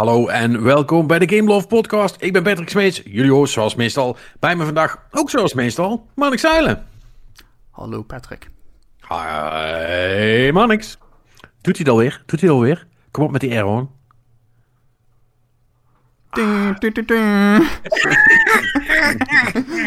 Hallo 0.00 0.28
en 0.28 0.62
welkom 0.62 1.06
bij 1.06 1.18
de 1.18 1.36
Game 1.36 1.48
Love 1.48 1.66
Podcast. 1.66 2.16
Ik 2.18 2.32
ben 2.32 2.42
Patrick 2.42 2.68
Smeets, 2.68 3.02
jullie 3.04 3.30
host 3.30 3.52
zoals 3.52 3.74
meestal. 3.74 4.16
Bij 4.38 4.56
me 4.56 4.64
vandaag, 4.64 5.06
ook 5.10 5.30
zoals 5.30 5.54
meestal, 5.54 6.06
Mannix 6.14 6.42
Zeilen. 6.42 6.86
Hallo 7.70 8.02
Patrick. 8.02 8.50
Hi 9.08 10.50
Mannix. 10.52 10.98
Doet 11.60 11.76
hij 11.76 11.84
het 11.84 11.88
alweer? 11.88 12.22
Doet 12.26 12.40
hij 12.40 12.48
het 12.48 12.58
alweer? 12.58 12.86
Kom 13.10 13.24
op 13.24 13.30
met 13.30 13.40
die 13.40 13.50
airhorn. 13.50 13.90
Ding, 16.30 16.78
ding, 16.78 16.94
ding, 16.94 17.06
ding. 17.06 17.68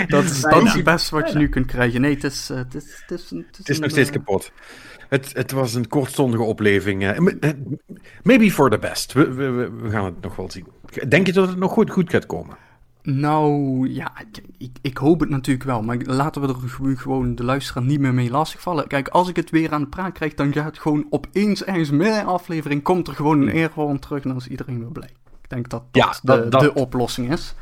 dat 0.07 0.23
is, 0.23 0.41
dat 0.41 0.63
is 0.63 0.73
het 0.73 0.83
beste 0.83 1.15
wat 1.15 1.31
je 1.31 1.37
nu 1.37 1.49
kunt 1.49 1.65
krijgen. 1.65 2.01
Nee, 2.01 2.13
het 2.13 2.23
is, 2.23 2.49
eh, 2.49 2.57
het 2.57 2.75
is, 2.75 3.03
het 3.07 3.19
is, 3.19 3.29
Het 3.29 3.69
is 3.69 3.75
een, 3.75 3.81
nog 3.81 3.91
steeds 3.91 4.09
eh, 4.09 4.15
kapot. 4.15 4.51
Het, 5.09 5.31
het 5.33 5.51
was 5.51 5.73
een 5.73 5.87
kortstondige 5.87 6.43
opleving. 6.43 7.03
eh, 7.03 7.17
eh, 7.39 7.53
Maybe 8.23 8.51
for 8.51 8.69
the 8.69 8.77
best. 8.79 9.13
We, 9.13 9.33
we, 9.33 9.49
we- 9.49 9.71
we 9.71 9.89
gaan 9.89 10.05
het 10.05 10.21
nog 10.21 10.35
wel 10.35 10.51
zien. 10.51 10.65
Denk 11.09 11.25
je 11.25 11.33
dat 11.33 11.47
het 11.47 11.57
nog 11.57 11.71
goed, 11.71 11.89
goed 11.91 12.09
gaat 12.09 12.25
komen? 12.25 12.57
Nou, 13.01 13.89
ja, 13.89 14.11
ik, 14.57 14.69
ik, 14.81 14.97
hoop 14.97 15.19
het 15.19 15.29
natuurlijk 15.29 15.65
wel. 15.65 15.81
Maar 15.81 15.97
laten 16.03 16.41
we 16.41 16.47
er 16.47 16.55
gewoon- 16.97 17.35
de 17.35 17.43
luisteraar 17.43 17.83
niet 17.83 17.99
meer 17.99 18.13
mee 18.13 18.29
lastigvallen. 18.29 18.87
Kijk, 18.87 19.07
als 19.07 19.29
ik 19.29 19.35
het 19.35 19.49
weer 19.49 19.71
aan 19.71 19.81
de 19.81 19.87
praat 19.87 20.11
krijg, 20.13 20.33
dan 20.33 20.53
gaat 20.53 20.65
het 20.65 20.79
gewoon 20.79 21.05
opeens 21.09 21.63
ergens 21.63 21.89
midden 21.89 22.17
in 22.19 22.25
de 22.25 22.31
aflevering... 22.31 22.83
komt 22.83 23.07
er 23.07 23.13
gewoon 23.15 23.41
een 23.41 23.53
airhorn 23.53 23.99
terug 23.99 24.23
en 24.23 24.29
dan 24.29 24.37
is 24.37 24.47
iedereen 24.47 24.79
weer 24.79 24.91
blij. 24.91 25.09
Ik 25.41 25.49
denk 25.49 25.69
dat 25.69 25.83
dat, 25.91 26.03
Ja, 26.03 26.11
de, 26.11 26.41
dat- 26.41 26.51
dat- 26.51 26.61
de 26.61 26.73
oplossing 26.73 27.31
is. 27.31 27.55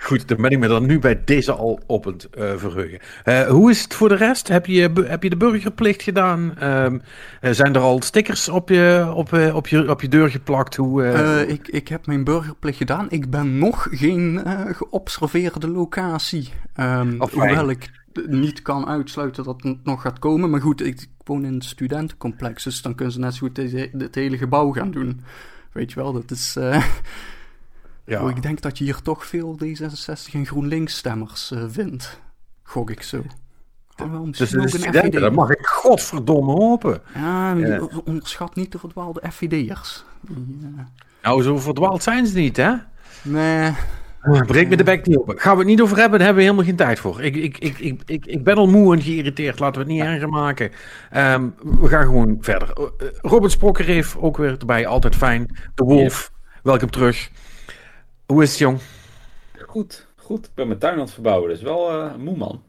Goed, 0.00 0.28
dan 0.28 0.36
ben 0.42 0.50
ik 0.50 0.58
me 0.58 0.68
dan 0.68 0.86
nu 0.86 0.98
bij 0.98 1.24
deze 1.24 1.52
al 1.52 1.80
op 1.86 2.04
het 2.04 2.30
eh, 2.30 2.52
verheugen. 2.56 2.98
Eh, 3.24 3.46
hoe 3.46 3.70
is 3.70 3.82
het 3.82 3.94
voor 3.94 4.08
de 4.08 4.14
rest? 4.14 4.48
Heb 4.48 4.66
je, 4.66 4.90
heb 5.06 5.22
je 5.22 5.30
de 5.30 5.36
burgerplicht 5.36 6.02
gedaan? 6.02 6.58
Ehm, 6.58 6.98
eh, 7.40 7.52
zijn 7.52 7.74
er 7.74 7.80
al 7.80 8.02
stickers 8.02 8.48
op 8.48 8.68
je, 8.68 9.12
op, 9.14 9.32
op 9.52 9.66
je, 9.66 9.90
op 9.90 10.00
je 10.00 10.08
deur 10.08 10.30
geplakt? 10.30 10.76
Hoe, 10.76 11.04
ik, 11.48 11.68
ik 11.68 11.88
heb 11.88 12.06
mijn 12.06 12.24
burgerplicht 12.24 12.78
gedaan. 12.78 13.06
Ik 13.10 13.30
ben 13.30 13.58
nog 13.58 13.86
geen 13.90 14.42
geobserveerde 14.70 15.68
locatie. 15.68 16.48
Ehm, 16.74 17.18
hoewel 17.30 17.70
ik 17.70 17.90
niet 18.26 18.62
kan 18.62 18.86
uitsluiten 18.86 19.44
dat 19.44 19.62
het 19.62 19.84
nog 19.84 20.02
gaat 20.02 20.18
komen. 20.18 20.50
Maar 20.50 20.60
goed, 20.60 20.86
ik 20.86 21.06
woon 21.24 21.44
in 21.44 21.54
een 21.54 21.62
studentencomplex. 21.62 22.64
Dus 22.64 22.82
dan 22.82 22.94
kunnen 22.94 23.14
ze 23.14 23.20
net 23.20 23.34
zo 23.34 23.46
goed 23.46 23.56
het 23.92 24.14
hele 24.14 24.38
gebouw 24.38 24.72
gaan 24.72 24.90
doen. 24.90 25.20
Weet 25.72 25.92
je 25.92 26.00
wel, 26.00 26.12
dat 26.12 26.30
is... 26.30 26.56
ja. 28.08 28.22
oh, 28.22 28.30
ik 28.30 28.42
denk 28.42 28.60
dat 28.60 28.78
je 28.78 28.84
hier 28.84 29.02
toch 29.02 29.26
veel 29.26 29.58
D66 29.64 30.32
en 30.32 30.46
GroenLinks 30.46 30.96
stemmers 30.96 31.50
eh, 31.50 31.64
vindt. 31.68 32.20
Gok 32.62 32.90
ik 32.90 33.02
zo. 33.02 33.22
Ah, 33.96 34.10
wel, 34.10 34.24
Dus 34.24 34.38
de 34.38 34.46
studenten, 34.68 35.00
FVD. 35.04 35.20
dat 35.20 35.32
mag 35.32 35.50
ik 35.50 35.66
godverdomme 35.66 36.52
hopen. 36.52 37.00
Ja, 37.14 37.52
Ja. 37.54 37.80
onderschat 38.04 38.54
niet 38.54 38.72
de 38.72 38.78
verdwaalde 38.78 39.22
FVD'ers. 39.30 40.04
Die, 40.20 40.58
eh, 40.76 40.84
Nou, 41.22 41.42
zo 41.42 41.58
verdwaald 41.58 42.02
zijn 42.02 42.26
ze 42.26 42.38
niet, 42.38 42.56
hè? 42.56 42.72
nee, 43.22 43.72
Breek 44.46 44.68
me 44.68 44.76
de 44.76 44.84
bek 44.84 45.06
niet 45.06 45.16
open. 45.16 45.38
Gaan 45.40 45.52
we 45.52 45.58
het 45.58 45.68
niet 45.68 45.80
over 45.80 45.96
hebben, 45.96 46.18
daar 46.18 46.26
hebben 46.26 46.44
we 46.44 46.50
helemaal 46.50 46.68
geen 46.70 46.76
tijd 46.86 46.98
voor. 46.98 47.22
Ik, 47.22 47.36
ik, 47.36 47.58
ik, 47.58 47.78
ik, 47.78 48.02
ik, 48.06 48.26
ik 48.26 48.44
ben 48.44 48.56
al 48.56 48.66
moe 48.68 48.94
en 48.94 49.02
geïrriteerd. 49.02 49.58
Laten 49.58 49.74
we 49.82 49.86
het 49.86 49.96
niet 49.96 50.06
erger 50.06 50.28
maken. 50.28 50.70
Ehm, 51.10 51.48
we 51.62 51.88
gaan 51.88 52.04
gewoon 52.04 52.36
verder. 52.40 52.68
Eh, 52.72 53.06
Robert 53.20 53.52
Sprokker 53.52 53.84
heeft 53.84 54.16
ook 54.18 54.36
weer 54.36 54.56
erbij. 54.58 54.86
Altijd 54.86 55.16
fijn. 55.16 55.56
De 55.74 55.84
Wolf, 55.84 56.32
welkom 56.62 56.90
terug. 56.90 57.30
Hoe 58.32 58.42
is 58.42 58.50
het, 58.50 58.58
jong? 58.58 58.78
Goed, 59.66 60.06
goed. 60.16 60.44
Ik 60.46 60.54
ben 60.54 60.66
mijn 60.66 60.78
tuin 60.78 60.94
aan 60.94 61.00
het 61.00 61.12
verbouwen, 61.12 61.48
dus 61.48 61.62
wel 61.62 61.90
eh, 61.90 62.14
moe 62.14 62.36
man. 62.36 62.62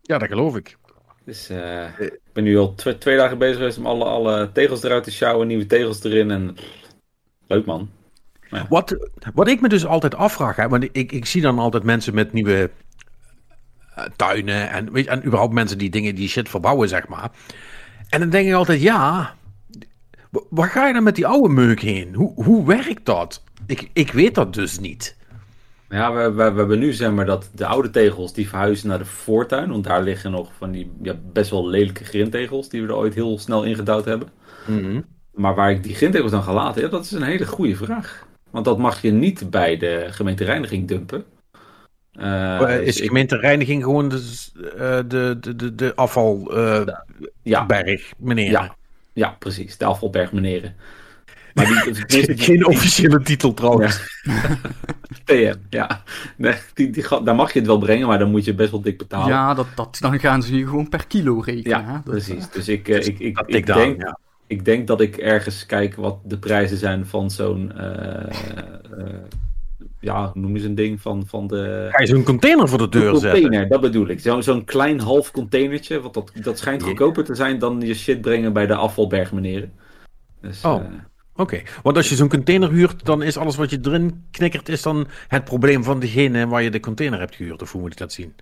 Ja, 0.00 0.18
dat 0.18 0.28
geloof 0.28 0.56
ik. 0.56 0.76
Dus, 1.24 1.48
eh, 1.48 1.98
ik 2.00 2.20
ben 2.32 2.44
nu 2.44 2.58
al 2.58 2.74
tw- 2.74 2.88
twee 2.88 3.16
dagen 3.16 3.38
bezig 3.38 3.56
geweest 3.56 3.78
om 3.78 3.86
alle, 3.86 4.04
alle 4.04 4.50
tegels 4.52 4.82
eruit 4.82 5.04
te 5.04 5.10
sjouwen, 5.10 5.46
nieuwe 5.46 5.66
tegels 5.66 6.04
erin 6.04 6.30
en... 6.30 6.56
Leuk 7.46 7.64
man. 7.66 7.90
Wat, 8.68 8.96
wat 9.34 9.48
ik 9.48 9.60
me 9.60 9.68
dus 9.68 9.86
altijd 9.86 10.14
afvraag, 10.14 10.56
hè, 10.56 10.68
want 10.68 10.88
ik, 10.92 11.12
ik 11.12 11.26
zie 11.26 11.42
dan 11.42 11.58
altijd 11.58 11.82
mensen 11.82 12.14
met 12.14 12.32
nieuwe 12.32 12.70
eh, 13.94 14.04
tuinen 14.16 14.70
en, 14.70 14.92
weet 14.92 15.04
je, 15.04 15.10
en 15.10 15.24
überhaupt 15.26 15.52
mensen 15.52 15.78
die 15.78 15.90
dingen, 15.90 16.14
die 16.14 16.28
shit 16.28 16.48
verbouwen, 16.48 16.88
zeg 16.88 17.08
maar. 17.08 17.30
En 18.08 18.20
dan 18.20 18.30
denk 18.30 18.48
ik 18.48 18.54
altijd, 18.54 18.80
ja, 18.80 19.34
wa- 20.30 20.42
waar 20.50 20.68
ga 20.68 20.86
je 20.86 20.92
dan 20.92 21.02
met 21.02 21.14
die 21.14 21.26
oude 21.26 21.48
meuk 21.54 21.80
heen? 21.80 22.14
Hoe, 22.14 22.44
hoe 22.44 22.66
werkt 22.66 23.04
dat? 23.06 23.42
Ik, 23.70 23.90
ik 23.92 24.12
weet 24.12 24.34
dat 24.34 24.54
dus 24.54 24.78
niet. 24.78 25.16
Ja, 25.88 26.12
we, 26.12 26.20
we, 26.32 26.50
we 26.52 26.58
hebben 26.58 26.78
nu 26.78 26.92
zeg 26.92 27.10
maar 27.10 27.26
dat 27.26 27.50
de 27.54 27.66
oude 27.66 27.90
tegels 27.90 28.32
die 28.32 28.48
verhuizen 28.48 28.88
naar 28.88 28.98
de 28.98 29.04
voortuin, 29.04 29.70
want 29.70 29.84
daar 29.84 30.02
liggen 30.02 30.30
nog 30.30 30.52
van 30.56 30.70
die 30.70 30.90
ja, 31.02 31.14
best 31.32 31.50
wel 31.50 31.68
lelijke 31.68 32.04
grindtegels 32.04 32.68
die 32.68 32.82
we 32.82 32.88
er 32.88 32.94
ooit 32.96 33.14
heel 33.14 33.38
snel 33.38 33.64
ingedouwd 33.64 34.04
hebben. 34.04 34.28
Maar 35.32 35.54
waar 35.54 35.70
ik 35.70 35.82
die 35.82 35.94
grindtegels 35.94 36.30
dan 36.32 36.42
ga 36.42 36.52
laten, 36.52 36.82
ja, 36.82 36.88
dat 36.88 37.04
is 37.04 37.10
een 37.12 37.22
hele 37.22 37.46
goede 37.46 37.76
vraag. 37.76 38.28
Want 38.50 38.64
dat 38.64 38.78
mag 38.78 39.02
je 39.02 39.10
niet 39.12 39.50
bij 39.50 39.76
de 39.76 40.06
gemeente 40.10 40.44
reiniging 40.44 40.88
dumpen. 40.88 41.24
Eh, 42.12 42.60
Eh, 42.60 42.86
is 42.86 43.00
gemeentereiniging 43.00 43.82
gewoon 43.82 44.08
de, 44.08 44.16
eh, 44.76 44.98
de, 45.08 45.36
de, 45.40 45.56
de, 45.56 45.74
de 45.74 45.94
afvalberg, 45.94 47.04
ja, 47.42 47.66
meneer? 48.18 48.50
Ja, 48.50 48.76
ja, 49.12 49.36
precies. 49.38 49.76
De 49.76 49.84
afvalberg 49.84 50.32
meneren. 50.32 50.76
Maar 51.68 52.04
die, 52.06 52.36
Geen 52.38 52.66
officiële 52.66 53.22
titel 53.22 53.54
trouwens. 53.54 54.00
PM, 55.24 55.54
ja. 55.70 56.02
Nee, 56.36 56.54
die, 56.74 56.90
die, 56.90 57.04
daar 57.24 57.34
mag 57.34 57.52
je 57.52 57.58
het 57.58 57.68
wel 57.68 57.78
brengen, 57.78 58.06
maar 58.06 58.18
dan 58.18 58.30
moet 58.30 58.44
je 58.44 58.54
best 58.54 58.70
wel 58.70 58.80
dik 58.80 58.98
betalen. 58.98 59.28
Ja, 59.28 59.54
dat, 59.54 59.66
dat, 59.74 59.96
dan 60.00 60.18
gaan 60.20 60.42
ze 60.42 60.56
je 60.56 60.66
gewoon 60.66 60.88
per 60.88 61.06
kilo 61.06 61.40
rekenen. 61.40 61.78
Ja, 61.78 61.84
hè? 61.86 61.92
Dat, 61.92 62.04
precies. 62.04 62.50
Dus 62.50 62.68
ik, 62.68 62.88
eh, 62.88 63.06
ik, 63.06 63.18
ik, 63.18 63.42
ik, 63.46 63.66
denk, 63.66 64.02
ja. 64.02 64.18
ik 64.46 64.64
denk 64.64 64.86
dat 64.86 65.00
ik 65.00 65.16
ergens 65.16 65.66
kijk 65.66 65.94
wat 65.96 66.18
de 66.24 66.38
prijzen 66.38 66.76
zijn 66.76 67.06
van 67.06 67.30
zo'n... 67.30 67.72
eh, 67.76 68.26
eh, 68.98 69.14
ja, 70.00 70.30
hoe 70.32 70.40
noem 70.42 70.54
je 70.56 70.62
zo'n 70.62 70.74
ding? 70.74 71.00
Van, 71.00 71.26
van 71.26 71.46
de... 71.46 71.88
Ga 71.90 72.00
je 72.00 72.06
zo'n 72.06 72.22
container 72.22 72.68
voor 72.68 72.78
de 72.78 72.88
deur 72.88 73.16
zetten? 73.16 73.40
container, 73.40 73.68
dat 73.68 73.80
bedoel 73.80 74.08
ik. 74.08 74.20
Zo- 74.20 74.40
Zo'n 74.40 74.64
klein 74.64 75.00
half 75.00 75.30
containertje, 75.30 76.00
want 76.00 76.14
dat, 76.14 76.32
dat 76.42 76.58
schijnt 76.58 76.82
goedkoper 76.82 77.24
te 77.24 77.34
zijn 77.34 77.58
dan 77.58 77.80
je 77.80 77.94
shit 77.94 78.20
brengen 78.20 78.52
bij 78.52 78.66
de 78.66 78.74
afvalberg 78.74 79.32
meneren. 79.32 79.72
Dus, 80.40 80.64
Oh. 80.64 80.74
eh, 80.80 80.86
Oké, 81.40 81.62
want 81.82 81.96
als 81.96 82.08
je 82.08 82.14
zo'n 82.14 82.28
container 82.28 82.70
huurt, 82.70 83.04
dan 83.04 83.22
is 83.22 83.36
alles 83.36 83.56
wat 83.56 83.70
je 83.70 83.78
erin 83.82 84.24
knikkert, 84.30 84.68
is 84.68 84.82
dan 84.82 85.06
het 85.28 85.44
probleem 85.44 85.84
van 85.84 86.00
degene 86.00 86.46
waar 86.46 86.62
je 86.62 86.70
de 86.70 86.80
container 86.80 87.18
hebt 87.18 87.34
gehuurd. 87.34 87.62
Of 87.62 87.72
hoe 87.72 87.80
moet 87.80 87.92
ik 87.92 87.98
dat 87.98 88.12
zien? 88.12 88.34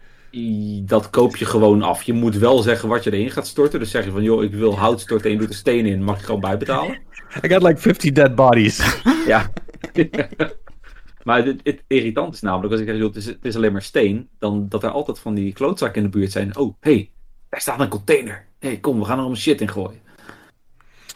Dat 0.87 1.11
koop 1.11 1.37
je 1.37 1.45
gewoon 1.45 1.83
af. 1.83 2.03
Je 2.03 2.13
moet 2.13 2.37
wel 2.37 2.63
zeggen 2.63 2.89
wat 2.89 3.05
je 3.05 3.13
erin 3.13 3.31
gaat 3.31 3.47
storten. 3.47 3.79
Dus 3.79 3.91
zeg 3.91 4.05
je 4.05 4.11
van, 4.11 4.23
joh, 4.23 4.43
ik 4.43 4.55
wil 4.55 4.79
hout 4.79 5.01
storten 5.01 5.27
en 5.27 5.33
je 5.33 5.39
doet 5.39 5.49
er 5.49 5.55
steen 5.55 5.87
in. 5.87 6.03
Mag 6.03 6.19
je 6.19 6.25
gewoon 6.25 6.41
bijbetalen. 6.41 6.99
I 7.45 7.49
got 7.49 7.63
like 7.63 7.81
50 7.81 8.13
dead 8.13 8.35
bodies. 8.35 9.03
ja. 9.27 9.53
maar 11.25 11.45
het, 11.45 11.61
het 11.63 11.83
irritant 11.87 12.35
is 12.35 12.41
namelijk, 12.41 12.73
als 12.73 12.81
ik 12.81 12.89
zeg, 12.89 12.97
joh, 12.97 13.07
het 13.07 13.17
is, 13.17 13.27
het 13.27 13.45
is 13.45 13.57
alleen 13.57 13.73
maar 13.73 13.83
steen. 13.83 14.29
Dan 14.39 14.67
dat 14.69 14.83
er 14.83 14.91
altijd 14.91 15.19
van 15.19 15.35
die 15.35 15.53
klootzakken 15.53 16.03
in 16.03 16.11
de 16.11 16.19
buurt 16.19 16.33
zijn. 16.33 16.57
Oh, 16.57 16.75
hé, 16.81 16.93
hey, 16.93 17.11
daar 17.49 17.61
staat 17.61 17.81
een 17.81 17.89
container. 17.89 18.47
Hé, 18.59 18.69
hey, 18.69 18.77
kom, 18.77 18.99
we 18.99 19.05
gaan 19.05 19.15
er 19.15 19.21
allemaal 19.21 19.37
shit 19.37 19.61
in 19.61 19.69
gooien. 19.69 20.07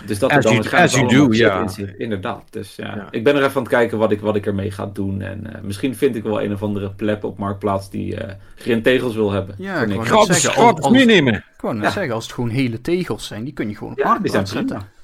Dus 0.07 0.19
dat 0.19 0.31
er 0.31 0.37
As 0.37 0.43
dan 0.45 0.53
you- 0.53 0.69
waarschijnlijk 0.69 1.05
as 1.07 1.13
you 1.13 1.27
do, 1.27 1.33
shit 1.35 1.47
ja. 1.47 1.61
in 1.63 1.69
zit. 1.69 1.95
Inderdaad. 1.99 2.43
Dus 2.51 2.77
ja. 2.77 2.95
Ja. 2.97 3.09
ik 3.11 3.25
ben 3.25 3.37
er 3.37 3.43
even 3.43 3.55
aan 3.57 3.63
het 3.63 3.71
kijken 3.73 3.99
wat 3.99 4.11
ik, 4.11 4.21
wat 4.21 4.37
ik 4.37 4.47
ermee 4.47 4.71
ga 4.71 4.87
doen. 4.93 5.21
En 5.21 5.55
eh, 5.55 5.61
misschien 5.63 5.97
vind 5.97 6.17
ik 6.17 6.23
wel 6.23 6.43
een 6.43 6.53
of 6.53 6.63
andere 6.63 6.91
plep 6.91 7.25
op 7.25 7.39
Marktplaats 7.39 7.91
die 7.91 8.17
eh 8.17 8.35
grindtegels 8.57 9.15
wil 9.15 9.31
hebben. 9.31 9.55
Ja, 9.59 9.83
ik 9.83 10.01
Gratis, 10.01 10.41
zeggen, 10.41 10.63
gratis 10.63 10.85
als- 10.85 10.93
meenemen. 10.93 11.35
Ik 11.35 11.61
wou 11.61 11.75
net 11.75 11.85
Ja. 11.85 11.91
zeggen, 11.91 12.15
als 12.15 12.25
het 12.25 12.33
gewoon 12.33 12.51
hele 12.51 12.81
tegels 12.81 13.27
zijn, 13.27 13.45
die 13.45 13.53
kun 13.53 13.69
je 13.69 13.75
gewoon 13.77 13.93
op 13.93 13.99
Ja, 13.99 14.09
marktplaats 14.09 14.53
zetten. 14.53 15.01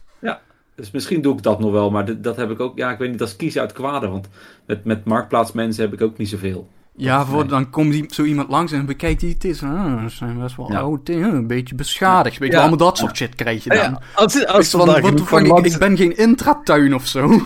Dus 0.74 0.90
misschien 0.90 1.22
doe 1.22 1.36
ik 1.36 1.42
dat 1.42 1.60
nog 1.60 1.70
wel, 1.72 1.90
maar 1.90 2.20
dat 2.22 2.36
heb 2.36 2.50
ik 2.50 2.60
ook. 2.60 2.78
Ja, 2.78 2.90
ik 2.92 2.98
weet 2.98 3.10
niet, 3.10 3.18
dat 3.18 3.28
is 3.28 3.36
kiezen 3.36 3.60
uit 3.60 3.72
kwade. 3.72 4.08
Want 4.08 4.28
met, 4.66 4.84
met 4.84 5.04
marktplaatsmensen 5.04 5.82
heb 5.84 5.92
ik 5.92 6.00
ook 6.00 6.18
niet 6.18 6.28
zoveel. 6.28 6.68
Ja, 7.00 7.24
voor, 7.24 7.38
Nee. 7.40 7.48
dan 7.48 7.70
komt 7.70 7.92
die, 7.92 8.04
zo 8.08 8.22
iemand 8.22 8.48
langs 8.48 8.72
en 8.72 8.86
bekijkt 8.86 9.20
die 9.20 9.32
het 9.32 9.44
is. 9.44 9.62
Ah, 9.62 10.02
dat 10.02 10.10
zijn 10.12 10.38
best 10.40 10.56
wel 10.56 10.72
Ja. 10.72 10.78
oude 10.78 11.02
dingen, 11.02 11.34
een 11.34 11.46
beetje 11.46 11.74
beschadigd. 11.74 12.38
Weet 12.38 12.48
je, 12.48 12.54
Ja. 12.54 12.60
allemaal 12.60 12.78
dat 12.78 12.98
soort 12.98 13.16
shit 13.16 13.34
krijg 13.34 13.64
je 13.64 13.70
dan. 13.70 13.78
Ja, 13.78 14.00
als, 14.14 14.36
Ik 14.40 14.46
als, 14.46 14.70
van, 14.70 14.86
daar 14.86 15.04
genoeg 15.04 15.28
van 15.28 15.40
ik, 15.44 15.46
langs, 15.46 15.72
ik 15.74 15.78
ben 15.78 15.96
geen 15.96 16.16
intratuin 16.16 16.94
of 16.94 17.06
zo. 17.06 17.42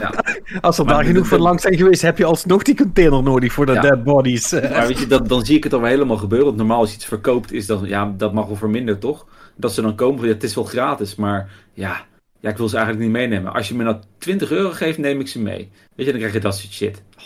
als 0.61 0.79
er 0.79 0.85
Maar 0.85 0.95
daar 0.95 1.05
genoeg 1.05 1.23
de- 1.23 1.29
van 1.29 1.41
langs 1.41 1.63
zijn 1.63 1.77
geweest, 1.77 2.03
heb 2.03 2.19
je 2.19 2.25
alsnog 2.25 2.63
die 2.63 2.77
container 2.77 3.23
nodig 3.23 3.53
voor 3.53 3.67
de 3.67 3.73
Ja. 3.73 3.81
dead 3.81 4.05
bodies. 4.05 4.53
Eh, 4.53 4.71
Maar 4.71 4.87
weet 4.87 4.99
je, 4.99 5.07
dat, 5.07 5.29
dan 5.29 5.45
zie 5.45 5.57
ik 5.57 5.63
het 5.63 5.73
dan 5.73 5.85
helemaal 5.85 6.17
gebeuren. 6.17 6.47
Want 6.47 6.59
normaal 6.59 6.79
als 6.79 6.89
je 6.91 6.97
iets 6.97 7.05
verkoopt, 7.05 7.53
is 7.53 7.67
dat, 7.67 7.81
ja, 7.85 8.13
dat 8.17 8.33
mag 8.33 8.47
wel 8.47 8.57
voor 8.57 8.71
minder, 8.71 8.99
toch? 8.99 9.27
Dat 9.57 9.73
ze 9.73 9.83
dan 9.83 9.95
komen 9.95 10.19
van, 10.19 10.29
ja, 10.29 10.35
het 10.35 10.43
is 10.43 10.55
wel 10.55 10.65
gratis, 10.65 11.15
maar 11.15 11.51
ja, 11.75 12.05
ja, 12.41 12.51
ik 12.51 12.57
wil 12.57 12.69
ze 12.69 12.77
eigenlijk 12.77 13.05
niet 13.07 13.17
meenemen. 13.17 13.53
Als 13.53 13.69
je 13.69 13.75
me 13.75 13.83
nou 13.85 13.97
20 14.19 14.51
euro 14.51 14.71
geeft, 14.71 14.99
neem 14.99 15.21
ik 15.21 15.29
ze 15.29 15.41
mee. 15.41 15.71
Weet 15.97 16.07
je, 16.07 16.13
dan 16.13 16.21
krijg 16.21 16.33
je 16.35 16.41
dat 16.41 16.57
soort 16.59 16.73
shit. 16.73 17.03
Oh, 17.19 17.23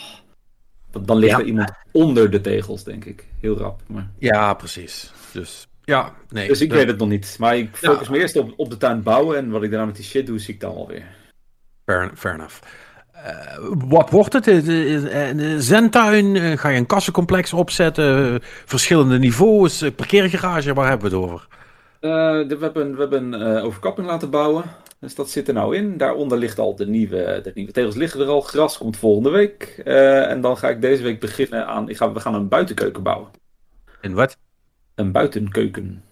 dan, 1.04 1.16
ligt 1.18 1.32
Ja. 1.32 1.38
er 1.38 1.44
iemand 1.46 1.70
onder 1.92 2.30
de 2.30 2.40
tegels, 2.40 2.84
denk 2.84 3.04
ik. 3.04 3.24
Heel 3.40 3.58
rap. 3.58 3.80
Maar... 3.86 4.06
Ja, 4.18 4.54
precies. 4.54 5.12
Dus 5.32 5.66
ja, 5.84 6.12
nee. 6.28 6.48
Dus 6.48 6.60
ik 6.60 6.72
weet 6.72 6.86
het 6.86 6.98
nog 6.98 7.08
niet. 7.08 7.36
Maar 7.38 7.56
ik 7.56 7.68
focus 7.76 8.06
Ja. 8.06 8.12
me 8.12 8.18
eerst 8.18 8.36
op, 8.36 8.52
op 8.56 8.70
de 8.70 8.76
tuin 8.76 9.02
bouwen. 9.02 9.36
En 9.36 9.50
wat 9.50 9.62
ik 9.62 9.70
daarna 9.70 9.86
met 9.86 9.96
die 9.96 10.04
shit 10.04 10.26
doe, 10.26 10.38
zie 10.38 10.54
ik 10.54 10.60
dan 10.60 10.74
wel 10.74 10.86
weer. 10.88 11.04
Fair, 11.84 12.10
fair 12.14 12.34
enough. 12.34 12.54
Eh, 13.12 13.32
wat 13.88 14.10
wordt 14.10 14.32
het? 14.32 14.46
Eh, 14.48 14.64
de- 14.64 15.08
eh, 15.08 15.36
de 15.36 15.62
Zentuin? 15.62 16.36
Eh, 16.36 16.58
ga 16.58 16.68
je 16.68 16.78
een 16.78 16.86
kassencomplex 16.86 17.52
opzetten? 17.52 18.32
Eh, 18.34 18.48
verschillende 18.64 19.18
niveaus? 19.18 19.82
Eh, 19.82 19.90
parkeergarage? 19.96 20.74
Waar 20.74 20.88
hebben 20.88 21.10
we 21.10 21.16
het 21.16 21.24
over? 21.24 21.46
Eh, 22.00 22.10
we 22.10 22.56
hebben, 22.60 22.92
we 22.94 23.00
hebben 23.00 23.32
een 23.32 23.56
eh, 23.56 23.64
overkapping 23.64 24.06
laten 24.06 24.30
bouwen. 24.30 24.64
Dus 25.06 25.14
dat 25.14 25.30
zit 25.30 25.48
er 25.48 25.54
nou 25.54 25.76
in. 25.76 25.96
Daaronder 25.96 26.38
ligt 26.38 26.58
al 26.58 26.76
de 26.76 26.86
nieuwe, 26.86 27.40
de 27.42 27.50
nieuwe 27.54 27.72
tegels 27.72 27.94
liggen 27.94 28.20
er 28.20 28.26
al. 28.26 28.40
Gras 28.40 28.78
komt 28.78 28.96
volgende 28.96 29.30
week. 29.30 29.82
Uh, 29.84 30.30
en 30.30 30.40
dan 30.40 30.56
ga 30.56 30.68
ik 30.68 30.80
deze 30.80 31.02
week 31.02 31.20
beginnen 31.20 31.66
aan. 31.66 31.88
Ik 31.88 31.96
ga, 31.96 32.12
we 32.12 32.20
gaan 32.20 32.34
een 32.34 32.48
buitenkeuken 32.48 33.02
bouwen. 33.02 33.28
En 34.00 34.12
wat? 34.12 34.36
Een 34.94 35.12
buitenkeuken. 35.12 36.02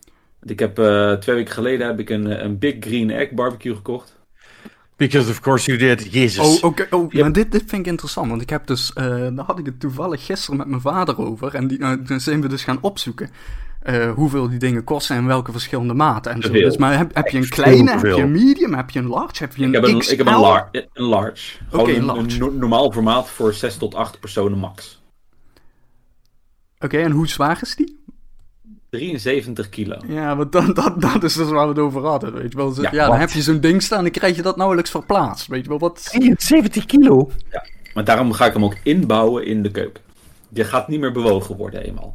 Ik 0.43 0.58
heb 0.58 0.79
uh, 0.79 1.12
twee 1.12 1.37
weken 1.37 1.52
geleden 1.52 1.87
heb 1.87 1.99
ik 1.99 2.11
een, 2.11 2.44
een 2.44 2.58
Big 2.58 2.75
Green 2.81 3.11
Egg 3.11 3.31
barbecue 3.31 3.75
gekocht. 3.75 4.19
Because 4.96 5.31
of 5.31 5.41
course 5.41 5.67
you 5.67 5.79
did. 5.79 6.12
Jezus. 6.12 6.61
Oh, 6.61 6.70
oké. 6.70 6.87
Oh, 6.91 7.12
maar 7.12 7.32
dit, 7.32 7.52
dit 7.52 7.62
vind 7.67 7.81
ik 7.81 7.87
interessant. 7.87 8.29
Want 8.29 8.43
ik 8.43 8.50
heb 8.50 8.67
dus... 8.67 8.93
Uh, 8.99 9.05
daar 9.05 9.44
had 9.44 9.58
ik 9.58 9.67
het 9.67 9.81
toevallig 9.81 10.26
gisteren 10.26 10.56
met 10.56 10.67
mijn 10.67 10.81
vader 10.81 11.19
over. 11.19 11.55
En 11.55 11.67
die, 11.67 11.79
uh, 11.79 11.93
zijn 12.17 12.41
we 12.41 12.49
dus 12.49 12.64
gaan 12.64 12.79
opzoeken. 12.81 13.31
Uh, 13.91 14.13
hoeveel 14.13 14.49
die 14.49 14.59
dingen 14.59 14.85
kosten 14.85 15.17
en 15.17 15.27
welke 15.27 15.53
verschillende 15.53 15.95
maten. 15.95 16.33
En 16.33 16.43
zo. 16.43 16.53
Dus, 16.53 16.77
maar 16.77 16.97
heb, 16.97 17.15
heb 17.15 17.29
je 17.29 17.39
een 17.39 17.49
kleine, 17.49 17.91
heb 17.91 18.01
je 18.03 18.23
een 18.23 18.33
medium, 18.33 18.75
heb 18.75 18.91
je 18.91 18.99
een 18.99 19.07
large, 19.09 19.43
heb 19.43 19.57
je 19.57 19.63
een 19.65 19.69
Ik 19.69 19.75
heb 19.75 19.85
een, 19.85 19.99
XL? 19.99 20.13
ik 20.13 20.19
heb 20.19 20.27
een, 20.27 20.39
lar 20.41 20.69
een 20.73 21.05
large. 21.05 21.57
Gewoon 21.69 21.85
Oké, 21.89 21.95
een, 21.97 22.05
large. 22.05 22.21
een 22.23 22.39
no- 22.39 22.51
normaal 22.51 22.93
formaat 22.93 23.29
voor 23.29 23.53
6 23.55 23.77
tot 23.77 23.95
8 23.95 24.21
personen 24.21 24.59
max. 24.59 25.03
Oké, 26.79 26.99
en 26.99 27.11
hoe 27.11 27.29
zwaar 27.29 27.59
is 27.63 27.77
die? 27.77 28.03
73 28.91 29.69
kilo. 29.69 29.97
Ja, 30.07 30.37
want 30.37 30.53
dat, 30.53 30.77
dat, 30.77 31.01
dat 31.01 31.23
is 31.23 31.35
dus 31.35 31.49
waar 31.49 31.63
we 31.63 31.69
het 31.69 31.79
over 31.79 32.03
hadden, 32.07 32.33
weet 32.33 32.53
je 32.53 32.59
wel. 32.59 32.71
Zo- 32.71 32.83
Ja, 32.83 32.89
ja, 32.93 33.07
dan 33.07 33.19
heb 33.19 33.31
je 33.31 33.43
zo'n 33.43 33.61
ding 33.61 33.83
staan 33.83 33.99
en 33.99 34.05
dan 34.05 34.13
krijg 34.13 34.37
je 34.37 34.43
dat 34.43 34.57
nauwelijks 34.57 34.91
verplaatst, 34.91 35.47
weet 35.47 35.63
je 35.63 35.69
wel. 35.69 35.79
Wat... 35.79 36.13
70 36.37 36.85
kilo? 36.87 37.31
Maar 37.95 38.05
daarom 38.05 38.33
ga 38.33 38.47
ik 38.47 38.53
hem 38.53 38.65
ook 38.65 38.77
inbouwen 38.83 39.47
in 39.47 39.63
de 39.63 39.71
keuken. 39.71 40.03
Je 40.49 40.65
gaat 40.65 40.89
niet 40.89 41.01
meer 41.01 41.13
bewogen 41.13 41.57
worden 41.57 41.83
eenmaal. 41.83 42.15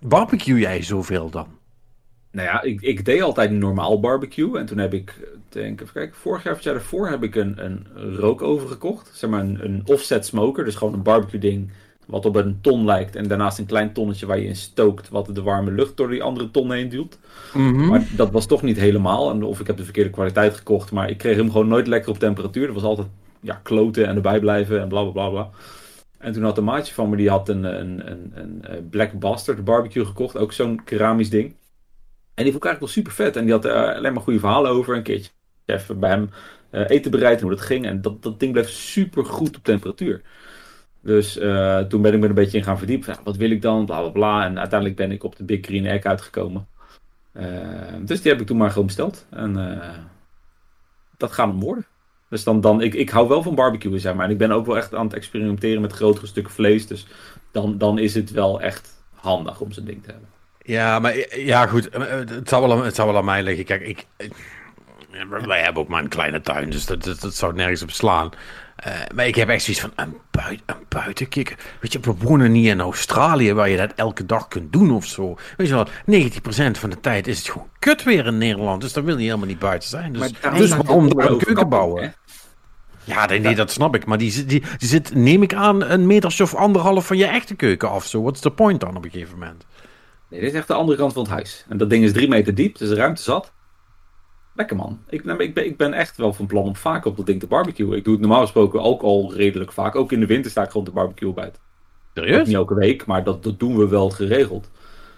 Barbecue 0.00 0.58
jij 0.58 0.82
zoveel 0.82 1.30
dan? 1.30 1.46
Nou 2.36 2.48
ja, 2.48 2.62
ik, 2.62 2.80
ik 2.80 3.04
deed 3.04 3.22
altijd 3.22 3.50
een 3.50 3.58
normaal 3.58 4.00
barbecue. 4.00 4.58
En 4.58 4.66
toen 4.66 4.78
heb 4.78 4.94
ik, 4.94 5.14
denk 5.48 5.80
even 5.80 5.92
kijken, 5.92 6.16
vorig 6.16 6.42
jaar 6.42 6.52
of 6.52 6.58
het 6.58 6.66
jaar 6.66 6.76
daarvoor 6.76 7.08
heb 7.08 7.22
ik 7.22 7.34
een, 7.34 7.64
een 7.64 7.86
rookoven 8.16 8.68
gekocht. 8.68 9.10
Zeg 9.12 9.30
maar 9.30 9.40
een, 9.40 9.64
een 9.64 9.82
offset 9.84 10.26
smoker. 10.26 10.64
Dus 10.64 10.74
gewoon 10.74 10.94
een 10.94 11.02
barbecue 11.02 11.40
ding 11.40 11.70
wat 12.06 12.26
op 12.26 12.36
een 12.36 12.58
ton 12.60 12.84
lijkt. 12.84 13.16
En 13.16 13.28
daarnaast 13.28 13.58
een 13.58 13.66
klein 13.66 13.92
tonnetje 13.92 14.26
waar 14.26 14.38
je 14.38 14.46
in 14.46 14.56
stookt. 14.56 15.08
Wat 15.08 15.34
de 15.34 15.42
warme 15.42 15.70
lucht 15.70 15.96
door 15.96 16.08
die 16.08 16.22
andere 16.22 16.50
ton 16.50 16.72
heen 16.72 16.88
duwt. 16.88 17.18
Mhm. 17.54 17.86
Maar 17.86 18.06
dat 18.16 18.30
was 18.30 18.46
toch 18.46 18.62
niet 18.62 18.76
helemaal. 18.76 19.30
En 19.30 19.42
of 19.42 19.60
ik 19.60 19.66
heb 19.66 19.76
de 19.76 19.84
verkeerde 19.84 20.10
kwaliteit 20.10 20.54
gekocht. 20.54 20.92
Maar 20.92 21.10
ik 21.10 21.18
kreeg 21.18 21.36
hem 21.36 21.50
gewoon 21.50 21.68
nooit 21.68 21.86
lekker 21.86 22.10
op 22.10 22.18
temperatuur. 22.18 22.66
Dat 22.66 22.74
was 22.74 22.84
altijd 22.84 23.08
ja, 23.40 23.60
kloten 23.62 24.06
en 24.06 24.16
erbij 24.16 24.40
blijven 24.40 24.80
en 24.80 24.88
bla 24.88 25.02
bla 25.02 25.10
bla 25.10 25.28
bla. 25.28 25.50
En 26.26 26.32
toen 26.32 26.42
had 26.42 26.58
een 26.58 26.64
maatje 26.64 26.94
van 26.94 27.08
me, 27.08 27.16
die 27.16 27.30
had 27.30 27.48
een, 27.48 27.64
een, 27.64 28.10
een, 28.10 28.32
een 28.34 28.64
eh, 28.64 28.76
Black 28.90 29.12
Bastard 29.18 29.64
barbecue 29.64 30.04
gekocht. 30.04 30.36
Ook 30.36 30.52
zo'n 30.52 30.84
keramisch 30.84 31.30
ding. 31.30 31.54
En 32.34 32.44
die 32.44 32.52
vond 32.52 32.64
ik 32.64 32.70
eigenlijk 32.70 32.80
wel 32.80 32.88
super 32.88 33.12
vet. 33.12 33.36
En 33.36 33.44
die 33.44 33.52
had 33.52 33.64
er 33.64 33.94
alleen 33.94 34.12
maar 34.12 34.22
goede 34.22 34.38
verhalen 34.38 34.70
over. 34.70 34.96
Een 34.96 35.02
keertje 35.02 35.30
even 35.64 36.00
bij 36.00 36.10
hem 36.10 36.30
eh, 36.70 36.90
eten 36.90 37.10
bereid 37.10 37.36
en 37.36 37.46
hoe 37.46 37.54
dat 37.54 37.64
ging. 37.64 37.86
En 37.86 38.00
dat, 38.00 38.22
dat 38.22 38.40
ding 38.40 38.52
bleef 38.52 38.68
super 38.68 39.24
goed 39.24 39.56
op 39.56 39.64
temperatuur. 39.64 40.22
Dus 41.00 41.38
eh, 41.38 41.78
toen 41.78 42.02
ben 42.02 42.12
ik 42.12 42.20
me 42.20 42.28
een 42.28 42.34
beetje 42.34 42.58
in 42.58 42.64
gaan 42.64 42.78
verdiepen. 42.78 43.16
Wat 43.24 43.36
wil 43.36 43.50
ik 43.50 43.62
dan? 43.62 43.86
Bla 43.86 44.00
bla 44.00 44.10
bla. 44.10 44.44
En 44.44 44.58
uiteindelijk 44.58 44.98
ben 44.98 45.12
ik 45.12 45.24
op 45.24 45.36
de 45.36 45.44
Big 45.44 45.64
Green 45.64 45.86
Egg 45.86 46.04
uitgekomen. 46.04 46.66
Eh, 47.32 47.94
dus 48.00 48.22
die 48.22 48.32
heb 48.32 48.40
ik 48.40 48.46
toen 48.46 48.56
maar 48.56 48.70
gewoon 48.70 48.86
besteld. 48.86 49.26
En 49.30 49.80
eh, 49.80 49.98
dat 51.16 51.32
gaat 51.32 51.48
hem 51.48 51.60
worden. 51.60 51.86
Dus 52.28 52.44
dan, 52.44 52.60
dan 52.60 52.80
ik, 52.80 52.94
ik 52.94 53.10
hou 53.10 53.28
wel 53.28 53.42
van 53.42 53.54
barbecuen, 53.54 54.00
zeg 54.00 54.14
maar. 54.14 54.24
En 54.24 54.30
ik 54.30 54.38
ben 54.38 54.50
ook 54.50 54.66
wel 54.66 54.76
echt 54.76 54.94
aan 54.94 55.04
het 55.06 55.14
experimenteren 55.14 55.80
met 55.80 55.92
grotere 55.92 56.26
stukken 56.26 56.52
vlees. 56.52 56.86
Dus 56.86 57.06
dan, 57.50 57.78
dan 57.78 57.98
is 57.98 58.14
het 58.14 58.30
wel 58.30 58.60
echt 58.60 58.88
handig 59.14 59.60
om 59.60 59.72
zo'n 59.72 59.84
ding 59.84 60.02
te 60.02 60.10
hebben. 60.10 60.28
Ja, 60.62 60.98
maar 60.98 61.38
ja, 61.40 61.66
goed. 61.66 61.88
eh, 61.88 62.02
Het 62.10 62.48
zou 62.48 62.62
wel 62.68 62.72
aan, 62.78 62.84
het 62.84 62.94
zou 62.94 63.08
wel 63.08 63.16
aan 63.18 63.24
mij 63.24 63.42
liggen. 63.42 63.64
Kijk, 63.64 63.82
ik- 63.82 64.06
wij 65.46 65.60
hebben 65.62 65.82
ook 65.82 65.88
maar 65.88 66.02
een 66.02 66.08
kleine 66.08 66.40
tuin, 66.40 66.70
dus 66.70 66.86
dat, 66.86 67.04
dat, 67.04 67.20
dat 67.20 67.34
zou 67.34 67.54
nergens 67.54 67.82
op 67.82 67.90
slaan. 67.90 68.30
Eh, 68.76 68.92
maar 69.14 69.26
ik 69.26 69.34
heb 69.34 69.48
echt 69.48 69.62
zoiets 69.64 69.82
van 69.82 69.92
een, 69.96 70.16
bui, 70.30 70.60
een 70.66 70.76
buitenkikker. 70.88 71.56
Weet 71.80 71.92
je, 71.92 72.00
we 72.00 72.14
wonen 72.18 72.52
niet 72.52 72.66
in 72.66 72.80
Australië 72.80 73.52
waar 73.52 73.68
je 73.68 73.76
dat 73.76 73.92
elke 73.94 74.26
dag 74.26 74.48
kunt 74.48 74.72
doen 74.72 74.90
of 74.90 75.06
zo. 75.06 75.36
Weet 75.56 75.68
je 75.68 75.74
wel, 75.74 75.86
90% 76.06 76.78
van 76.78 76.90
de 76.90 77.00
tijd 77.00 77.26
is 77.26 77.38
het 77.38 77.48
gewoon 77.48 77.68
kut 77.78 78.02
weer 78.02 78.26
in 78.26 78.38
Nederland. 78.38 78.80
Dus 78.80 78.92
dan 78.92 79.04
wil 79.04 79.16
je 79.18 79.24
helemaal 79.24 79.46
niet 79.46 79.58
buiten 79.58 79.88
zijn. 79.88 80.12
Dus, 80.12 80.32
daarom 80.40 80.60
dus 80.60 80.70
waarom 80.70 81.14
daar 81.14 81.30
een 81.30 81.38
keuken 81.38 81.68
bouwen? 81.68 82.02
hè? 82.02 82.08
Ja, 83.04 83.26
nee, 83.26 83.40
nee, 83.40 83.54
dat 83.54 83.70
snap 83.70 83.94
ik. 83.94 84.06
Maar 84.06 84.18
die, 84.18 84.30
zit- 84.30 84.48
die, 84.48 84.62
die 84.76 84.88
zit, 84.88 85.14
neem 85.14 85.42
ik 85.42 85.54
aan, 85.54 85.82
een 85.84 86.06
meter 86.06 86.42
of 86.42 86.54
anderhalf 86.54 87.06
van 87.06 87.16
je 87.16 87.26
echte 87.26 87.54
keuken 87.54 87.90
af. 87.90 88.06
Zo, 88.06 88.22
wat 88.22 88.34
is 88.34 88.40
de 88.40 88.50
point 88.52 88.80
dan 88.80 88.96
op 88.96 89.04
een 89.04 89.10
gegeven 89.10 89.38
moment? 89.38 89.64
Nee, 90.30 90.40
dit 90.40 90.50
is 90.50 90.56
echt 90.58 90.66
de 90.68 90.74
andere 90.74 90.98
kant 90.98 91.12
van 91.12 91.22
het 91.22 91.30
huis. 91.32 91.64
En 91.68 91.76
dat 91.76 91.90
ding 91.90 92.04
is 92.04 92.12
drie 92.12 92.28
meter 92.28 92.54
diep, 92.54 92.78
dus 92.78 92.88
de 92.88 92.94
ruimte 92.94 93.22
zat. 93.22 93.52
Lekker 94.56 94.76
man. 94.76 94.98
Ik, 95.08 95.24
nou, 95.24 95.42
ik, 95.42 95.54
ben, 95.54 95.64
ik 95.64 95.76
ben 95.76 95.92
echt 95.92 96.16
wel 96.16 96.32
van 96.32 96.46
plan 96.46 96.64
om 96.64 96.76
vaak 96.76 97.04
op 97.04 97.16
dat 97.16 97.26
ding 97.26 97.40
te 97.40 97.46
barbecuen. 97.46 97.96
Ik 97.96 98.04
doe 98.04 98.12
het 98.12 98.22
normaal 98.22 98.40
gesproken 98.40 98.82
ook 98.82 99.02
al 99.02 99.34
redelijk 99.34 99.72
vaak. 99.72 99.94
Ook 99.94 100.12
in 100.12 100.20
de 100.20 100.26
winter 100.26 100.50
sta 100.50 100.62
ik 100.62 100.70
gewoon 100.70 100.86
te 100.86 100.92
barbecuen 100.92 101.34
buiten. 101.34 101.62
Ook 102.14 102.24
Serieus? 102.24 102.46
niet 102.46 102.56
elke 102.56 102.74
week, 102.74 103.06
maar 103.06 103.24
dat, 103.24 103.42
dat 103.42 103.58
doen 103.58 103.76
we 103.76 103.88
wel 103.88 104.10
geregeld. 104.10 104.70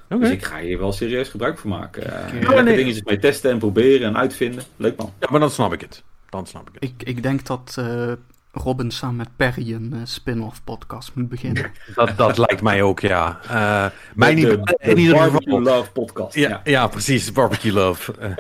Oké. 0.08 0.20
Dus 0.20 0.30
ik 0.30 0.44
ga 0.44 0.60
hier 0.60 0.78
wel 0.78 0.92
serieus 0.92 1.28
gebruik 1.28 1.58
van 1.58 1.70
maken. 1.70 2.06
Uh, 2.06 2.12
Oké. 2.26 2.46
lekker 2.46 2.64
nee. 2.64 2.76
dingetjes 2.76 3.02
mee 3.02 3.18
testen 3.18 3.50
en 3.50 3.58
proberen 3.58 4.08
en 4.08 4.16
uitvinden. 4.16 4.64
Leuk 4.76 4.96
man. 4.96 5.12
Ja, 5.20 5.28
maar 5.30 5.40
dan 5.40 5.50
snap 5.50 5.72
ik 5.72 5.80
het. 5.80 6.02
Dan 6.28 6.46
snap 6.46 6.68
ik 6.68 6.74
het. 6.74 6.90
Ik, 6.90 7.08
ik 7.08 7.22
denk 7.22 7.46
dat 7.46 7.74
eh, 7.78 8.12
Robin 8.52 8.90
samen 8.90 9.16
met 9.16 9.28
Perry 9.36 9.72
een 9.74 9.92
eh, 9.92 9.98
spin-off 10.04 10.64
podcast 10.64 11.14
moet 11.14 11.28
beginnen. 11.28 11.70
Dat, 11.94 12.16
dat 12.16 12.38
lijkt 12.46 12.62
mij 12.62 12.82
ook, 12.82 13.00
ja. 13.00 13.38
Eh 13.48 13.86
mij 14.14 14.34
niet, 14.34 14.44
de, 14.46 14.60
de 14.62 14.76
in 14.80 14.98
ieder 14.98 15.14
Barbecue 15.16 15.56
geval. 15.58 15.60
Love 15.76 15.90
podcast. 15.90 16.34
Ja, 16.34 16.48
Ja. 16.48 16.60
ja. 16.64 16.86
precies. 16.86 17.32
Barbecue 17.32 17.72
love. 17.72 18.14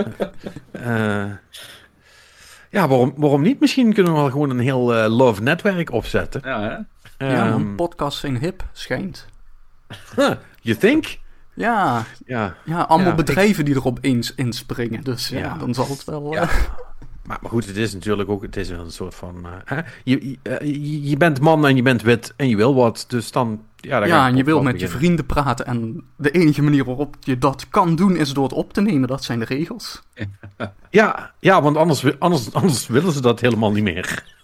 Eh, 0.72 1.24
ja, 2.70 2.88
waarom, 2.88 3.12
waarom 3.16 3.42
niet? 3.42 3.60
Misschien 3.60 3.92
kunnen 3.92 4.12
we 4.12 4.18
wel 4.18 4.30
gewoon 4.30 4.50
een 4.50 4.58
heel 4.58 5.08
love 5.08 5.42
netwerk 5.42 5.90
opzetten. 5.92 6.40
Ja, 6.44 6.84
hè? 7.18 7.26
ja, 7.26 7.58
podcasts 7.76 8.20
zijn 8.20 8.38
hip, 8.38 8.64
schijnt. 8.72 9.26
huh, 10.16 10.30
you 10.60 10.76
think? 10.76 11.18
Ja, 11.54 12.04
Ja. 12.26 12.54
ja 12.64 12.80
allemaal 12.80 13.08
Ja, 13.10 13.14
bedrijven 13.14 13.64
die 13.64 13.74
erop 13.74 13.98
eens 14.00 14.34
inspringen. 14.34 15.04
Dus 15.04 15.28
ja, 15.28 15.38
Ja. 15.38 15.56
dan 15.58 15.74
zal 15.74 15.88
het 15.88 16.04
wel... 16.04 16.36
Maar, 17.28 17.38
maar 17.40 17.50
goed, 17.50 17.66
het 17.66 17.76
is 17.76 17.92
natuurlijk 17.92 18.28
ook 18.28 18.42
het 18.42 18.56
is 18.56 18.68
een 18.68 18.90
soort 18.90 19.14
van... 19.14 19.34
eh, 19.44 19.50
hè? 19.64 19.80
Je, 20.04 20.28
je, 20.28 20.38
eh, 20.42 21.08
je- 21.08 21.16
bent 21.16 21.40
man 21.40 21.66
en 21.66 21.76
je 21.76 21.82
bent 21.82 22.02
wit 22.02 22.32
en 22.36 22.48
je 22.48 22.56
wil 22.56 22.74
wat. 22.74 23.04
Dus 23.08 23.32
dan... 23.32 23.62
Ja, 23.76 23.98
dan 23.98 24.08
ja, 24.08 24.28
en 24.28 24.36
je 24.36 24.44
wil 24.44 24.62
met 24.62 24.80
je 24.80 24.88
vrienden 24.88 25.26
praten 25.26 25.66
en 25.66 26.04
de 26.16 26.30
enige 26.30 26.62
manier 26.62 26.84
waarop 26.84 27.16
je 27.20 27.38
dat 27.38 27.66
kan 27.68 27.96
doen 27.96 28.16
is 28.16 28.32
door 28.32 28.44
het 28.44 28.52
op 28.52 28.72
te 28.72 28.80
nemen. 28.80 29.08
Dat 29.08 29.24
zijn 29.24 29.38
de 29.38 29.44
regels. 29.44 30.02
Ja, 30.90 31.32
ja 31.38 31.62
want 31.62 31.76
anders, 31.76 32.18
anders, 32.18 32.52
anders 32.52 32.86
willen 32.86 33.12
ze 33.12 33.20
dat 33.20 33.40
helemaal 33.40 33.72
niet 33.72 33.84
meer. 33.84 34.36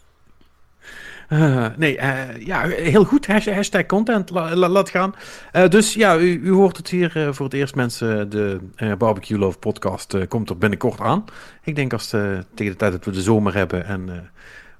Eh, 1.28 1.66
nee, 1.76 1.96
eh, 1.98 2.46
ja, 2.46 2.66
heel 2.66 3.04
goed. 3.04 3.26
Hashtag, 3.26 3.54
hashtag 3.54 3.86
content, 3.86 4.30
la- 4.30 4.54
la- 4.56 4.68
laat 4.68 4.88
gaan. 4.88 5.14
Eh, 5.52 5.68
dus 5.68 5.94
ja, 5.94 6.16
u, 6.18 6.40
u 6.44 6.50
hoort 6.50 6.76
het 6.76 6.88
hier 6.88 7.28
voor 7.34 7.44
het 7.44 7.54
eerst, 7.54 7.74
mensen. 7.74 8.28
De 8.30 8.60
Barbecue 8.98 9.38
Love 9.38 9.58
podcast 9.58 10.28
komt 10.28 10.50
er 10.50 10.58
binnenkort 10.58 11.00
aan. 11.00 11.24
Ik 11.62 11.76
denk 11.76 11.92
als 11.92 12.08
tegen 12.08 12.42
de 12.72 12.76
tijd 12.76 12.92
dat 12.92 13.04
we 13.04 13.10
de 13.10 13.22
zomer 13.22 13.54
hebben 13.54 13.86
en 13.86 14.30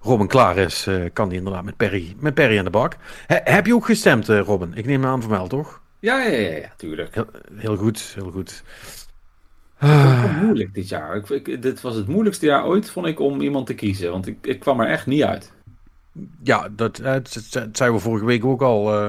Robin 0.01 0.27
klaar 0.27 0.57
is, 0.57 0.89
kan 1.13 1.29
die 1.29 1.39
inderdaad 1.39 1.65
met 1.65 1.77
Perry, 1.77 2.15
met 2.19 2.35
Perry 2.35 2.59
aan 2.59 2.65
de 2.65 2.71
bak. 2.71 2.97
He- 3.27 3.41
heb 3.53 3.67
je 3.67 3.75
ook 3.75 3.85
gestemd, 3.87 4.29
Robin? 4.29 4.73
Ik 4.75 4.87
neem 4.87 5.05
aan 5.05 5.21
van 5.23 5.31
wel, 5.31 5.47
toch? 5.47 5.81
Ja, 5.99 6.23
ja, 6.23 6.39
ja, 6.39 6.57
ja, 6.57 6.69
tuurlijk. 6.77 7.15
Heel, 7.15 7.27
heel 7.55 7.77
goed, 7.77 8.13
heel 8.15 8.31
goed. 8.31 8.63
Het 9.77 9.91
Ah. 9.91 10.23
was 10.23 10.31
moeilijk 10.43 10.75
dit 10.75 10.89
jaar. 10.89 11.17
Ik, 11.17 11.29
ik- 11.29 11.63
dit 11.63 11.81
was 11.81 11.95
het 11.95 12.07
moeilijkste 12.09 12.47
jaar 12.47 12.65
ooit, 12.65 12.91
vond 12.91 13.07
ik, 13.07 13.21
om 13.21 13.41
iemand 13.41 13.67
te 13.67 13.75
kiezen. 13.75 14.11
Want 14.11 14.27
ik, 14.27 14.37
ik 14.43 14.61
kwam 14.61 14.81
er 14.81 14.87
echt 14.89 15.07
niet 15.07 15.23
uit. 15.23 15.53
Ja, 16.42 16.68
dat, 16.71 16.97
het, 16.97 17.33
zeiden 17.50 17.92
we 17.92 17.99
vorige 17.99 18.25
week 18.25 18.44
ook 18.44 18.62
al. 18.62 18.92
eh, 18.92 19.09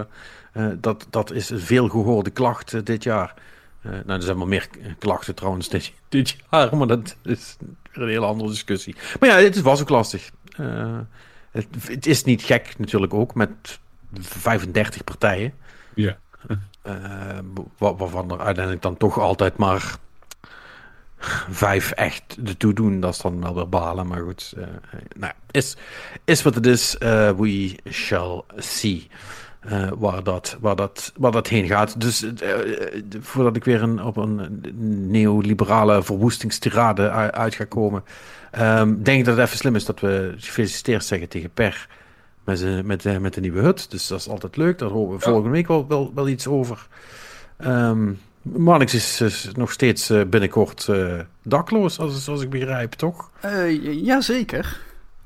eh, 0.52 0.72
dat, 0.80 1.08
dat 1.10 1.32
is 1.32 1.50
een 1.50 1.60
veel 1.60 1.90
gehoorde 1.90 2.30
klacht 2.30 2.74
eh, 2.74 2.82
dit 2.84 3.04
jaar. 3.04 3.34
Nou, 3.82 4.04
er 4.08 4.22
zijn 4.22 4.38
wel 4.38 4.48
meer 4.48 4.68
klachten 5.00 5.36
trouwens 5.36 5.70
dit, 5.70 5.94
dit 6.10 6.36
jaar, 6.50 6.76
maar 6.78 6.88
dat 6.88 7.16
is 7.24 7.58
een 7.94 8.08
hele 8.08 8.26
andere 8.26 8.50
discussie. 8.50 8.96
Maar 9.20 9.30
ja, 9.30 9.36
het 9.38 9.62
was 9.62 9.82
ook 9.82 9.90
lastig. 9.90 10.32
Het, 11.52 11.68
het 11.82 12.06
is 12.06 12.24
niet 12.24 12.42
gek 12.44 12.74
natuurlijk 12.78 13.14
ook 13.14 13.34
met 13.36 13.80
35 14.14 15.04
partijen. 15.04 15.54
Ja. 15.94 16.18
Wa- 17.78 17.96
waarvan 17.96 18.32
er 18.32 18.40
uiteindelijk 18.40 18.84
dan 18.84 18.98
toch 18.98 19.20
altijd 19.20 19.58
maar 19.58 19.96
vijf 21.50 21.92
echt 21.92 22.46
de 22.46 22.58
toe 22.58 22.74
doen. 22.74 23.00
Dat 23.00 23.14
is 23.14 23.18
dan 23.20 23.42
wel 23.42 23.56
weer 23.56 23.70
balen, 23.70 24.08
maar 24.08 24.22
goed. 24.22 24.54
eh, 24.58 24.64
nou, 25.18 25.34
is, 25.52 25.78
is 26.26 26.42
wat 26.44 26.56
het 26.56 26.66
is. 26.66 26.98
Eh, 26.98 27.32
we 27.32 27.76
shall 27.90 28.42
see. 28.58 29.08
eh, 29.60 29.88
waar, 29.98 30.24
dat, 30.24 30.58
waar, 30.60 30.76
dat, 30.76 31.12
waar 31.18 31.32
dat 31.32 31.48
heen 31.48 31.66
gaat. 31.68 32.02
Dus 32.02 32.26
voordat 33.20 33.56
ik 33.56 33.64
weer 33.64 33.82
een, 33.84 34.04
op 34.04 34.18
een 34.18 34.62
neoliberale 35.12 36.04
verwoestingstirade 36.04 37.10
uit 37.32 37.56
ga 37.56 37.64
komen, 37.64 38.04
ehm, 38.52 38.96
denk 39.04 39.20
ik 39.20 39.26
dat 39.26 39.38
het 39.38 39.46
even 39.46 39.58
slim 39.58 39.76
is 39.76 39.86
dat 39.86 40.00
we 40.00 40.34
gefeliciteerd 40.38 41.06
zeggen 41.06 41.30
tegen 41.30 41.50
Per 41.50 41.88
met, 42.44 42.84
met, 42.86 43.22
met 43.22 43.34
de 43.34 43.42
nieuwe 43.42 43.62
hut. 43.62 43.92
Dus 43.92 44.08
dat 44.08 44.20
is 44.20 44.30
altijd 44.30 44.58
leuk. 44.58 44.78
Daar 44.80 44.90
horen 44.90 45.10
we 45.18 45.24
Ja. 45.26 45.30
volgende 45.32 45.50
week 45.50 45.68
wel, 45.68 45.88
wel, 45.88 46.12
wel 46.16 46.28
iets 46.28 46.48
over. 46.48 46.88
Ehm, 47.58 48.12
Marnix 48.54 48.94
is, 48.94 49.22
is 49.22 49.50
nog 49.54 49.72
steeds 49.72 50.10
eh, 50.10 50.22
binnenkort 50.28 50.88
eh, 50.88 51.20
dakloos, 51.44 52.00
als, 52.00 52.24
zoals 52.24 52.42
ik 52.42 52.50
begrijp, 52.50 52.94
toch? 52.94 53.30
Eh, 53.40 54.04
Jazeker. 54.04 54.82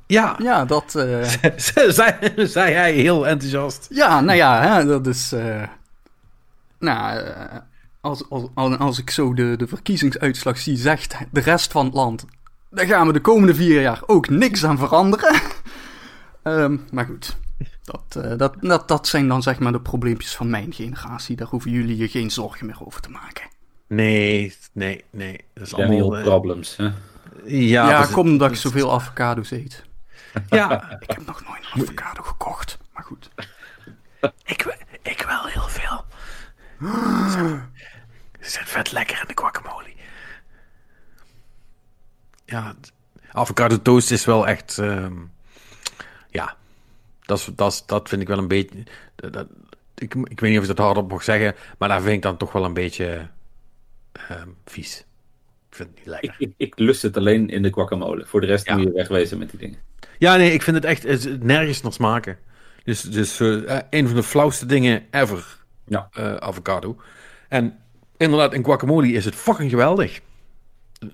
Ja, 0.06 0.36
Ja, 0.38 0.64
dat... 0.64 0.94
eh, 0.94 1.28
zei, 1.88 2.12
zei 2.36 2.72
hij 2.72 2.92
heel 2.92 3.26
enthousiast. 3.26 3.86
Ja, 3.90 4.20
nou 4.20 4.36
ja, 4.36 4.62
hè, 4.62 4.84
dat 4.86 5.06
is. 5.06 5.34
nou, 6.78 7.24
als, 8.00 8.24
als, 8.30 8.44
als 8.54 8.78
als 8.78 8.98
ik 8.98 9.10
zo 9.10 9.34
de, 9.34 9.56
de 9.56 9.66
verkiezingsuitslag 9.66 10.58
zie, 10.58 10.76
zegt 10.76 11.16
de 11.30 11.40
rest 11.40 11.72
van 11.72 11.84
het 11.84 11.94
land. 11.94 12.24
Daar 12.70 12.86
gaan 12.86 13.06
we 13.06 13.12
de 13.12 13.20
komende 13.20 13.54
vier 13.54 13.80
jaar 13.80 14.02
ook 14.06 14.28
niks 14.28 14.64
aan 14.64 14.78
veranderen. 14.78 15.40
Ehm, 16.42 16.76
maar 16.90 17.04
goed, 17.04 17.36
dat, 17.84 18.24
eh, 18.24 18.36
dat, 18.36 18.54
dat, 18.60 18.88
dat 18.88 19.06
zijn 19.08 19.28
dan 19.28 19.42
zeg 19.42 19.58
maar 19.58 19.72
de 19.72 19.80
probleempjes 19.80 20.36
van 20.36 20.50
mijn 20.50 20.72
generatie. 20.72 21.36
Daar 21.36 21.46
hoeven 21.48 21.70
jullie 21.70 21.96
je 21.96 22.08
geen 22.08 22.30
zorgen 22.30 22.66
meer 22.66 22.86
over 22.86 23.00
te 23.00 23.10
maken. 23.10 23.48
Nee, 23.86 24.56
nee, 24.72 25.04
nee. 25.10 25.40
Dat 25.54 25.64
is 25.66 25.70
Daniel 25.70 26.00
allemaal... 26.02 26.18
eh, 26.18 26.24
problems. 26.24 26.76
Hè? 26.76 26.84
ja, 26.84 26.92
Ja, 27.88 27.98
dat 27.98 28.08
is- 28.08 28.14
komt 28.14 28.28
omdat 28.28 28.50
ik 28.50 28.56
zoveel 28.56 28.92
avocado's 28.92 29.50
eet. 29.50 29.84
Ja, 30.50 30.96
Ik 31.00 31.10
heb 31.10 31.26
nog 31.26 31.42
nooit 31.48 31.64
een 31.74 31.82
avocado 31.82 32.22
gekocht, 32.22 32.78
maar 32.94 33.02
goed. 33.04 33.30
ik, 34.44 34.62
we- 34.62 34.78
ik 35.02 35.24
wel 35.28 35.44
heel 35.46 35.68
veel. 35.68 36.04
Ze 38.40 38.50
zit 38.50 38.68
vet 38.68 38.92
lekker 38.92 39.18
in 39.20 39.24
de 39.34 39.40
guacamole. 39.42 39.88
Ja, 42.44 42.74
avocado 43.32 43.82
toast 43.82 44.10
is 44.10 44.24
wel 44.24 44.46
echt... 44.46 44.78
ehm, 44.78 45.12
dat, 47.30 47.52
dat, 47.56 47.82
dat 47.86 48.08
vind 48.08 48.22
ik 48.22 48.28
wel 48.28 48.38
een 48.38 48.48
beetje... 48.48 48.74
Dat, 49.16 49.46
ik, 49.94 50.14
ik 50.14 50.40
weet 50.40 50.50
niet 50.50 50.58
of 50.58 50.68
ik 50.68 50.76
dat 50.76 50.86
hardop 50.86 51.10
mag 51.10 51.22
zeggen, 51.22 51.54
maar 51.78 51.88
daar 51.88 52.00
vind 52.02 52.14
ik 52.14 52.22
dan 52.22 52.36
toch 52.36 52.52
wel 52.52 52.64
een 52.64 52.74
beetje 52.74 53.28
ehm, 54.12 54.48
vies. 54.64 55.04
Ik 55.70 55.76
vind 55.76 55.88
het 55.88 55.98
niet 55.98 56.06
lekker. 56.06 56.34
Ik, 56.38 56.48
ik, 56.48 56.54
ik 56.56 56.78
lust 56.78 57.02
het 57.02 57.16
alleen 57.16 57.48
in 57.48 57.62
de 57.62 57.72
guacamole. 57.72 58.26
Voor 58.26 58.40
de 58.40 58.46
rest 58.46 58.66
Ja. 58.66 58.76
moet 58.76 58.84
je 58.84 58.92
wegwezen 58.92 59.38
met 59.38 59.50
die 59.50 59.58
dingen. 59.58 59.78
Ja, 60.18 60.36
nee, 60.36 60.52
ik 60.52 60.62
vind 60.62 60.76
het 60.76 60.84
echt 60.84 61.04
is 61.04 61.26
nergens 61.40 61.80
naar 61.82 61.92
smaken. 61.92 62.38
Dus, 62.84 63.02
dus 63.02 63.40
eh, 63.40 63.78
een 63.90 64.06
van 64.06 64.16
de 64.16 64.22
flauwste 64.22 64.66
dingen 64.66 65.02
ever, 65.10 65.58
Ja. 65.86 66.08
eh, 66.12 66.34
avocado. 66.34 66.96
En 67.48 67.78
inderdaad, 68.16 68.54
in 68.54 68.64
guacamole 68.64 69.08
is 69.12 69.24
het 69.24 69.34
fucking 69.34 69.70
geweldig. 69.70 70.20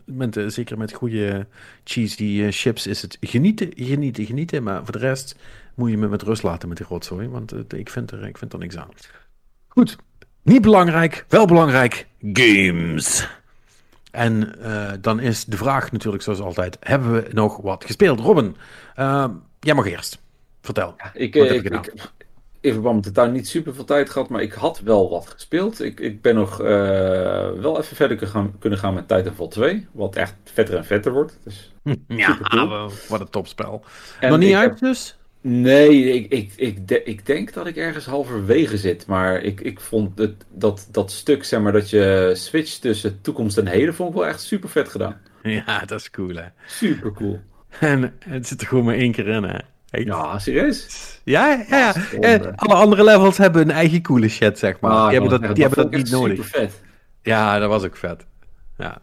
Met, 0.04 0.36
eh, 0.36 0.46
zeker 0.46 0.78
met 0.78 0.92
goede 0.92 1.46
cheese, 1.84 2.16
die 2.16 2.52
chips, 2.52 2.86
is 2.86 3.02
het 3.02 3.16
genieten, 3.20 3.70
genieten, 3.74 4.24
genieten. 4.26 4.62
Maar 4.62 4.84
voor 4.84 4.92
de 4.92 4.98
rest 4.98 5.36
moet 5.76 5.90
je 5.90 5.96
me 5.98 6.08
met 6.08 6.22
rust 6.22 6.42
laten 6.42 6.68
met 6.68 6.76
die 6.78 6.86
rotzooi, 6.86 7.28
want 7.28 7.72
ik, 7.74 7.90
vind 7.90 8.10
er, 8.10 8.26
ik 8.26 8.38
vind 8.38 8.52
er 8.52 8.58
niks 8.58 8.76
aan. 8.76 8.88
Goed, 9.68 9.96
niet 10.42 10.62
belangrijk, 10.62 11.24
wel 11.28 11.46
belangrijk, 11.46 12.06
games. 12.32 13.28
En 14.10 14.60
eh, 14.62 14.92
dan 15.00 15.20
is 15.20 15.44
de 15.44 15.56
vraag 15.56 15.92
natuurlijk 15.92 16.22
zoals 16.22 16.40
altijd, 16.40 16.76
hebben 16.80 17.12
we 17.12 17.28
nog 17.32 17.56
wat 17.56 17.84
gespeeld? 17.84 18.20
Robin, 18.20 18.56
eh, 18.94 19.28
jij 19.60 19.74
mag 19.74 19.86
eerst. 19.86 20.18
Vertel. 20.60 20.94
Ik, 21.14 21.34
Wat 21.34 21.46
eh, 21.46 21.52
heb 21.52 21.56
ik, 21.58 21.62
je 21.72 21.76
gedaan? 21.76 21.84
ik, 21.94 22.10
in 22.60 22.72
verband 22.72 22.94
met 22.94 23.04
de 23.04 23.12
tuin 23.12 23.32
niet 23.32 23.48
super 23.48 23.74
veel 23.74 23.84
tijd 23.84 24.10
gehad, 24.10 24.28
maar 24.28 24.42
ik 24.42 24.52
had 24.52 24.80
wel 24.80 25.10
wat 25.10 25.26
gespeeld. 25.28 25.80
Ik, 25.82 26.00
ik 26.00 26.22
ben 26.22 26.34
nog 26.34 26.60
eh, 26.60 26.66
wel 27.50 27.78
even 27.80 27.96
verder 27.96 28.16
kunnen 28.16 28.34
gaan, 28.34 28.58
kunnen 28.58 28.78
gaan 28.78 28.94
met 28.94 29.08
Titanfall 29.08 29.48
2, 29.48 29.86
wat 29.92 30.16
echt 30.16 30.34
vetter 30.44 30.76
en 30.76 30.84
vetter 30.84 31.12
wordt. 31.12 31.38
Dus, 31.44 31.72
Ja, 32.08 32.38
wat 33.08 33.20
een 33.20 33.30
topspel. 33.30 33.84
en 34.20 34.30
nog 34.30 34.38
niet 34.38 34.54
uit 34.54 34.70
heb- 34.70 34.78
dus? 34.78 35.18
Nee, 35.48 36.12
ik, 36.12 36.32
ik, 36.32 36.52
ik, 36.56 36.88
de- 36.88 37.02
ik 37.02 37.26
denk 37.26 37.52
dat 37.52 37.66
ik 37.66 37.76
ergens 37.76 38.04
halverwege 38.06 38.76
zit, 38.78 39.06
maar 39.06 39.40
ik, 39.42 39.60
ik 39.60 39.80
vond 39.80 40.18
het, 40.18 40.34
dat, 40.52 40.88
dat 40.90 41.10
stuk, 41.12 41.44
zeg 41.44 41.60
maar, 41.60 41.72
dat 41.72 41.90
je 41.90 42.32
switcht 42.36 42.80
tussen 42.80 43.20
toekomst 43.20 43.58
en 43.58 43.66
heden, 43.66 43.94
vond 43.94 44.08
ik 44.10 44.14
wel 44.16 44.26
echt 44.26 44.40
super 44.40 44.68
vet 44.68 44.88
gedaan. 44.88 45.16
Ja, 45.42 45.78
dat 45.84 46.00
is 46.00 46.10
cool 46.10 46.34
hè. 46.34 46.44
Super 46.66 47.12
cool. 47.12 47.40
En 47.80 48.14
het 48.18 48.46
zit 48.46 48.60
er 48.60 48.66
gewoon 48.66 48.84
maar 48.84 48.94
één 48.94 49.12
keer 49.12 49.26
in 49.28 49.42
hè. 49.42 49.58
Ja, 49.90 50.38
serieus? 50.38 50.86
Ja, 51.24 51.64
ja, 51.68 51.76
ja. 51.76 51.94
En 52.20 52.54
alle 52.56 52.74
andere 52.74 53.04
levels 53.04 53.38
hebben 53.38 53.62
een 53.62 53.70
eigen 53.70 54.02
coole 54.02 54.28
shit, 54.28 54.58
zeg 54.58 54.80
maar. 54.80 54.90
Ah, 54.90 55.08
die 55.08 55.18
hebben 55.20 55.40
dat, 55.40 55.54
die 55.54 55.64
hebben 55.64 55.82
dat 55.84 56.00
niet 56.00 56.10
nodig. 56.10 56.44
Super 56.44 56.60
vet. 56.60 56.80
Ja, 57.22 57.58
dat 57.58 57.68
was 57.68 57.84
ook 57.84 57.96
vet. 57.96 58.26
Ja. 58.78 58.98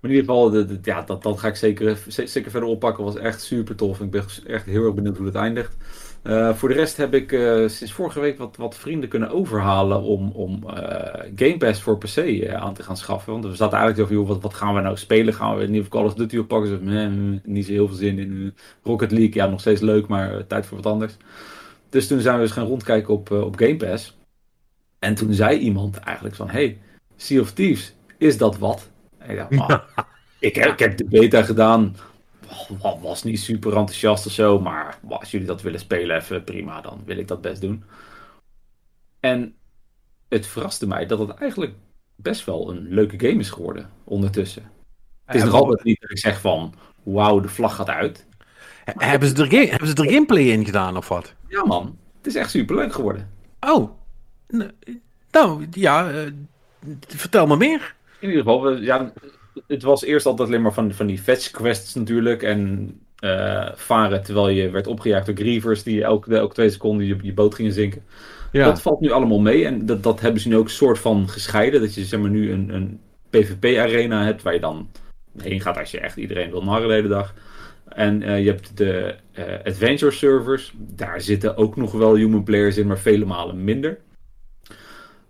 Maar 0.00 0.10
in 0.10 0.16
ieder 0.16 0.34
geval, 0.34 0.78
ja, 0.82 1.02
dat, 1.02 1.22
dat 1.22 1.38
ga 1.38 1.48
ik 1.48 1.56
zeker, 1.56 1.98
zeker 2.08 2.50
verder 2.50 2.68
oppakken. 2.68 3.04
was 3.04 3.16
echt 3.16 3.42
super 3.42 3.74
tof. 3.74 4.00
Ik 4.00 4.10
ben 4.10 4.24
echt 4.46 4.64
heel 4.64 4.84
erg 4.84 4.94
benieuwd 4.94 5.16
hoe 5.16 5.26
het 5.26 5.34
eindigt. 5.34 5.76
Eh, 6.22 6.54
voor 6.54 6.68
de 6.68 6.74
rest 6.74 6.96
heb 6.96 7.14
ik 7.14 7.32
eh, 7.32 7.68
sinds 7.68 7.92
vorige 7.92 8.20
week 8.20 8.38
wat, 8.38 8.56
wat 8.56 8.74
vrienden 8.76 9.08
kunnen 9.08 9.30
overhalen 9.30 10.02
om, 10.02 10.30
om 10.30 10.68
eh, 10.68 11.20
Game 11.36 11.56
Pass 11.56 11.82
voor 11.82 11.98
PC 11.98 12.48
aan 12.48 12.74
te 12.74 12.82
gaan 12.82 12.96
schaffen. 12.96 13.32
Want 13.32 13.44
we 13.44 13.54
zaten 13.54 13.78
eigenlijk 13.78 14.12
over, 14.12 14.24
joh, 14.26 14.42
wat, 14.42 14.54
gaan 14.54 14.74
we 14.74 14.80
nou 14.80 14.96
spelen? 14.96 15.34
Gaan 15.34 15.56
we 15.56 15.64
een 15.64 15.70
nieuwe 15.70 15.88
Call 15.88 16.04
of 16.04 16.14
Duty 16.14 16.38
oppakken? 16.38 16.84
Nee, 16.84 17.40
niet 17.44 17.66
zo 17.66 17.72
heel 17.72 17.86
veel 17.86 17.96
zin 17.96 18.18
in. 18.18 18.54
Rocket 18.82 19.10
League, 19.10 19.34
ja, 19.34 19.46
nog 19.46 19.60
steeds 19.60 19.80
leuk, 19.80 20.06
maar 20.06 20.46
tijd 20.46 20.66
voor 20.66 20.76
wat 20.76 20.92
anders. 20.92 21.16
Dus 21.88 22.06
toen 22.06 22.20
zijn 22.20 22.36
we 22.36 22.42
dus 22.42 22.52
gaan 22.52 22.66
rondkijken 22.66 23.14
op, 23.14 23.30
op 23.30 23.56
Game 23.56 23.76
Pass. 23.76 24.18
En 24.98 25.14
toen 25.14 25.32
zei 25.32 25.58
iemand 25.58 25.96
eigenlijk 25.96 26.36
van, 26.36 26.50
hey, 26.50 26.78
Sea 27.16 27.40
of 27.40 27.52
Thieves, 27.52 27.94
is 28.18 28.38
dat 28.38 28.58
wat? 28.58 28.89
Ik 29.30 29.36
dacht, 29.36 29.70
"Ah, 29.70 29.80
ik, 30.38 30.54
heb, 30.54 30.72
ik 30.72 30.78
heb 30.78 30.96
de 30.96 31.04
beta 31.04 31.42
gedaan. 31.42 31.96
wa- 32.82 32.98
Was 32.98 33.22
niet 33.22 33.40
super 33.40 33.76
enthousiast 33.76 34.26
of 34.26 34.32
zo. 34.32 34.60
Maar 34.60 34.98
als 35.08 35.30
jullie 35.30 35.46
dat 35.46 35.62
willen 35.62 35.80
spelen, 35.80 36.16
even 36.16 36.44
prima. 36.44 36.80
Dan 36.80 37.02
wil 37.04 37.16
ik 37.18 37.28
dat 37.28 37.40
best 37.40 37.60
doen. 37.60 37.84
En 39.20 39.54
het 40.28 40.46
verraste 40.46 40.86
mij 40.86 41.06
dat 41.06 41.18
het 41.18 41.30
eigenlijk 41.30 41.74
best 42.16 42.44
wel 42.44 42.70
een 42.70 42.86
leuke 42.88 43.26
game 43.28 43.40
is 43.40 43.50
geworden. 43.50 43.90
Ondertussen. 44.04 44.70
Het 45.24 45.36
is 45.36 45.44
nog 45.44 45.54
altijd 45.54 45.84
niet 45.84 46.00
dat 46.00 46.10
ik 46.10 46.18
zeg 46.18 46.40
van. 46.40 46.74
Wauw, 47.02 47.40
de 47.40 47.48
vlag 47.48 47.74
gaat 47.74 47.88
uit. 47.88 48.26
Hebben, 48.84 49.28
ze 49.28 49.34
er, 49.48 49.68
hebben 49.70 49.88
ze 49.88 49.94
er 49.94 50.10
gameplay 50.12 50.42
in 50.42 50.64
gedaan 50.64 50.96
of 50.96 51.08
wat? 51.08 51.34
Ja 51.48 51.64
man, 51.64 51.98
het 52.16 52.26
is 52.26 52.34
echt 52.34 52.50
super 52.50 52.76
leuk 52.76 52.92
geworden. 52.92 53.30
Oh. 53.60 53.90
Nou, 55.30 55.66
ja. 55.70 56.10
eh, 56.10 56.30
vertel 57.06 57.46
me 57.46 57.56
meer. 57.56 57.94
In 58.20 58.28
ieder 58.28 58.42
geval, 58.42 58.76
ja, 58.76 59.12
het 59.66 59.82
was 59.82 60.04
eerst 60.04 60.26
altijd 60.26 60.48
alleen 60.48 60.62
maar 60.62 60.72
van, 60.72 60.92
van 60.92 61.06
die 61.06 61.18
fetch 61.18 61.50
quests 61.50 61.94
natuurlijk. 61.94 62.42
En 62.42 62.90
eh, 63.16 63.68
varen 63.74 64.22
terwijl 64.22 64.48
je 64.48 64.70
werd 64.70 64.86
opgejaagd 64.86 65.26
door 65.26 65.34
grievers 65.34 65.82
die 65.82 66.04
elke, 66.04 66.36
elke 66.36 66.54
twee 66.54 66.70
seconden 66.70 67.06
je, 67.06 67.16
je 67.22 67.34
boot 67.34 67.54
gingen 67.54 67.72
zinken. 67.72 68.02
Ja. 68.52 68.64
Dat 68.64 68.82
valt 68.82 69.00
nu 69.00 69.10
allemaal 69.10 69.40
mee 69.40 69.66
en 69.66 69.86
dat, 69.86 70.02
dat 70.02 70.20
hebben 70.20 70.40
ze 70.40 70.48
nu 70.48 70.56
ook 70.56 70.68
soort 70.68 70.98
van 70.98 71.28
gescheiden. 71.28 71.80
Dat 71.80 71.94
je 71.94 72.04
zeg 72.04 72.20
maar 72.20 72.30
nu 72.30 72.52
een, 72.52 72.74
een 72.74 73.00
PvP-arena 73.30 74.24
hebt 74.24 74.42
waar 74.42 74.54
je 74.54 74.60
dan 74.60 74.88
heen 75.36 75.60
gaat 75.60 75.78
als 75.78 75.90
je 75.90 76.00
echt 76.00 76.16
iedereen 76.16 76.50
wil 76.50 76.64
narren 76.64 76.88
de 76.88 76.94
hele 76.94 77.08
dag. 77.08 77.34
En 77.88 78.22
eh, 78.22 78.44
je 78.44 78.50
hebt 78.50 78.76
de 78.76 79.14
eh, 79.32 79.44
adventure 79.64 80.12
servers. 80.12 80.72
Daar 80.76 81.20
zitten 81.20 81.56
ook 81.56 81.76
nog 81.76 81.92
wel 81.92 82.14
human 82.14 82.44
players 82.44 82.76
in, 82.76 82.86
maar 82.86 82.98
vele 82.98 83.24
malen 83.24 83.64
minder. 83.64 83.98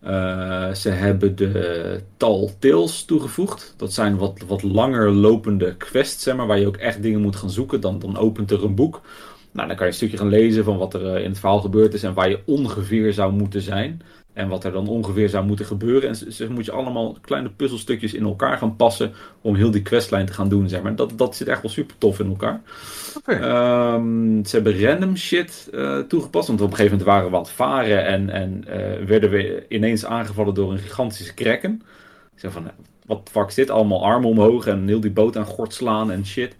Eh, 0.00 0.72
ze 0.72 0.88
hebben 0.88 1.36
de 1.36 2.00
Tall 2.16 2.50
Tales 2.58 3.04
toegevoegd. 3.04 3.74
Dat 3.76 3.92
zijn 3.92 4.16
wat, 4.16 4.40
wat 4.46 4.62
langer 4.62 5.10
lopende 5.10 5.76
quests, 5.76 6.22
zeg 6.22 6.36
maar, 6.36 6.46
waar 6.46 6.58
je 6.58 6.66
ook 6.66 6.76
echt 6.76 7.02
dingen 7.02 7.20
moet 7.20 7.36
gaan 7.36 7.50
zoeken. 7.50 7.80
Dan, 7.80 7.98
dan 7.98 8.16
opent 8.16 8.50
er 8.50 8.64
een 8.64 8.74
boek. 8.74 9.00
Nou, 9.52 9.68
dan 9.68 9.76
kan 9.76 9.86
je 9.86 9.92
een 9.92 9.98
stukje 9.98 10.16
gaan 10.16 10.28
lezen 10.28 10.64
van 10.64 10.76
wat 10.78 10.94
er 10.94 11.14
eh, 11.14 11.22
in 11.22 11.28
het 11.28 11.38
verhaal 11.38 11.60
gebeurd 11.60 11.94
is 11.94 12.02
en 12.02 12.14
waar 12.14 12.28
je 12.30 12.42
ongeveer 12.46 13.12
zou 13.12 13.32
moeten 13.32 13.60
zijn. 13.60 14.02
En 14.32 14.48
wat 14.48 14.64
er 14.64 14.72
dan 14.72 14.88
ongeveer 14.88 15.28
zou 15.28 15.46
moeten 15.46 15.66
gebeuren. 15.66 16.08
En 16.08 16.16
ze, 16.16 16.32
ze 16.32 16.50
moet 16.50 16.64
je 16.64 16.72
allemaal 16.72 17.16
kleine 17.20 17.50
puzzelstukjes 17.50 18.14
in 18.14 18.24
elkaar 18.24 18.58
gaan 18.58 18.76
passen 18.76 19.12
om 19.40 19.54
heel 19.54 19.70
die 19.70 19.82
questlijn 19.82 20.26
te 20.26 20.32
gaan 20.32 20.48
doen, 20.48 20.68
zeg 20.68 20.82
maar. 20.82 20.96
Dat, 20.96 21.12
dat 21.16 21.36
zit 21.36 21.48
echt 21.48 21.62
wel 21.62 21.70
super 21.70 21.98
tof 21.98 22.18
in 22.18 22.28
elkaar. 22.28 22.60
Ehm, 23.24 24.44
ze 24.44 24.56
hebben 24.56 24.80
random 24.80 25.16
shit 25.16 25.68
eh, 25.72 25.98
toegepast. 25.98 26.48
Want 26.48 26.60
op 26.60 26.70
een 26.70 26.76
gegeven 26.76 26.98
moment 26.98 27.14
waren 27.14 27.30
we 27.30 27.36
aan 27.36 27.42
het 27.42 27.50
varen 27.50 28.04
en, 28.04 28.30
en 28.30 28.64
eh, 28.66 29.06
werden 29.06 29.30
we 29.30 29.64
ineens 29.68 30.04
aangevallen 30.04 30.54
door 30.54 30.72
een 30.72 30.78
gigantische 30.78 31.34
kraken. 31.34 31.82
Ik 32.34 32.40
zei 32.40 32.52
van, 32.52 32.66
eh, 32.66 32.72
wat 33.06 33.28
fuck 33.32 33.48
is 33.48 33.54
dit? 33.54 33.70
Allemaal 33.70 34.04
armen 34.04 34.28
omhoog 34.28 34.66
en 34.66 34.88
heel 34.88 35.00
die 35.00 35.10
boot 35.10 35.36
aan 35.36 35.44
gort 35.44 35.74
slaan 35.74 36.10
en 36.10 36.26
shit. 36.26 36.56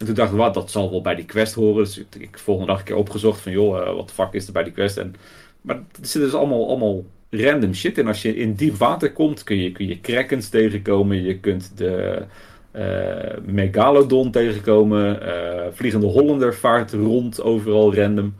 En 0.00 0.06
toen 0.06 0.14
dacht 0.14 0.30
ik, 0.30 0.36
wat, 0.36 0.54
dat 0.54 0.70
zal 0.70 0.90
wel 0.90 1.00
bij 1.00 1.14
die 1.14 1.24
quest 1.24 1.54
horen. 1.54 1.84
Dus 1.84 1.98
ik, 1.98 2.14
ik 2.18 2.38
volgende 2.38 2.70
dag 2.70 2.78
een 2.78 2.84
keer 2.84 2.96
opgezocht 2.96 3.40
van, 3.40 3.52
joh, 3.52 3.80
eh, 3.80 3.94
wat 3.94 4.08
de 4.08 4.14
fuck 4.14 4.32
is 4.32 4.46
er 4.46 4.52
bij 4.52 4.62
die 4.62 4.72
quest? 4.72 4.96
En, 4.96 5.14
maar 5.60 5.76
er 5.76 6.06
zit 6.06 6.22
dus 6.22 6.34
allemaal, 6.34 6.68
allemaal 6.68 7.04
random 7.30 7.74
shit 7.74 7.98
in. 7.98 8.06
Als 8.06 8.22
je 8.22 8.36
in 8.36 8.54
diep 8.54 8.74
water 8.76 9.12
komt, 9.12 9.42
kun 9.44 9.56
je, 9.56 9.72
kun 9.72 9.86
je 9.86 10.00
krakens 10.00 10.48
tegenkomen. 10.48 11.22
Je 11.22 11.38
kunt 11.38 11.72
de 11.76 12.22
eh, 12.70 13.38
megalodon 13.44 14.30
tegenkomen. 14.30 15.22
eh, 15.22 15.66
Vliegende 15.72 16.06
Hollander 16.06 16.54
vaart 16.54 16.92
rond, 16.92 17.42
overal 17.42 17.94
random. 17.94 18.34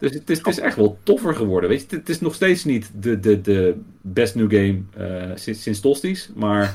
Dus 0.00 0.12
het 0.14 0.30
is, 0.30 0.38
het 0.38 0.46
is 0.46 0.58
echt 0.58 0.76
wel 0.76 0.98
toffer 1.02 1.34
geworden. 1.34 1.68
Weet 1.70 1.86
je, 1.90 1.96
het, 1.96 2.08
is 2.08 2.20
nog 2.20 2.34
steeds 2.34 2.64
niet 2.64 2.90
de, 2.94 3.20
de, 3.20 3.40
de 3.40 3.74
best 4.00 4.34
new 4.34 4.50
game 4.50 4.80
eh, 4.96 5.30
sinds, 5.34 5.62
sinds 5.62 5.80
Tosties. 5.80 6.30
Maar 6.34 6.74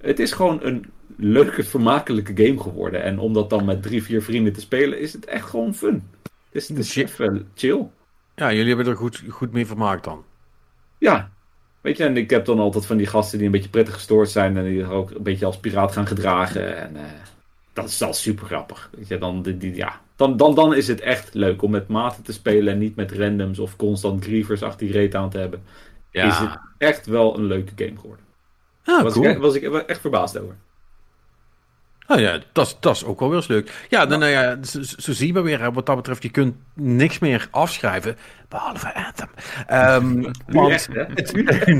het 0.00 0.18
is 0.18 0.32
gewoon 0.32 0.58
een 0.62 0.86
leuke, 1.16 1.64
vermakelijke 1.64 2.44
game 2.46 2.60
geworden. 2.60 3.02
En 3.02 3.18
om 3.18 3.32
dat 3.32 3.50
dan 3.50 3.64
met 3.64 3.82
drie, 3.82 4.02
vier 4.02 4.22
vrienden 4.22 4.52
te 4.52 4.60
spelen, 4.60 5.00
is 5.00 5.12
het 5.12 5.24
echt 5.24 5.48
gewoon 5.48 5.74
fun. 5.74 6.02
Het 6.22 6.32
is, 6.62 6.68
het 6.68 6.78
is 6.78 6.90
Shit. 6.90 7.10
even 7.10 7.48
chill. 7.54 7.86
Ja, 8.40 8.52
jullie 8.52 8.74
hebben 8.74 8.86
er 8.86 8.96
goed, 8.96 9.22
goed 9.28 9.52
mee 9.52 9.66
vermaakt 9.66 10.04
dan. 10.04 10.24
Ja, 10.98 11.30
Weet 11.80 11.96
je, 11.96 12.04
en 12.04 12.16
ik 12.16 12.30
heb 12.30 12.44
dan 12.44 12.58
altijd 12.58 12.86
van 12.86 12.96
die 12.96 13.06
gasten 13.06 13.38
die 13.38 13.46
een 13.46 13.52
beetje 13.52 13.68
prettig 13.68 13.94
gestoord 13.94 14.30
zijn 14.30 14.56
en 14.56 14.64
die 14.64 14.86
ook 14.86 15.10
een 15.10 15.22
beetje 15.22 15.46
als 15.46 15.58
piraat 15.58 15.92
gaan 15.92 16.06
gedragen. 16.06 16.76
En 16.76 16.96
uh, 16.96 17.02
dat 17.72 17.88
is 17.88 17.98
wel 17.98 18.12
super 18.12 18.46
grappig. 18.46 18.90
Weet 18.96 19.08
je, 19.08 19.18
dan, 19.18 19.42
die, 19.42 19.56
die, 19.56 19.74
ja, 19.74 20.00
dan, 20.16 20.36
dan, 20.36 20.54
dan 20.54 20.74
is 20.74 20.88
het 20.88 21.00
echt 21.00 21.34
leuk 21.34 21.62
om 21.62 21.70
met 21.70 21.88
maten 21.88 22.22
te 22.22 22.32
spelen 22.32 22.72
en 22.72 22.78
niet 22.78 22.96
met 22.96 23.12
randoms 23.12 23.58
of 23.58 23.76
constant 23.76 24.24
grievers 24.24 24.62
achter 24.62 24.86
die 24.86 24.92
reet 24.96 25.14
aan 25.14 25.30
te 25.30 25.38
hebben. 25.38 25.62
Ja. 26.10 26.28
Is 26.28 26.38
het 26.38 26.58
echt 26.78 27.06
wel 27.06 27.38
een 27.38 27.44
leuke 27.44 27.72
game 27.76 27.98
geworden. 28.00 28.24
Ah, 28.84 29.02
was, 29.02 29.12
cool. 29.12 29.28
ik, 29.28 29.38
was 29.38 29.54
ik 29.54 29.62
echt 29.62 30.00
verbaasd 30.00 30.38
over. 30.38 30.56
Nou 32.10 32.22
ja, 32.22 32.38
dat, 32.52 32.76
dat 32.80 32.96
is 32.96 33.04
ook 33.04 33.20
wel 33.20 33.28
weer 33.28 33.38
eens 33.38 33.46
leuk. 33.46 33.86
Ja, 33.88 34.06
dan, 34.06 34.18
nou 34.18 34.30
ja, 34.30 34.58
zo, 34.62 34.82
zo 34.82 35.12
zien 35.12 35.34
we 35.34 35.40
weer, 35.40 35.72
wat 35.72 35.86
dat 35.86 35.96
betreft, 35.96 36.22
je 36.22 36.30
kunt 36.30 36.54
niks 36.74 37.18
meer 37.18 37.48
afschrijven, 37.50 38.16
behalve 38.48 38.94
Anthem. 38.94 39.28
Um, 39.72 40.30
want, 40.46 40.88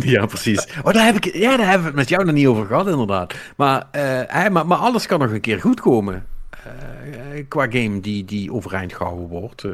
ja, 0.15 0.27
precies. 0.27 0.69
Oh, 0.83 0.93
daar 0.93 1.05
heb 1.05 1.17
ik, 1.17 1.35
ja, 1.35 1.57
daar 1.57 1.67
hebben 1.67 1.81
we 1.81 1.87
het 1.87 1.95
met 1.95 2.09
jou 2.09 2.25
nog 2.25 2.35
niet 2.35 2.47
over 2.47 2.67
gehad, 2.67 2.89
inderdaad. 2.89 3.35
Maar, 3.57 3.87
uh, 3.97 4.49
maar, 4.49 4.67
maar 4.67 4.79
alles 4.79 5.07
kan 5.07 5.19
nog 5.19 5.31
een 5.31 5.41
keer 5.41 5.61
goed 5.61 5.81
komen. 5.81 6.27
Uh, 6.67 7.45
qua 7.49 7.71
game 7.71 8.01
die, 8.01 8.25
die 8.25 8.53
overeind 8.53 8.93
gehouden 8.93 9.29
wordt. 9.29 9.65
Uh, 9.65 9.73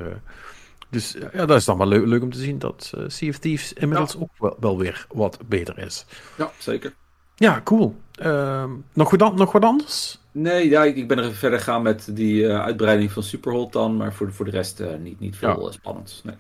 dus 0.90 1.16
ja, 1.32 1.46
dat 1.46 1.56
is 1.56 1.64
dan 1.64 1.78
wel 1.78 1.86
leuk, 1.86 2.06
leuk 2.06 2.22
om 2.22 2.32
te 2.32 2.38
zien 2.38 2.58
dat 2.58 2.92
Sea 3.06 3.28
of 3.28 3.38
Thieves 3.38 3.72
inmiddels 3.72 4.12
ja. 4.12 4.18
ook 4.18 4.30
wel, 4.38 4.56
wel, 4.60 4.78
weer 4.78 5.06
wat 5.08 5.38
beter 5.48 5.78
is. 5.78 6.06
Ja, 6.36 6.50
zeker. 6.58 6.92
Ja, 7.38 7.61
cool. 7.64 7.95
Ehm, 8.12 8.71
nog, 8.93 9.11
wat, 9.11 9.37
nog 9.37 9.52
wat 9.52 9.64
anders? 9.64 10.19
Nee, 10.33 10.69
ja, 10.69 10.85
ik 10.85 11.09
ben 11.09 11.19
er 11.19 11.25
even 11.25 11.37
verder 11.37 11.61
gaan 11.61 11.83
met 11.83 12.09
die 12.11 12.43
uh, 12.43 12.62
uitbreiding 12.62 13.12
van 13.12 13.23
Superhot 13.23 13.73
dan. 13.73 13.97
Maar 13.97 14.12
voor, 14.12 14.33
voor 14.33 14.45
de 14.45 14.50
rest 14.50 14.81
uh, 14.81 14.87
niet, 15.00 15.21
niet 15.21 15.37
veel 15.37 15.64
ja. 15.66 15.71
spannends. 15.71 16.23
Nee. 16.25 16.35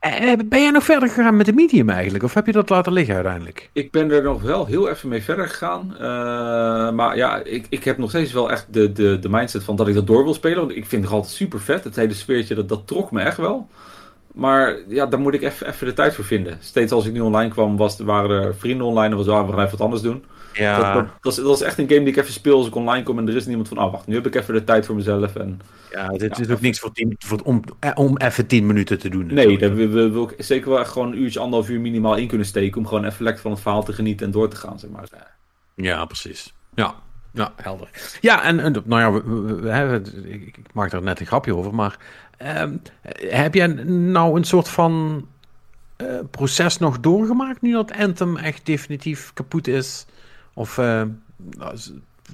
Uh, 0.00 0.32
ben 0.46 0.60
jij 0.60 0.70
nog 0.70 0.84
verder 0.84 1.08
gegaan 1.08 1.36
met 1.36 1.46
de 1.46 1.52
medium 1.52 1.90
eigenlijk? 1.90 2.24
Of 2.24 2.34
heb 2.34 2.46
je 2.46 2.52
dat 2.52 2.68
laten 2.68 2.92
liggen 2.92 3.14
uiteindelijk? 3.14 3.70
Ik 3.72 3.90
ben 3.90 4.10
er 4.10 4.22
nog 4.22 4.42
wel 4.42 4.66
heel 4.66 4.88
even 4.88 5.08
mee 5.08 5.22
verder 5.22 5.48
gegaan. 5.48 5.94
maar 6.94 7.16
ja, 7.16 7.42
ik, 7.44 7.66
ik 7.68 7.84
heb 7.84 7.98
nog 7.98 8.08
steeds 8.08 8.32
wel 8.32 8.50
echt 8.50 8.66
de, 8.70 8.92
de, 8.92 9.18
de 9.18 9.28
mindset 9.28 9.64
van 9.64 9.76
dat 9.76 9.88
ik 9.88 9.94
dat 9.94 10.06
door 10.06 10.24
wil 10.24 10.34
spelen. 10.34 10.58
Want 10.58 10.76
ik 10.76 10.86
vind 10.86 11.04
het 11.04 11.12
altijd 11.12 11.32
super 11.32 11.60
vet. 11.60 11.84
Het 11.84 11.96
hele 11.96 12.14
sfeertje, 12.14 12.54
dat, 12.54 12.68
dat 12.68 12.86
trok 12.86 13.10
me 13.10 13.20
echt 13.20 13.36
wel. 13.36 13.68
Maar 14.34 14.78
ja, 14.88 15.06
daar 15.06 15.20
moet 15.20 15.34
ik 15.34 15.42
even, 15.42 15.66
even 15.68 15.86
de 15.86 15.92
tijd 15.92 16.14
voor 16.14 16.24
vinden. 16.24 16.58
Steeds 16.60 16.92
als 16.92 17.06
ik 17.06 17.12
nu 17.12 17.20
online 17.20 17.50
kwam, 17.50 17.76
was, 17.76 17.98
waren 17.98 18.42
er 18.42 18.54
vrienden 18.54 18.86
online. 18.86 19.10
En 19.10 19.16
was, 19.16 19.28
ah, 19.28 19.46
we 19.46 19.52
gaan 19.52 19.64
even 19.64 19.70
wat 19.70 19.80
anders 19.80 20.02
doen. 20.02 20.24
Ja. 20.58 20.92
Dat, 20.92 21.06
dat, 21.20 21.36
dat, 21.36 21.56
is, 21.56 21.62
echt 21.62 21.78
een 21.78 21.88
game 21.88 22.00
die 22.00 22.12
ik 22.12 22.16
even 22.16 22.32
speel 22.32 22.56
als 22.56 22.66
ik 22.66 22.74
online 22.74 23.02
kom 23.02 23.18
en 23.18 23.28
er 23.28 23.36
is 23.36 23.46
niemand 23.46 23.68
van, 23.68 23.78
ah 23.78 23.92
wacht, 23.92 24.06
nu 24.06 24.14
heb 24.14 24.26
ik 24.26 24.34
even 24.34 24.54
de 24.54 24.64
tijd 24.64 24.86
voor 24.86 24.94
mezelf. 24.94 25.36
En, 25.36 25.60
ja, 25.90 26.08
dit 26.08 26.36
ja, 26.36 26.42
is 26.42 26.50
ook 26.50 26.60
niks 26.60 26.78
voor 26.78 26.92
tien, 26.92 27.14
voor, 27.18 27.40
om, 27.44 27.62
eh, 27.80 27.90
om 27.94 28.16
even 28.16 28.46
10 28.46 28.66
minuten 28.66 28.98
te 28.98 29.08
doen. 29.08 29.26
Nee, 29.26 29.58
daar 29.58 29.74
wil, 29.74 30.10
wil 30.10 30.22
ik 30.22 30.44
zeker 30.44 30.70
wel 30.70 30.80
echt 30.80 30.90
gewoon 30.90 31.12
een 31.12 31.20
uurtje, 31.22 31.40
anderhalf 31.40 31.70
uur 31.70 31.80
minimaal 31.80 32.16
in 32.16 32.28
kunnen 32.28 32.46
steken 32.46 32.78
om 32.78 32.86
gewoon 32.86 33.04
even 33.04 33.24
lekker 33.24 33.42
van 33.42 33.50
het 33.50 33.60
verhaal 33.60 33.84
te 33.84 33.92
genieten 33.92 34.26
en 34.26 34.32
door 34.32 34.48
te 34.48 34.56
gaan, 34.56 34.78
zeg 34.78 34.90
maar. 34.90 35.08
Ja, 35.74 36.04
precies. 36.04 36.54
Ja, 36.74 36.94
ja, 37.32 37.52
helder. 37.56 37.88
Ja, 38.20 38.42
en, 38.42 38.60
en 38.60 38.82
nou 38.84 39.00
ja, 39.00 39.12
we, 39.12 39.30
we, 39.30 39.62
we, 39.62 40.28
ik, 40.28 40.56
ik 40.56 40.72
maak 40.72 40.92
er 40.92 41.02
net 41.02 41.20
een 41.20 41.26
grapje 41.26 41.56
over, 41.56 41.74
maar 41.74 41.96
uh, 42.42 42.62
heb 43.18 43.54
jij 43.54 43.66
nou 43.66 44.36
een 44.36 44.44
soort 44.44 44.68
van 44.68 45.26
uh, 46.02 46.18
proces 46.30 46.78
nog 46.78 47.00
doorgemaakt 47.00 47.62
nu 47.62 47.72
dat 47.72 47.92
Anthem 47.92 48.36
echt 48.36 48.66
definitief 48.66 49.32
kapot 49.32 49.66
is? 49.66 50.06
Of 50.58 50.78
uh, 50.78 51.02
nou, 51.36 51.76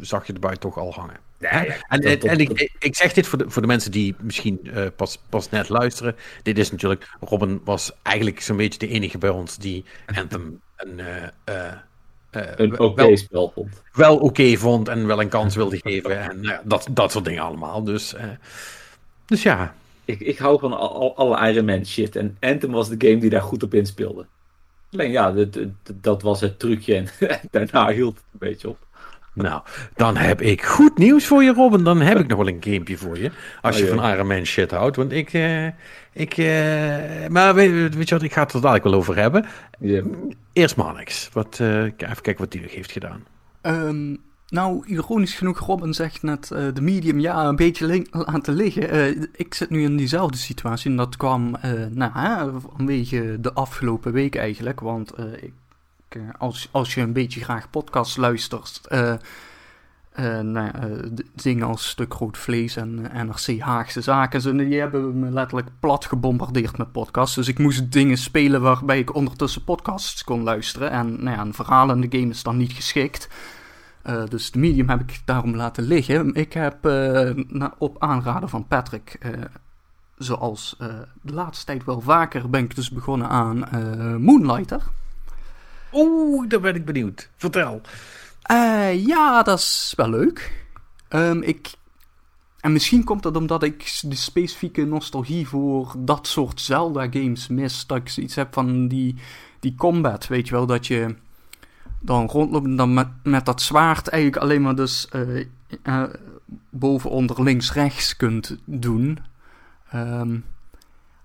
zag 0.00 0.26
je 0.26 0.32
erbij 0.32 0.56
toch 0.56 0.78
al 0.78 0.92
hangen? 0.92 1.16
Ja, 1.38 1.62
ja, 1.62 1.74
en, 1.88 2.00
en, 2.00 2.20
en 2.20 2.38
ik, 2.38 2.72
ik, 2.78 2.96
zeg 2.96 3.12
dit 3.12 3.26
voor 3.26 3.38
de, 3.38 3.50
voor 3.50 3.62
de 3.62 3.68
mensen 3.68 3.90
die 3.90 4.14
misschien 4.20 4.60
uh, 4.62 4.86
pas, 4.96 5.18
pas 5.28 5.50
net 5.50 5.68
luisteren. 5.68 6.16
Dit 6.42 6.58
is 6.58 6.70
natuurlijk, 6.70 7.16
Robin 7.20 7.60
was 7.64 7.92
eigenlijk 8.02 8.40
zo'n 8.40 8.56
beetje 8.56 8.78
de 8.78 8.88
enige 8.88 9.18
bij 9.18 9.30
ons 9.30 9.56
die 9.56 9.84
Anthem 10.14 10.60
een, 10.76 10.98
uh, 10.98 11.06
uh, 11.48 11.72
een 12.56 12.72
oké 12.72 12.82
okay 12.82 13.16
spel 13.16 13.50
vond. 13.54 13.82
Wel 13.92 14.14
oké 14.14 14.24
okay 14.24 14.56
vond 14.56 14.88
en 14.88 15.06
wel 15.06 15.20
een 15.20 15.28
kans 15.28 15.54
wilde 15.54 15.78
geven. 15.78 16.20
En 16.20 16.40
nou 16.40 16.60
dat, 16.64 16.86
dat 16.90 17.12
soort 17.12 17.24
dingen 17.24 17.42
allemaal. 17.42 17.84
Dus, 17.84 18.14
dus 19.26 19.42
ja. 19.42 19.74
Ik, 20.04 20.20
ik 20.20 20.38
hou 20.38 20.58
van 20.58 20.72
al, 20.72 21.16
alle 21.16 21.50
Iron 21.50 21.64
Man 21.64 21.87
shit. 21.87 22.16
En 22.16 22.37
Anthem 22.40 22.70
was 22.70 22.88
de 22.88 23.08
game 23.08 23.20
die 23.20 23.30
daar 23.30 23.42
goed 23.42 23.62
op 23.62 23.74
inspeelde. 23.74 24.26
Alleen 24.94 25.11
ja, 25.11 25.33
dat, 25.33 25.59
dat 25.94 26.22
was 26.22 26.40
het 26.40 26.59
trucje 26.59 26.94
en 27.18 27.38
daarna 27.50 27.88
hield 27.88 28.14
het 28.14 28.24
een 28.33 28.48
beetje 28.48 28.68
op. 28.68 28.78
Nou, 29.35 29.62
dan 29.94 30.16
heb 30.16 30.40
ik 30.40 30.62
goed 30.62 30.98
nieuws 30.98 31.26
voor 31.26 31.42
je, 31.42 31.52
Robin. 31.52 31.85
Dan 31.85 32.00
heb 32.00 32.18
ik 32.18 32.26
nog 32.26 32.38
wel 32.38 32.48
een 32.48 32.62
gamepje 32.64 32.96
voor 32.96 33.18
je. 33.18 33.30
Als 33.61 33.78
je 33.78 33.85
oh, 33.85 33.94
van 33.94 34.11
Iron 34.11 34.26
Man 34.26 34.44
shit 34.44 34.70
houdt. 34.70 34.96
Want 34.96 35.12
ik. 35.12 35.33
Uh, 35.33 35.66
ik 36.12 36.37
uh, 36.37 36.46
maar 37.28 37.54
weet, 37.54 37.94
weet, 37.94 38.09
je 38.09 38.14
wat, 38.14 38.24
ik 38.24 38.33
ga 38.33 38.42
het 38.42 38.52
er 38.52 38.61
dadelijk 38.61 38.85
wel 38.85 38.94
over 38.94 39.16
hebben. 39.16 39.46
Yeah. 39.78 40.04
Eerst 40.52 40.76
Manix. 40.76 41.28
Wat, 41.33 41.59
uh, 41.62 41.83
even 41.83 41.96
kijken 41.96 42.37
wat 42.37 42.52
die 42.52 42.61
nog 42.61 42.74
heeft 42.74 42.92
gedaan. 42.92 43.26
Um, 43.62 44.20
nou, 44.54 44.86
ironisch 44.86 45.34
genoeg, 45.34 45.58
Robin 45.58 45.94
zegt 45.94 46.22
net 46.22 46.50
uh, 46.52 46.58
de 46.74 46.80
medium 46.80 47.20
ja 47.20 47.44
een 47.44 47.56
beetje 47.56 48.06
laten 48.10 48.54
liggen. 48.54 48.94
Uh, 48.94 49.26
ik 49.32 49.54
zit 49.54 49.70
nu 49.70 49.82
in 49.82 49.96
diezelfde 49.96 50.36
situatie 50.36 50.90
en 50.90 50.96
dat 50.96 51.16
kwam 51.16 51.56
uh, 51.64 51.72
nou, 51.90 52.60
vanwege 52.76 53.36
de 53.40 53.52
afgelopen 53.52 54.12
week 54.12 54.36
eigenlijk. 54.36 54.80
Want 54.80 55.12
ik, 55.40 55.52
als, 56.38 56.68
als 56.70 56.94
je 56.94 57.00
een 57.00 57.12
beetje 57.12 57.44
graag 57.44 57.70
podcast 57.70 58.16
luistert, 58.16 58.80
nou, 60.42 60.70
dingen 61.34 61.66
als 61.66 61.88
Stuk 61.88 62.14
Groot 62.14 62.38
Vlees 62.38 62.76
en 62.76 62.94
NRC 63.12 63.58
Haagse 63.58 64.00
Zaken, 64.00 64.56
die 64.56 64.80
hebben 64.80 65.18
me 65.18 65.30
letterlijk 65.30 65.68
plat 65.80 66.04
gebombardeerd 66.04 66.78
met 66.78 66.92
podcasts. 66.92 67.34
Dus 67.34 67.48
ik 67.48 67.58
moest 67.58 67.92
dingen 67.92 68.16
spelen 68.16 68.60
waarbij 68.60 68.98
ik 68.98 69.14
ondertussen 69.14 69.64
podcasts 69.64 70.24
kon 70.24 70.42
luisteren. 70.42 70.90
En 70.90 71.24
nou 71.24 71.36
ja, 71.36 71.42
een 71.42 71.54
verhaal 71.54 71.90
in 71.90 72.00
de 72.00 72.18
game 72.18 72.30
is 72.30 72.42
dan 72.42 72.56
niet 72.56 72.72
geschikt. 72.72 73.28
Uh, 74.06 74.26
dus 74.26 74.50
de 74.50 74.58
medium 74.58 74.88
heb 74.88 75.00
ik 75.00 75.22
daarom 75.24 75.56
laten 75.56 75.84
liggen. 75.84 76.34
Ik 76.34 76.52
heb 76.52 76.86
uh, 76.86 77.30
na, 77.48 77.74
op 77.78 77.96
aanraden 77.98 78.48
van 78.48 78.66
Patrick, 78.66 79.18
uh, 79.20 79.44
zoals 80.18 80.76
de 81.22 81.32
laatste 81.32 81.64
tijd 81.64 81.84
wel 81.84 82.00
vaker, 82.00 82.50
ben 82.50 82.64
ik 82.64 82.74
dus 82.74 82.90
begonnen 82.90 83.28
aan 83.28 83.58
Moonlighter. 84.22 84.82
Oeh, 85.92 86.48
daar 86.48 86.60
ben 86.60 86.74
ik 86.74 86.84
benieuwd. 86.84 87.30
Vertel. 87.36 87.80
ja, 88.96 89.42
dat 89.42 89.58
is 89.58 89.92
wel 89.96 90.08
leuk. 90.08 90.64
Um, 91.08 91.42
ik, 91.42 91.72
en 92.60 92.72
misschien 92.72 93.04
komt 93.04 93.22
dat 93.22 93.36
omdat 93.36 93.62
ik 93.62 93.98
de 94.02 94.16
specifieke 94.16 94.84
nostalgie 94.84 95.48
voor 95.48 95.94
dat 95.98 96.26
soort 96.26 96.60
Zelda-games 96.60 97.48
mis. 97.48 97.86
Dat 97.86 97.98
ik 97.98 98.16
iets 98.16 98.34
heb 98.34 98.54
van 98.54 98.88
die, 98.88 99.14
die 99.60 99.74
combat, 99.74 100.26
weet 100.26 100.48
je 100.48 100.54
wel, 100.54 100.66
dat 100.66 100.86
je 100.86 101.14
dan 102.04 102.26
rondlopen 102.26 102.70
en 102.70 102.76
dan 102.76 102.94
met, 102.94 103.08
met 103.22 103.46
dat 103.46 103.62
zwaard 103.62 104.08
eigenlijk 104.08 104.42
alleen 104.42 104.62
maar 104.62 104.76
dus 104.76 105.08
uh, 105.12 105.44
uh, 105.84 106.02
boven, 106.70 107.10
onder, 107.10 107.42
links, 107.42 107.72
rechts 107.72 108.16
kunt 108.16 108.58
doen. 108.64 109.18
Um, 109.94 110.44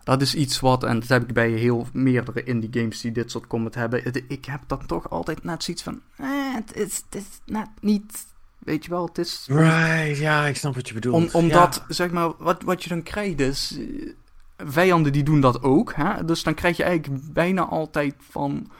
dat 0.03 0.21
is 0.21 0.35
iets 0.35 0.59
wat, 0.59 0.83
en 0.83 0.99
dat 0.99 1.09
heb 1.09 1.21
ik 1.21 1.33
bij 1.33 1.49
heel 1.49 1.87
meerdere 1.93 2.43
indie 2.43 2.69
games 2.71 3.01
die 3.01 3.11
dit 3.11 3.31
soort 3.31 3.47
combat 3.47 3.75
hebben. 3.75 4.25
Ik 4.27 4.45
heb 4.45 4.61
dan 4.67 4.85
toch 4.85 5.09
altijd 5.09 5.43
net 5.43 5.63
zoiets 5.63 5.83
van, 5.83 6.01
eh, 6.15 6.27
het, 6.53 6.75
is, 6.75 7.03
het 7.09 7.21
is 7.21 7.25
net 7.45 7.69
niet, 7.81 8.25
weet 8.57 8.83
je 8.83 8.89
wel, 8.89 9.05
het 9.05 9.17
is... 9.17 9.45
Right, 9.47 10.17
ja, 10.17 10.45
ik 10.45 10.55
snap 10.55 10.75
wat 10.75 10.87
je 10.87 10.93
bedoelt. 10.93 11.15
Om, 11.15 11.43
omdat, 11.43 11.83
ja. 11.87 11.93
zeg 11.93 12.11
maar, 12.11 12.31
wat, 12.37 12.63
wat 12.63 12.83
je 12.83 12.89
dan 12.89 13.03
krijgt 13.03 13.39
is, 13.39 13.79
vijanden 14.57 15.11
die 15.11 15.23
doen 15.23 15.41
dat 15.41 15.63
ook. 15.63 15.93
Hè? 15.93 16.25
Dus 16.25 16.43
dan 16.43 16.53
krijg 16.53 16.77
je 16.77 16.83
eigenlijk 16.83 17.33
bijna 17.33 17.65
altijd 17.65 18.15
van 18.29 18.71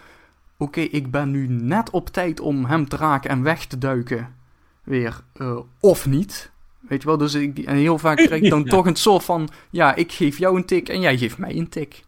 okay, 0.60 0.84
ik 0.84 1.12
ben 1.12 1.32
nu 1.32 1.48
net 1.48 1.89
op 1.89 2.10
tijd 2.10 2.39
om 2.39 2.65
hem 2.65 2.88
te 2.88 2.95
raken 2.95 3.30
en 3.30 3.43
weg 3.43 3.65
te 3.65 3.78
duiken. 3.78 4.36
Weer, 4.84 5.22
uh, 5.36 5.60
of 5.80 6.06
niet. 6.06 6.52
Weet 6.80 7.02
je 7.02 7.08
wel, 7.08 7.17
dus 7.17 7.34
ik, 7.34 7.60
en 7.60 7.76
heel 7.76 7.98
vaak 7.98 8.17
krijg 8.17 8.41
ik 8.41 8.50
dan 8.50 8.63
ja. 8.65 8.69
toch 8.69 8.86
een 8.86 8.95
soort 8.95 9.24
van, 9.24 9.50
ja, 9.69 9.95
ik 9.95 10.12
geef 10.12 10.38
jou 10.38 10.58
een 10.58 10.65
tik 10.65 10.89
en 10.89 11.00
jij 11.00 11.17
geeft 11.17 11.38
mij 11.38 11.58
een 11.58 11.69
tik. 11.69 12.04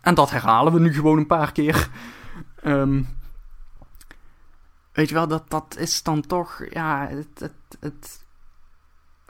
En 0.00 0.14
dat 0.14 0.30
herhalen 0.30 0.72
we 0.72 0.80
nu 0.80 0.94
gewoon 0.94 1.18
een 1.18 1.26
paar 1.26 1.52
keer. 1.52 1.90
Um, 2.64 3.08
weet 4.92 5.08
je 5.08 5.14
wel, 5.14 5.28
dat, 5.28 5.50
dat 5.50 5.76
is 5.78 6.02
dan 6.02 6.20
toch, 6.20 6.64
ja, 6.70 7.08
het, 7.08 7.40
het, 7.40 7.78
het 7.80 8.24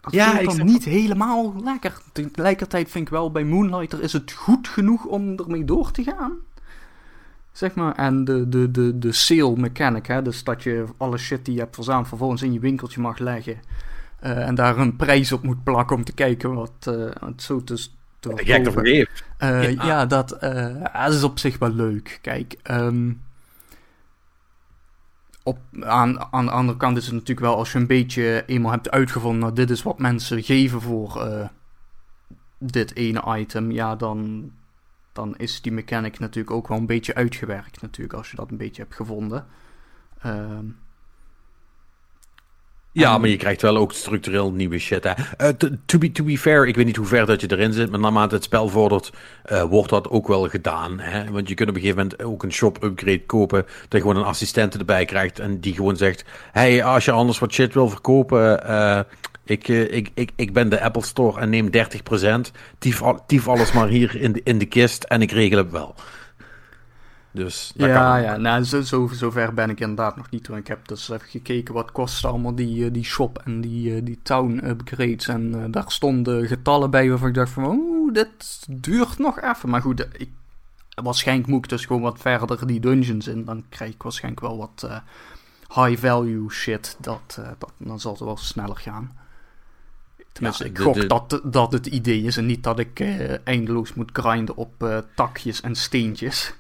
dat 0.01 0.15
ja, 0.15 0.39
ik 0.39 0.57
dan 0.57 0.67
niet 0.67 0.85
helemaal 0.85 1.55
lekker. 1.63 2.01
Tegelijkertijd 2.13 2.91
vind 2.91 3.07
ik 3.07 3.13
wel, 3.13 3.31
bij 3.31 3.45
Moonlighter 3.45 4.03
is 4.03 4.13
het 4.13 4.33
goed 4.33 4.69
genoeg 4.69 5.05
om 5.05 5.39
ermee 5.39 5.65
door 5.65 5.91
te 5.91 6.03
gaan. 6.03 6.33
Zeg 7.57 7.75
maar, 7.75 7.95
en 7.95 8.25
de, 8.25 8.49
de, 8.49 8.71
de, 8.71 8.99
de 8.99 9.13
sale 9.13 9.57
mechanic, 9.57 10.07
hè, 10.07 10.23
dus 10.23 10.45
dat 10.45 10.63
je 10.63 10.85
alle 10.97 11.19
shit 11.19 11.45
die 11.45 11.55
je 11.55 11.61
hebt 11.61 11.75
verzameld 11.75 12.09
vervolgens 12.09 12.43
in 12.43 12.53
je 12.53 12.59
winkeltje 12.59 13.01
mag 13.01 13.19
leggen. 13.19 13.57
Uh, 14.25 14.47
en 14.47 14.55
daar 14.55 14.79
een 14.79 14.97
prijs 14.97 15.33
op 15.33 15.43
moet 15.43 15.65
plakken 15.65 15.97
om 15.97 16.05
te 16.05 16.13
kijken 16.13 16.55
wat 16.55 16.87
uh, 16.89 17.11
het 17.21 17.43
zo 17.43 17.65
te, 17.65 17.87
te 18.19 18.33
ervoor 18.33 18.87
geeft. 18.87 19.25
Uh, 19.43 19.73
ja. 19.73 19.87
ja, 19.87 20.07
dat, 20.07 20.29
dat, 20.93 21.13
is 21.13 21.23
op 21.23 21.39
zich 21.39 21.59
wel 21.59 21.73
leuk. 21.73 22.19
Kijk, 22.23 22.57
um, 22.71 23.23
op, 25.43 25.59
aan, 25.81 26.33
aan 26.33 26.45
de 26.45 26.51
andere 26.51 26.79
kant 26.79 26.97
is 26.97 27.05
het 27.05 27.13
natuurlijk 27.13 27.47
wel 27.47 27.57
als 27.57 27.73
je 27.73 27.79
een 27.79 27.87
beetje 27.87 28.45
eenmaal 28.47 28.73
hebt 28.73 28.91
uitgevonden, 28.91 29.41
nou, 29.41 29.55
dit 29.55 29.71
is 29.71 29.83
wat 29.83 29.99
mensen 29.99 30.43
geven 30.43 30.81
voor 30.81 31.29
dit 32.59 32.95
ene 32.97 33.39
item, 33.39 33.71
ja, 33.71 33.97
dan 33.97 34.51
dan 35.17 35.37
is 35.37 35.61
die 35.61 35.73
mechanic 35.73 36.19
natuurlijk 36.19 36.57
ook 36.57 36.69
wel 36.69 36.79
een 36.79 36.87
beetje 36.87 37.15
uitgewerkt 37.15 37.83
natuurlijk, 37.83 38.19
als 38.19 38.31
je 38.31 38.37
dat 38.37 38.51
een 38.51 38.57
beetje 38.57 38.83
hebt 38.83 38.95
gevonden. 38.95 39.47
Ehm, 40.23 40.67
ja, 42.93 43.19
maar 43.19 43.29
je 43.29 43.37
krijgt 43.37 43.63
wel 43.63 43.77
ook 43.77 43.93
structureel 43.93 44.53
nieuwe 44.53 44.79
shit. 44.79 45.05
Hè. 45.05 45.13
Uh, 45.41 45.49
to, 45.87 45.99
be, 45.99 46.13
to 46.13 46.25
be 46.25 46.39
fair, 46.39 46.67
ik 46.67 46.77
weet 46.77 46.87
niet 46.87 46.97
hoe 46.97 47.07
ver 47.07 47.27
dat 47.27 47.41
je 47.41 47.51
erin 47.51 47.73
zit, 47.73 47.91
maar 47.91 48.01
naarmate 48.01 48.35
het 48.35 48.45
spel 48.45 48.69
vordert, 48.69 49.13
uh, 49.53 49.63
wordt 49.63 49.91
dat 49.91 50.09
ook 50.09 50.29
wel 50.29 50.49
gedaan. 50.49 50.99
Hè? 51.01 51.31
Want 51.31 51.49
je 51.49 51.55
kunt 51.55 51.69
op 51.69 51.75
een 51.75 51.81
gegeven 51.81 52.03
moment 52.03 52.23
ook 52.23 52.43
een 52.43 52.53
shop 52.53 52.83
upgrade 52.83 53.25
kopen, 53.27 53.63
dat 53.63 53.87
je 53.91 54.01
gewoon 54.01 54.17
een 54.17 54.25
assistent 54.25 54.79
erbij 54.79 55.05
krijgt 55.05 55.39
en 55.39 55.61
die 55.61 55.75
gewoon 55.75 55.97
zegt, 55.97 56.25
hey, 56.53 56.85
als 56.85 57.05
je 57.05 57.11
anders 57.11 57.39
wat 57.39 57.53
shit 57.53 57.75
wil 57.75 57.89
verkopen, 57.89 58.63
uh, 58.67 59.01
ik, 59.47 59.69
ik, 59.69 60.11
ik, 60.15 60.31
ik 60.37 60.53
ben 60.53 60.69
de 60.69 60.81
Apple 60.81 61.05
Store 61.05 61.41
en 61.41 61.51
neem 61.51 61.69
30%, 62.47 62.51
tief, 62.79 63.03
tief 63.27 63.49
alles 63.49 63.73
maar 63.73 63.89
hier 63.89 64.17
in 64.17 64.33
de, 64.33 64.41
in 64.45 64.59
de 64.59 64.67
kist 64.67 65.05
en 65.05 65.23
ik 65.23 65.31
regel 65.31 65.59
het 65.59 65.71
wel. 65.71 65.95
Dus 67.37 67.73
ja, 67.75 68.17
ja 68.17 68.37
nou, 68.37 68.65
zo, 68.65 68.81
zo, 68.81 69.09
zover 69.13 69.55
ben 69.55 69.71
ik 69.71 69.81
inderdaad 69.81 70.17
nog 70.17 70.31
niet. 70.31 70.49
Ik 70.49 70.67
heb 70.67 70.89
dus 70.89 71.09
even 71.09 71.29
gekeken 71.29 71.75
wat 71.75 71.93
kost 71.93 72.25
allemaal 72.25 72.55
die, 72.55 72.85
eh, 72.85 72.93
die 72.93 73.05
shop 73.05 73.39
en 73.45 73.61
die, 73.61 73.95
eh, 73.95 74.05
die 74.05 74.19
town 74.23 74.61
upgrades. 74.65 75.29
En 75.29 75.55
uh, 75.57 75.65
daar 75.71 75.85
stonden 75.87 76.47
getallen 76.47 76.91
bij 76.91 77.09
waarvan 77.09 77.29
ik 77.29 77.35
dacht 77.35 77.51
van, 77.51 77.65
oeh, 77.65 78.13
dit 78.13 78.67
duurt 78.71 79.19
nog 79.19 79.41
even. 79.41 79.69
Maar 79.69 79.81
goed, 79.83 80.07
ik, 80.13 80.31
waarschijnlijk 81.03 81.49
moet 81.49 81.65
ik 81.65 81.71
dus 81.71 81.87
gewoon 81.87 82.03
wat 82.03 82.19
verder 82.19 82.67
die 82.67 82.81
dungeons 82.81 83.27
in. 83.27 83.45
Dan 83.45 83.65
krijg 83.69 83.93
ik 83.93 84.03
waarschijnlijk 84.03 84.43
wel 84.43 84.57
wat 84.57 84.89
high 85.75 86.01
value 86.01 86.51
shit. 86.51 86.97
Dat, 87.01 87.41
dat, 87.59 87.73
dan 87.77 88.01
zal 88.01 88.13
het 88.13 88.21
wel 88.21 88.37
sneller 88.37 88.77
gaan. 88.77 89.11
Tenminste, 90.37 90.65
ik 90.65 90.79
gok 90.79 91.09
Dat, 91.09 91.41
dat 91.45 91.73
het 91.73 91.87
idee 91.87 92.23
is 92.23 92.37
en 92.37 92.47
niet 92.47 92.63
dat 92.63 92.79
ik 92.79 93.05
eindeloos 93.45 93.95
moet 93.95 94.11
grinden 94.13 94.57
op 94.57 95.05
takjes 95.15 95.61
en 95.61 95.75
steentjes. 95.75 96.55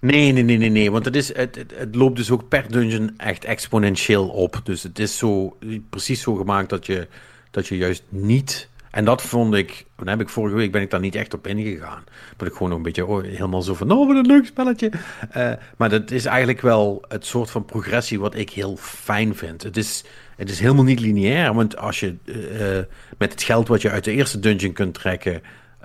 Nee, 0.00 0.32
nee, 0.32 0.42
nee, 0.42 0.56
nee, 0.56 0.70
nee. 0.70 0.90
Want 0.90 1.04
het, 1.04 1.16
is, 1.16 1.34
het, 1.34 1.64
het, 1.74 1.94
loopt 1.94 2.16
dus 2.16 2.30
ook 2.30 2.48
per 2.48 2.72
dungeon 2.72 3.14
echt 3.16 3.44
exponentieel 3.44 4.28
op. 4.28 4.60
Dus 4.64 4.82
het 4.82 4.98
is 4.98 5.18
zo, 5.18 5.56
precies 5.90 6.22
zo 6.22 6.34
gemaakt 6.34 6.70
dat 6.70 6.86
je, 6.86 7.08
dat 7.50 7.66
je 7.66 7.76
juist 7.76 8.02
niet. 8.08 8.68
En 8.90 9.04
dat 9.04 9.22
vond 9.22 9.54
ik. 9.54 9.84
Dan 9.96 10.08
heb 10.08 10.20
ik 10.20 10.28
vorige 10.28 10.56
week 10.56 10.72
ben 10.72 10.82
ik 10.82 10.90
daar 10.90 11.00
niet 11.00 11.14
echt 11.14 11.34
op 11.34 11.46
ingegaan. 11.46 12.04
Dat 12.36 12.48
ik 12.48 12.54
gewoon 12.54 12.72
een 12.72 12.82
beetje 12.82 13.06
oh, 13.06 13.22
helemaal 13.22 13.62
zo 13.62 13.74
van. 13.74 13.90
Oh, 13.90 14.06
wat 14.06 14.16
een 14.16 14.26
leuk 14.26 14.46
spelletje. 14.46 14.90
Uh, 15.36 15.52
maar 15.76 15.88
dat 15.88 16.10
is 16.10 16.24
eigenlijk 16.24 16.60
wel 16.60 17.04
het 17.08 17.26
soort 17.26 17.50
van 17.50 17.64
progressie 17.64 18.20
wat 18.20 18.34
ik 18.34 18.50
heel 18.50 18.76
fijn 18.76 19.34
vind. 19.34 19.62
Het 19.62 19.76
is, 19.76 20.04
het 20.38 20.50
is 20.50 20.60
helemaal 20.60 20.84
niet 20.84 21.00
lineair. 21.00 21.54
Want 21.54 21.76
als 21.76 22.00
je 22.00 22.16
uh, 22.24 22.94
met 23.18 23.32
het 23.32 23.42
geld 23.42 23.68
wat 23.68 23.82
je 23.82 23.90
uit 23.90 24.04
de 24.04 24.12
eerste 24.12 24.38
dungeon 24.38 24.72
kunt 24.72 24.94
trekken. 24.94 25.42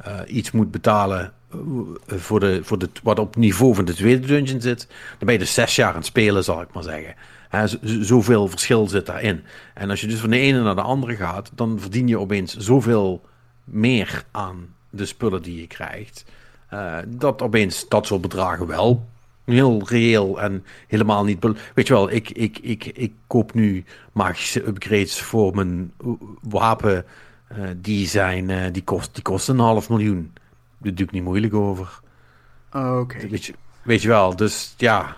Uh, 0.08 0.20
iets 0.28 0.52
moet 0.52 0.72
betalen 0.72 1.34
eh, 1.52 2.18
voor 2.18 2.40
de, 2.40 2.60
voor 2.64 2.80
de, 2.80 2.90
wat 3.04 3.20
op 3.20 3.36
niveau 3.36 3.76
van 3.76 3.86
de 3.86 3.94
tweede 3.94 4.28
dungeon 4.28 4.62
zit, 4.62 4.88
dan 4.88 5.18
ben 5.20 5.34
je 5.34 5.40
dus 5.40 5.54
zes 5.54 5.76
jaar 5.76 5.90
aan 5.90 5.96
het 5.96 6.06
spelen, 6.06 6.44
zal 6.44 6.62
ik 6.62 6.74
maar 6.74 6.84
zeggen. 6.84 7.16
Zoveel 7.82 8.48
verschil 8.48 8.88
zit 8.88 9.06
daarin. 9.06 9.44
En 9.74 9.90
als 9.90 10.02
je 10.02 10.08
dus 10.08 10.20
van 10.20 10.30
de 10.30 10.38
ene 10.38 10.62
naar 10.62 10.76
de 10.76 10.82
andere 10.82 11.16
gaat, 11.16 11.52
dan 11.56 11.80
verdien 11.80 12.08
je 12.08 12.20
opeens 12.20 12.58
zoveel 12.58 13.26
meer 13.64 14.24
aan 14.32 14.76
de 14.90 15.06
spullen 15.06 15.42
die 15.42 15.60
je 15.60 15.68
krijgt. 15.68 16.26
Uh, 16.74 16.98
dat 17.08 17.42
opeens 17.42 17.86
dat 17.88 18.06
soort 18.06 18.22
bedragen 18.22 18.68
wel 18.68 19.08
heel 19.44 19.82
reëel 19.86 20.42
en 20.42 20.66
helemaal 20.88 21.24
niet. 21.24 21.46
Weet 21.74 21.88
je 21.88 21.94
wel, 21.94 22.12
ik, 22.12 22.30
ik, 22.30 22.60
ik, 22.60 22.86
ik 22.86 23.14
koop 23.28 23.54
nu 23.54 23.86
magische 24.12 24.68
upgrades 24.68 25.22
voor 25.22 25.56
mijn 25.56 25.94
wapen. 26.42 27.06
Uh, 27.58 27.70
die, 27.78 28.08
zijn, 28.08 28.72
die, 28.72 28.84
kost, 28.84 29.14
die 29.14 29.24
kosten 29.24 29.54
een 29.54 29.66
half 29.66 29.90
miljoen. 29.90 30.34
Daar 30.78 30.94
doe 30.94 31.06
ik 31.06 31.12
niet 31.12 31.24
moeilijk 31.24 31.54
over. 31.54 32.00
Oké. 32.72 33.28
Weet, 33.28 33.46
je, 33.46 33.54
weet 33.82 34.02
je 34.02 34.08
wel, 34.08 34.36
dus 34.36 34.74
ja. 34.78 35.18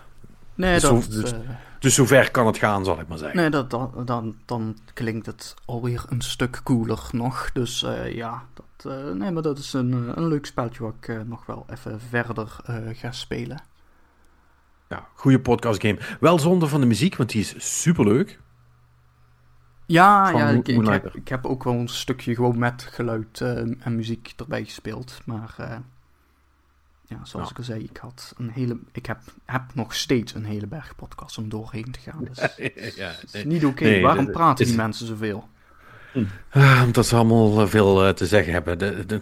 Nee, 0.54 0.72
dus 0.72 0.82
dat... 0.82 1.06
dus, 1.10 1.32
uh, 1.32 1.38
dus 1.78 1.94
zover 1.94 2.30
kan 2.30 2.46
het 2.46 2.58
gaan, 2.58 2.84
zal 2.84 3.00
ik 3.00 3.08
maar 3.08 3.18
zeggen. 3.18 3.36
Nee, 3.36 3.50
dat, 3.50 3.70
dan, 3.70 3.92
dan, 4.04 4.36
dan 4.44 4.76
klinkt 4.94 5.26
het 5.26 5.54
alweer 5.64 6.04
een 6.08 6.22
stuk 6.22 6.60
cooler 6.64 7.00
nog. 7.10 7.50
Dus 7.52 7.86
ja, 8.08 8.42
dat, 8.54 8.92
nee, 9.14 9.30
maar 9.30 9.42
dat 9.42 9.58
is 9.58 9.72
een, 9.72 10.18
een 10.18 10.28
leuk 10.28 10.46
spelletje 10.46 10.82
wat 10.82 10.94
ik 11.00 11.26
nog 11.26 11.46
wel 11.46 11.66
even 11.70 12.00
verder 12.00 12.56
ga 12.92 13.12
spelen. 13.12 13.62
Ja, 14.88 15.08
goede 15.14 15.40
podcast 15.40 15.80
game. 15.80 15.98
Wel 16.20 16.38
zonder 16.38 16.68
van 16.68 16.80
de 16.80 16.86
muziek, 16.86 17.16
want 17.16 17.30
die 17.30 17.40
is 17.40 17.80
superleuk. 17.80 18.40
Ja, 19.86 20.30
ja 20.30 20.48
ik, 20.48 20.68
ik, 20.68 20.86
heb, 20.86 21.14
ik, 21.14 21.28
heb, 21.28 21.46
ook 21.46 21.64
wel 21.64 21.74
een 21.74 21.88
stukje 21.88 22.34
gewoon 22.34 22.58
met 22.58 22.82
geluid 22.82 23.40
uh, 23.40 23.58
en 23.58 23.96
muziek 23.96 24.32
erbij 24.36 24.64
gespeeld. 24.64 25.18
Maar 25.24 25.56
uh, 25.60 25.76
ja, 27.02 27.24
zoals 27.24 27.46
ja. 27.46 27.50
ik 27.50 27.58
al 27.58 27.64
zei, 27.64 27.84
ik, 27.84 27.96
had 27.96 28.34
een 28.36 28.50
hele, 28.50 28.78
ik 28.92 29.06
heb, 29.06 29.18
heb 29.44 29.74
nog 29.74 29.94
steeds 29.94 30.34
een 30.34 30.44
hele 30.44 30.66
berg 30.66 30.94
podcasts 30.96 31.38
om 31.38 31.48
doorheen 31.48 31.90
te 31.90 32.00
gaan. 32.00 32.24
Dus 32.24 32.38
ja, 32.96 33.08
het 33.20 33.34
is 33.34 33.44
niet 33.44 33.64
oké. 33.64 33.72
Okay. 33.72 33.88
Nee, 33.88 34.02
Waarom 34.02 34.30
praten 34.30 34.64
is... 34.64 34.70
die 34.70 34.80
mensen 34.80 35.06
zoveel? 35.06 35.48
Uh, 36.52 36.82
omdat 36.84 37.06
ze 37.06 37.16
allemaal 37.16 37.68
veel 37.68 38.14
te 38.14 38.26
zeggen 38.26 38.52
hebben. 38.52 38.78
De, 38.78 39.04
de, 39.06 39.20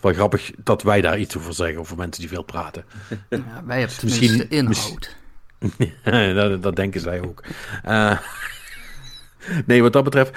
wel 0.00 0.12
grappig 0.12 0.50
dat 0.64 0.82
wij 0.82 1.00
daar 1.00 1.18
iets 1.18 1.36
over 1.36 1.54
zeggen, 1.54 1.78
over 1.78 1.96
mensen 1.96 2.20
die 2.20 2.30
veel 2.30 2.42
praten. 2.42 2.84
Ja, 3.28 3.62
wij 3.66 3.78
hebben 3.78 3.96
misschien 4.02 4.38
de 4.38 4.48
inhoud. 4.48 5.16
dat, 6.34 6.62
dat, 6.62 6.76
denken 6.76 7.00
zij 7.00 7.22
ook. 7.22 7.44
Uh, 7.86 8.18
Nee, 9.66 9.82
wat 9.82 9.92
dat 9.92 10.04
betreft. 10.04 10.36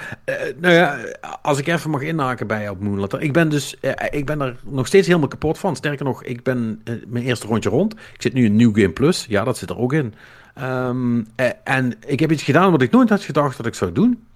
Nou 0.60 0.74
ja, 0.74 0.98
als 1.42 1.58
ik 1.58 1.66
even 1.66 1.90
mag 1.90 2.00
inhaken 2.00 2.46
bij 2.46 2.68
op 2.68 2.80
Moonlighter. 2.80 3.20
Ik 3.20 3.32
ben 3.32 3.48
dus. 3.48 3.76
Ik 4.10 4.26
ben 4.26 4.40
er 4.40 4.56
nog 4.64 4.86
steeds 4.86 5.06
helemaal 5.06 5.28
kapot 5.28 5.58
van. 5.58 5.76
Sterker 5.76 6.04
nog, 6.04 6.24
ik 6.24 6.42
ben 6.42 6.82
mijn 7.06 7.24
eerste 7.24 7.46
rondje 7.46 7.70
rond. 7.70 7.92
Ik 7.92 8.22
zit 8.22 8.32
nu 8.32 8.44
in 8.44 8.56
New 8.56 8.74
Game 8.74 8.92
Plus. 8.92 9.26
Ja, 9.28 9.44
dat 9.44 9.58
zit 9.58 9.70
er 9.70 9.78
ook 9.78 9.92
in. 9.92 10.14
Um, 10.62 11.26
en 11.64 11.94
ik 12.06 12.20
heb 12.20 12.32
iets 12.32 12.42
gedaan 12.42 12.70
wat 12.70 12.82
ik 12.82 12.90
nooit 12.90 13.08
had 13.08 13.22
gedacht 13.22 13.56
dat 13.56 13.66
ik 13.66 13.74
zou 13.74 13.92
doen. 13.92 14.27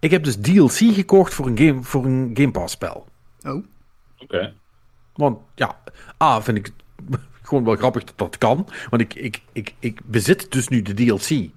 Ik 0.00 0.10
heb 0.10 0.24
dus 0.24 0.36
DLC 0.36 0.94
gekocht 0.94 1.34
voor 1.34 1.46
een 1.46 1.58
Game, 1.58 1.82
voor 1.82 2.04
een 2.04 2.30
game 2.34 2.50
Pass 2.50 2.72
spel. 2.72 3.06
Oh. 3.42 3.52
Oké. 3.52 3.64
Okay. 4.18 4.54
Want 5.14 5.38
ja, 5.54 5.80
A, 6.22 6.42
vind 6.42 6.56
ik 6.58 6.66
het 6.66 7.20
gewoon 7.42 7.64
wel 7.64 7.76
grappig 7.76 8.04
dat 8.04 8.18
dat 8.18 8.38
kan. 8.38 8.68
Want 8.90 9.02
ik, 9.02 9.14
ik, 9.14 9.42
ik, 9.52 9.74
ik 9.78 10.00
bezit 10.04 10.52
dus 10.52 10.68
nu 10.68 10.82
de 10.82 10.94
DLC 10.94 11.50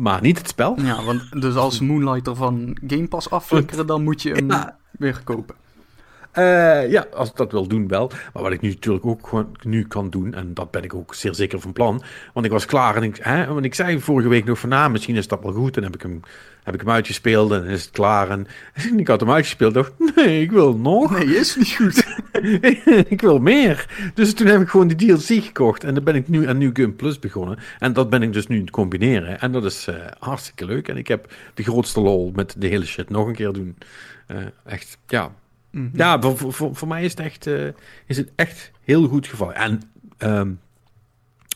maar 0.00 0.20
niet 0.20 0.38
het 0.38 0.48
spel. 0.48 0.80
Ja, 0.80 1.04
want 1.04 1.40
dus 1.40 1.54
als 1.54 1.80
Moonlighter 1.80 2.36
van 2.36 2.76
Game 2.86 3.08
Pass 3.08 3.30
afflikkeren, 3.30 3.86
dan 3.86 4.02
moet 4.02 4.22
je 4.22 4.32
hem 4.32 4.48
weer 4.90 5.20
kopen. 5.24 5.54
Uh, 6.38 6.90
ja, 6.90 7.06
als 7.14 7.28
ik 7.28 7.36
dat 7.36 7.52
wil 7.52 7.66
doen 7.66 7.88
wel. 7.88 8.10
Maar 8.32 8.42
wat 8.42 8.52
ik 8.52 8.60
nu 8.60 8.68
natuurlijk 8.68 9.06
ook 9.06 9.28
gewoon 9.28 9.56
nu 9.62 9.86
kan 9.86 10.10
doen, 10.10 10.34
en 10.34 10.54
dat 10.54 10.70
ben 10.70 10.82
ik 10.82 10.94
ook 10.94 11.14
zeer 11.14 11.34
zeker 11.34 11.60
van 11.60 11.72
plan. 11.72 12.02
Want 12.32 12.46
ik 12.46 12.52
was 12.52 12.66
klaar 12.66 12.96
en 12.96 13.02
ik, 13.02 13.16
hè, 13.20 13.46
want 13.46 13.64
ik 13.64 13.74
zei 13.74 14.00
vorige 14.00 14.28
week 14.28 14.44
nog 14.44 14.58
van, 14.58 14.68
nou, 14.68 14.90
misschien 14.90 15.16
is 15.16 15.28
dat 15.28 15.42
wel 15.42 15.52
goed. 15.52 15.76
En 15.76 15.82
heb 15.82 15.94
ik 15.94 16.02
hem, 16.02 16.20
heb 16.62 16.74
ik 16.74 16.80
hem 16.80 16.90
uitgespeeld 16.90 17.52
en 17.52 17.64
is 17.64 17.82
het 17.82 17.90
klaar. 17.90 18.30
En 18.30 18.46
ik 18.96 19.08
had 19.08 19.20
hem 19.20 19.30
uitgespeeld 19.30 19.74
dacht, 19.74 19.92
nee, 20.14 20.42
ik 20.42 20.50
wil 20.50 20.76
nog. 20.76 21.18
Nee, 21.18 21.36
is 21.36 21.56
niet 21.56 21.72
goed. 21.72 22.06
ik 23.14 23.20
wil 23.20 23.38
meer. 23.38 23.86
Dus 24.14 24.34
toen 24.34 24.46
heb 24.46 24.60
ik 24.60 24.68
gewoon 24.68 24.88
die 24.88 24.96
DLC 24.96 25.44
gekocht. 25.44 25.84
En 25.84 25.94
dan 25.94 26.04
ben 26.04 26.14
ik 26.14 26.28
nu 26.28 26.48
aan 26.48 26.58
New 26.58 26.76
Game 26.76 26.92
Plus 26.92 27.18
begonnen. 27.18 27.58
En 27.78 27.92
dat 27.92 28.10
ben 28.10 28.22
ik 28.22 28.32
dus 28.32 28.46
nu 28.46 28.56
aan 28.56 28.62
het 28.62 28.70
combineren. 28.70 29.40
En 29.40 29.52
dat 29.52 29.64
is 29.64 29.86
uh, 29.88 29.94
hartstikke 30.18 30.64
leuk. 30.64 30.88
En 30.88 30.96
ik 30.96 31.08
heb 31.08 31.32
de 31.54 31.62
grootste 31.62 32.00
lol 32.00 32.32
met 32.34 32.54
de 32.58 32.66
hele 32.66 32.84
shit 32.84 33.10
nog 33.10 33.26
een 33.26 33.34
keer 33.34 33.52
doen. 33.52 33.76
Uh, 34.28 34.36
echt, 34.64 34.98
ja, 35.06 35.32
Mhm. 35.70 35.88
Ja, 35.92 36.20
voor, 36.20 36.52
voor, 36.52 36.74
voor, 36.74 36.88
mij 36.88 37.04
is 37.04 37.10
het, 37.10 37.20
echt, 37.20 37.46
uh, 37.46 37.68
is 38.06 38.16
het 38.16 38.32
echt 38.34 38.70
heel 38.84 39.08
goed 39.08 39.26
gevallen. 39.26 39.54
En 39.54 39.82
um, 40.18 40.60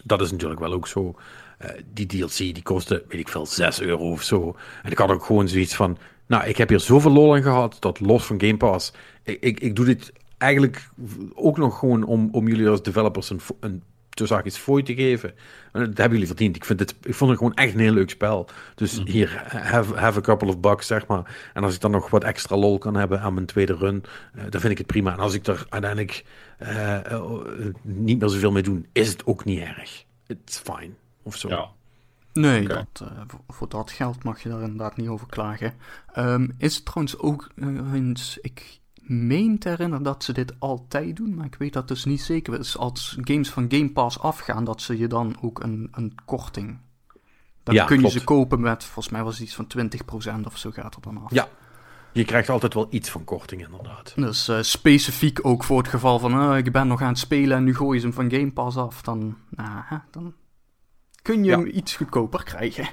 dat 0.05 0.21
is 0.21 0.31
natuurlijk 0.31 0.61
wel 0.61 0.73
ook 0.73 0.89
zo. 0.89 1.15
Uh, 1.63 1.71
die 1.93 2.07
DLC 2.07 2.37
die 2.37 2.63
kostte, 2.63 3.05
weet 3.09 3.21
ik 3.21 3.29
veel, 3.29 3.47
6 3.47 3.81
euro 3.81 4.11
of 4.11 4.23
zo. 4.23 4.57
En 4.83 4.91
ik 4.91 4.99
had 4.99 5.11
ook 5.11 5.25
gewoon 5.25 5.49
zoiets 5.49 5.75
van. 5.75 5.99
Nou, 6.27 6.45
ik 6.45 6.57
heb 6.57 6.69
hier 6.69 6.81
zoveel 6.81 7.11
lol 7.11 7.37
in 7.37 7.43
gehad. 7.43 7.77
Dat 7.81 8.01
los 8.01 8.25
van 8.25 8.41
Game 8.41 8.57
Pass. 8.57 8.93
Ik, 9.23 9.41
ik, 9.41 9.61
ik 9.61 9.77
doe 9.77 9.85
dit 9.85 10.13
eigenlijk 10.39 10.91
ook 11.35 11.59
nog 11.59 11.79
gewoon 11.79 12.05
om, 12.05 12.29
om 12.33 12.49
jullie 12.49 12.69
als 12.69 12.83
developers 12.83 13.31
een, 13.31 13.41
een 13.61 13.83
tussen 14.15 14.47
iets 14.47 14.59
fooi 14.59 14.83
te 14.83 14.95
geven. 14.95 15.35
En 15.73 15.81
dat 15.85 15.97
hebben 15.97 16.11
jullie 16.11 16.27
verdiend. 16.27 16.57
Ik, 16.57 16.65
vind 16.65 16.81
het, 16.81 16.95
ik 17.03 17.15
vond 17.15 17.31
het 17.31 17.39
gewoon 17.39 17.55
echt 17.55 17.75
een 17.75 17.81
heel 17.81 17.93
leuk 17.93 18.11
spel. 18.11 18.49
Dus 18.75 18.99
mhm. 18.99 19.11
hier, 19.11 19.45
have, 19.49 19.95
have 19.95 20.19
a 20.19 20.23
couple 20.23 20.49
of 20.49 20.61
bucks, 20.61 20.87
zeg 20.87 21.07
maar. 21.07 21.51
En 21.55 21.65
als 21.65 21.75
ik 21.75 21.81
dan 21.81 21.91
nog 21.91 22.11
wat 22.11 22.25
extra 22.25 22.57
lol 22.57 22.79
kan 22.79 22.95
hebben 22.95 23.21
aan 23.21 23.35
mijn 23.35 23.47
tweede 23.47 23.77
run, 23.77 24.05
uh, 24.35 24.43
dan 24.51 24.61
vind 24.61 24.73
ik 24.73 24.79
het 24.79 24.87
prima. 24.87 25.13
En 25.13 25.19
als 25.19 25.35
ik 25.35 25.47
er 25.47 25.67
uiteindelijk 25.69 26.25
uh, 26.59 26.99
uh, 27.11 27.75
niet 27.83 28.21
meer 28.21 28.29
zoveel 28.29 28.53
mee 28.53 28.63
doe, 28.63 28.83
is 28.93 29.09
het 29.09 29.27
ook 29.27 29.45
niet 29.45 29.61
erg. 29.61 30.05
It's 30.27 30.59
fine, 30.59 30.93
of 31.23 31.37
zo. 31.37 31.49
Ja. 31.49 31.71
Nee, 32.33 32.63
okay. 32.63 32.77
dat, 32.77 33.09
voor, 33.27 33.41
voor, 33.49 33.69
dat 33.69 33.91
geld 33.91 34.25
mag 34.25 34.43
je 34.43 34.49
daar 34.49 34.63
inderdaad 34.63 34.97
niet 34.97 35.09
over 35.09 35.27
klagen. 35.27 35.75
Um, 36.19 36.55
is 36.59 36.75
het 36.75 36.85
trouwens 36.85 37.19
ook 37.19 37.51
eens, 37.93 38.39
ik 38.41 38.81
meen 39.07 39.59
te 39.59 39.69
herinneren 39.69 40.05
dat 40.05 40.25
ze 40.25 40.33
dit 40.33 40.55
altijd 40.59 41.17
doen, 41.17 41.35
maar 41.35 41.47
ik 41.47 41.55
weet 41.55 41.73
dat 41.73 41.89
dus 41.89 42.05
niet 42.05 42.23
zeker. 42.23 42.59
Dus 42.59 42.79
als 42.79 43.19
games 43.21 43.51
van 43.51 43.67
Game 43.69 43.91
Pass 43.91 44.19
afgaan, 44.19 44.65
dat 44.65 44.83
ze 44.83 44.99
je 44.99 45.07
dan 45.07 45.37
ook 45.41 45.63
een, 45.63 45.89
een 45.93 46.15
korting. 46.25 46.79
Dan 47.63 47.87
kun 47.87 48.01
je 48.01 48.11
ze 48.11 48.25
kopen 48.25 48.61
met, 48.61 48.85
volgens 48.85 49.15
mij 49.15 49.23
was 49.23 49.39
het 49.39 49.47
iets 49.47 49.55
van 49.55 49.67
20% 50.41 50.45
of 50.45 50.59
zo 50.59 50.71
gaat 50.71 50.95
er 50.95 51.03
dan 51.03 51.25
af. 51.25 51.31
Ja, 51.31 51.49
je 52.13 52.25
krijgt 52.25 52.49
altijd 52.49 52.75
wel 52.75 52.87
iets 52.91 53.11
van 53.11 53.25
korting, 53.25 53.65
inderdaad. 53.65 54.13
Dus 54.17 54.49
uh, 54.49 54.59
specifiek 54.61 55.47
ook 55.47 55.65
voor 55.65 55.79
het 55.79 55.89
geval 55.89 56.19
van, 56.19 56.51
uh, 56.51 56.57
ik 56.57 56.73
ben 56.73 56.87
nog 56.87 57.03
aan 57.03 57.09
het 57.09 57.19
spelen 57.19 57.57
en 57.57 57.65
nu 57.65 57.75
gooi 57.75 57.99
je 57.99 58.05
hem 58.05 58.13
van 58.13 58.31
Game 58.31 58.53
Pass 58.53 58.77
af. 58.77 59.03
Dan, 59.03 59.37
nou, 59.51 60.01
dan 60.11 60.35
kun 61.23 61.45
je 61.45 61.51
hem 61.51 61.67
iets 61.73 61.97
goedkoper 61.97 62.45
krijgen. 62.45 62.89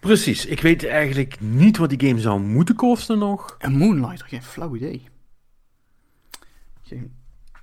Precies. 0.00 0.46
Ik 0.46 0.60
weet 0.60 0.86
eigenlijk 0.86 1.40
niet 1.40 1.76
wat 1.76 1.88
die 1.88 2.08
game 2.08 2.20
zou 2.20 2.40
moeten 2.40 2.74
kosten 2.74 3.18
nog. 3.18 3.56
Een 3.58 3.76
Moonlighter, 3.76 4.26
geen 4.26 4.42
flauw 4.42 4.74
idee. 4.74 5.08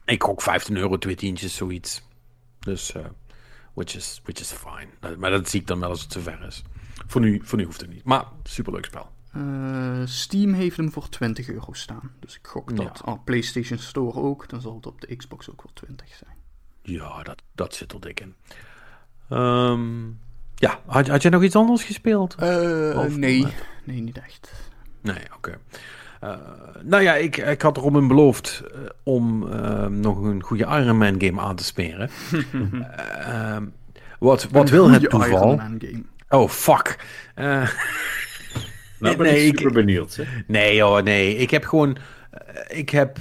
Ik 0.06 0.24
gok 0.24 0.42
15 0.42 0.78
euro, 0.78 0.98
twee 0.98 1.16
tientjes, 1.16 1.56
zoiets. 1.56 2.02
Dus, 2.60 2.96
uh, 2.96 3.06
which, 3.74 3.96
is, 3.96 4.22
which 4.24 4.40
is 4.40 4.52
fine. 4.52 5.18
Maar 5.18 5.32
dat 5.32 5.50
zie 5.50 5.60
ik 5.60 5.68
dan 5.68 5.80
wel 5.80 5.90
als 5.90 6.02
het 6.02 6.12
zover 6.12 6.46
is. 6.48 6.64
Voor 7.08 7.22
nu, 7.22 7.42
voor 7.44 7.58
nu 7.58 7.66
hoeft 7.66 7.82
het 7.82 7.90
niet. 7.90 8.04
Maar, 8.04 8.26
superleuk 8.44 8.86
spel. 8.86 9.10
Uh, 9.36 10.02
Steam 10.06 10.54
heeft 10.54 10.78
hem 10.78 10.92
voor 10.92 11.10
20 11.10 11.50
euro 11.50 11.74
staan. 11.74 12.12
Dus 12.20 12.36
ik 12.36 12.48
gok 12.48 12.76
dat 12.76 13.02
ja. 13.06 13.12
oh, 13.12 13.24
PlayStation 13.24 13.80
Store 13.80 14.20
ook. 14.20 14.50
Dan 14.50 14.62
zal 14.62 14.76
het 14.76 14.86
op 14.86 15.02
de 15.02 15.16
Xbox 15.16 15.50
ook 15.50 15.64
wel 15.64 15.74
20 15.74 16.08
zijn. 16.08 16.36
Ja, 16.82 17.24
dat, 17.24 17.42
dat 17.56 17.76
zit 17.76 17.92
er 17.92 18.02
dik 18.02 18.20
in. 18.20 18.36
Um, 19.38 20.20
ja, 20.56 20.80
had, 20.86 21.08
had 21.08 21.22
jij 21.22 21.32
nog 21.32 21.44
iets 21.44 21.56
anders 21.56 21.84
gespeeld? 21.84 22.36
Uh, 22.42 23.06
nee, 23.06 23.48
nee, 23.84 24.02
niet 24.02 24.18
echt. 24.18 24.52
Nee, 25.02 25.24
oké. 25.26 25.36
Okay. 25.36 25.58
Uh, 26.24 26.34
nou 26.84 27.04
ja, 27.04 27.16
ik, 27.16 27.38
ik 27.38 27.62
had 27.62 27.78
erom 27.78 28.08
beloofd 28.08 28.64
uh, 28.64 28.80
om 29.04 29.50
nog 30.00 30.24
een 30.24 30.44
goede 30.44 30.64
Iron 30.64 30.98
Man 30.98 31.22
game 31.22 31.42
aan 31.42 31.56
te 31.56 31.64
smeren. 31.64 32.10
wat 34.20 34.48
wat 34.52 34.70
wil 34.70 34.90
het 34.90 35.10
toeval? 35.10 35.54
Iron 35.54 35.58
Man 35.58 35.78
game. 35.80 36.04
Oh, 36.30 36.50
fuck. 36.50 37.06
nou 37.36 39.16
ben 39.16 39.18
nee, 39.18 39.46
ik 39.46 39.58
super 39.58 39.74
benieuwd. 39.74 40.16
Hè? 40.16 40.24
Nee 40.48 40.76
joh, 40.76 41.04
nee. 41.04 41.36
Ik 41.36 41.50
heb 41.50 41.66
gewoon... 41.66 41.98
ik 42.68 42.90
heb 42.90 43.18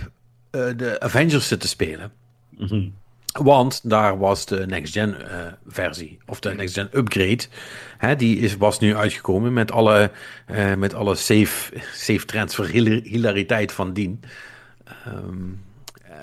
de 0.50 0.96
Avengers 1.00 1.48
zitten 1.48 1.68
spelen. 1.68 2.12
Mm 2.50 2.66
-hmm. 2.66 2.94
Want 3.38 3.90
daar 3.90 4.18
was 4.18 4.46
de 4.46 4.66
next-gen 4.66 5.16
uh, 5.20 5.46
versie, 5.66 6.18
of 6.26 6.40
de 6.40 6.54
next-gen 6.54 6.88
upgrade. 6.92 7.44
Hè, 7.98 8.16
die 8.16 8.38
is, 8.38 8.56
was 8.56 8.78
nu 8.78 8.96
uitgekomen 8.96 9.52
met 9.52 9.72
alle, 9.72 10.10
uh, 10.50 10.74
met 10.74 10.94
alle 10.94 11.14
safe, 11.14 11.72
safe 11.92 12.24
transfer 12.24 12.66
hilariteit 13.04 13.72
van 13.72 13.92
dien. 13.92 14.20
Um, 15.06 15.62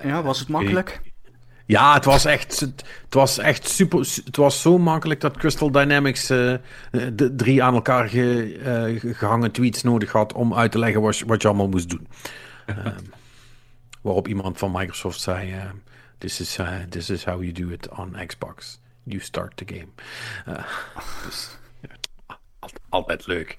ja, 0.04 0.24
was 0.24 0.40
het 0.40 0.48
makkelijk? 0.48 1.02
Ja, 1.66 1.94
het 1.94 2.06
was 2.06 2.26
echt, 2.26 2.60
het, 2.60 2.84
was 3.10 3.38
echt 3.38 3.70
super. 3.70 4.00
Het 4.26 4.36
was 4.36 4.62
zo 4.62 4.78
makkelijk 4.78 5.22
dat 5.22 5.38
Crystal 5.38 5.72
Dynamics 5.72 6.32
uh, 6.32 6.56
de 7.14 7.34
drie 7.36 7.64
aan 7.64 7.74
elkaar 7.74 8.10
ge, 8.10 9.00
gehangen 9.18 9.52
tweets 9.52 9.84
nodig 9.84 10.12
had 10.12 10.34
om 10.34 10.54
uit 10.54 10.72
te 10.72 10.80
leggen 10.80 11.02
wat, 11.02 11.24
wat 11.26 11.42
je 11.42 11.48
allemaal 11.48 11.70
moest 11.70 11.90
doen. 11.90 12.08
um, 12.68 12.76
waarop 14.02 14.28
iemand 14.28 14.58
van 14.58 14.72
Microsoft 14.72 15.22
zei. 15.22 15.54
This 16.24 16.40
is, 16.40 16.58
uh, 16.58 16.86
this 16.90 17.10
is 17.10 17.26
how 17.26 17.42
you 17.42 17.52
do 17.52 17.70
it 17.70 17.90
on 17.90 18.16
Xbox. 18.16 18.80
You 19.04 19.20
start 19.20 19.58
the 19.58 19.66
game. 19.66 19.92
Uh, 20.48 20.64
dus, 21.26 21.58
altijd 22.90 23.28
leuk. 23.28 23.58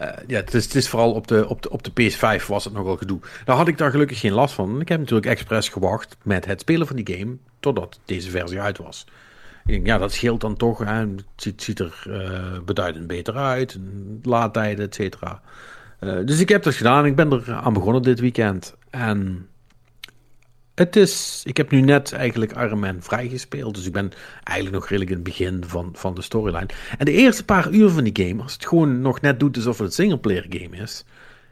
Uh, 0.00 0.06
ja, 0.26 0.36
het 0.36 0.54
is, 0.54 0.64
het 0.64 0.74
is 0.74 0.88
vooral 0.88 1.12
op 1.12 1.26
de, 1.26 1.48
op, 1.48 1.62
de, 1.62 1.70
op 1.70 1.82
de 1.82 1.90
PS5 1.90 2.46
was 2.46 2.64
het 2.64 2.72
nogal 2.72 2.96
gedoe. 2.96 3.20
Daar 3.44 3.56
had 3.56 3.68
ik 3.68 3.78
daar 3.78 3.90
gelukkig 3.90 4.20
geen 4.20 4.32
last 4.32 4.54
van. 4.54 4.80
Ik 4.80 4.88
heb 4.88 4.98
natuurlijk 4.98 5.26
expres 5.26 5.68
gewacht 5.68 6.16
met 6.22 6.44
het 6.44 6.60
spelen 6.60 6.86
van 6.86 6.96
die 6.96 7.16
game 7.16 7.36
totdat 7.60 8.00
deze 8.04 8.30
versie 8.30 8.60
uit 8.60 8.78
was. 8.78 9.06
Ja, 9.64 9.98
dat 9.98 10.12
scheelt 10.12 10.40
dan 10.40 10.56
toch. 10.56 10.78
Hè. 10.78 11.06
Het 11.36 11.62
ziet, 11.62 11.78
er 11.78 12.04
uh, 12.08 12.58
beduidend 12.64 13.06
beter 13.06 13.34
uit. 13.34 13.78
Laadtijden, 14.22 14.84
et 14.84 14.94
cetera. 14.94 15.42
Dus 16.00 16.40
ik 16.40 16.48
heb 16.48 16.62
dat 16.62 16.74
gedaan. 16.74 17.06
Ik 17.06 17.16
ben 17.16 17.32
er 17.32 17.52
aan 17.52 17.72
begonnen 17.72 18.02
dit 18.02 18.20
weekend. 18.20 18.76
En 18.90 19.48
het 20.80 20.96
is, 20.96 21.42
ik 21.44 21.56
heb 21.56 21.70
nu 21.70 21.80
net 21.80 22.12
eigenlijk 22.12 22.74
Man 22.74 23.02
vrijgespeeld, 23.02 23.74
dus 23.74 23.86
ik 23.86 23.92
ben 23.92 24.10
eigenlijk 24.44 24.76
nog 24.76 24.88
redelijk 24.88 25.10
in 25.10 25.16
het 25.16 25.26
begin 25.26 25.64
van, 25.66 25.90
van 25.92 26.14
de 26.14 26.22
storyline. 26.22 26.68
En 26.98 27.04
de 27.04 27.12
eerste 27.12 27.44
paar 27.44 27.70
uur 27.70 27.88
van 27.88 28.04
die 28.04 28.26
game, 28.26 28.42
als 28.42 28.52
het 28.52 28.66
gewoon 28.66 29.00
nog 29.00 29.20
net 29.20 29.40
doet 29.40 29.56
alsof 29.56 29.78
het 29.78 29.86
een 29.86 29.92
singleplayer 29.92 30.46
game 30.48 30.76
is, 30.76 31.04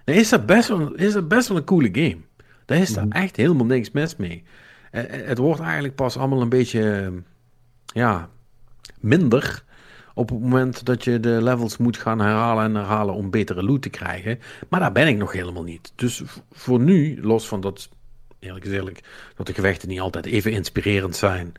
dan 0.04 0.14
is 0.14 0.28
dat 0.28 0.46
best 0.46 0.68
wel, 0.68 0.94
is 0.94 1.12
dat 1.12 1.28
best 1.28 1.48
wel 1.48 1.56
een 1.56 1.64
coole 1.64 1.88
game. 1.92 2.18
Daar 2.64 2.78
is 2.78 2.92
daar 2.92 3.06
mhm. 3.06 3.16
echt 3.16 3.36
helemaal 3.36 3.66
niks 3.66 3.90
mis 3.90 4.16
mee. 4.16 4.42
Het 4.90 5.38
wordt 5.38 5.60
eigenlijk 5.60 5.94
pas 5.94 6.16
allemaal 6.16 6.42
een 6.42 6.48
beetje, 6.48 7.12
ja, 7.86 8.28
minder 9.00 9.64
op 10.14 10.28
het 10.28 10.40
moment 10.40 10.84
dat 10.84 11.04
je 11.04 11.20
de 11.20 11.42
levels 11.42 11.76
moet 11.76 11.96
gaan 11.96 12.20
herhalen 12.20 12.64
en 12.64 12.74
herhalen 12.74 13.14
om 13.14 13.30
betere 13.30 13.62
loot 13.62 13.82
te 13.82 13.88
krijgen. 13.88 14.38
Maar 14.68 14.80
daar 14.80 14.92
ben 14.92 15.08
ik 15.08 15.16
nog 15.16 15.32
helemaal 15.32 15.62
niet. 15.62 15.92
Dus 15.94 16.22
voor 16.52 16.80
nu, 16.80 17.18
los 17.22 17.48
van 17.48 17.60
dat 17.60 17.88
eerlijk 18.38 18.64
is 18.64 18.72
eerlijk, 18.72 19.01
dat 19.37 19.46
de 19.46 19.55
gevechten 19.55 19.88
niet 19.88 20.01
altijd 20.01 20.27
even 20.27 20.53
inspirerend 20.53 21.16
zijn. 21.16 21.53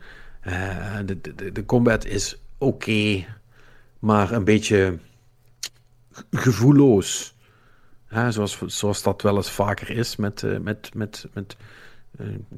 Uh, 0.46 0.98
de, 1.04 1.20
de, 1.20 1.52
de 1.52 1.64
combat 1.64 2.04
is 2.04 2.40
oké, 2.58 3.24
maar 3.98 4.32
een 4.32 4.44
beetje 4.44 4.98
gevoelloos. 6.30 7.34
Uh, 8.12 8.28
zoals, 8.28 8.58
zoals 8.66 9.02
dat 9.02 9.22
wel 9.22 9.36
eens 9.36 9.50
vaker 9.50 9.90
is 9.90 10.16
met, 10.16 10.42
uh, 10.42 10.58
met, 10.58 10.90
met, 10.94 11.26
met 11.32 11.56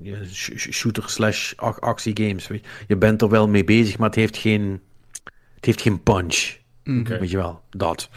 uh, 0.03 0.27
shooter 0.57 1.11
slash 1.11 1.55
actiegames. 1.57 2.49
Je 2.87 2.97
bent 2.97 3.23
er 3.23 3.29
wel 3.29 3.49
mee 3.49 3.65
bezig, 3.65 3.99
maar 3.99 4.09
het 4.09 4.19
heeft 4.19 4.37
geen, 4.37 4.81
het 5.55 5.65
heeft 5.65 5.81
geen 5.81 6.03
punch. 6.03 6.57
Okay. 6.85 7.19
Weet 7.19 7.31
je 7.31 7.37
wel, 7.37 7.63
dat. 7.71 8.11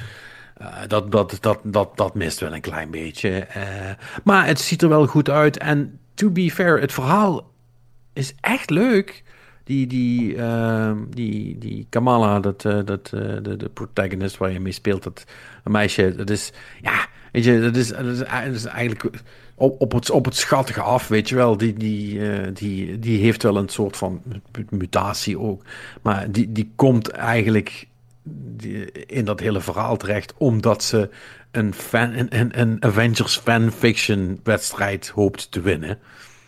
Uh, 0.61 0.77
dat, 0.87 1.11
dat, 1.11 1.37
dat, 1.41 1.59
dat, 1.63 1.97
dat 1.97 2.13
mist 2.13 2.39
wel 2.39 2.53
een 2.53 2.61
klein 2.61 2.91
beetje. 2.91 3.47
Uh, 3.57 3.63
maar 4.23 4.45
het 4.45 4.59
ziet 4.59 4.81
er 4.81 4.89
wel 4.89 5.07
goed 5.07 5.29
uit. 5.29 5.57
En 5.57 5.99
to 6.13 6.29
be 6.29 6.51
fair, 6.51 6.79
het 6.79 6.93
verhaal 6.93 7.51
is 8.13 8.33
echt 8.39 8.69
leuk. 8.69 9.23
Die, 9.63 9.87
die, 9.87 10.35
uh, 10.35 10.91
die, 11.09 11.57
die 11.57 11.87
Kamala, 11.89 12.39
dat, 12.39 12.63
uh, 12.63 12.79
dat, 12.85 13.05
de, 13.09 13.55
de 13.57 13.69
protagonist 13.73 14.37
waar 14.37 14.51
je 14.51 14.59
mee 14.59 14.71
speelt, 14.71 15.03
dat 15.03 15.25
meisje, 15.63 16.15
dat 16.15 16.29
is, 16.29 16.51
ja, 16.81 17.07
weet 17.31 17.43
je, 17.43 17.61
dat 17.61 17.75
is, 17.75 17.87
dat 17.87 18.05
is, 18.05 18.17
dat 18.17 18.53
is 18.53 18.65
eigenlijk 18.65 19.09
op, 19.55 19.81
op, 19.81 19.91
het, 19.91 20.09
op 20.09 20.25
het 20.25 20.35
schattige 20.35 20.81
af, 20.81 21.07
weet 21.07 21.29
je 21.29 21.35
wel. 21.35 21.57
Die, 21.57 21.73
die, 21.73 22.51
die, 22.51 22.99
die 22.99 23.19
heeft 23.19 23.43
wel 23.43 23.57
een 23.57 23.69
soort 23.69 23.97
van 23.97 24.21
mutatie 24.69 25.39
ook. 25.39 25.63
Maar 26.01 26.31
die, 26.31 26.51
die 26.51 26.71
komt 26.75 27.09
eigenlijk 27.09 27.87
in 29.07 29.25
dat 29.25 29.39
hele 29.39 29.61
verhaal 29.61 29.97
terecht, 29.97 30.33
omdat 30.37 30.83
ze 30.83 31.09
een, 31.51 31.73
fan, 31.73 32.13
een, 32.13 32.59
een 32.59 32.83
Avengers 32.83 33.37
fanfiction 33.37 34.39
wedstrijd 34.43 35.07
hoopt 35.07 35.51
te 35.51 35.61
winnen. 35.61 35.99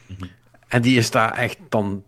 Mhm. 0.06 0.24
En 0.68 0.82
die 0.82 0.98
is 0.98 1.12
daar 1.12 1.32
echt 1.32 1.58
dan 1.70 2.04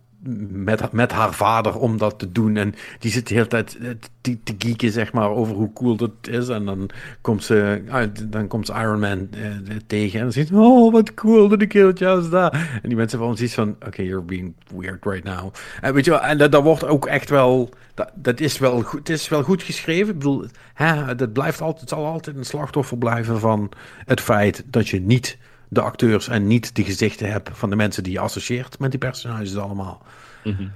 met, 0.49 0.91
met 0.91 1.11
haar 1.11 1.33
vader 1.33 1.77
om 1.77 1.97
dat 1.97 2.19
te 2.19 2.31
doen. 2.31 2.57
En 2.57 2.75
die 2.99 3.11
zit 3.11 3.27
de 3.27 3.33
hele 3.33 3.47
tijd 3.47 3.77
te, 4.21 4.43
te 4.43 4.55
geeken, 4.57 4.91
zeg 4.91 5.13
maar, 5.13 5.29
over 5.29 5.55
hoe 5.55 5.73
cool 5.73 5.95
dat 5.95 6.11
is. 6.21 6.47
En 6.47 6.65
dan 6.65 6.89
komt 7.21 7.43
ze, 7.43 7.81
ah, 7.89 8.07
dan 8.27 8.47
komt 8.47 8.69
Iron 8.69 8.99
Man 8.99 9.27
uh, 9.35 9.75
tegen 9.87 10.17
en 10.17 10.23
dan 10.23 10.33
zegt 10.33 10.51
oh, 10.51 10.91
wat 10.91 11.13
cool 11.13 11.47
dat 11.47 11.61
ik 11.61 11.73
heel 11.73 11.91
juist 11.95 12.31
daar. 12.31 12.79
En 12.81 12.89
die 12.89 12.97
mensen 12.97 13.19
van 13.19 13.35
zoiets 13.35 13.55
van, 13.55 13.69
oké, 13.69 13.87
okay, 13.87 14.05
you're 14.05 14.25
being 14.25 14.53
weird 14.75 15.05
right 15.05 15.23
now. 15.23 15.53
En 15.81 15.93
weet 15.93 16.05
je 16.05 16.11
wel, 16.11 16.21
en 16.21 16.37
dat, 16.37 16.63
wordt 16.63 16.85
ook 16.85 17.05
echt 17.05 17.29
wel, 17.29 17.69
dat, 18.15 18.39
is 18.39 18.57
wel 18.57 18.81
goed, 18.81 19.09
is 19.09 19.29
wel 19.29 19.43
goed 19.43 19.63
geschreven. 19.63 20.13
Ik 20.13 20.19
bedoel, 20.19 20.45
hè, 20.73 21.15
dat 21.15 21.33
blijft 21.33 21.61
altijd, 21.61 21.81
het 21.81 21.89
zal 21.89 22.05
altijd 22.05 22.37
een 22.37 22.45
slachtoffer 22.45 22.97
blijven 22.97 23.39
van 23.39 23.71
het 24.05 24.21
feit 24.21 24.63
dat 24.65 24.89
je 24.89 25.01
niet 25.01 25.37
de 25.69 25.81
acteurs 25.81 26.27
en 26.27 26.47
niet 26.47 26.75
de 26.75 26.83
gezichten 26.83 27.31
hebt 27.31 27.49
van 27.53 27.69
de 27.69 27.75
mensen 27.75 28.03
die 28.03 28.11
je 28.11 28.19
associeert 28.19 28.79
met 28.79 28.91
die 28.91 28.99
personages 28.99 29.57
allemaal. 29.57 30.01
Mhm. 30.43 30.67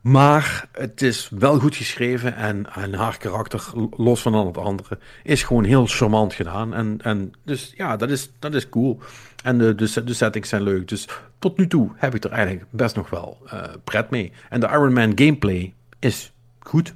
Maar 0.00 0.68
het 0.72 1.02
is 1.02 1.28
wel 1.38 1.58
goed 1.58 1.76
geschreven 1.76 2.36
en, 2.36 2.66
en 2.74 2.94
haar 2.94 3.18
karakter, 3.18 3.64
los 3.96 4.22
van 4.22 4.34
al 4.34 4.46
het 4.46 4.56
andere, 4.56 4.98
is 5.22 5.42
gewoon 5.42 5.64
heel 5.64 5.86
charmant 5.86 6.34
gedaan. 6.34 6.74
En, 6.74 6.98
en 7.02 7.32
dus 7.44 7.72
ja, 7.76 7.96
dat 7.96 8.10
is, 8.10 8.30
dat 8.38 8.54
is 8.54 8.68
cool. 8.68 8.98
En 9.42 9.58
de, 9.58 9.74
de, 9.74 10.04
de 10.04 10.14
settings 10.14 10.48
zijn 10.48 10.62
leuk. 10.62 10.88
Dus 10.88 11.08
tot 11.38 11.56
nu 11.56 11.66
toe 11.66 11.90
heb 11.96 12.14
ik 12.14 12.24
er 12.24 12.30
eigenlijk 12.30 12.66
best 12.70 12.96
nog 12.96 13.10
wel 13.10 13.38
uh, 13.44 13.62
pret 13.84 14.10
mee. 14.10 14.32
En 14.48 14.60
de 14.60 14.66
Iron 14.66 14.92
Man 14.92 15.12
gameplay 15.14 15.72
is 15.98 16.32
goed 16.58 16.94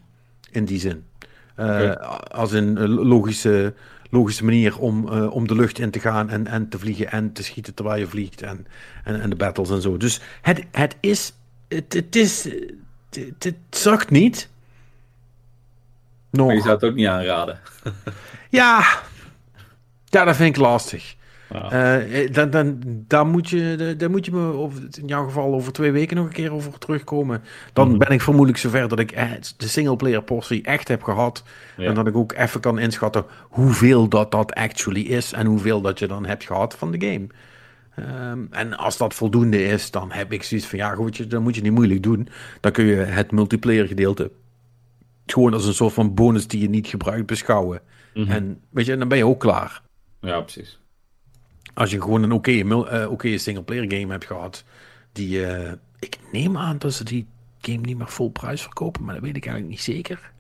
in 0.51 0.65
die 0.65 0.81
zin. 0.81 1.05
Uh, 1.57 1.93
Als 2.31 2.53
een 2.53 2.89
logische 2.89 3.75
logische 4.09 4.45
manier 4.45 4.79
om, 4.79 5.13
uh, 5.13 5.35
om 5.35 5.47
de 5.47 5.55
lucht 5.55 5.79
in 5.79 5.91
te 5.91 6.01
gaan 6.01 6.31
en, 6.31 6.47
en 6.47 6.69
te 6.69 6.79
vliegen 6.79 7.11
en 7.11 7.33
te 7.33 7.43
schieten 7.43 7.75
terwijl 7.75 8.01
je 8.01 8.07
vliegt 8.07 8.43
en, 8.43 8.67
en, 9.05 9.21
en 9.21 9.31
de 9.31 9.37
battles 9.37 9.71
en 9.71 9.83
zo. 9.83 9.97
Dus 9.97 10.21
het, 10.43 10.65
het 10.71 10.97
is, 11.01 11.33
het, 11.69 11.93
het 11.93 12.17
is, 12.17 12.45
het, 13.11 13.45
het 13.45 13.57
zakt 13.71 14.11
niet. 14.11 14.49
Nog. 16.31 16.47
Maar 16.47 16.55
je 16.55 16.63
zou 16.63 16.75
het 16.75 16.85
ook 16.85 16.95
niet 16.95 17.07
aanraden. 17.07 17.61
ja, 18.51 18.87
ja, 20.05 20.25
dat 20.25 20.37
vind 20.37 20.57
ik 20.57 20.63
lastig. 20.63 21.17
Uh, 21.53 22.33
dan, 22.33 22.51
dan, 22.51 22.81
dan, 23.07 23.31
moet 23.31 23.49
je, 23.49 23.95
dan 23.97 24.11
moet 24.11 24.25
je 24.25 24.33
me 24.33 24.53
over, 24.53 24.83
in 25.01 25.07
jouw 25.07 25.25
geval 25.25 25.55
over 25.55 25.73
twee 25.73 25.91
weken 25.93 26.17
nog 26.17 26.27
een 26.27 26.33
keer 26.33 26.53
over 26.53 26.79
terugkomen. 26.79 27.43
Dan 27.73 27.89
mhm. 27.89 27.99
ben 27.99 28.11
ik 28.11 28.21
vermoedelijk 28.21 28.59
zover 28.59 28.89
dat 28.89 28.99
ik 28.99 29.15
de 29.57 29.69
singleplayer 29.69 30.23
portie 30.23 30.63
echt 30.63 30.89
heb 30.89 31.03
gehad. 31.03 31.43
En 31.77 31.95
dat 31.95 32.07
ik 32.07 32.17
ook 32.17 32.33
even 32.33 32.61
kan 32.61 32.79
inschatten 32.79 33.25
hoeveel 33.43 34.09
dat 34.09 34.31
dat 34.31 34.55
actually 34.55 35.03
is. 35.03 35.33
En 35.33 35.47
hoeveel 35.47 35.81
dat 35.81 35.99
je 35.99 36.07
dan 36.07 36.27
hebt 36.27 36.45
gehad 36.45 36.75
van 36.75 36.91
de 36.91 37.07
game. 37.07 37.27
Um, 38.31 38.49
en 38.51 38.77
als 38.77 38.97
dat 38.97 39.15
voldoende 39.15 39.65
is, 39.65 39.91
dan 39.91 40.13
heb 40.13 40.33
ik 40.33 40.43
zoiets 40.43 40.67
van 40.67 40.79
ja, 40.79 40.95
goed, 40.95 41.31
dan 41.31 41.43
moet 41.43 41.55
je 41.55 41.63
niet 41.63 41.73
moeilijk 41.73 42.03
doen. 42.03 42.29
Dan 42.61 42.73
kun 42.73 42.85
je 42.85 42.97
het 42.97 43.33
multiplayer 43.33 43.87
gedeelte 43.87 44.31
gewoon 45.31 45.55
als 45.55 45.67
een 45.67 45.75
soort 45.75 45.93
van 45.93 46.15
bonus 46.15 46.47
die 46.47 46.61
je 46.61 46.69
niet 46.69 46.87
gebruikt 46.87 47.27
beschouwen. 47.27 47.81
Mhm. 48.15 48.31
En 48.31 48.61
weet 48.71 48.87
je, 48.87 48.97
dan 48.97 49.09
ben 49.09 49.19
je 49.19 49.27
ook 49.27 49.41
klaar. 49.41 49.83
Ja, 50.21 50.41
precies. 50.41 50.81
Als 51.79 51.91
je 51.91 52.01
gewoon 52.01 52.23
een 52.23 52.33
oké 52.33 52.63
okay, 52.63 53.03
uh, 53.03 53.11
okay 53.11 53.37
singleplayer 53.37 53.93
game 53.93 54.13
hebt 54.13 54.25
gehad, 54.25 54.65
die 55.13 55.39
uh, 55.39 55.73
ik 55.99 56.19
neem 56.33 56.57
aan 56.57 56.79
dat 56.79 56.93
ze 56.93 57.05
die 57.05 57.27
game 57.61 57.79
niet 57.79 57.99
meer 57.99 58.09
vol 58.09 58.31
prijs 58.31 58.63
verkopen, 58.63 59.05
maar 59.05 59.15
dat 59.15 59.23
weet 59.23 59.37
ik 59.37 59.47
eigenlijk 59.47 59.75
niet 59.77 59.95
zeker. 59.97 60.31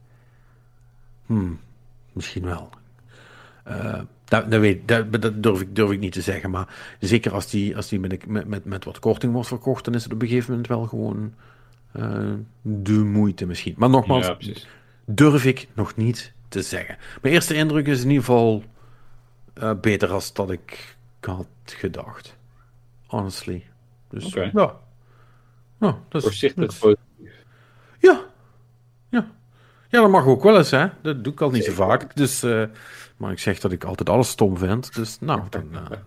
Hmm, 1.27 1.61
misschien 2.13 2.45
wel. 2.45 2.71
Uh, 3.69 4.01
dat, 4.25 4.51
dat, 4.51 4.61
weet, 4.61 4.89
dat, 4.89 5.23
dat, 5.23 5.43
durf, 5.43 5.61
ik, 5.61 5.77
durf 5.77 5.91
ik 5.91 5.99
niet 5.99 6.13
te 6.13 6.21
zeggen, 6.21 6.51
maar 6.51 6.97
zeker 7.01 7.33
als 7.33 7.51
die, 7.51 7.77
als 7.77 7.89
die 7.89 8.01
met, 8.01 8.27
met, 8.27 8.47
met, 8.47 8.65
met 8.65 8.85
wat 8.85 8.99
korting 8.99 9.33
wordt 9.33 9.49
verkocht, 9.49 9.85
dan 9.85 9.95
is 9.95 10.05
het 10.05 10.13
op 10.13 10.23
een 10.23 10.29
gegeven 10.29 10.51
moment 10.51 10.69
wel 10.69 10.87
gewoon 10.87 11.35
uh, 11.97 12.33
de 12.63 12.93
moeite 12.93 13.47
misschien. 13.47 13.75
Maar 13.77 13.91
nogmaals, 13.91 14.27
ja, 14.27 14.37
durf 15.05 15.45
ik 15.45 15.69
nog 15.75 15.97
niet 15.97 16.33
te 16.49 16.63
zeggen. 16.63 16.97
Mijn 17.23 17.35
eerste 17.35 17.55
indruk 17.55 17.87
is 17.87 18.03
in 18.03 18.09
ieder 18.09 18.25
geval 18.25 18.65
uh, 19.63 19.73
beter 19.81 20.13
als 20.13 20.33
dat 20.33 20.51
ik 20.51 20.97
had 21.27 21.47
gedacht. 21.65 22.37
Honestly. 23.07 23.67
Dus 24.09 24.25
okay. 24.25 24.51
ja. 24.55 24.77
Nou, 25.79 25.95
dat 26.09 26.23
is, 26.23 26.23
Voorzichtig 26.23 26.67
dat 26.67 26.79
positief. 26.79 27.45
Ja. 27.99 28.25
Ja. 29.09 29.31
Ja, 29.89 30.01
dat 30.01 30.11
mag 30.11 30.27
ook 30.27 30.43
wel 30.43 30.57
eens, 30.57 30.71
hè. 30.71 30.87
Dat 31.03 31.25
doe 31.25 31.33
ik 31.33 31.41
al 31.41 31.51
niet 31.51 31.65
zo 31.65 31.73
vaak. 31.73 32.17
Dus, 32.17 32.45
uh, 32.45 32.65
maar 33.17 33.33
ik 33.33 33.39
zeg 33.39 33.61
dat 33.61 33.73
ik 33.73 33.85
altijd 33.85 34.09
alles 34.09 34.29
stom 34.29 34.59
vind. 34.59 34.95
Dus 34.95 35.19
nou, 35.21 35.43
dan... 35.51 35.69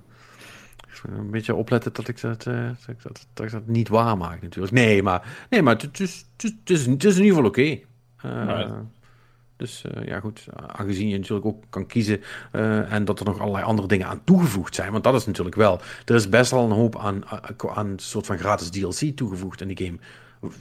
Uh, 1.10 1.18
een 1.18 1.32
beetje 1.32 1.56
opletten 1.56 1.94
dat 1.94 2.08
ik 2.08 2.22
dat, 2.22 2.46
uh, 2.46 2.70
dat, 2.86 3.02
dat, 3.02 3.28
dat, 3.34 3.46
ik 3.46 3.52
dat 3.52 3.68
niet 3.68 3.88
waar 3.88 4.18
maak 4.18 4.42
natuurlijk. 4.42 4.74
Nee, 4.74 5.04
maar, 5.04 5.46
nee, 5.50 5.62
maar 5.62 5.78
het, 5.78 6.00
is, 6.00 6.26
het, 6.38 6.70
is, 6.70 6.86
het 6.86 7.04
is 7.04 7.18
in 7.18 7.24
ieder 7.24 7.36
geval 7.36 7.46
oké. 7.46 7.80
Okay. 8.24 8.68
Dus 9.62 9.84
uh, 9.98 10.08
ja, 10.08 10.20
goed, 10.20 10.46
aangezien 10.68 11.08
je 11.08 11.18
natuurlijk 11.18 11.46
ook 11.46 11.64
kan 11.70 11.86
kiezen 11.86 12.22
uh, 12.52 12.94
en 12.94 13.06
dat 13.06 13.20
er 13.20 13.26
nog 13.26 13.40
allerlei 13.40 13.66
andere 13.66 13.88
dingen 13.88 14.08
aan 14.08 14.22
toegevoegd 14.24 14.76
zijn, 14.76 14.92
want 14.92 15.04
dat 15.04 15.16
is 15.16 15.26
natuurlijk 15.26 15.56
wel, 15.56 15.82
er 16.06 16.16
is 16.16 16.30
best 16.30 16.52
wel 16.52 16.64
een 16.64 16.72
hoop 16.72 16.98
aan, 16.98 17.24
aan 17.76 17.88
een 17.88 18.00
soort 18.00 18.26
van 18.26 18.38
gratis 18.38 18.70
DLC 18.70 19.16
toegevoegd 19.16 19.62
in 19.62 19.68
die 19.68 19.86
game 19.86 19.98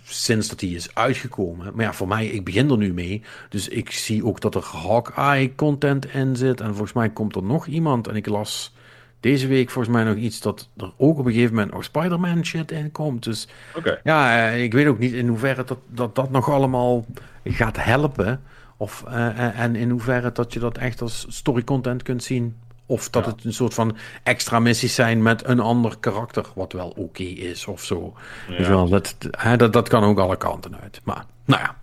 sinds 0.04 0.48
dat 0.48 0.58
die 0.58 0.76
is 0.76 0.94
uitgekomen. 0.94 1.72
Maar 1.74 1.84
ja, 1.84 1.92
voor 1.92 2.08
mij, 2.08 2.26
ik 2.26 2.44
begin 2.44 2.70
er 2.70 2.76
nu 2.76 2.92
mee. 2.92 3.22
Dus 3.48 3.68
ik 3.68 3.90
zie 3.90 4.24
ook 4.24 4.40
dat 4.40 4.54
er 4.54 4.64
Hawkeye 4.64 5.54
content 5.54 6.14
in 6.14 6.36
zit. 6.36 6.60
En 6.60 6.68
volgens 6.68 6.92
mij 6.92 7.10
komt 7.10 7.36
er 7.36 7.42
nog 7.42 7.66
iemand. 7.66 8.08
En 8.08 8.16
ik 8.16 8.26
las 8.26 8.74
deze 9.20 9.46
week 9.46 9.70
volgens 9.70 9.94
mij 9.94 10.04
nog 10.04 10.16
iets 10.16 10.40
dat 10.40 10.68
er 10.76 10.92
ook 10.96 11.18
op 11.18 11.26
een 11.26 11.32
gegeven 11.32 11.54
moment 11.54 11.72
nog 11.72 11.84
Spider-Man 11.84 12.44
shit 12.44 12.70
in 12.70 12.92
komt. 12.92 13.24
Dus 13.24 13.48
okay. 13.74 14.00
ja, 14.04 14.48
eh, 14.48 14.62
ik 14.62 14.72
weet 14.72 14.86
ook 14.86 14.98
niet 14.98 15.12
in 15.12 15.28
hoeverre 15.28 15.64
dat, 15.64 15.78
dat, 15.86 16.14
dat 16.14 16.30
nog 16.30 16.50
allemaal 16.50 17.06
gaat 17.44 17.84
helpen. 17.84 18.42
Of, 18.80 19.04
uh, 19.08 19.60
en 19.60 19.76
in 19.76 19.90
hoeverre 19.90 20.32
dat 20.32 20.52
je 20.52 20.58
dat 20.58 20.78
echt 20.78 21.00
als 21.00 21.26
story 21.28 21.64
content 21.64 22.02
kunt 22.02 22.22
zien. 22.22 22.56
Of 22.86 23.10
dat 23.10 23.26
het 23.26 23.44
een 23.44 23.52
soort 23.52 23.74
van 23.74 23.96
extra 24.22 24.58
missies 24.58 24.94
zijn 24.94 25.22
met 25.22 25.46
een 25.46 25.60
ander 25.60 25.98
karakter, 25.98 26.46
wat 26.54 26.72
wel 26.72 26.88
oké 26.88 27.22
is 27.22 27.66
of 27.66 27.84
zo. 27.84 28.14
Ja. 28.48 28.56
Dus 28.56 28.68
wel, 28.68 28.88
dat, 28.88 29.16
hè, 29.30 29.56
dat, 29.56 29.72
dat 29.72 29.88
kan 29.88 30.02
ook 30.02 30.18
alle 30.18 30.36
kanten 30.36 30.80
uit. 30.80 31.00
Maar 31.04 31.24
nou 31.44 31.62
ja, 31.62 31.76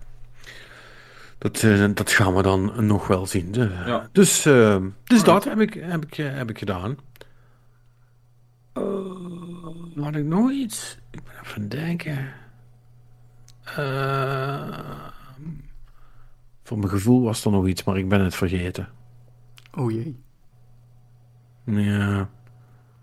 dat, 1.38 1.62
uh, 1.62 1.86
dat 1.94 2.12
gaan 2.12 2.36
we 2.36 2.42
dan 2.42 2.86
nog 2.86 3.08
wel 3.08 3.26
zien. 3.26 3.54
Ja. 3.54 4.10
Dus, 4.12 4.46
uh, 4.46 4.78
dus 5.04 5.24
dat 5.24 5.44
heb 5.44 5.60
ik, 5.60 5.74
heb 5.74 6.06
ik, 6.06 6.14
heb 6.14 6.50
ik 6.50 6.58
gedaan. 6.58 6.98
Uh, 8.78 10.04
had 10.04 10.16
ik 10.16 10.26
nog 10.26 10.52
iets? 10.52 10.98
Ik 11.12 11.24
ben 11.24 11.34
even 11.44 11.70
denken. 11.70 12.34
Uh, 13.80 15.16
voor 16.68 16.78
mijn 16.78 16.90
gevoel 16.90 17.22
was 17.22 17.46
er 17.46 17.52
nog 17.52 17.68
iets, 17.68 17.84
maar 17.84 17.98
ik 17.98 18.10
ben 18.10 18.22
het 18.22 18.36
vergeten. 18.36 18.88
Oh 19.76 19.92
jee. 19.92 20.20
Ja. 21.64 22.30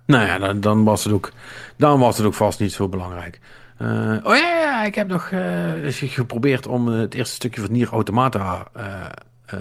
Nou 0.07 0.27
ja, 0.27 0.39
dan, 0.39 0.61
dan, 0.61 0.85
was 0.85 1.05
het 1.05 1.13
ook, 1.13 1.33
dan 1.77 1.99
was 1.99 2.17
het 2.17 2.27
ook 2.27 2.35
vast 2.35 2.61
niet 2.61 2.73
zo 2.73 2.89
belangrijk. 2.89 3.41
Uh, 3.79 4.17
oh 4.23 4.37
ja, 4.37 4.61
ja, 4.61 4.85
ik 4.85 4.95
heb 4.95 5.09
nog 5.09 5.31
uh, 5.31 5.73
geprobeerd 5.89 6.67
om 6.67 6.87
het 6.87 7.15
eerste 7.15 7.35
stukje 7.35 7.61
van 7.61 7.73
Nier 7.73 7.89
Automata 7.89 8.67
uh, 8.77 9.61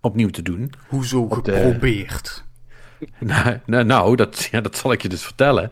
opnieuw 0.00 0.30
te 0.30 0.42
doen. 0.42 0.72
Hoezo 0.88 1.28
geprobeerd? 1.28 2.44
nou, 3.18 3.60
nou, 3.66 3.84
nou, 3.84 4.16
dat, 4.16 4.48
ja, 4.50 4.60
dat 4.60 4.76
zal 4.76 4.92
ik 4.92 5.02
je 5.02 5.08
dus 5.08 5.24
vertellen. 5.24 5.70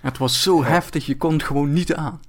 het 0.00 0.18
was 0.18 0.42
zo 0.42 0.64
heftig, 0.64 1.06
je 1.06 1.16
kon 1.16 1.32
het 1.32 1.42
gewoon 1.42 1.72
niet 1.72 1.94
aan. 1.94 2.20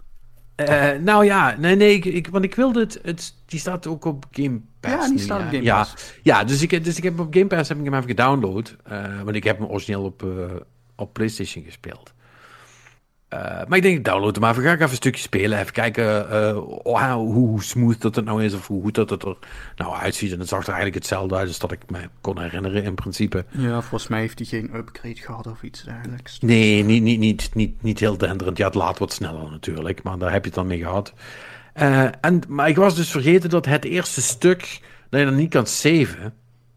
Uh, 0.60 0.92
nou 1.02 1.26
ja, 1.26 1.56
nee, 1.58 1.76
nee, 1.76 1.94
ik, 1.94 2.06
ik, 2.06 2.28
want 2.28 2.44
ik 2.44 2.56
wilde 2.56 2.80
het, 2.80 3.00
het, 3.02 3.34
die 3.46 3.60
staat 3.60 3.88
ook 3.88 4.06
op 4.06 4.26
Game 4.32 4.62
Pass. 4.80 4.94
Ja, 4.94 5.10
die 5.10 5.20
staat 5.20 5.40
op 5.40 5.46
Game 5.46 5.64
Pass. 5.64 6.14
Ja, 6.24 6.40
ja 6.40 6.44
dus, 6.44 6.62
ik, 6.62 6.84
dus 6.84 6.98
ik 6.98 7.04
heb 7.04 7.20
op 7.20 7.34
Game 7.34 7.48
Pass 7.48 7.70
heb 7.70 7.78
ik 7.78 7.84
hem 7.84 7.94
even 7.94 8.08
gedownload. 8.08 8.76
Uh, 8.92 9.22
want 9.22 9.36
ik 9.36 9.44
heb 9.44 9.58
hem 9.58 9.68
origineel 9.68 10.04
op, 10.04 10.24
uh, 10.24 10.46
op 10.96 11.14
PlayStation 11.14 11.64
gespeeld. 11.64 12.14
Uh, 13.34 13.40
maar 13.40 13.78
ik 13.78 13.84
denk, 13.84 13.98
ik 13.98 14.06
download 14.06 14.36
hem 14.36 14.44
even. 14.44 14.64
Ga 14.64 14.70
ik 14.72 14.76
even 14.76 14.90
een 14.90 14.96
stukje 14.96 15.22
spelen. 15.22 15.60
Even 15.60 15.74
kijken 15.74 16.28
uh, 16.86 17.14
hoe 17.14 17.64
smooth 17.64 18.02
dat 18.02 18.16
het 18.16 18.26
nou 18.26 18.44
is. 18.44 18.54
Of 18.54 18.68
hoe 18.68 18.82
goed 18.82 18.96
dat 18.96 19.10
het 19.10 19.24
er 19.24 19.38
nou 19.76 19.96
uitziet. 19.96 20.32
En 20.32 20.40
het 20.40 20.48
zag 20.48 20.62
er 20.62 20.68
eigenlijk 20.68 20.96
hetzelfde 20.96 21.36
uit 21.36 21.48
als 21.48 21.60
dat 21.60 21.72
ik 21.72 21.80
me 21.90 22.00
kon 22.22 22.40
herinneren 22.40 22.84
in 22.84 22.96
principe. 22.96 23.46
Ja, 23.50 23.82
volgens 23.82 24.10
mij 24.10 24.20
heeft 24.20 24.40
hij 24.40 24.48
geen 24.48 24.76
upgrade 24.76 25.16
gehad 25.16 25.48
of 25.48 25.64
iets 25.64 25.84
dergelijks. 25.84 26.40
Nee, 26.40 26.84
niet, 26.84 27.04
niet, 27.04 27.20
niet, 27.20 27.50
niet, 27.54 27.84
niet 27.84 28.00
heel 28.00 28.18
denderend. 28.18 28.58
Ja, 28.58 28.66
het 28.66 28.76
laat 28.76 28.98
wat 28.98 29.14
sneller 29.14 29.52
natuurlijk. 29.52 30.04
Maar 30.04 30.18
daar 30.18 30.32
heb 30.32 30.42
je 30.42 30.50
het 30.50 30.58
dan 30.58 30.68
mee 30.68 30.80
gehad. 30.80 31.14
Uh, 31.76 32.04
en, 32.22 32.42
maar 32.48 32.70
ik 32.70 32.76
was 32.76 32.96
dus 32.96 33.12
vergeten 33.12 33.50
dat 33.50 33.66
het 33.66 33.86
eerste 33.86 34.22
stuk... 34.22 34.80
dat 35.10 35.20
je 35.20 35.26
dan 35.26 35.36
niet 35.36 35.50
kan 35.50 35.68
saven... 35.68 36.34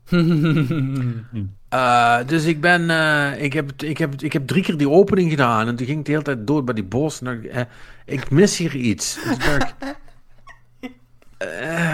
Uh, 1.74 2.16
dus 2.26 2.44
ik 2.44 2.60
ben, 2.60 2.90
uh, 2.90 3.42
ik, 3.42 3.52
heb, 3.52 3.82
ik, 3.82 3.98
heb, 3.98 4.22
ik 4.22 4.32
heb 4.32 4.46
drie 4.46 4.62
keer 4.62 4.76
die 4.76 4.88
opening 4.88 5.30
gedaan 5.30 5.68
en 5.68 5.76
toen 5.76 5.86
ging 5.86 5.98
ik 5.98 6.04
de 6.04 6.10
hele 6.10 6.24
tijd 6.24 6.46
door 6.46 6.64
bij 6.64 6.74
die 6.74 6.84
bos. 6.84 7.22
En 7.22 7.44
uh, 7.44 7.60
ik 8.04 8.30
mis 8.30 8.56
hier 8.56 8.76
iets. 8.76 9.18
Dus 9.24 9.56
ik, 9.56 9.74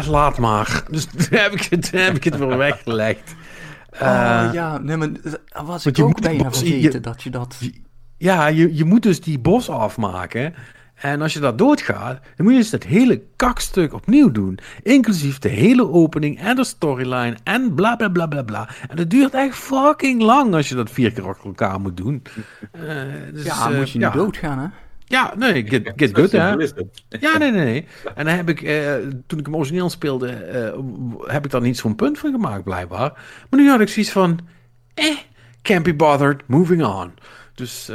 laat 0.16 0.38
maar. 0.38 0.82
Dus 0.90 1.04
toen 1.28 1.38
heb 1.38 1.52
ik 1.52 1.62
het, 1.62 1.90
heb 1.90 2.16
ik 2.16 2.24
het 2.24 2.36
weer 2.36 2.56
weggelegd. 2.56 3.34
oh 3.92 4.48
ja, 4.52 4.78
nee, 4.78 4.96
maar 4.96 5.10
was 5.64 5.86
ik 5.86 5.98
ook 5.98 6.20
bijna 6.20 6.52
vergeten 6.52 6.92
je, 6.92 7.00
dat 7.00 7.22
je 7.22 7.30
dat... 7.30 7.56
Ja, 8.16 8.46
je, 8.46 8.76
je 8.76 8.84
moet 8.84 9.02
dus 9.02 9.20
die 9.20 9.38
bos 9.38 9.70
afmaken. 9.70 10.54
En 11.00 11.22
als 11.22 11.32
je 11.32 11.40
dat 11.40 11.58
doodgaat, 11.58 12.20
dan 12.36 12.46
moet 12.46 12.52
je 12.52 12.58
dus 12.58 12.70
dat 12.70 12.82
hele 12.82 13.22
kakstuk 13.36 13.92
opnieuw 13.92 14.30
doen. 14.30 14.58
Inclusief 14.82 15.38
de 15.38 15.48
hele 15.48 15.88
opening 15.88 16.40
en 16.40 16.56
de 16.56 16.64
storyline 16.64 17.36
en 17.44 17.74
bla 17.74 17.96
bla 17.96 18.08
bla 18.08 18.26
bla 18.26 18.42
bla. 18.42 18.68
En 18.88 18.96
dat 18.96 19.10
duurt 19.10 19.34
echt 19.34 19.56
fucking 19.56 20.22
lang 20.22 20.54
als 20.54 20.68
je 20.68 20.74
dat 20.74 20.90
vier 20.90 21.12
keer 21.12 21.28
achter 21.28 21.46
elkaar 21.46 21.80
moet 21.80 21.96
doen. 21.96 22.22
Uh, 22.76 22.82
dus, 23.32 23.44
ja, 23.44 23.70
uh, 23.70 23.76
moet 23.76 23.90
je 23.90 23.98
niet 23.98 24.06
ja. 24.06 24.12
doodgaan, 24.12 24.58
hè? 24.58 24.66
Ja, 25.04 25.32
nee, 25.36 25.66
get, 25.68 25.92
get 25.96 26.16
good, 26.16 26.32
hè? 26.32 26.48
Ja, 27.08 27.38
nee, 27.38 27.50
nee, 27.50 27.64
nee. 27.64 27.86
En 28.14 28.24
dan 28.24 28.34
heb 28.34 28.48
ik, 28.48 28.62
uh, 28.62 28.94
toen 29.26 29.38
ik 29.38 29.44
hem 29.46 29.56
origineel 29.56 29.90
speelde, 29.90 30.28
heb 31.26 31.44
ik 31.44 31.50
daar 31.50 31.60
niet 31.60 31.78
zo'n 31.78 31.94
punt 31.94 32.18
van 32.18 32.32
gemaakt, 32.32 32.64
blijkbaar. 32.64 33.12
Maar 33.50 33.60
nu 33.60 33.68
had 33.68 33.80
ik 33.80 33.88
zoiets 33.88 34.12
van, 34.12 34.38
eh, 34.94 35.16
can't 35.62 35.82
be 35.82 35.94
bothered, 35.94 36.42
moving 36.46 36.84
on. 36.84 37.12
Dus, 37.54 37.90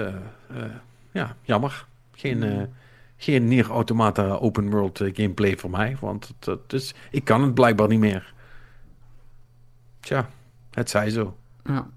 ja, 1.12 1.36
jammer. 1.42 1.86
Geen 2.16 2.70
geen 3.24 3.48
Nier 3.48 3.70
Automata 3.70 4.24
open 4.24 4.70
world 4.70 5.02
eh, 5.02 5.10
gameplay 5.14 5.58
voor 5.58 5.70
mij. 5.70 5.98
Want 6.00 6.34
het, 6.40 6.74
is, 6.74 6.94
ik 7.12 7.24
kan 7.24 7.42
het 7.42 7.54
blijkbaar 7.54 7.88
niet 7.88 8.00
meer. 8.00 8.34
Tja, 10.00 10.30
het 10.72 10.90
zij 10.90 11.10
zo. 11.10 11.38
Ja. 11.64 11.88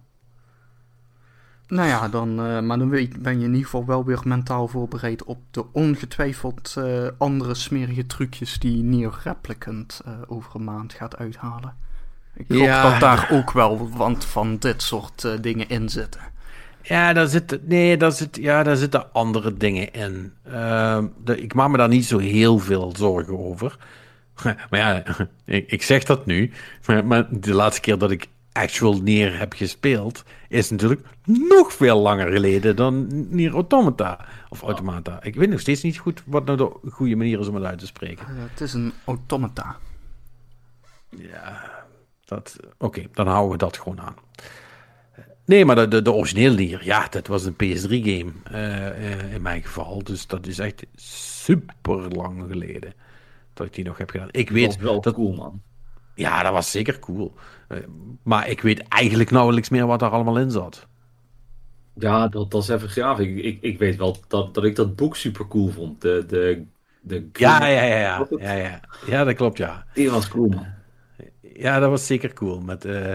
Nou 1.69 1.89
ja, 1.89 2.09
dan, 2.09 2.29
uh, 2.31 2.61
maar 2.61 2.79
dan 2.79 2.89
ben 2.89 3.11
je 3.23 3.31
in 3.31 3.41
ieder 3.41 3.65
geval 3.65 3.85
wel 3.85 4.05
weer 4.05 4.21
mentaal 4.25 4.69
voorbereid 4.69 5.25
op 5.25 5.39
de 5.51 5.65
ongetwijfeld 5.73 6.75
uh, 6.79 7.09
andere 7.19 7.55
smerige 7.55 8.07
trucjes 8.07 8.59
die 8.59 8.83
Nier 8.83 9.19
Replicant 9.23 10.01
uh, 10.07 10.13
over 10.27 10.55
een 10.55 10.65
maand 10.65 10.93
gaat 10.93 11.17
uithalen. 11.17 11.77
Ik 12.35 12.49
hoop 12.49 12.59
ja, 12.59 12.91
dat 12.91 13.01
daar 13.01 13.29
ook 13.33 13.53
wel 13.53 13.91
want 13.91 14.25
van 14.25 14.57
dit 14.57 14.83
soort 14.83 15.43
dingen 15.43 15.69
in 15.69 15.89
zitten. 15.89 16.21
Ja, 16.89 17.13
daar 17.13 17.27
zitten, 17.27 17.61
nee, 17.65 17.97
daar, 17.97 18.13
zit, 18.13 18.37
ja, 18.37 18.63
daar 18.63 18.77
zitten 18.77 19.13
andere 19.13 19.55
dingen 19.55 19.93
in. 19.93 20.33
Uh, 20.49 21.05
de, 21.25 21.43
ik 21.43 21.55
maak 21.55 21.69
me 21.69 21.77
daar 21.77 21.89
niet 21.89 22.05
zo 22.05 22.19
heel 22.19 22.59
veel 22.59 22.93
zorgen 22.97 23.39
over. 23.39 23.77
Maar 24.71 24.81
ja, 24.81 25.03
ik, 25.57 25.71
ik 25.71 25.83
zeg 25.83 26.05
dat 26.05 26.27
nu. 26.27 26.53
Maar, 26.87 27.07
maar, 27.07 27.27
de 27.31 27.55
laatste 27.55 27.81
keer 27.81 27.99
dat 27.99 28.11
ik 28.11 28.29
actual 28.53 29.01
Nier 29.01 29.39
heb 29.39 29.53
gespeeld, 29.53 30.25
is 30.49 30.71
natuurlijk 30.71 31.07
nog 31.25 31.73
veel 31.73 31.99
langer 31.99 32.33
geleden 32.33 32.77
dan 32.77 33.07
Nier 33.31 33.53
Automata. 33.53 34.27
Of 34.49 34.63
Automata. 34.63 35.23
Ik 35.23 35.35
weet 35.35 35.51
nog 35.51 35.61
steeds 35.61 35.83
niet 35.83 35.99
goed 35.99 36.23
wat 36.27 36.45
nou 36.45 36.57
de 36.57 36.91
goede 36.91 37.17
manier 37.17 37.41
is 37.41 37.49
om 37.49 37.55
het 37.55 37.65
uit 37.65 37.79
te 37.79 37.87
spreken. 37.87 38.27
Het 38.29 38.61
is 38.61 38.73
een 38.73 38.93
automata. 39.05 39.77
Ja, 41.09 41.63
dat... 42.25 42.57
Oké, 42.79 43.03
dan 43.13 43.27
houden 43.27 43.51
we 43.51 43.57
dat 43.57 43.77
gewoon 43.77 44.01
aan. 44.01 44.15
Nee, 45.47 45.65
maar 45.65 45.77
de, 45.77 45.89
de, 45.89 46.03
de 46.03 46.13
originele 46.13 46.57
Nier, 46.57 46.85
ja, 46.85 47.07
dat 47.09 47.27
was 47.27 47.45
een 47.45 47.55
PS3-game 47.55 48.33
uh, 48.53 49.33
in 49.33 49.43
mijn 49.43 49.63
geval. 49.63 50.03
Dus 50.05 50.27
dat 50.27 50.47
is 50.47 50.59
echt 50.59 50.87
super 50.95 52.09
lang 52.09 52.45
geleden 52.49 52.93
dat 53.55 53.67
ik 53.67 53.75
die 53.75 53.85
nog 53.85 53.99
heb 53.99 54.11
gedaan. 54.11 54.29
Ik 54.31 54.51
weet... 54.51 54.67
Dat 54.67 54.75
was 54.75 54.85
wel 54.85 55.01
dat, 55.01 55.15
cool, 55.15 55.35
man. 55.35 55.63
Ja, 56.15 56.43
dat 56.43 56.53
was 56.53 56.71
zeker 56.71 56.99
cool. 56.99 57.35
Uh, 57.69 57.79
maar 58.23 58.49
ik 58.49 58.61
weet 58.61 58.89
eigenlijk 58.89 59.31
nauwelijks 59.31 59.69
meer 59.69 59.87
wat 59.87 60.03
er 60.03 60.09
allemaal 60.09 60.39
in 60.39 60.51
zat. 60.51 60.87
Ja, 61.95 62.29
dat, 62.29 62.51
dat 62.51 62.63
is 62.63 62.69
even 62.69 62.89
gaaf. 62.89 63.19
Ik, 63.19 63.37
ik, 63.45 63.59
ik 63.61 63.79
weet 63.79 63.97
wel 63.97 64.17
dat, 64.29 64.55
dat 64.55 64.65
ik 64.65 64.77
dat 64.77 64.97
boek 64.97 65.17
super 65.17 65.47
cool 65.49 65.69
vond. 65.69 66.01
De, 66.01 66.25
de, 66.27 66.65
de 67.01 67.29
ja, 67.33 67.67
ja, 67.67 67.83
ja, 67.83 67.99
ja, 67.99 68.27
ja, 68.39 68.53
ja. 68.53 68.81
Ja, 69.07 69.25
dat 69.25 69.35
klopt, 69.35 69.59
ja. 69.59 69.87
Die 69.95 70.11
was 70.11 70.29
cool, 70.29 70.49
man. 70.49 70.67
Ja, 71.41 71.79
dat 71.79 71.91
was 71.91 72.07
zeker 72.07 72.33
cool. 72.33 72.61
Met, 72.61 72.85
uh, 72.85 73.15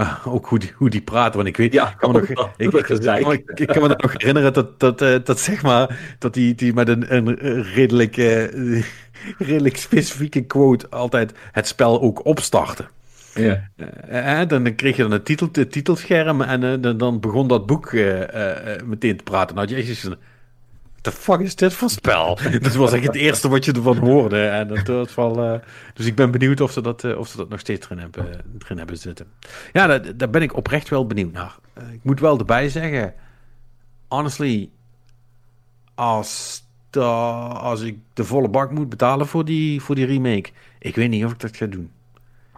maar 0.00 0.20
ook 0.24 0.46
hoe 0.46 0.58
die, 0.58 0.72
hoe 0.76 0.90
die 0.90 1.02
praten. 1.02 1.36
Want 1.36 1.48
ik 1.48 1.56
weet, 1.56 1.72
ja, 1.72 1.90
ik 1.90 1.96
kan 1.96 2.12
me 2.12 2.18
nog, 2.18 2.28
ik, 2.28 2.38
ik, 2.56 2.88
ik, 3.38 3.58
ik, 3.60 3.66
kan 3.66 3.82
me 3.82 3.88
nog 3.96 4.12
herinneren 4.12 4.52
dat, 4.52 4.80
dat, 4.80 5.02
uh, 5.02 5.16
dat 5.24 5.40
zeg 5.40 5.62
maar, 5.62 5.98
dat 6.18 6.34
die, 6.34 6.54
die 6.54 6.72
met 6.72 6.88
een, 6.88 7.14
een 7.14 7.62
redelijk, 7.62 8.16
uh, 8.16 8.82
redelijk 9.38 9.76
specifieke 9.76 10.40
quote 10.40 10.88
altijd 10.90 11.32
het 11.52 11.66
spel 11.66 12.00
ook 12.00 12.24
opstarten. 12.24 12.88
Ja. 13.34 13.68
Uh, 14.10 14.48
dan 14.48 14.74
kreeg 14.74 14.96
je 14.96 15.02
dan 15.02 15.10
het, 15.10 15.24
titel, 15.24 15.48
het 15.52 15.72
titelscherm 15.72 16.42
en 16.42 16.80
dan, 16.80 16.98
dan 16.98 17.20
begon 17.20 17.48
dat 17.48 17.66
boek 17.66 17.92
meteen 18.84 19.16
te 19.16 19.24
praten. 19.24 19.54
Nou, 19.54 19.68
had 19.68 19.76
je 19.76 19.92
echt 19.92 20.02
What 20.02 20.18
the 21.00 21.12
fuck 21.12 21.40
is 21.40 21.56
dit 21.56 21.72
voor 21.72 21.90
spel? 21.90 22.38
dat 22.60 22.74
was 22.74 22.92
echt 22.92 23.06
het 23.06 23.16
eerste 23.16 23.48
wat 23.48 23.64
je 23.64 23.72
ervan 23.72 23.96
hoorde. 23.98 24.46
En 24.46 24.68
dat, 24.68 24.86
dat 24.86 25.14
wel, 25.14 25.52
uh, 25.52 25.60
dus 25.94 26.06
ik 26.06 26.14
ben 26.14 26.30
benieuwd 26.30 26.60
of 26.60 26.72
ze 26.72 26.80
dat, 26.80 27.04
uh, 27.04 27.18
of 27.18 27.28
ze 27.28 27.36
dat 27.36 27.48
nog 27.48 27.60
steeds 27.60 27.86
erin 27.86 27.98
hebben, 27.98 28.24
erin 28.58 28.78
hebben 28.78 28.98
zitten. 28.98 29.26
Ja, 29.72 29.86
daar, 29.86 30.16
daar 30.16 30.30
ben 30.30 30.42
ik 30.42 30.56
oprecht 30.56 30.88
wel 30.88 31.06
benieuwd 31.06 31.32
naar. 31.32 31.56
Uh, 31.78 31.92
ik 31.92 32.00
moet 32.02 32.20
wel 32.20 32.38
erbij 32.38 32.68
zeggen, 32.68 33.14
honestly, 34.08 34.70
als, 35.94 36.64
de, 36.90 37.00
als 37.00 37.80
ik 37.80 37.98
de 38.12 38.24
volle 38.24 38.48
bak 38.48 38.70
moet 38.70 38.88
betalen 38.88 39.26
voor 39.26 39.44
die, 39.44 39.80
voor 39.82 39.94
die 39.94 40.06
remake, 40.06 40.50
ik 40.78 40.96
weet 40.96 41.10
niet 41.10 41.24
of 41.24 41.32
ik 41.32 41.40
dat 41.40 41.56
ga 41.56 41.66
doen. 41.66 41.90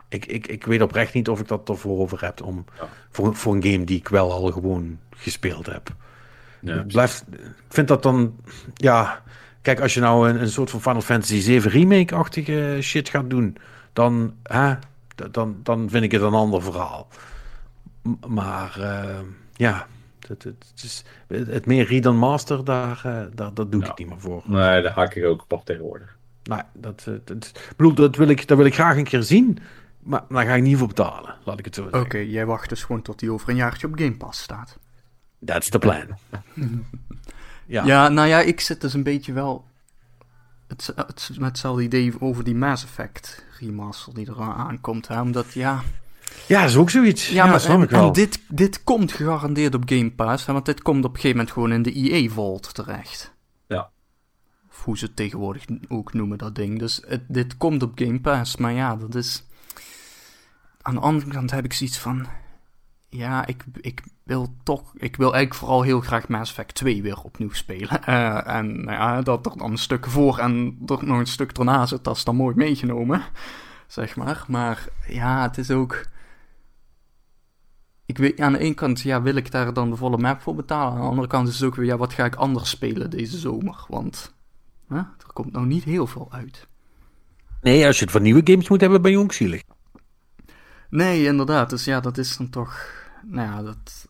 Ik, 0.08 0.26
ik, 0.26 0.46
ik 0.46 0.64
weet 0.64 0.82
oprecht 0.82 1.14
niet 1.14 1.28
of 1.28 1.40
ik 1.40 1.48
dat 1.48 1.68
ervoor 1.68 1.98
over 1.98 2.24
heb 2.24 2.42
om, 2.42 2.64
ja. 2.78 2.88
voor, 3.10 3.34
voor 3.34 3.54
een 3.54 3.62
game 3.62 3.84
die 3.84 3.98
ik 3.98 4.08
wel 4.08 4.32
al 4.32 4.50
gewoon 4.50 4.98
gespeeld 5.10 5.66
heb. 5.66 5.94
Ja. 6.62 6.82
Blijft, 6.82 7.24
ik 7.40 7.68
vind 7.68 7.88
dat 7.88 8.02
dan, 8.02 8.36
ja, 8.74 9.22
kijk, 9.62 9.80
als 9.80 9.94
je 9.94 10.00
nou 10.00 10.28
een, 10.28 10.40
een 10.40 10.48
soort 10.48 10.70
van 10.70 10.80
Final 10.80 11.00
Fantasy 11.00 11.40
7 11.40 11.70
remake-achtige 11.70 12.78
shit 12.80 13.08
gaat 13.08 13.30
doen, 13.30 13.56
dan, 13.92 14.34
hè, 14.42 14.74
dan, 15.30 15.56
dan 15.62 15.90
vind 15.90 16.04
ik 16.04 16.12
het 16.12 16.22
een 16.22 16.32
ander 16.32 16.62
verhaal. 16.62 17.08
Maar 18.26 18.76
uh, 18.78 19.18
ja, 19.52 19.86
het, 20.28 20.44
het, 20.44 20.72
is, 20.82 21.04
het 21.26 21.66
meer 21.66 21.86
read 21.86 22.02
dan 22.02 22.16
master, 22.16 22.64
daar, 22.64 23.02
uh, 23.06 23.20
daar, 23.34 23.54
dat 23.54 23.72
doe 23.72 23.82
ja. 23.82 23.90
ik 23.90 23.98
niet 23.98 24.08
meer 24.08 24.20
voor. 24.20 24.42
Nee, 24.44 24.82
daar 24.82 24.92
haak 24.92 25.14
ik 25.14 25.24
ook 25.24 25.44
op 25.48 25.64
tegenwoordig. 25.64 26.16
Nou, 26.42 26.62
dat, 26.72 27.08
dat, 27.24 27.52
bedoel, 27.76 27.94
dat 27.94 28.16
wil, 28.16 28.28
ik, 28.28 28.48
dat 28.48 28.56
wil 28.56 28.66
ik 28.66 28.74
graag 28.74 28.96
een 28.96 29.04
keer 29.04 29.22
zien. 29.22 29.58
Maar 30.02 30.24
daar 30.28 30.44
ga 30.44 30.54
ik 30.54 30.62
niet 30.62 30.76
voor 30.76 30.88
betalen, 30.88 31.34
laat 31.44 31.58
ik 31.58 31.64
het 31.64 31.74
zo 31.74 31.82
zeggen. 31.82 32.00
Oké, 32.00 32.16
okay, 32.16 32.26
jij 32.26 32.46
wacht 32.46 32.68
dus 32.68 32.84
gewoon 32.84 33.02
tot 33.02 33.18
die 33.18 33.32
over 33.32 33.48
een 33.48 33.56
jaartje 33.56 33.86
op 33.86 33.98
Game 33.98 34.16
Pass 34.16 34.42
staat. 34.42 34.78
That's 35.44 35.68
the 35.68 35.78
plan. 35.78 36.06
ja. 37.66 37.84
ja, 37.84 38.08
nou 38.08 38.28
ja, 38.28 38.40
ik 38.40 38.60
zit 38.60 38.80
dus 38.80 38.94
een 38.94 39.02
beetje 39.02 39.32
wel 39.32 39.64
het, 40.66 40.92
het, 40.96 41.28
met 41.38 41.48
hetzelfde 41.48 41.82
idee 41.82 42.20
over 42.20 42.44
die 42.44 42.54
Mass 42.54 42.84
Effect 42.84 43.44
remaster 43.58 44.14
die 44.14 44.26
er 44.26 44.40
aankomt. 44.40 45.08
Hè? 45.08 45.20
Omdat, 45.20 45.52
ja... 45.52 45.82
Ja, 46.46 46.60
dat 46.60 46.70
is 46.70 46.76
ook 46.76 46.90
zoiets. 46.90 47.28
Ja, 47.28 47.34
ja 47.44 47.50
maar 47.50 47.64
en, 47.64 47.88
en, 47.88 48.12
dit, 48.12 48.40
dit 48.48 48.84
komt 48.84 49.12
gegarandeerd 49.12 49.74
op 49.74 49.82
Game 49.86 50.10
Pass. 50.10 50.46
Hè? 50.46 50.52
Want 50.52 50.66
dit 50.66 50.82
komt 50.82 51.04
op 51.04 51.10
een 51.10 51.20
gegeven 51.20 51.36
moment 51.36 51.54
gewoon 51.54 51.72
in 51.72 51.82
de 51.82 51.92
EA 51.92 52.28
Vault 52.28 52.74
terecht. 52.74 53.34
Ja. 53.66 53.90
Of 54.70 54.84
hoe 54.84 54.98
ze 54.98 55.04
het 55.04 55.16
tegenwoordig 55.16 55.64
ook 55.88 56.12
noemen, 56.12 56.38
dat 56.38 56.54
ding. 56.54 56.78
Dus 56.78 57.02
het, 57.06 57.22
dit 57.28 57.56
komt 57.56 57.82
op 57.82 57.92
Game 57.94 58.20
Pass. 58.20 58.56
Maar 58.56 58.72
ja, 58.72 58.96
dat 58.96 59.14
is... 59.14 59.44
Aan 60.82 60.94
de 60.94 61.00
andere 61.00 61.30
kant 61.30 61.50
heb 61.50 61.64
ik 61.64 61.72
zoiets 61.72 61.98
van 61.98 62.26
ja, 63.16 63.46
ik, 63.46 63.64
ik 63.80 64.02
wil 64.22 64.54
toch, 64.62 64.92
ik 64.96 65.16
wil 65.16 65.34
eigenlijk 65.34 65.54
vooral 65.54 65.82
heel 65.82 66.00
graag 66.00 66.28
Mass 66.28 66.50
Effect 66.50 66.74
2 66.74 67.02
weer 67.02 67.22
opnieuw 67.22 67.52
spelen. 67.52 68.00
Uh, 68.08 68.48
en 68.56 68.84
nou 68.84 68.90
ja, 68.90 69.22
dat 69.22 69.46
er 69.46 69.58
dan 69.58 69.70
een 69.70 69.78
stuk 69.78 70.06
voor 70.06 70.38
en 70.38 70.78
er 70.86 71.04
nog 71.04 71.18
een 71.18 71.26
stuk 71.26 71.58
erna 71.58 71.86
zit, 71.86 72.04
dat 72.04 72.16
is 72.16 72.24
dan 72.24 72.36
mooi 72.36 72.54
meegenomen, 72.56 73.22
zeg 73.86 74.16
maar. 74.16 74.44
Maar 74.48 74.88
ja, 75.08 75.42
het 75.42 75.58
is 75.58 75.70
ook... 75.70 76.04
Ik 78.06 78.18
weet, 78.18 78.40
aan 78.40 78.52
de 78.52 78.58
ene 78.58 78.74
kant, 78.74 79.00
ja, 79.00 79.22
wil 79.22 79.36
ik 79.36 79.50
daar 79.50 79.72
dan 79.72 79.90
de 79.90 79.96
volle 79.96 80.18
map 80.18 80.40
voor 80.40 80.54
betalen. 80.54 80.92
Aan 80.92 81.00
de 81.00 81.06
andere 81.06 81.28
kant 81.28 81.48
is 81.48 81.54
het 81.54 81.64
ook 81.64 81.74
weer, 81.74 81.86
ja, 81.86 81.96
wat 81.96 82.12
ga 82.12 82.24
ik 82.24 82.34
anders 82.34 82.70
spelen 82.70 83.10
deze 83.10 83.38
zomer? 83.38 83.84
Want 83.88 84.34
hè, 84.88 84.96
er 84.96 85.32
komt 85.32 85.52
nou 85.52 85.66
niet 85.66 85.84
heel 85.84 86.06
veel 86.06 86.28
uit. 86.30 86.68
Nee, 87.60 87.86
als 87.86 87.96
je 87.98 88.02
het 88.02 88.12
van 88.12 88.22
nieuwe 88.22 88.40
games 88.44 88.68
moet 88.68 88.80
hebben, 88.80 89.02
ben 89.02 89.10
je. 89.10 89.62
Nee, 90.90 91.24
inderdaad. 91.24 91.70
Dus 91.70 91.84
ja, 91.84 92.00
dat 92.00 92.18
is 92.18 92.36
dan 92.36 92.50
toch 92.50 93.01
nou 93.24 93.48
ja, 93.48 93.62
dat, 93.62 94.08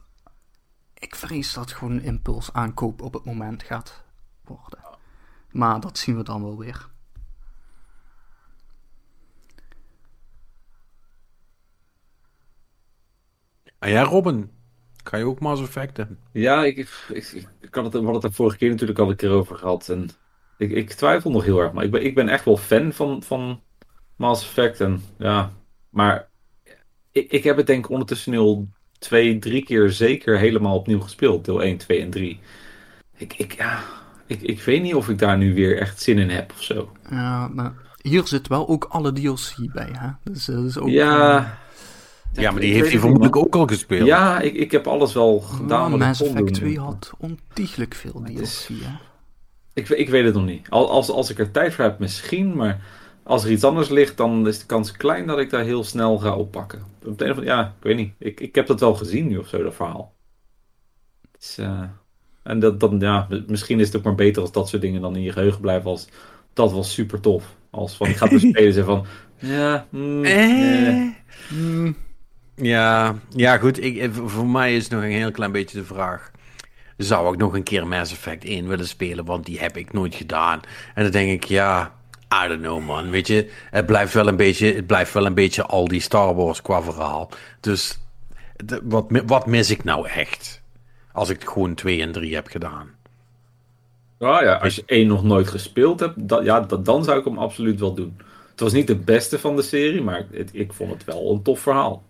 ik 0.94 1.14
vrees 1.14 1.52
dat 1.52 1.72
gewoon 1.72 1.92
een 1.92 2.02
impuls 2.02 2.52
aankoop 2.52 3.02
op 3.02 3.12
het 3.12 3.24
moment 3.24 3.62
gaat 3.62 4.04
worden. 4.44 4.80
Maar 5.50 5.80
dat 5.80 5.98
zien 5.98 6.16
we 6.16 6.22
dan 6.22 6.42
wel 6.42 6.58
weer. 6.58 6.90
En 13.78 13.90
ja, 13.90 14.02
Robin, 14.02 14.50
kan 15.02 15.18
je 15.18 15.24
ook 15.24 15.40
Mass 15.40 15.62
Effect 15.62 15.96
hebben? 15.96 16.18
Ja, 16.32 16.64
ik, 16.64 16.76
ik, 17.08 17.48
ik, 17.60 17.74
had 17.74 17.84
het, 17.84 17.92
we 17.92 17.98
hadden 17.98 18.14
het 18.14 18.24
er 18.24 18.32
vorige 18.32 18.56
keer 18.56 18.70
natuurlijk 18.70 18.98
al 18.98 19.10
een 19.10 19.16
keer 19.16 19.30
over 19.30 19.56
gehad. 19.56 19.88
En 19.88 20.10
ik, 20.56 20.70
ik 20.70 20.90
twijfel 20.90 21.30
nog 21.30 21.44
heel 21.44 21.58
erg, 21.58 21.72
maar 21.72 21.84
ik 21.84 21.90
ben, 21.90 22.04
ik 22.04 22.14
ben 22.14 22.28
echt 22.28 22.44
wel 22.44 22.56
fan 22.56 22.92
van, 22.92 23.22
van 23.22 23.62
Mass 24.16 24.44
Effect. 24.44 24.80
En, 24.80 25.02
ja, 25.18 25.52
maar 25.88 26.28
ik, 27.10 27.30
ik 27.30 27.44
heb 27.44 27.56
het 27.56 27.66
denk 27.66 27.84
ik 27.84 27.90
ondertussen 27.90 28.34
al 28.34 28.68
twee, 29.02 29.38
drie 29.38 29.64
keer 29.64 29.90
zeker 29.90 30.38
helemaal 30.38 30.76
opnieuw 30.76 31.00
gespeeld. 31.00 31.44
Deel 31.44 31.62
1, 31.62 31.76
2 31.76 32.00
en 32.00 32.10
3. 32.10 32.40
Ik, 33.16 33.34
ik, 33.36 33.52
ja, 33.56 33.78
ik, 34.26 34.42
ik 34.42 34.60
weet 34.60 34.82
niet 34.82 34.94
of 34.94 35.08
ik 35.08 35.18
daar 35.18 35.38
nu 35.38 35.54
weer 35.54 35.78
echt 35.78 36.02
zin 36.02 36.18
in 36.18 36.30
heb 36.30 36.52
of 36.56 36.62
zo. 36.62 36.92
Ja, 37.10 37.48
maar 37.48 37.72
hier 38.02 38.26
zit 38.26 38.48
wel 38.48 38.68
ook 38.68 38.84
alle 38.84 39.12
DLC 39.12 39.72
bij, 39.72 39.88
hè? 39.92 40.08
Dus, 40.32 40.48
uh, 40.48 40.56
dus 40.56 40.78
ook, 40.78 40.88
ja... 40.88 41.38
Uh, 41.38 41.46
ja, 42.42 42.50
maar 42.50 42.60
die 42.60 42.74
heeft 42.74 42.90
hij 42.90 42.98
vermoedelijk 42.98 43.36
ook 43.36 43.54
al 43.54 43.66
gespeeld. 43.66 44.06
Ja, 44.06 44.40
ik, 44.40 44.54
ik 44.54 44.70
heb 44.70 44.86
alles 44.86 45.12
wel 45.12 45.40
gedaan. 45.40 45.90
Nou, 45.90 45.98
Mass 45.98 46.22
Effect 46.22 46.54
2 46.54 46.78
had 46.78 47.12
ontiegelijk 47.18 47.94
veel 47.94 48.22
DLC, 48.24 48.40
is? 48.40 48.70
Ik, 49.72 49.88
ik 49.88 50.08
weet 50.08 50.24
het 50.24 50.34
nog 50.34 50.44
niet. 50.44 50.70
Als, 50.70 51.10
als 51.10 51.30
ik 51.30 51.38
er 51.38 51.50
tijd 51.50 51.74
voor 51.74 51.84
heb, 51.84 51.98
misschien, 51.98 52.56
maar 52.56 52.80
als 53.22 53.44
er 53.44 53.50
iets 53.50 53.64
anders 53.64 53.88
ligt, 53.88 54.16
dan 54.16 54.46
is 54.46 54.58
de 54.58 54.66
kans 54.66 54.92
klein 54.92 55.26
dat 55.26 55.38
ik 55.38 55.50
daar 55.50 55.64
heel 55.64 55.84
snel 55.84 56.18
ga 56.18 56.36
oppakken. 56.36 56.82
Op 57.04 57.18
de 57.18 57.24
een 57.24 57.30
of 57.30 57.44
ja, 57.44 57.66
ik 57.66 57.82
weet 57.82 57.96
niet. 57.96 58.12
Ik, 58.18 58.40
ik 58.40 58.54
heb 58.54 58.66
dat 58.66 58.80
wel 58.80 58.94
gezien 58.94 59.28
nu 59.28 59.36
of 59.36 59.48
zo, 59.48 59.62
dat 59.62 59.74
verhaal. 59.74 60.14
Dus, 61.38 61.58
uh, 61.58 61.82
en 62.42 62.60
dat, 62.60 62.80
dan, 62.80 63.00
ja, 63.00 63.28
misschien 63.46 63.80
is 63.80 63.86
het 63.86 63.96
ook 63.96 64.02
maar 64.02 64.14
beter 64.14 64.42
als 64.42 64.52
dat 64.52 64.68
soort 64.68 64.82
dingen 64.82 65.00
dan 65.00 65.16
in 65.16 65.22
je 65.22 65.32
geheugen 65.32 65.60
blijven. 65.60 65.90
Als 65.90 66.08
dat 66.52 66.72
was 66.72 66.92
super 66.92 67.20
tof. 67.20 67.56
Als 67.70 67.96
van, 67.96 68.08
ik 68.08 68.16
ga 68.16 68.28
bespelen 68.38 68.76
en 68.76 68.84
van, 68.84 69.06
ja, 69.38 69.86
mm, 69.90 70.24
eh, 70.24 71.08
mm. 71.50 71.96
ja, 72.54 73.14
ja, 73.28 73.58
goed. 73.58 73.82
Ik, 73.82 74.10
voor 74.12 74.46
mij 74.46 74.76
is 74.76 74.88
nog 74.88 75.02
een 75.02 75.10
heel 75.10 75.30
klein 75.30 75.52
beetje 75.52 75.78
de 75.78 75.84
vraag. 75.84 76.30
Zou 76.96 77.32
ik 77.32 77.38
nog 77.38 77.54
een 77.54 77.62
keer 77.62 77.86
Mass 77.86 78.12
Effect 78.12 78.44
1 78.44 78.68
willen 78.68 78.88
spelen? 78.88 79.24
Want 79.24 79.46
die 79.46 79.58
heb 79.58 79.76
ik 79.76 79.92
nooit 79.92 80.14
gedaan. 80.14 80.60
En 80.94 81.02
dan 81.02 81.12
denk 81.12 81.30
ik, 81.30 81.44
ja, 81.44 81.94
I 82.32 82.48
don't 82.48 82.60
know, 82.60 82.84
man. 82.84 83.10
Weet 83.10 83.26
je, 83.26 83.50
het 83.70 83.86
blijft 83.86 84.14
wel 84.14 84.26
een 84.26 84.36
beetje, 84.36 84.74
het 84.74 84.86
blijft 84.86 85.12
wel 85.12 85.26
een 85.26 85.34
beetje 85.34 85.66
al 85.66 85.88
die 85.88 86.00
Star 86.00 86.34
Wars 86.34 86.62
qua 86.62 86.82
verhaal. 86.82 87.30
Dus 87.60 87.98
de, 88.56 88.80
wat, 88.82 89.06
wat 89.26 89.46
mis 89.46 89.70
ik 89.70 89.84
nou 89.84 90.08
echt? 90.08 90.62
Als 91.12 91.28
ik 91.28 91.44
gewoon 91.44 91.74
2 91.74 92.00
en 92.00 92.12
3 92.12 92.34
heb 92.34 92.46
gedaan. 92.46 92.90
Nou 94.18 94.44
ja, 94.44 94.54
als 94.54 94.74
je 94.74 94.82
één 94.86 95.06
nog 95.06 95.24
nooit 95.24 95.48
gespeeld 95.48 96.00
hebt, 96.00 96.28
dat, 96.28 96.44
ja, 96.44 96.60
dat, 96.60 96.84
dan 96.84 97.04
zou 97.04 97.18
ik 97.18 97.24
hem 97.24 97.38
absoluut 97.38 97.80
wel 97.80 97.94
doen. 97.94 98.16
Het 98.50 98.60
was 98.60 98.72
niet 98.72 98.86
de 98.86 98.96
beste 98.96 99.38
van 99.38 99.56
de 99.56 99.62
serie, 99.62 100.02
maar 100.02 100.26
het, 100.30 100.50
ik 100.52 100.72
vond 100.72 100.90
het 100.90 101.04
wel 101.04 101.32
een 101.32 101.42
tof 101.42 101.60
verhaal. 101.60 102.02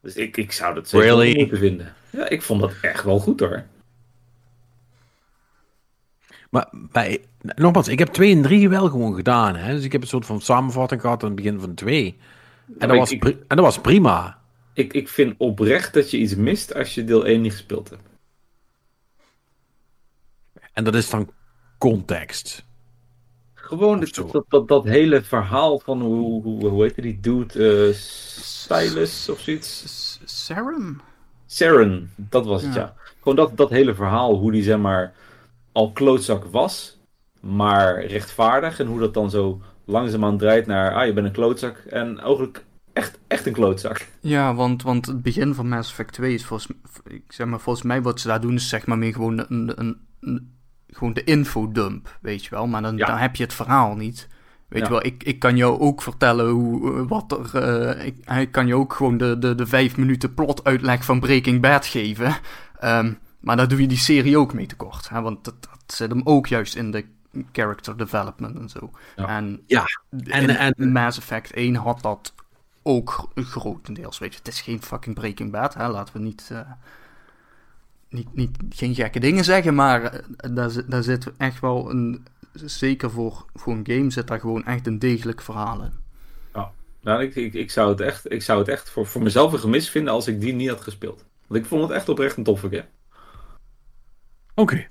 Dus 0.00 0.14
ik, 0.14 0.36
ik 0.36 0.52
zou 0.52 0.74
dat 0.74 0.88
zeker 0.88 1.06
really? 1.06 1.38
moeten 1.38 1.58
vinden. 1.58 1.94
Ja, 2.10 2.28
ik 2.28 2.42
vond 2.42 2.60
dat 2.60 2.72
echt 2.80 3.04
wel 3.04 3.18
goed 3.18 3.40
hoor. 3.40 3.64
Maar 6.52 6.68
bij, 6.72 7.24
nogmaals, 7.40 7.88
ik 7.88 7.98
heb 7.98 8.08
2 8.08 8.34
en 8.34 8.42
3 8.42 8.68
wel 8.68 8.88
gewoon 8.88 9.14
gedaan. 9.14 9.56
Hè? 9.56 9.74
Dus 9.74 9.84
ik 9.84 9.92
heb 9.92 10.02
een 10.02 10.08
soort 10.08 10.26
van 10.26 10.40
samenvatting 10.40 11.00
gehad 11.00 11.22
aan 11.22 11.26
het 11.28 11.36
begin 11.36 11.60
van 11.60 11.74
2. 11.74 12.18
En 12.78 12.88
dat, 12.88 12.96
was, 12.96 13.10
ik, 13.10 13.18
pri- 13.20 13.38
en 13.48 13.56
dat 13.56 13.64
was 13.64 13.80
prima. 13.80 14.38
ik, 14.72 14.92
ik 14.92 15.08
vind 15.08 15.34
oprecht 15.38 15.94
dat 15.94 16.10
je 16.10 16.18
iets 16.18 16.34
mist 16.34 16.74
als 16.74 16.94
je 16.94 17.04
deel 17.04 17.26
1 17.26 17.40
niet 17.40 17.52
gespeeld 17.52 17.90
hebt. 17.90 18.02
En 20.72 20.84
dat 20.84 20.94
is 20.94 21.10
dan 21.10 21.30
context. 21.78 22.64
Gewoon 23.54 24.00
dat, 24.00 24.32
dat, 24.32 24.44
dat, 24.48 24.68
dat 24.68 24.84
hele 24.84 25.22
verhaal 25.22 25.78
van 25.78 26.00
hoe, 26.00 26.42
hoe, 26.42 26.66
hoe 26.68 26.82
heet 26.82 27.02
die 27.02 27.20
dude? 27.20 27.86
eh 27.88 27.94
Stylus 27.94 29.28
of 29.28 29.40
zoiets? 29.40 30.18
Saren? 30.24 31.00
Saren, 31.46 32.10
dat 32.16 32.46
was 32.46 32.62
het 32.62 32.74
Ja. 32.74 32.80
ja. 32.80 32.94
Gewoon 33.18 33.36
dat, 33.36 33.56
dat 33.56 33.70
hele 33.70 33.94
verhaal, 33.94 34.34
hoe 34.34 34.52
die 34.52 34.62
zeg 34.62 34.78
maar 34.78 35.12
al 35.72 35.92
klootzak 35.92 36.44
was, 36.44 37.00
maar 37.40 38.04
rechtvaardig. 38.06 38.80
En 38.80 38.86
hoe 38.86 38.98
dat 39.00 39.14
dan 39.14 39.30
zo 39.30 39.60
langzaamaan 39.84 40.38
draait 40.38 40.66
naar, 40.66 40.94
ah 40.94 41.06
je 41.06 41.12
bent 41.12 41.26
een 41.26 41.32
klootzak. 41.32 41.76
En 41.76 42.18
eigenlijk 42.18 42.64
echt, 42.92 43.18
echt 43.26 43.46
een 43.46 43.52
klootzak. 43.52 44.06
Ja, 44.20 44.54
want, 44.54 44.82
want 44.82 45.06
het 45.06 45.22
begin 45.22 45.54
van 45.54 45.68
Mass 45.68 45.90
Effect 45.90 46.12
2 46.12 46.34
is 46.34 46.44
volgens, 46.44 46.70
ik 47.04 47.22
zeg 47.28 47.46
maar, 47.46 47.60
volgens 47.60 47.84
mij 47.84 48.02
wat 48.02 48.20
ze 48.20 48.28
daar 48.28 48.40
doen 48.40 48.54
is 48.54 48.68
zeg 48.68 48.86
maar 48.86 48.98
meer 48.98 49.12
gewoon 49.12 49.38
een, 49.48 49.72
een, 49.80 49.96
een- 50.20 50.50
gewoon 50.94 51.12
de 51.12 51.24
infodump, 51.24 52.18
weet 52.22 52.44
je 52.44 52.50
wel. 52.50 52.66
Maar 52.66 52.82
dan, 52.82 52.96
Ja. 52.96 53.06
dan 53.06 53.16
heb 53.16 53.36
je 53.36 53.42
het 53.42 53.54
verhaal 53.54 53.94
niet. 53.94 54.28
Weet 54.68 54.80
Ja. 54.80 54.86
je 54.86 54.92
wel, 54.92 55.04
ik, 55.04 55.22
ik 55.24 55.38
kan 55.38 55.56
jou 55.56 55.80
ook 55.80 56.02
vertellen 56.02 56.48
hoe, 56.50 56.94
eh, 56.94 57.02
wat 57.08 57.32
er... 57.52 57.62
eh, 57.96 58.40
ik, 58.40 58.52
kan 58.52 58.66
je 58.66 58.74
ook 58.74 58.92
gewoon 58.92 59.16
de, 59.16 59.38
de, 59.38 59.54
de 59.54 59.66
vijf 59.66 59.96
minuten 59.96 60.34
plot 60.34 60.64
uitleg 60.64 61.04
van 61.04 61.20
Breaking 61.20 61.60
Bad 61.60 61.86
geven. 61.86 62.34
Ehm, 62.78 63.12
maar 63.42 63.56
daar 63.56 63.68
doe 63.68 63.80
je 63.80 63.86
die 63.88 63.98
serie 63.98 64.38
ook 64.38 64.52
mee 64.54 64.66
tekort. 64.66 65.08
Hè? 65.08 65.20
Want 65.20 65.44
dat, 65.44 65.54
dat 65.60 65.80
zit 65.96 66.10
hem 66.10 66.20
ook 66.24 66.46
juist 66.46 66.76
in 66.76 66.90
de 66.90 67.04
character 67.52 67.96
development 67.96 68.58
en 68.58 68.68
zo. 68.68 68.90
Ja. 69.16 69.28
En, 69.28 69.62
Ja, 69.66 69.84
en, 70.26 70.48
en- 70.76 70.92
Mass 70.92 71.18
Effect 71.18 71.52
1 71.52 71.74
had 71.74 72.02
dat 72.02 72.34
ook 72.82 73.10
gro- 73.10 73.30
grotendeels. 73.34 74.18
Weet 74.18 74.32
je, 74.32 74.38
het 74.38 74.48
is 74.48 74.60
geen 74.60 74.82
fucking 74.82 75.14
Breaking 75.14 75.50
Bad, 75.50 75.74
hè? 75.74 75.88
laten 75.88 76.14
we 76.14 76.20
niet, 76.20 76.48
eh, 76.52 76.60
niet, 78.08 78.34
niet 78.34 78.56
geen 78.70 78.94
gekke 78.94 79.20
dingen 79.20 79.44
zeggen, 79.44 79.74
maar 79.74 80.02
eh, 80.02 80.20
daar, 80.54 80.70
zit- 80.70 80.90
daar 80.90 81.02
zit 81.02 81.32
echt 81.36 81.60
wel 81.60 81.90
een, 81.90 82.26
zeker 82.52 83.10
voor, 83.10 83.44
voor 83.54 83.72
een 83.72 83.86
game, 83.86 84.10
zit 84.10 84.26
daar 84.26 84.40
gewoon 84.40 84.64
echt 84.64 84.86
een 84.86 84.98
degelijk 84.98 85.42
verhaal 85.42 85.82
in. 85.82 85.92
Nou, 87.00 87.22
ik, 87.22 87.34
ik, 87.34 87.54
ik 87.54 87.70
zou 87.70 87.90
het 87.90 88.00
echt, 88.00 88.32
ik 88.32 88.42
zou 88.42 88.58
het 88.58 88.68
echt 88.68 88.90
voor, 88.90 89.06
voor 89.06 89.22
mezelf 89.22 89.52
een 89.52 89.58
gemis 89.58 89.90
vinden 89.90 90.12
als 90.12 90.26
ik 90.26 90.40
die 90.40 90.52
niet 90.54 90.68
had 90.68 90.80
gespeeld. 90.80 91.24
Want 91.46 91.60
ik 91.62 91.66
vond 91.68 91.82
het 91.82 91.90
echt 91.90 92.08
oprecht 92.08 92.36
een 92.36 92.44
toffe 92.44 92.68
game. 92.68 92.84
Oké. 94.54 94.86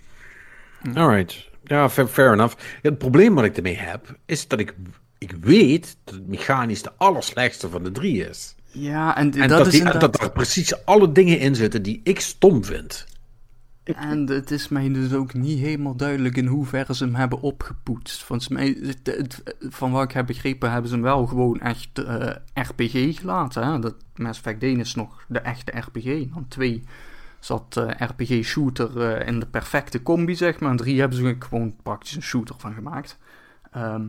Alright. 0.95 1.49
Ja, 1.63 1.89
fair, 1.89 2.07
fair 2.07 2.33
enough. 2.33 2.55
Ja, 2.81 2.89
het 2.89 2.97
probleem 2.97 3.35
wat 3.35 3.43
ik 3.43 3.57
ermee 3.57 3.77
heb, 3.77 4.17
is 4.25 4.47
dat 4.47 4.59
ik, 4.59 4.75
ik 5.17 5.31
weet 5.41 5.97
dat 6.03 6.13
het 6.15 6.27
mechanisch 6.27 6.81
de 6.81 6.91
allerslechtste 6.97 7.69
van 7.69 7.83
de 7.83 7.91
drie 7.91 8.27
is. 8.29 8.55
Ja, 8.65 9.17
en, 9.17 9.31
En 9.31 9.39
dat, 9.47 9.49
dat, 9.57 9.65
is 9.65 9.71
die, 9.73 9.81
inderdaad... 9.81 10.11
dat 10.13 10.21
er 10.21 10.31
precies 10.31 10.85
alle 10.85 11.11
dingen 11.11 11.39
in 11.39 11.55
zitten 11.55 11.81
die 11.83 12.01
ik 12.03 12.19
stom 12.19 12.63
vind. 12.65 13.05
En 13.83 14.29
het 14.29 14.51
is 14.51 14.67
mij 14.67 14.91
dus 14.91 15.13
ook 15.13 15.33
niet 15.33 15.59
helemaal 15.59 15.95
duidelijk 15.95 16.37
in 16.37 16.45
hoeverre 16.45 16.95
ze 16.95 17.03
hem 17.03 17.15
hebben 17.15 17.41
opgepoetst. 17.41 18.23
Volgens 18.23 18.47
mij, 18.47 18.77
het- 18.81 19.15
het- 19.17 19.55
van 19.69 19.91
wat 19.91 20.03
ik 20.03 20.11
heb 20.11 20.25
begrepen, 20.25 20.71
hebben 20.71 20.89
ze 20.89 20.95
hem 20.95 21.03
wel 21.03 21.25
gewoon 21.25 21.59
echt 21.59 21.89
eh, 22.05 22.35
RPG 22.53 23.19
gelaten. 23.19 23.67
Hè? 23.67 23.79
Dat 23.79 23.95
Mass 24.15 24.39
Effect 24.39 24.63
1 24.63 24.79
is 24.79 24.95
nog 24.95 25.25
de 25.27 25.39
echte 25.39 25.71
RPG. 25.79 26.03
Dan 26.33 26.45
2 26.47 26.83
zat 27.41 27.77
eh, 27.77 28.07
RPG-shooter 28.07 29.01
eh, 29.01 29.27
in 29.27 29.39
de 29.39 29.45
perfecte 29.45 30.03
combi, 30.03 30.35
zeg 30.35 30.59
maar. 30.59 30.71
En 30.71 30.77
3 30.77 30.99
hebben 30.99 31.17
ze 31.17 31.35
gewoon 31.39 31.75
praktisch 31.83 32.15
een 32.15 32.21
shooter 32.21 32.55
van 32.57 32.73
gemaakt. 32.73 33.17
Ehm, 33.71 34.07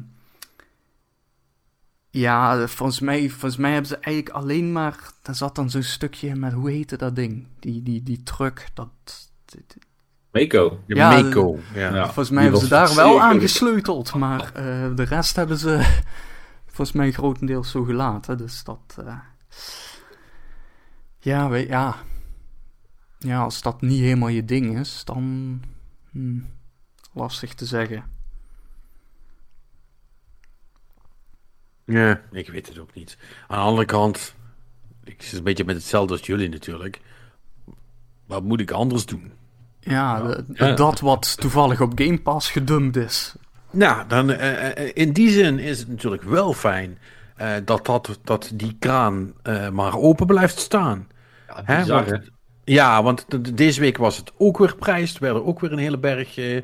ja, 2.11 2.66
volgens 2.66 3.01
mij, 3.01 3.28
volgens 3.28 3.57
mij 3.57 3.70
hebben 3.70 3.89
ze 3.89 3.97
eigenlijk 3.99 4.37
alleen 4.37 4.72
maar... 4.72 4.97
Daar 5.22 5.35
zat 5.35 5.55
dan 5.55 5.70
zo'n 5.70 5.83
stukje 5.83 6.35
met, 6.35 6.53
hoe 6.53 6.70
heette 6.70 6.97
dat 6.97 7.16
ding? 7.16 7.47
Die, 7.59 7.83
die, 7.83 8.03
die 8.03 8.22
truck, 8.22 8.68
dat... 8.74 8.89
Mako. 10.33 10.78
Ja, 10.87 11.22
Mako. 11.22 11.59
Ja. 11.74 11.95
Ja. 11.95 12.05
Volgens 12.05 12.30
mij 12.30 12.43
hebben 12.43 12.61
ze 12.61 12.68
daar 12.68 12.95
wel 12.95 13.20
aan 13.20 13.41
gesleuteld, 13.41 14.14
maar 14.14 14.53
eh, 14.55 14.97
de 14.97 15.03
rest 15.03 15.37
hebben 15.37 15.59
ze 15.59 16.01
volgens 16.66 16.93
mij 16.93 17.12
grotendeels 17.12 17.70
zo 17.70 17.85
gelaten. 17.85 18.39
Dus 18.39 18.64
dat. 18.64 18.97
eh, 19.07 19.18
ja, 21.18 21.49
weet, 21.49 21.68
ja. 21.68 21.97
Ja, 23.23 23.43
als 23.43 23.62
dat 23.62 23.81
niet 23.81 24.01
helemaal 24.01 24.29
je 24.29 24.45
ding 24.45 24.79
is, 24.79 25.03
dan. 25.05 25.61
hmm, 26.11 26.47
lastig 27.12 27.55
te 27.55 27.66
zeggen. 27.66 28.05
Ja, 31.85 32.20
ik 32.31 32.49
weet 32.49 32.68
het 32.68 32.79
ook 32.79 32.95
niet. 32.95 33.16
Aan 33.49 33.59
de 33.59 33.64
andere 33.64 33.87
kant, 33.87 34.35
ik 35.05 35.23
zit 35.23 35.39
een 35.39 35.45
beetje 35.45 35.64
met 35.64 35.77
hetzelfde 35.77 36.12
als 36.12 36.27
jullie 36.27 36.49
natuurlijk. 36.49 37.01
Wat 38.27 38.43
moet 38.43 38.61
ik 38.61 38.70
anders 38.70 39.07
doen? 39.07 39.33
Ja, 39.81 40.16
Ja. 40.18 40.23
de- 40.23 40.45
Ja. 40.55 40.73
dat 40.75 41.01
wat 41.01 41.37
toevallig 41.41 41.81
op 41.81 41.93
Game 41.95 42.20
Pass 42.20 42.51
gedumpt 42.51 42.97
is. 42.97 43.35
Nou, 43.70 44.09
dan, 44.09 44.31
eh, 44.31 44.77
eh, 44.87 44.91
in 44.95 45.12
die 45.12 45.31
zin 45.31 45.59
is 45.59 45.79
het 45.79 45.89
natuurlijk 45.89 46.23
wel 46.23 46.53
fijn 46.53 46.99
eh, 47.37 47.55
dat, 47.64 47.87
dat, 47.87 48.18
dat 48.25 48.51
die 48.55 48.77
kraan 48.79 49.33
eh, 49.43 49.68
maar 49.70 49.97
open 49.97 50.27
blijft 50.27 50.59
staan. 50.59 51.09
Ja, 51.47 51.62
Hè, 51.64 51.75
hè? 51.75 52.18
Ja, 52.64 53.02
want 53.02 53.24
de- 53.28 53.40
de- 53.40 53.54
deze 53.54 53.80
week 53.80 53.96
was 53.96 54.16
het 54.16 54.32
ook 54.38 54.58
weer 54.58 54.76
prijs. 54.76 55.14
Er 55.14 55.20
werden 55.20 55.46
ook 55.46 55.60
weer 55.60 55.72
een 55.72 55.78
hele 55.78 55.98
berg 55.98 56.38
eh, 56.38 56.62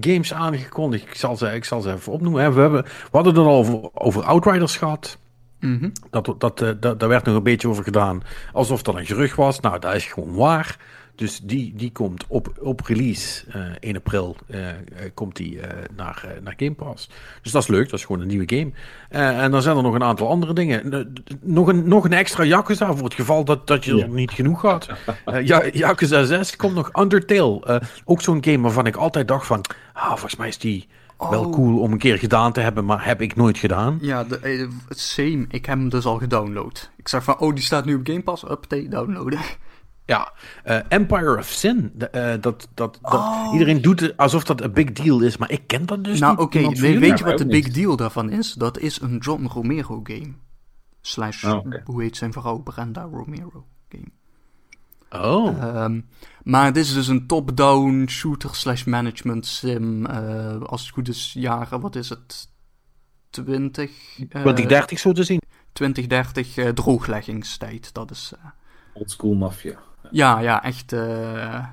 games 0.00 0.34
aangekondigd. 0.34 1.04
Ik 1.04 1.14
zal, 1.14 1.36
ze, 1.36 1.46
ik 1.54 1.64
zal 1.64 1.80
ze 1.80 1.92
even 1.92 2.12
opnoemen. 2.12 2.42
Hè. 2.42 2.52
We, 2.52 2.60
hebben, 2.60 2.82
we 2.82 2.90
hadden 3.10 3.34
het 3.34 3.44
al 3.44 3.52
over, 3.52 3.90
over 3.94 4.22
Outriders 4.22 4.76
gehad. 4.76 5.18
Mhm. 5.60 5.88
Dat, 6.10 6.34
dat, 6.38 6.60
eh, 6.62 6.70
dat, 6.80 7.00
daar 7.00 7.08
werd 7.08 7.24
nog 7.24 7.36
een 7.36 7.42
beetje 7.42 7.68
over 7.68 7.84
gedaan. 7.84 8.22
Alsof 8.52 8.82
dat 8.82 8.94
een 8.94 9.06
gerucht 9.06 9.36
was. 9.36 9.60
Nou, 9.60 9.78
dat 9.78 9.94
is 9.94 10.04
gewoon 10.04 10.34
waar. 10.34 10.76
Dus 11.16 11.40
die, 11.42 11.72
die 11.76 11.92
komt 11.92 12.24
op, 12.28 12.52
op 12.60 12.80
release 12.80 13.44
eh 13.50 13.60
1 13.80 13.96
april 13.96 14.36
eh, 14.46 14.68
eh, 14.68 14.76
komt 15.14 15.36
die, 15.36 15.60
eh, 15.60 15.68
naar, 15.96 16.24
eh, 16.24 16.42
naar 16.42 16.54
Game 16.56 16.74
Pass. 16.74 17.08
Dus 17.42 17.52
dat 17.52 17.62
is 17.62 17.68
leuk, 17.68 17.84
dat 17.90 17.98
is 17.98 18.04
gewoon 18.04 18.20
een 18.22 18.26
nieuwe 18.28 18.56
game. 18.56 18.70
Eh, 19.10 19.42
en 19.42 19.50
dan 19.50 19.62
zijn 19.62 19.76
er 19.76 19.82
nog 19.82 19.94
een 19.94 20.02
aantal 20.02 20.28
andere 20.28 20.52
dingen. 20.52 21.12
Nog, 21.40 21.68
een, 21.68 21.88
nog 21.88 22.04
een 22.04 22.12
extra 22.12 22.44
Yakuza 22.44 22.94
voor 22.94 23.04
het 23.04 23.14
geval 23.14 23.44
dat, 23.44 23.66
dat 23.66 23.84
je 23.84 23.94
Ja. 23.96 24.02
er 24.02 24.08
niet 24.08 24.30
genoeg 24.30 24.62
had. 24.62 24.88
Ja, 25.42 25.66
Yakuza 25.72 26.24
6 26.24 26.56
komt 26.56 26.74
nog 26.74 26.90
Undertale. 27.00 27.60
Eh, 27.64 27.76
ook 28.04 28.20
zo'n 28.22 28.44
game 28.44 28.60
waarvan 28.60 28.86
ik 28.86 28.96
altijd 28.96 29.28
dacht 29.28 29.46
van... 29.46 29.64
Ah, 29.92 30.08
volgens 30.08 30.36
mij 30.36 30.48
is 30.48 30.58
die 30.58 30.88
wel 31.18 31.44
Oh. 31.44 31.52
cool 31.52 31.78
om 31.80 31.92
een 31.92 31.98
keer 31.98 32.18
gedaan 32.18 32.52
te 32.52 32.60
hebben, 32.60 32.84
maar 32.84 33.04
heb 33.04 33.20
ik 33.20 33.36
nooit 33.36 33.58
gedaan. 33.58 33.98
Ja, 34.00 34.24
de, 34.24 34.68
same. 34.88 35.44
Ik 35.50 35.66
heb 35.66 35.78
hem 35.78 35.88
dus 35.88 36.04
al 36.04 36.18
gedownload. 36.18 36.90
Ik 36.96 37.08
zag 37.08 37.24
van, 37.24 37.38
oh, 37.38 37.54
die 37.54 37.64
staat 37.64 37.84
nu 37.84 37.94
op 37.94 38.06
Game 38.06 38.22
Pass. 38.22 38.42
Update, 38.42 38.88
downloaden. 38.88 39.38
Ja, 40.06 40.32
eh, 40.64 40.78
Empire 40.88 41.36
of 41.38 41.46
Sin. 41.46 41.92
de- 41.94 42.08
eh, 42.08 42.40
dat, 42.40 42.68
dat, 42.74 42.98
dat, 43.02 43.12
Oh. 43.14 43.48
Iedereen 43.52 43.82
doet 43.82 44.00
het 44.00 44.16
alsof 44.16 44.44
dat 44.44 44.60
een 44.60 44.72
big 44.72 44.92
deal 44.92 45.20
is, 45.20 45.36
maar 45.36 45.50
ik 45.50 45.66
ken 45.66 45.86
dat 45.86 46.04
dus 46.04 46.20
nou, 46.20 46.32
niet. 46.36 46.40
oké, 46.44 46.58
Iemand 46.58 46.78
van 46.78 46.98
weet, 46.98 47.18
je 47.18 47.24
wat 47.24 47.38
de 47.38 47.46
big 47.46 47.64
niet. 47.64 47.74
deal 47.74 47.96
daarvan 47.96 48.30
is? 48.30 48.52
Dat 48.52 48.78
is 48.78 49.00
een 49.00 49.18
John 49.18 49.44
Romero 49.46 50.00
game. 50.02 50.32
Slash, 51.00 51.44
Oh, 51.44 51.54
oké. 51.56 51.82
hoe 51.84 52.02
heet 52.02 52.16
zijn 52.16 52.32
vrouw? 52.32 52.58
Brenda 52.58 53.02
Romero 53.12 53.66
game. 53.88 55.24
Oh, 55.24 55.62
Ehm, 55.62 56.00
maar 56.42 56.72
dit 56.72 56.84
is 56.84 56.94
dus 56.94 57.08
een 57.08 57.26
top-down 57.26 58.06
shooter 58.08 58.54
slash 58.54 58.84
management 58.84 59.46
sim. 59.46 60.06
eh, 60.06 60.60
als 60.62 60.80
het 60.82 60.90
goed 60.90 61.08
is, 61.08 61.32
jaren, 61.38 61.80
wat 61.80 61.96
is 61.96 62.08
het? 62.08 62.48
20? 63.30 63.90
eh, 64.18 64.26
2030 64.28 64.98
zo 64.98 65.12
te 65.12 65.24
zien. 65.24 65.40
2030 65.72 66.56
eh, 66.56 66.68
droogleggingstijd. 66.68 67.94
Dat 67.94 68.10
is... 68.10 68.32
eh, 68.42 68.50
Old 68.94 69.10
school 69.10 69.34
mafia. 69.34 69.78
Ja, 70.10 70.38
ja, 70.38 70.62
echt. 70.62 70.92
eh, 70.92 71.66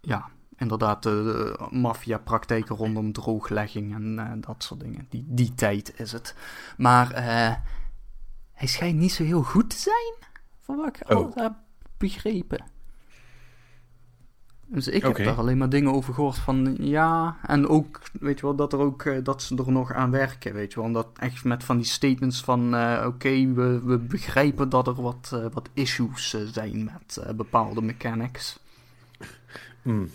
ja, 0.00 0.28
inderdaad, 0.56 1.02
de 1.02 1.58
maffia-praktijken 1.70 2.76
rondom 2.76 3.12
drooglegging 3.12 3.94
en 3.94 4.18
eh, 4.18 4.32
dat 4.40 4.62
soort 4.62 4.80
dingen. 4.80 5.06
Die, 5.08 5.24
die 5.28 5.54
tijd 5.54 6.00
is 6.00 6.12
het. 6.12 6.34
Maar 6.76 7.10
eh, 7.10 7.54
hij 8.52 8.66
schijnt 8.68 8.98
niet 8.98 9.12
zo 9.12 9.24
heel 9.24 9.42
goed 9.42 9.70
te 9.70 9.76
zijn, 9.76 10.30
van 10.60 10.76
wat 10.76 10.86
ik 10.96 11.10
Oh. 11.10 11.16
al 11.16 11.30
heb 11.34 11.52
begrepen. 11.98 12.64
Dus 14.74 14.88
ik 14.88 15.02
heb 15.02 15.16
daar 15.16 15.34
alleen 15.38 15.58
maar 15.58 15.68
dingen 15.68 15.92
over 15.92 16.14
gehoord 16.14 16.38
van 16.38 16.76
ja. 16.80 17.36
En 17.46 17.68
ook, 17.68 18.00
weet 18.20 18.38
je 18.38 18.46
wel, 18.46 18.54
dat, 18.54 18.72
er 18.72 18.78
ook, 18.78 19.02
eh, 19.02 19.16
dat 19.22 19.42
ze 19.42 19.56
er 19.56 19.72
nog 19.72 19.92
aan 19.92 20.10
werken, 20.10 20.54
weet 20.54 20.70
je 20.72 20.76
wel. 20.78 20.84
Omdat 20.84 21.06
echt 21.16 21.44
met 21.44 21.64
van 21.64 21.76
die 21.76 21.86
statements 21.86 22.40
van 22.40 22.74
eh, 22.74 23.04
oké, 23.06 23.52
we, 23.52 23.80
we 23.84 23.98
begrijpen 23.98 24.68
dat 24.68 24.86
er 24.86 25.02
wat, 25.02 25.30
eh, 25.34 25.44
wat 25.52 25.68
issues 25.74 26.36
zijn 26.52 26.84
met 26.84 27.36
bepaalde 27.36 27.82
mechanics. 27.82 28.58
Hmm. 29.82 30.10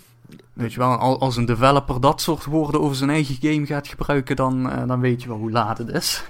Weet 0.53 0.73
je 0.73 0.79
wel, 0.79 0.95
al- 0.97 1.19
als 1.19 1.37
een 1.37 1.45
developer 1.45 2.01
dat 2.01 2.21
soort 2.21 2.45
woorden 2.45 2.81
over 2.81 2.95
zijn 2.95 3.09
eigen 3.09 3.35
game 3.39 3.65
gaat 3.65 3.87
gebruiken, 3.87 4.35
dan, 4.35 4.63
dan 4.87 4.99
weet 4.99 5.21
je 5.21 5.27
wel 5.27 5.37
hoe 5.37 5.51
laat 5.51 5.77
het 5.77 5.89
is. 5.89 6.23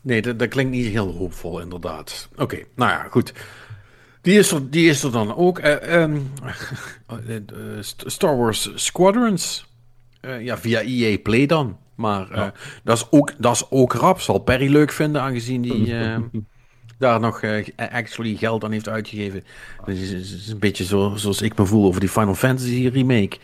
Nee, 0.00 0.22
dat, 0.22 0.38
dat 0.38 0.48
klinkt 0.48 0.72
niet 0.72 0.86
heel 0.86 1.12
hoopvol, 1.16 1.60
inderdaad. 1.60 2.28
Oké, 2.36 2.64
nou 2.74 2.90
ja, 2.90 3.06
goed. 3.10 3.32
Die 4.24 4.38
is 4.38 4.50
er, 4.50 4.70
die 4.70 4.88
is 4.88 5.02
er 5.02 5.12
dan 5.12 5.36
ook. 5.36 5.58
Eh, 5.58 6.02
ehm, 6.02 6.16
eh, 7.06 7.36
eh, 7.36 7.42
St- 7.80 8.04
Star 8.06 8.36
Wars 8.36 8.70
Squadrons. 8.74 9.66
Eh, 10.20 10.40
ja, 10.44 10.58
via 10.58 10.80
EA 10.80 11.18
Play 11.22 11.46
dan. 11.46 11.78
Maar 11.94 12.30
uh, 12.32 12.46
dat, 12.84 12.96
is 12.96 13.06
ook, 13.10 13.32
dat 13.38 13.54
is 13.54 13.70
ook 13.70 13.92
rap. 13.92 14.20
Zal 14.20 14.38
Perry 14.38 14.70
leuk 14.70 14.92
vinden, 14.92 15.22
aangezien 15.22 15.62
die 15.62 15.86
uh, 15.86 16.16
daar 16.98 17.20
nog 17.20 17.42
actually 17.76 18.34
geld 18.36 18.64
aan 18.64 18.72
heeft 18.72 18.88
uitgegeven. 18.88 19.44
Dus 19.84 20.00
is, 20.00 20.32
is, 20.32 20.48
een 20.48 20.58
beetje 20.58 20.84
zo, 20.84 21.12
zoals 21.16 21.42
ik 21.42 21.58
me 21.58 21.64
voel 21.64 21.86
over 21.86 22.00
die 22.00 22.08
Final 22.08 22.34
Fantasy 22.34 22.88
remake. 22.88 23.38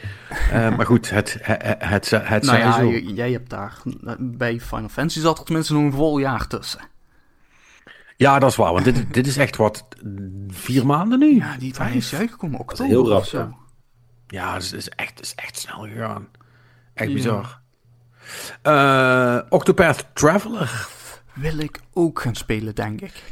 maar 0.76 0.87
goed, 0.87 1.11
het, 1.11 1.37
het, 1.41 1.62
het, 1.78 2.11
het, 2.11 2.28
het 2.28 2.43
nou 2.43 2.59
ja, 2.59 2.78
zo. 2.78 2.91
jij 2.91 3.33
hebt 3.33 3.51
daar 3.51 3.78
bij 4.18 4.61
Final 4.61 4.89
Fantasy 4.89 5.20
zat 5.20 5.39
er 5.39 5.45
tenminste 5.45 5.72
nog 5.72 5.83
een 5.83 5.93
vol 5.93 6.18
jaar 6.18 6.47
tussen. 6.47 6.81
Ja, 8.20 8.38
dat 8.38 8.50
is 8.50 8.56
waar. 8.56 8.72
Want 8.72 8.84
dit, 8.84 9.14
dit 9.14 9.26
is 9.26 9.36
echt 9.36 9.56
wat 9.56 9.84
vier 10.48 10.86
maanden 10.86 11.18
nu. 11.18 11.36
Ja, 11.36 11.56
die 11.56 11.72
tijd 11.72 11.94
is 11.94 12.14
uitgekomen. 12.14 12.60
Oktober. 12.60 12.86
Heel 12.86 13.08
rap 13.08 13.24
zo. 13.24 13.56
Ja, 14.26 14.54
het 14.54 14.62
is, 14.62 14.72
is, 14.72 14.88
echt, 14.88 15.20
is 15.20 15.34
echt 15.34 15.58
snel 15.58 15.78
gegaan. 15.78 16.28
Echt 16.94 17.08
ja. 17.08 17.14
bizar. 17.14 17.60
Uh, 18.62 19.38
Octopath 19.48 20.06
Traveler. 20.12 20.88
Wil 21.32 21.58
ik 21.58 21.80
ook 21.92 22.20
gaan 22.20 22.34
spelen, 22.34 22.74
denk 22.74 23.00
ik. 23.00 23.22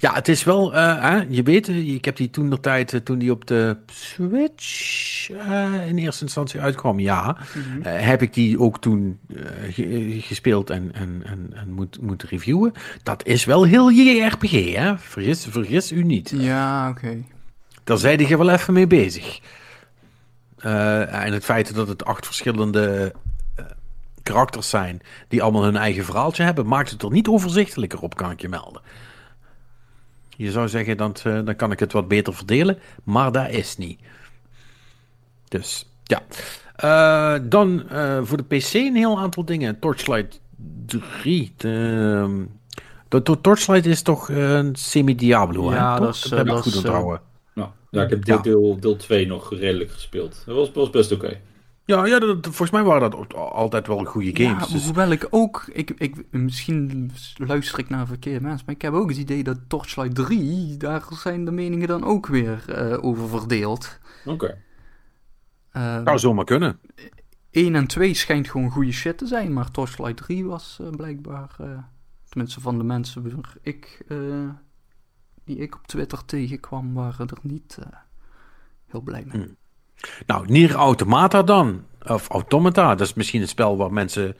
Ja, 0.00 0.14
het 0.14 0.28
is 0.28 0.44
wel, 0.44 0.74
uh, 0.74 1.02
hè, 1.02 1.24
je 1.28 1.42
weet, 1.42 1.68
ik 1.68 2.04
heb 2.04 2.16
die 2.16 2.30
toen 2.30 2.50
de 2.50 2.60
tijd, 2.60 2.92
uh, 2.92 3.00
toen 3.00 3.18
die 3.18 3.30
op 3.30 3.46
de 3.46 3.76
Switch 3.86 5.30
in 5.86 5.98
eerste 5.98 6.22
instantie 6.24 6.60
uitkwam, 6.60 7.00
ja, 7.00 7.36
mm 7.54 7.62
-hmm. 7.62 7.82
heb 7.82 8.22
ik 8.22 8.34
die 8.34 8.60
ook 8.60 8.80
toen 8.80 9.18
ge 9.70 10.18
gespeeld 10.20 10.70
en, 10.70 10.90
en, 10.94 11.22
en, 11.24 11.50
en 11.54 11.70
moet, 11.72 12.00
moet 12.00 12.22
reviewen. 12.22 12.72
Dat 13.02 13.26
is 13.26 13.44
wel 13.44 13.64
heel 13.64 13.92
JRPG, 13.92 14.74
hè? 14.74 14.98
Vergis, 14.98 15.46
vergis 15.50 15.92
u 15.92 16.04
niet. 16.04 16.32
Ja, 16.36 16.88
oké. 16.88 16.98
Okay. 16.98 17.24
Daar 17.84 17.98
zijde 17.98 18.28
je 18.28 18.38
wel 18.38 18.50
even 18.50 18.74
mee 18.74 18.86
bezig. 18.86 19.40
en 20.58 21.32
het 21.32 21.44
feit 21.44 21.74
dat 21.74 21.88
het 21.88 22.04
acht 22.04 22.26
verschillende 22.26 23.12
karakters 24.22 24.68
zijn 24.68 25.00
die 25.28 25.42
allemaal 25.42 25.62
hun 25.62 25.76
eigen 25.76 26.04
verhaaltje 26.04 26.42
hebben, 26.42 26.66
maakt 26.66 26.90
het 26.90 27.02
er 27.02 27.10
niet 27.10 27.28
overzichtelijker 27.28 28.00
op, 28.00 28.16
kan 28.16 28.30
ik 28.30 28.40
je 28.40 28.48
melden. 28.48 28.82
Je 30.38 30.50
zou 30.50 30.68
zeggen, 30.68 30.96
dat, 30.96 31.24
uh, 31.26 31.40
dan 31.44 31.56
kan 31.56 31.72
ik 31.72 31.78
het 31.78 31.92
wat 31.92 32.08
beter 32.08 32.34
verdelen, 32.34 32.78
maar 33.04 33.32
dat 33.32 33.50
is 33.50 33.76
niet. 33.76 34.00
Dus, 35.48 35.90
ja. 36.04 36.22
Uh, 36.84 37.44
dan 37.48 37.82
uh, 37.92 38.18
voor 38.22 38.36
de 38.36 38.56
PC 38.56 38.72
een 38.72 38.96
heel 38.96 39.18
aantal 39.18 39.44
dingen. 39.44 39.78
Torchlight 39.78 40.40
3. 40.86 41.52
De, 41.56 42.46
de, 43.08 43.22
de 43.22 43.40
Torchlight 43.40 43.86
is 43.86 44.02
toch 44.02 44.28
een 44.28 44.76
semi-Diablo, 44.76 45.72
ja, 45.72 45.94
hè? 45.94 46.00
dat 46.00 46.14
is, 46.14 46.20
dat 46.20 46.38
heb 46.38 46.46
ik 46.46 46.54
goed 46.54 46.76
onthouden. 46.76 47.20
Nou, 47.54 47.70
ja, 47.90 48.02
ik 48.02 48.10
heb 48.10 48.24
deel, 48.24 48.42
deel, 48.42 48.80
deel 48.80 48.96
2 48.96 49.26
nog 49.26 49.54
redelijk 49.54 49.90
gespeeld. 49.90 50.42
Dat 50.46 50.56
was, 50.56 50.72
was 50.72 50.90
best 50.90 51.12
oké. 51.12 51.24
Okay. 51.24 51.40
Ja, 51.88 52.06
ja 52.06 52.18
dat, 52.18 52.38
volgens 52.42 52.70
mij 52.70 52.82
waren 52.82 53.10
dat 53.10 53.34
altijd 53.34 53.86
wel 53.86 54.04
goede 54.04 54.44
games. 54.44 54.66
Ja, 54.66 54.72
dus. 54.72 54.84
Hoewel 54.84 55.10
ik 55.10 55.26
ook, 55.30 55.64
ik, 55.72 55.90
ik, 55.90 56.32
misschien 56.32 57.10
luister 57.36 57.78
ik 57.78 57.88
naar 57.88 58.06
verkeerde 58.06 58.40
mensen, 58.40 58.66
maar 58.66 58.74
ik 58.74 58.82
heb 58.82 58.92
ook 58.92 59.08
het 59.08 59.18
idee 59.18 59.42
dat 59.44 59.58
Torchlight 59.68 60.14
3, 60.14 60.76
daar 60.76 61.04
zijn 61.10 61.44
de 61.44 61.50
meningen 61.50 61.88
dan 61.88 62.04
ook 62.04 62.26
weer 62.26 62.64
uh, 62.68 63.04
over 63.04 63.28
verdeeld. 63.28 63.98
Oké. 64.24 64.44
Okay. 64.44 65.96
Uh, 65.98 66.04
Zou 66.04 66.18
zomaar 66.18 66.44
kunnen. 66.44 66.78
1 67.50 67.74
en 67.74 67.86
2 67.86 68.14
schijnt 68.14 68.48
gewoon 68.48 68.70
goede 68.70 68.92
shit 68.92 69.18
te 69.18 69.26
zijn, 69.26 69.52
maar 69.52 69.70
Torchlight 69.70 70.16
3 70.16 70.44
was 70.46 70.78
uh, 70.80 70.88
blijkbaar, 70.90 71.56
tenminste 72.28 72.60
van 72.60 72.78
de 72.78 72.84
mensen 72.84 73.22
waar 73.22 73.54
ik, 73.62 74.04
die 75.44 75.56
ik 75.56 75.74
op 75.74 75.86
Twitter 75.86 76.24
tegenkwam, 76.24 76.94
waren 76.94 77.28
er 77.28 77.38
niet 77.42 77.78
heel 78.86 79.00
blij 79.00 79.24
mee. 79.26 79.42
Hmm. 79.42 79.56
Nou, 80.26 80.46
Nier 80.46 80.74
Automata 80.74 81.42
dan. 81.42 81.84
Of 82.06 82.28
Automata, 82.28 82.94
dat 82.94 83.06
is 83.06 83.14
misschien 83.14 83.40
een 83.40 83.48
spel 83.48 83.76
waar 83.76 83.92
mensen 83.92 84.36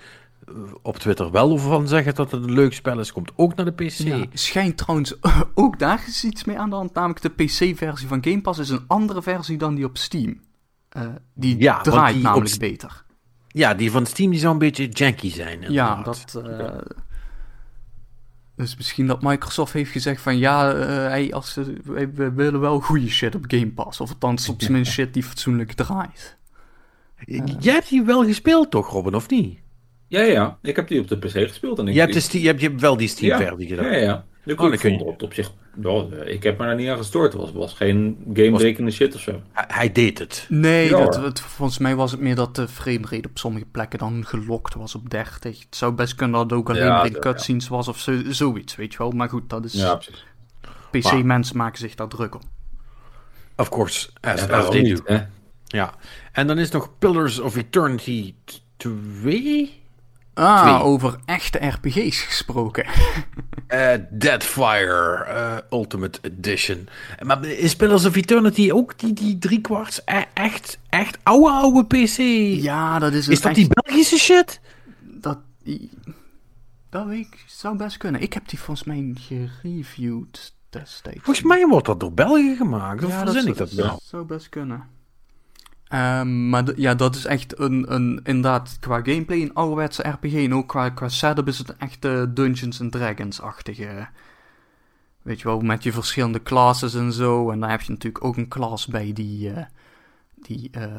op 0.83 0.99
Twitter 0.99 1.31
wel 1.31 1.59
van 1.59 1.89
zeggen 1.89 2.15
dat 2.15 2.31
het 2.31 2.43
een 2.43 2.53
leuk 2.53 2.73
spel 2.73 2.99
is. 3.01 3.13
Komt 3.13 3.33
ook 3.37 3.55
naar 3.55 3.65
de 3.65 3.73
PC. 3.73 3.91
Ja, 3.91 4.25
schijnt 4.33 4.77
trouwens 4.77 5.15
ook 5.55 5.79
daar 5.79 6.05
is 6.07 6.25
iets 6.25 6.45
mee 6.45 6.59
aan 6.59 6.71
de 6.71 6.77
hand. 6.77 6.95
Namelijk 6.95 7.23
de 7.23 7.45
PC-versie 7.45 8.09
van 8.09 8.25
Game 8.25 8.41
Pass 8.41 8.59
is 8.59 8.69
een 8.69 8.85
andere 8.87 9.23
versie 9.23 9.59
dan 9.59 9.75
die 9.75 9.85
op 9.85 9.97
Steam. 9.97 10.41
Uh, 10.97 11.03
die 11.35 11.59
ja, 11.59 11.81
draait 11.81 12.15
die 12.15 12.23
namelijk 12.23 12.53
op... 12.53 12.59
beter. 12.59 13.05
Ja, 13.49 13.75
die 13.75 13.91
van 13.91 14.07
Steam 14.07 14.31
die 14.31 14.41
zou 14.41 14.53
een 14.53 14.59
beetje 14.59 14.89
janky 14.89 15.31
zijn. 15.31 15.73
Ja, 15.73 16.03
dat... 16.03 16.43
Uh, 16.47 16.69
dus 18.59 18.77
misschien 18.77 19.07
dat 19.07 19.23
Microsoft 19.23 19.73
heeft 19.73 19.91
gezegd 19.91 20.21
van 20.21 20.39
ja, 20.39 20.75
uh, 20.75 20.81
hey, 20.85 21.33
als, 21.33 21.57
uh, 21.57 21.65
wij, 21.85 22.13
we 22.13 22.33
willen 22.33 22.61
wel 22.61 22.81
goede 22.81 23.09
shit 23.09 23.35
op 23.35 23.45
Game 23.49 23.71
Pass. 23.71 24.01
Of 24.01 24.11
althans 24.11 24.49
op 24.49 24.61
zijn 24.61 24.73
minst 24.73 24.93
shit 24.99 25.15
die 25.15 25.23
fatsoenlijk 25.23 25.73
draait. 25.73 26.37
Uh. 27.25 27.43
Jij 27.59 27.73
hebt 27.73 27.89
die 27.89 28.03
wel 28.03 28.25
gespeeld 28.25 28.71
toch, 28.71 28.91
Robin, 28.91 29.15
of 29.15 29.29
niet? 29.29 29.59
Ja, 30.09 30.21
ja. 30.21 30.59
Ik 30.63 30.77
heb 30.77 30.89
die 30.89 31.01
op 31.01 31.09
de 31.09 31.19
PC 31.19 31.31
gespeeld. 31.31 31.79
En 31.79 31.89
ik, 31.89 31.95
je, 31.95 32.01
hebt 32.01 32.33
de 32.33 32.41
je, 32.41 32.47
hebt, 32.47 32.61
je 32.61 32.69
hebt 32.69 32.81
wel 32.81 32.97
die 32.97 33.09
Steam-versie 33.09 33.69
ja, 33.69 33.77
gedaan? 33.77 33.93
Ja, 33.93 33.99
ja. 33.99 34.25
De 34.49 34.57
oh, 34.57 34.69
dan 34.69 34.79
kun 34.79 34.93
je... 34.93 35.05
op, 35.05 35.35
zich, 35.35 35.53
ja, 35.83 36.05
ik 36.25 36.43
heb 36.43 36.59
me 36.59 36.65
daar 36.65 36.75
niet 36.75 36.89
aan 36.89 36.97
gestoord. 36.97 37.33
Het 37.33 37.43
was, 37.43 37.53
was 37.53 37.73
geen 37.75 38.19
gamebrekende 38.33 38.91
shit 38.91 39.15
of 39.15 39.21
zo. 39.21 39.43
Hij, 39.53 39.65
hij 39.69 39.93
deed 39.93 40.19
het. 40.19 40.47
Nee, 40.49 40.89
ja, 40.89 40.99
dat, 40.99 41.17
het, 41.17 41.41
volgens 41.41 41.79
mij 41.79 41.97
was 41.97 42.11
het 42.11 42.21
meer 42.21 42.35
dat 42.35 42.55
de 42.57 42.69
framerate 42.69 43.29
op 43.29 43.39
sommige 43.39 43.65
plekken 43.65 43.99
dan 43.99 44.25
gelokt 44.27 44.75
was 44.75 44.95
op 44.95 45.11
30. 45.11 45.59
Het 45.59 45.77
zou 45.77 45.93
best 45.93 46.15
kunnen 46.15 46.37
dat 46.37 46.51
het 46.51 46.59
ook 46.59 46.69
alleen 46.71 46.83
ja, 46.83 47.05
in 47.05 47.21
cutscenes 47.21 47.65
ja. 47.65 47.71
was 47.71 47.89
of 47.89 47.99
zo, 47.99 48.23
zoiets, 48.29 48.77
weet 48.77 48.93
je 48.93 48.99
wel. 48.99 49.11
Maar 49.11 49.29
goed, 49.29 49.51
dat 49.51 49.65
is... 49.65 49.87
PC-mensen 50.91 51.57
maken 51.57 51.79
zich 51.79 51.95
daar 51.95 52.09
druk 52.09 52.35
om. 52.35 52.43
Of 53.57 53.69
course, 53.69 54.09
as, 54.21 54.41
ja, 54.41 54.47
as 54.47 54.71
they 54.71 54.81
niet, 54.81 54.97
do. 54.97 55.03
Hè? 55.07 55.25
Ja. 55.65 55.95
En 56.33 56.47
dan 56.47 56.59
is 56.59 56.71
nog 56.71 56.99
Pillars 56.99 57.39
of 57.39 57.57
Eternity 57.57 58.35
2... 58.77 59.83
Ah, 60.39 60.63
Twee. 60.63 60.83
over 60.83 61.17
echte 61.25 61.59
RPG's 61.67 62.21
gesproken. 62.21 62.87
Uh, 63.69 63.95
Deadfire 64.11 65.27
uh, 65.29 65.79
Ultimate 65.79 66.19
Edition. 66.23 66.89
Maar 67.23 67.45
is 67.45 67.77
Pillars 67.77 68.05
of 68.05 68.17
Eternity 68.17 68.71
ook 68.73 68.99
die, 68.99 69.13
die 69.13 69.39
driekwarts 69.39 70.01
e 70.05 70.23
echt, 70.35 70.79
echt 70.89 71.19
oude, 71.23 71.51
oude 71.51 71.85
PC? 71.85 72.17
Ja, 72.63 72.99
dat 72.99 73.13
is 73.13 73.29
Is 73.29 73.41
dat 73.41 73.47
echt, 73.47 73.55
die 73.55 73.69
Belgische 73.69 74.19
shit? 74.19 74.61
Dat, 75.01 75.39
dat 76.91 77.07
weet 77.07 77.27
ik, 77.27 77.45
zou 77.47 77.77
best 77.77 77.97
kunnen. 77.97 78.21
Ik 78.21 78.33
heb 78.33 78.49
die 78.49 78.59
volgens 78.59 78.87
mij 78.87 79.13
gereviewd 79.15 80.55
destijds. 80.71 81.21
Volgens 81.23 81.47
mij 81.47 81.67
wordt 81.67 81.87
dat 81.87 82.01
door 82.01 82.13
België 82.13 82.57
gemaakt. 82.57 83.05
Of 83.05 83.11
ja, 83.11 83.19
verzin 83.19 83.45
dat, 83.45 83.53
ik 83.53 83.57
dat 83.57 83.71
dat 83.71 83.87
nou? 83.87 83.99
zou 84.03 84.25
best 84.25 84.49
kunnen. 84.49 84.97
Um, 85.95 86.49
maar 86.49 86.65
ja, 86.77 86.95
dat 86.95 87.15
is 87.15 87.25
echt 87.25 87.59
een, 87.59 87.95
een, 87.95 88.21
inderdaad, 88.25 88.77
qua 88.81 89.01
gameplay 89.03 89.43
een 89.43 89.55
ouderwetse 89.55 90.09
RPG. 90.09 90.35
En 90.35 90.55
ook 90.55 90.69
qua, 90.69 90.89
qua 90.89 91.09
setup 91.09 91.49
is 91.49 91.59
het 91.59 91.77
echt 91.77 92.05
uh, 92.05 92.23
Dungeons 92.29 92.81
and 92.81 92.93
Dragons-achtige. 92.93 94.09
Weet 95.23 95.41
je 95.41 95.49
wel, 95.49 95.61
met 95.61 95.83
je 95.83 95.93
verschillende 95.93 96.43
classes 96.43 96.95
en 96.95 97.13
zo. 97.13 97.51
En 97.51 97.61
dan 97.61 97.71
heb 97.71 97.81
je 97.81 97.93
natuurlijk 97.93 98.25
ook 98.25 98.37
een 98.37 98.49
class 98.49 98.87
bij 98.87 99.13
die, 99.13 99.51
uh, 99.51 99.65
die 100.35 100.71
uh, 100.79 100.99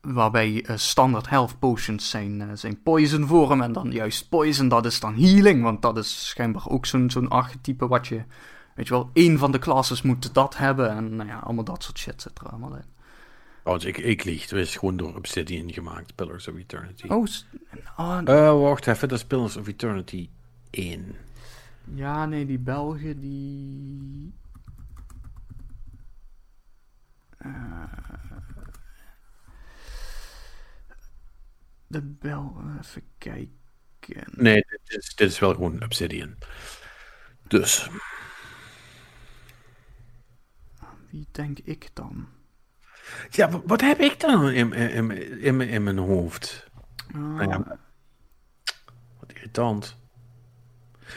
waarbij 0.00 0.64
standaard 0.74 1.28
health 1.28 1.58
potions 1.58 2.10
zijn, 2.10 2.58
zijn 2.58 2.82
poison 2.82 3.26
vorm. 3.26 3.62
En 3.62 3.72
dan 3.72 3.92
juist 3.92 4.28
poison, 4.28 4.68
dat 4.68 4.86
is 4.86 5.00
dan 5.00 5.14
healing. 5.14 5.62
Want 5.62 5.82
dat 5.82 5.98
is 5.98 6.28
schijnbaar 6.28 6.68
ook 6.68 6.86
zo'n 6.86 7.10
zo'n 7.10 7.28
archetype 7.28 7.88
wat 7.88 8.06
je, 8.06 8.24
weet 8.74 8.86
je 8.88 8.94
wel, 8.94 9.10
één 9.12 9.38
van 9.38 9.52
de 9.52 9.58
classes 9.58 10.02
moet 10.02 10.34
dat 10.34 10.56
hebben. 10.56 10.90
En 10.90 11.16
nou 11.16 11.28
ja, 11.28 11.38
allemaal 11.38 11.64
dat 11.64 11.82
soort 11.82 11.98
shit 11.98 12.22
zit 12.22 12.38
er 12.38 12.48
allemaal 12.48 12.74
in. 12.74 12.95
Trouwens, 13.66 13.88
ik, 13.88 14.04
ik 14.04 14.24
lieg. 14.24 14.50
Het 14.50 14.52
is 14.52 14.76
gewoon 14.76 14.96
door 14.96 15.16
Obsidian 15.16 15.72
gemaakt, 15.72 16.14
Pillars 16.14 16.48
of 16.48 16.56
Eternity. 16.56 17.06
Oh, 17.06 17.26
oh 17.96 18.20
uh, 18.24 18.60
wacht 18.60 18.86
even, 18.86 19.08
dat 19.08 19.18
is 19.18 19.24
Pillars 19.24 19.56
of 19.56 19.66
Eternity 19.66 20.30
1. 20.70 21.14
Ja, 21.94 22.26
nee, 22.26 22.46
die 22.46 22.58
Belgen, 22.58 23.20
die... 23.20 24.34
Uh, 27.38 27.84
de 31.86 32.02
Bel... 32.02 32.62
Even 32.80 33.02
kijken... 33.18 34.32
Nee, 34.32 34.64
dit 34.68 34.80
is, 34.98 35.14
dit 35.14 35.30
is 35.30 35.38
wel 35.38 35.54
gewoon 35.54 35.82
Obsidian. 35.82 36.34
Dus... 37.48 37.88
Wie 41.10 41.26
denk 41.30 41.58
ik 41.58 41.90
dan? 41.92 42.35
Ja, 43.30 43.50
wat 43.64 43.80
heb 43.80 44.00
ik 44.00 44.20
dan 44.20 44.50
in, 44.50 44.72
in, 44.72 45.10
in, 45.40 45.60
in 45.60 45.82
mijn 45.82 45.98
hoofd? 45.98 46.70
Oh. 47.14 47.20
Nou 47.20 47.50
ja, 47.50 47.78
wat 49.20 49.32
irritant. 49.34 49.96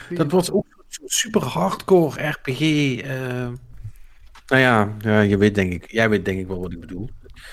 Dat 0.10 0.32
was 0.32 0.52
ook 0.52 0.66
zo'n 0.88 1.10
super 1.10 1.42
hardcore 1.42 2.28
RPG. 2.28 2.62
Uh, 2.62 3.48
nou 4.48 4.62
ja, 4.62 4.96
ja, 5.00 5.20
je 5.20 5.38
weet 5.38 5.56
denk 5.56 5.74
ik, 5.74 5.92
jij 5.92 6.10
weet 6.10 6.26
denk 6.26 6.40
ik 6.40 6.48
wel 6.48 6.60
wat 6.60 6.72
ik 6.72 6.80
bedoel. 6.80 7.10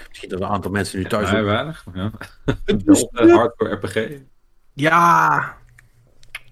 Misschien 0.09 0.29
dat 0.29 0.41
een 0.41 0.47
aantal 0.47 0.71
mensen 0.71 0.99
nu 0.99 1.05
thuis... 1.05 1.31
Ja, 1.31 1.43
weinig. 1.43 1.85
Ja. 1.95 2.11
Een 2.65 3.31
hardcore 3.39 3.75
RPG. 3.75 4.21
Ja. 4.73 5.57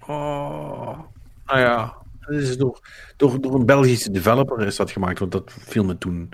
Oh. 0.06 0.98
Nou 1.44 1.58
ja. 1.58 1.96
Dat 2.20 2.34
is 2.34 2.56
door, 2.56 2.80
door, 3.16 3.40
door 3.40 3.54
een 3.54 3.66
Belgische 3.66 4.10
developer 4.10 4.66
is 4.66 4.76
dat 4.76 4.90
gemaakt, 4.90 5.18
want 5.18 5.32
dat 5.32 5.52
viel 5.58 5.84
me 5.84 5.98
toen... 5.98 6.32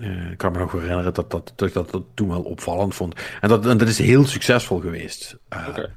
Uh, 0.00 0.30
ik 0.30 0.38
kan 0.38 0.52
me 0.52 0.58
nog 0.58 0.72
herinneren 0.72 1.14
dat, 1.14 1.30
dat, 1.30 1.52
dat, 1.56 1.72
dat, 1.72 1.90
dat 1.90 2.04
toen 2.14 2.28
wel 2.28 2.42
opvallend 2.42 2.94
vond. 2.94 3.20
En 3.40 3.48
dat, 3.48 3.66
en 3.66 3.78
dat 3.78 3.88
is 3.88 3.98
heel 3.98 4.26
succesvol 4.26 4.80
geweest. 4.80 5.38
Uh, 5.48 5.66
okay. 5.68 5.94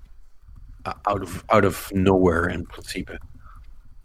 out, 1.02 1.22
of, 1.22 1.44
out 1.46 1.66
of 1.66 1.92
nowhere 1.94 2.52
in 2.52 2.66
principe. 2.66 3.20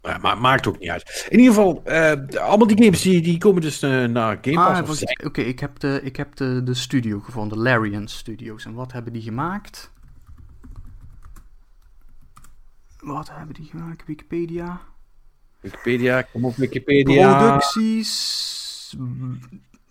Ja, 0.02 0.18
maar 0.18 0.38
maakt 0.38 0.66
ook 0.66 0.78
niet 0.78 0.90
uit. 0.90 1.26
In 1.28 1.38
ieder 1.38 1.54
geval, 1.54 1.82
uh, 1.86 2.12
allemaal 2.40 2.66
die 2.66 2.82
games 2.82 3.02
die, 3.02 3.22
die 3.22 3.38
komen 3.38 3.62
dus 3.62 3.82
uh, 3.82 4.04
naar 4.04 4.38
Game 4.40 4.84
Pass. 4.84 5.04
Ah, 5.04 5.10
Oké, 5.10 5.26
okay, 5.26 5.44
ik 5.44 5.60
heb, 5.60 5.78
de, 5.78 6.00
ik 6.02 6.16
heb 6.16 6.36
de, 6.36 6.62
de 6.62 6.74
studio 6.74 7.20
gevonden, 7.20 7.58
Larian 7.58 8.08
Studios. 8.08 8.64
En 8.64 8.74
wat 8.74 8.92
hebben 8.92 9.12
die 9.12 9.22
gemaakt? 9.22 9.90
Wat 12.98 13.30
hebben 13.32 13.54
die 13.54 13.66
gemaakt? 13.66 14.06
Wikipedia? 14.06 14.80
Wikipedia, 15.60 16.22
kom 16.22 16.44
op 16.44 16.56
Wikipedia. 16.56 17.38
Producties. 17.38 18.96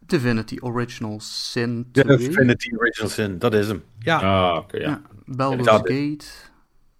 Divinity 0.09 0.57
Original 0.59 1.19
Sin 1.19 1.89
2. 1.91 2.17
Divinity 2.17 2.75
Original 2.77 3.09
Sin, 3.09 3.39
dat 3.39 3.53
is 3.53 3.67
hem. 3.67 3.83
Ja. 3.99 4.15
Ah, 4.15 4.63
ja. 4.71 4.79
ja. 4.79 5.01
Baldur's 5.25 5.67
Gate 5.67 6.25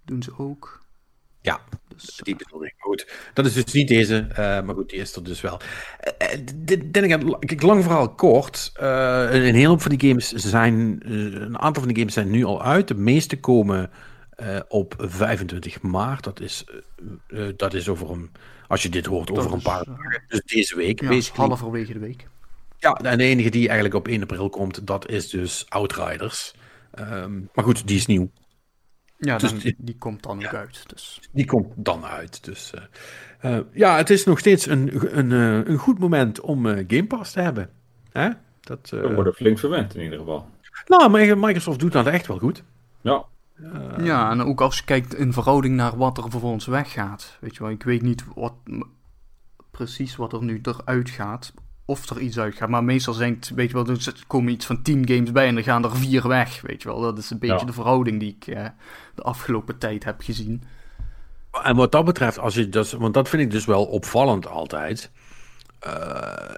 doen 0.06 0.24
ze 0.24 0.32
ook. 0.38 0.86
Ja, 1.42 1.62
dus, 1.88 2.20
die 2.24 2.36
bedoel 2.36 2.66
ik. 2.66 2.74
Goed. 2.78 3.08
Dat 3.34 3.46
is 3.46 3.54
dus 3.54 3.74
niet 3.74 3.88
deze, 3.88 4.28
uh, 4.30 4.36
maar 4.36 4.76
goed, 4.76 4.90
die 4.90 5.00
is 5.00 5.16
er 5.16 5.24
dus 5.24 5.42
wel. 5.42 5.60
Uh, 6.22 7.30
ik, 7.40 7.62
lang 7.62 7.84
verhaal 7.84 8.10
kort. 8.10 8.72
Uh, 8.82 9.28
een 9.32 9.56
hele 9.56 9.68
hoop 9.68 9.82
van 9.82 9.96
die 9.96 10.10
games 10.10 10.32
zijn, 10.32 11.00
een 11.06 11.60
aantal 11.60 11.84
van 11.84 11.94
die 11.94 11.98
games 11.98 12.14
zijn 12.14 12.30
nu 12.30 12.44
al 12.44 12.64
uit. 12.64 12.88
De 12.88 12.96
meeste 12.96 13.40
komen 13.40 13.92
op 14.68 14.94
25 14.98 15.82
maart. 15.82 16.24
Dat 16.24 16.40
is, 16.40 16.66
dat 17.56 17.74
is 17.74 17.90
over 17.90 18.10
een, 18.10 18.32
als 18.68 18.84
je 18.84 18.90
dit 18.90 19.06
hoort, 19.06 19.32
over 19.32 19.54
een 19.54 19.62
paar 19.62 19.84
dagen. 19.84 20.24
Dus 20.28 20.42
deze 20.42 20.76
week. 20.76 21.02
Ja, 21.02 21.22
halverwege 21.34 21.94
de 21.94 22.00
week. 22.00 22.28
Ja, 22.80 22.94
en 22.94 23.18
de 23.18 23.24
enige 23.24 23.50
die 23.50 23.66
eigenlijk 23.66 23.96
op 23.96 24.08
1 24.08 24.22
april 24.22 24.50
komt, 24.50 24.88
dat 24.88 25.10
is 25.10 25.30
dus 25.30 25.66
Outriders. 25.70 26.56
Um, 27.00 27.50
maar 27.54 27.66
goed, 27.66 27.88
die 27.88 27.98
is 27.98 28.06
nieuw. 28.06 28.30
Ja, 29.18 29.38
dus 29.38 29.60
die, 29.60 29.76
die, 29.78 29.98
komt 29.98 30.24
dan 30.24 30.46
ook 30.46 30.54
uit. 30.54 30.84
Dus. 30.88 31.20
Die 31.32 31.46
komt 31.46 31.74
dan 31.76 32.06
uit. 32.06 32.44
Dus 32.44 32.72
uh, 33.44 33.52
uh, 33.52 33.64
ja, 33.72 33.98
het 33.98 34.10
is 34.10 34.26
nog 34.26 34.40
steeds 34.40 34.66
een, 34.66 35.18
een, 35.18 35.32
uh, 35.32 35.66
een 35.66 35.78
goed 35.78 36.00
moment 36.00 36.40
om 36.40 36.66
Game 36.66 37.08
Pass 37.08 37.32
te 37.32 37.42
hebben. 37.42 37.70
Hè? 38.12 38.30
Dat 38.62 38.90
We 38.90 39.14
worden 39.14 39.34
flink 39.34 39.60
verwend 39.60 39.96
in 39.96 40.04
ieder 40.04 40.20
geval. 40.20 40.50
Nou, 40.86 41.10
maar 41.10 41.38
Microsoft 41.38 41.80
doet 41.80 41.92
dat 41.92 42.08
echt 42.08 42.28
wel 42.28 42.40
goed. 42.40 42.64
Ja. 43.02 43.26
ja, 43.98 44.32
en 44.32 44.42
ook 44.42 44.62
als 44.62 44.78
je 44.78 44.84
kijkt 44.84 45.16
in 45.16 45.34
verhouding 45.34 45.76
naar 45.76 45.98
wat 45.98 46.18
er 46.18 46.30
vervolgens 46.30 46.66
weggaat. 46.66 47.38
Weet 47.40 47.56
je 47.56 47.64
wel, 47.64 47.72
ik 47.72 47.84
weet 47.84 48.02
niet 48.02 48.24
wat, 48.36 48.54
precies 49.72 50.16
wat 50.16 50.34
er 50.34 50.44
nu 50.44 50.60
eruit 50.64 51.10
gaat 51.10 51.54
of 51.88 52.10
er 52.10 52.20
iets 52.20 52.40
uit 52.40 52.56
gaat. 52.56 52.70
Maar 52.70 52.84
meestal 52.84 53.14
zijn 53.14 53.34
het, 53.34 53.52
weet 53.56 53.68
je 53.68 53.74
wel, 53.74 53.88
er 53.88 54.24
komen 54.28 54.52
iets 54.52 54.66
van 54.66 54.82
10 54.82 55.08
games 55.08 55.32
bij 55.32 55.48
en 55.48 55.54
dan 55.56 55.64
gaan 55.64 55.84
er 55.84 55.96
vier 55.96 56.28
weg. 56.28 56.62
Weet 56.62 56.82
je 56.82 56.88
wel, 56.88 57.02
dat 57.02 57.18
is 57.18 57.30
een 57.30 57.40
beetje 57.40 57.66
de 57.66 57.74
verhouding 57.74 58.20
die 58.20 58.38
ik 58.40 58.56
eh, 58.56 58.66
de 59.16 59.22
afgelopen 59.22 59.78
tijd 59.78 60.04
heb 60.04 60.22
gezien. 60.22 60.64
En 61.64 61.76
wat 61.76 61.92
dat 61.92 62.06
betreft, 62.06 62.40
als 62.40 62.56
je 62.56 62.70
dat, 62.70 62.92
want 62.92 63.14
dat 63.14 63.30
vind 63.30 63.42
ik 63.42 63.52
dus 63.52 63.66
wel 63.66 63.86
opvallend 63.86 64.48
altijd. 64.48 65.12
Uh, 65.88 66.54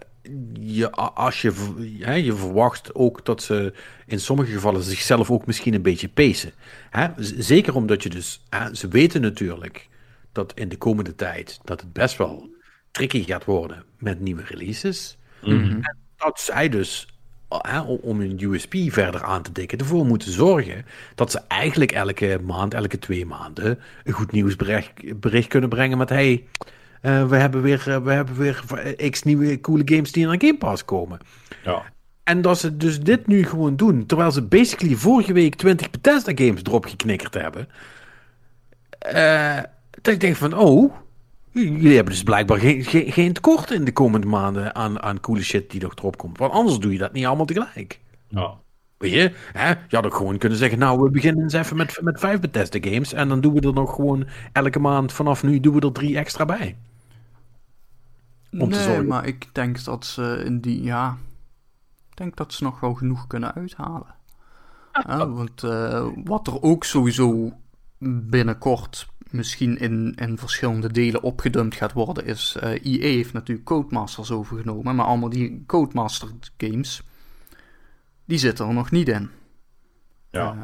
je, 0.53 0.91
als 0.91 1.41
je, 1.41 1.53
hè, 1.99 2.13
je 2.13 2.33
verwacht 2.33 2.95
ook 2.95 3.25
dat 3.25 3.41
ze 3.43 3.73
in 4.05 4.19
sommige 4.19 4.51
gevallen 4.51 4.83
zichzelf 4.83 5.31
ook 5.31 5.45
misschien 5.45 5.73
een 5.73 5.81
beetje. 5.81 6.53
Hè? 6.89 7.07
Zeker 7.37 7.75
omdat 7.75 8.03
je 8.03 8.09
dus, 8.09 8.43
hè, 8.49 8.75
ze 8.75 8.87
weten 8.87 9.21
natuurlijk 9.21 9.87
dat 10.31 10.53
in 10.53 10.69
de 10.69 10.77
komende 10.77 11.15
tijd 11.15 11.59
dat 11.63 11.81
het 11.81 11.93
best 11.93 12.17
wel 12.17 12.49
tricky 12.91 13.23
gaat 13.23 13.45
worden 13.45 13.83
met 13.97 14.19
nieuwe 14.19 14.43
releases. 14.43 15.17
Mhm. 15.41 15.71
En 15.71 15.97
dat 16.17 16.39
zij 16.39 16.69
dus, 16.69 17.07
hè, 17.47 17.79
om 17.81 18.19
hun 18.19 18.43
USP 18.43 18.75
verder 18.87 19.23
aan 19.23 19.41
te 19.41 19.51
dikken, 19.51 19.77
ervoor 19.77 20.05
moeten 20.05 20.31
zorgen 20.31 20.85
dat 21.15 21.31
ze 21.31 21.41
eigenlijk 21.47 21.91
elke 21.91 22.39
maand, 22.43 22.73
elke 22.73 22.99
twee 22.99 23.25
maanden, 23.25 23.79
een 24.03 24.13
goed 24.13 24.31
nieuwsbericht 24.31 25.19
bericht 25.19 25.47
kunnen 25.47 25.69
brengen 25.69 25.97
met: 25.97 26.09
hey, 26.09 26.43
uh, 27.01 27.27
we 27.27 27.35
hebben 27.35 27.61
weer, 27.61 27.83
uh, 27.87 27.97
we 27.97 28.11
hebben 28.11 28.35
weer 28.35 28.63
x 29.09 29.23
nieuwe 29.23 29.61
coole 29.61 29.83
games 29.85 30.11
die 30.11 30.25
naar 30.25 30.35
Game 30.39 30.57
Pass 30.57 30.85
komen. 30.85 31.19
Ja. 31.63 31.83
En 32.23 32.41
dat 32.41 32.59
ze 32.59 32.77
dus 32.77 32.99
dit 32.99 33.27
nu 33.27 33.45
gewoon 33.45 33.75
doen, 33.75 34.05
terwijl 34.05 34.31
ze 34.31 34.41
basically 34.41 34.95
vorige 34.95 35.33
week 35.33 35.55
20 35.55 35.89
Bethesda 35.89 36.31
games 36.35 36.61
erop 36.63 36.85
geknikkerd 36.85 37.33
hebben. 37.33 37.67
Uh, 39.13 39.57
dat 40.01 40.13
ik 40.13 40.19
denk 40.19 40.35
van, 40.35 40.53
oh, 40.53 40.93
Jullie 41.51 41.95
hebben 41.95 42.13
dus 42.13 42.23
blijkbaar 42.23 42.59
geen, 42.59 42.83
geen, 42.83 43.11
geen, 43.11 43.33
tekort 43.33 43.71
in 43.71 43.85
de 43.85 43.93
komende 43.93 44.27
maanden 44.27 44.75
aan, 44.75 45.01
aan 45.01 45.19
coole 45.19 45.43
shit 45.43 45.71
die 45.71 45.81
nog 45.81 45.95
erop 45.95 46.17
komt. 46.17 46.37
Want 46.37 46.53
anders 46.53 46.79
doe 46.79 46.91
je 46.91 46.97
dat 46.97 47.13
niet 47.13 47.25
allemaal 47.25 47.45
tegelijk. 47.45 47.99
Ja. 48.27 48.57
Weet 48.97 49.11
je, 49.11 49.33
hè? 49.51 49.69
je 49.69 49.95
had 49.95 50.05
ook 50.05 50.15
gewoon 50.15 50.37
kunnen 50.37 50.57
zeggen, 50.57 50.79
nou, 50.79 51.01
we 51.01 51.09
beginnen 51.09 51.43
eens 51.43 51.53
even 51.53 51.77
met, 51.77 51.99
met 52.01 52.19
vijf 52.19 52.39
Bethesda 52.39 52.79
games 52.81 53.13
en 53.13 53.27
dan 53.27 53.41
doen 53.41 53.53
we 53.53 53.61
er 53.61 53.73
nog 53.73 53.95
gewoon 53.95 54.27
elke 54.51 54.79
maand 54.79 55.13
vanaf 55.13 55.43
nu 55.43 55.59
doen 55.59 55.73
we 55.73 55.81
er 55.81 55.91
drie 55.91 56.17
extra 56.17 56.45
bij. 56.45 56.77
Om 58.51 58.57
nee, 58.57 58.69
te 58.69 58.83
zorgen. 58.83 59.07
maar 59.07 59.25
ik 59.25 59.49
denk 59.51 59.83
dat 59.83 60.05
ze 60.05 60.41
in 60.45 60.59
die, 60.59 60.83
ja, 60.83 61.17
ik 62.09 62.17
denk 62.17 62.35
dat 62.35 62.53
ze 62.53 62.63
nog 62.63 62.79
wel 62.79 62.93
genoeg 62.93 63.27
kunnen 63.27 63.53
uithalen. 63.53 64.17
Ja, 65.07 65.29
want 65.29 65.63
uh, 65.63 66.07
wat 66.23 66.47
er 66.47 66.61
ook 66.61 66.83
sowieso 66.83 67.53
binnenkort 67.99 69.07
misschien 69.31 69.77
in, 69.77 70.15
in 70.15 70.37
verschillende 70.37 70.91
delen 70.91 71.23
opgedumpt 71.23 71.75
gaat 71.75 71.93
worden, 71.93 72.25
is 72.25 72.57
uh, 72.63 72.75
eh, 72.75 72.85
EA 72.85 73.15
heeft 73.15 73.33
natuurlijk 73.33 73.67
Codemasters 73.67 74.31
overgenomen, 74.31 74.95
maar 74.95 75.05
allemaal 75.05 75.29
die 75.29 75.63
Codemaster 75.65 76.29
games, 76.57 77.03
die 78.25 78.37
zitten 78.37 78.67
er 78.67 78.73
nog 78.73 78.91
niet 78.91 79.07
in. 79.07 79.29
Ja. 80.29 80.53
Uh, 80.53 80.63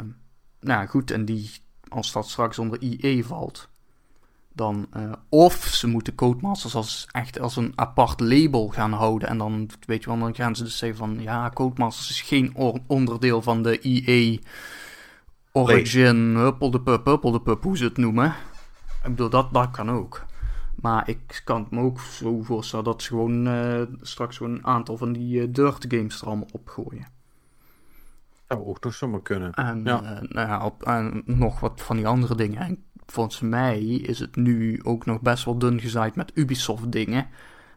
nou 0.60 0.88
goed, 0.88 1.12
en 1.12 1.26
die, 1.26 1.52
als 1.88 2.12
dat 2.12 2.30
straks 2.30 2.60
onder 2.60 2.80
EA 2.82 3.24
valt, 3.24 3.70
dan 4.54 4.88
uh, 4.98 5.12
of 5.30 5.54
ze 5.56 5.88
moeten 5.88 6.16
Codemasters 6.16 6.76
als 6.76 7.08
echt 7.12 7.40
als 7.40 7.56
een 7.56 7.72
apart 7.76 8.20
label 8.20 8.68
gaan 8.68 8.92
houden 8.92 9.28
en 9.28 9.38
dan 9.38 9.70
weet 9.86 10.04
je 10.04 10.10
wel, 10.10 10.20
dan 10.20 10.36
gaan 10.36 10.56
ze 10.56 10.64
dus 10.64 10.78
zeggen 10.78 10.98
van 10.98 11.22
ja, 11.22 11.50
Codemasters 11.54 12.10
is 12.10 12.22
geen 12.22 12.56
onderdeel 12.88 13.42
van 13.42 13.64
de 13.64 13.80
EA 13.80 14.38
Origin, 15.52 16.36
huppel 16.36 16.72
de 16.72 16.82
pup, 16.82 17.06
huppel 17.06 17.32
de 17.32 17.42
pup, 17.42 17.64
hoe 17.64 17.78
ze 17.78 17.84
het 17.84 17.98
noemen. 17.98 18.36
Ik 19.06 19.12
bedoel, 19.12 19.30
dat, 19.30 19.54
dat 19.54 19.72
kan 19.72 19.92
ook. 19.92 20.26
Maar 20.76 21.10
ik 21.10 21.42
kan 21.44 21.68
me 21.70 21.82
ook 21.82 22.00
zo 22.00 22.42
voorstellen 22.42 22.86
dat 22.86 23.02
ze 23.02 23.08
gewoon 23.08 23.48
uh, 23.48 23.82
straks 24.02 24.40
een 24.40 24.66
aantal 24.66 24.98
van 24.98 25.14
die 25.14 25.42
uh, 25.42 25.48
dirt 25.54 25.86
games 25.88 26.22
er 26.22 26.28
allemaal 26.28 26.48
opgooien. 26.52 27.08
Zou 28.48 28.66
ook 28.66 28.84
nog 28.84 28.94
zomaar 28.94 29.22
kunnen. 29.22 29.54
En, 29.54 29.84
ja. 29.84 30.02
Uh, 30.02 30.30
nou 30.30 30.48
ja, 30.48 30.66
op, 30.66 30.84
en 30.84 31.24
nog 31.26 31.60
wat 31.60 31.82
van 31.82 31.96
die 31.96 32.08
andere 32.08 32.36
dingen. 32.36 32.62
En 32.62 32.84
volgens 33.06 33.40
mij 33.40 33.84
is 33.84 34.20
het 34.20 34.36
nu 34.36 34.80
ook 34.84 35.06
nog 35.06 35.22
best 35.22 35.46
wel 35.46 35.58
dun 35.58 35.80
gezaaid 35.80 36.16
met 36.16 36.32
Ubisoft 36.34 36.92
dingen. 36.92 37.28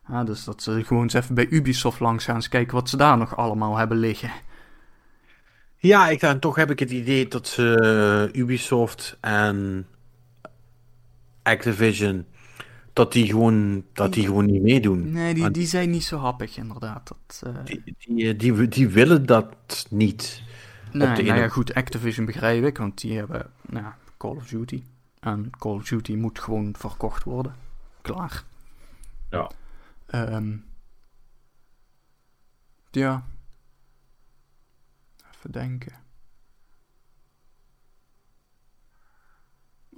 Ja, 0.08 0.24
dus 0.24 0.44
dat 0.44 0.62
ze 0.62 0.84
gewoon 0.84 1.02
eens 1.02 1.14
even 1.14 1.34
bij 1.34 1.48
Ubisoft 1.48 2.00
langs 2.00 2.24
gaan 2.24 2.34
eens 2.34 2.48
kijken 2.48 2.74
wat 2.74 2.88
ze 2.88 2.96
daar 2.96 3.18
nog 3.18 3.36
allemaal 3.36 3.76
hebben 3.76 3.98
liggen. 3.98 4.30
Ja, 5.76 6.08
ik, 6.08 6.20
dan 6.20 6.38
toch 6.38 6.56
heb 6.56 6.70
ik 6.70 6.78
het 6.78 6.90
idee 6.90 7.28
dat 7.28 7.46
ze 7.46 8.28
Ubisoft 8.32 9.16
en 9.20 9.86
Activision, 11.48 12.26
dat 12.92 13.12
die 13.12 13.26
gewoon, 13.26 13.84
dat 13.92 14.12
die 14.12 14.24
gewoon 14.24 14.46
niet 14.46 14.62
meedoen. 14.62 15.12
Nee, 15.12 15.34
die, 15.34 15.50
die 15.50 15.66
zijn 15.66 15.90
niet 15.90 16.04
zo 16.04 16.18
happig 16.18 16.56
inderdaad. 16.56 17.08
Dat, 17.08 17.42
uh... 17.46 17.64
die, 17.64 17.96
die, 17.98 18.36
die, 18.36 18.68
die, 18.68 18.88
willen 18.88 19.26
dat 19.26 19.86
niet. 19.90 20.42
Nee, 20.92 21.08
nou 21.08 21.24
ja, 21.24 21.48
goed, 21.48 21.74
Activision 21.74 22.26
begrijp 22.26 22.64
ik, 22.64 22.78
want 22.78 23.00
die 23.00 23.16
hebben 23.16 23.50
nou, 23.68 23.86
Call 24.16 24.36
of 24.36 24.46
Duty. 24.46 24.82
En 25.20 25.50
Call 25.58 25.72
of 25.74 25.84
Duty 25.84 26.14
moet 26.14 26.38
gewoon 26.38 26.74
verkocht 26.78 27.24
worden. 27.24 27.54
Klaar. 28.02 28.44
Ja. 29.30 29.50
Um, 30.14 30.64
ja. 32.90 33.26
Even 35.34 35.52
denken. 35.52 35.92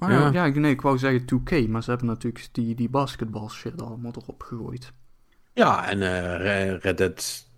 Oh, 0.00 0.10
ja. 0.10 0.30
ja, 0.32 0.46
nee, 0.46 0.72
ik 0.72 0.80
wou 0.80 0.98
zeggen 0.98 1.22
2K, 1.22 1.68
maar 1.68 1.82
ze 1.82 1.90
hebben 1.90 2.08
natuurlijk 2.08 2.48
die, 2.52 2.74
die 2.74 2.88
basketball 2.88 3.48
shit 3.48 3.82
allemaal 3.82 4.12
erop 4.22 4.42
gegooid. 4.42 4.92
Ja, 5.54 5.88
en 5.88 5.98
uh, 5.98 6.76
Red 6.78 6.96
Dead 6.96 7.48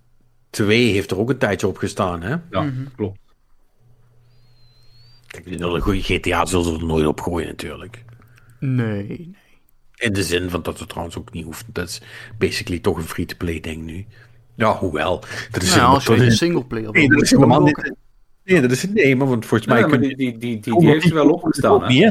2 0.51 0.93
heeft 0.93 1.11
er 1.11 1.19
ook 1.19 1.31
een 1.31 1.39
tijdje 1.39 1.67
op 1.67 1.77
gestaan, 1.77 2.23
hè? 2.23 2.37
Ja, 2.51 2.61
mm 2.61 2.75
-hmm. 2.75 2.89
klopt. 2.97 3.19
Kijk, 5.27 5.47
een 5.47 5.81
goede 5.81 6.03
GTA 6.03 6.47
zullen 6.47 6.65
ze 6.65 6.73
er 6.73 6.85
nooit 6.85 7.07
op 7.07 7.21
gooien, 7.21 7.49
natuurlijk. 7.49 8.05
Nee, 8.59 9.07
nee. 9.07 9.37
In 9.95 10.13
de 10.13 10.23
zin 10.23 10.51
van 10.51 10.63
dat 10.63 10.79
het 10.79 10.89
trouwens 10.89 11.19
ook 11.19 11.33
niet 11.33 11.45
hoeft. 11.45 11.65
Dat 11.69 11.89
is 11.89 12.03
basically 12.39 12.81
toch 12.81 12.97
een 12.97 13.03
free-to-play 13.03 13.61
ding 13.61 13.83
nu. 13.83 14.07
Ja, 14.55 14.77
hoewel. 14.77 15.25
Dat 15.51 15.63
is 15.63 15.75
nou, 15.75 15.95
als 15.95 16.07
je 16.07 16.17
een 16.17 16.33
singleplayer 16.33 16.93
nee, 16.93 17.09
dat 17.09 17.23
is 17.23 17.31
helemaal 17.31 17.63
niet... 17.63 17.95
Nee, 18.45 18.61
dat 18.61 18.71
is 18.71 18.89
nee, 18.89 19.17
maar 19.17 19.29
want 19.29 19.47
volgens 19.47 19.69
mij... 19.69 19.81
Ja, 19.81 19.87
kun... 19.87 20.01
die, 20.01 20.17
die, 20.17 20.39
die, 20.39 20.61
die, 20.61 20.79
die 20.79 20.89
heeft 20.89 21.11
wel 21.11 21.31
opgestaan, 21.31 21.83
hè? 21.83 22.09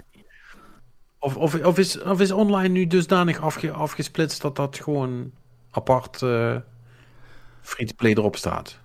Of, 1.23 1.35
of, 1.37 1.63
of, 1.65 1.77
is, 1.77 2.01
of 2.01 2.19
is 2.21 2.31
online 2.31 2.67
nu 2.67 2.87
dusdanig 2.87 3.39
afge, 3.39 3.71
afgesplitst 3.71 4.41
dat 4.41 4.55
dat 4.55 4.79
gewoon 4.81 5.31
apart 5.71 6.21
uh, 6.21 6.55
free-to-play 7.61 8.11
erop 8.13 8.35
staat? 8.35 8.79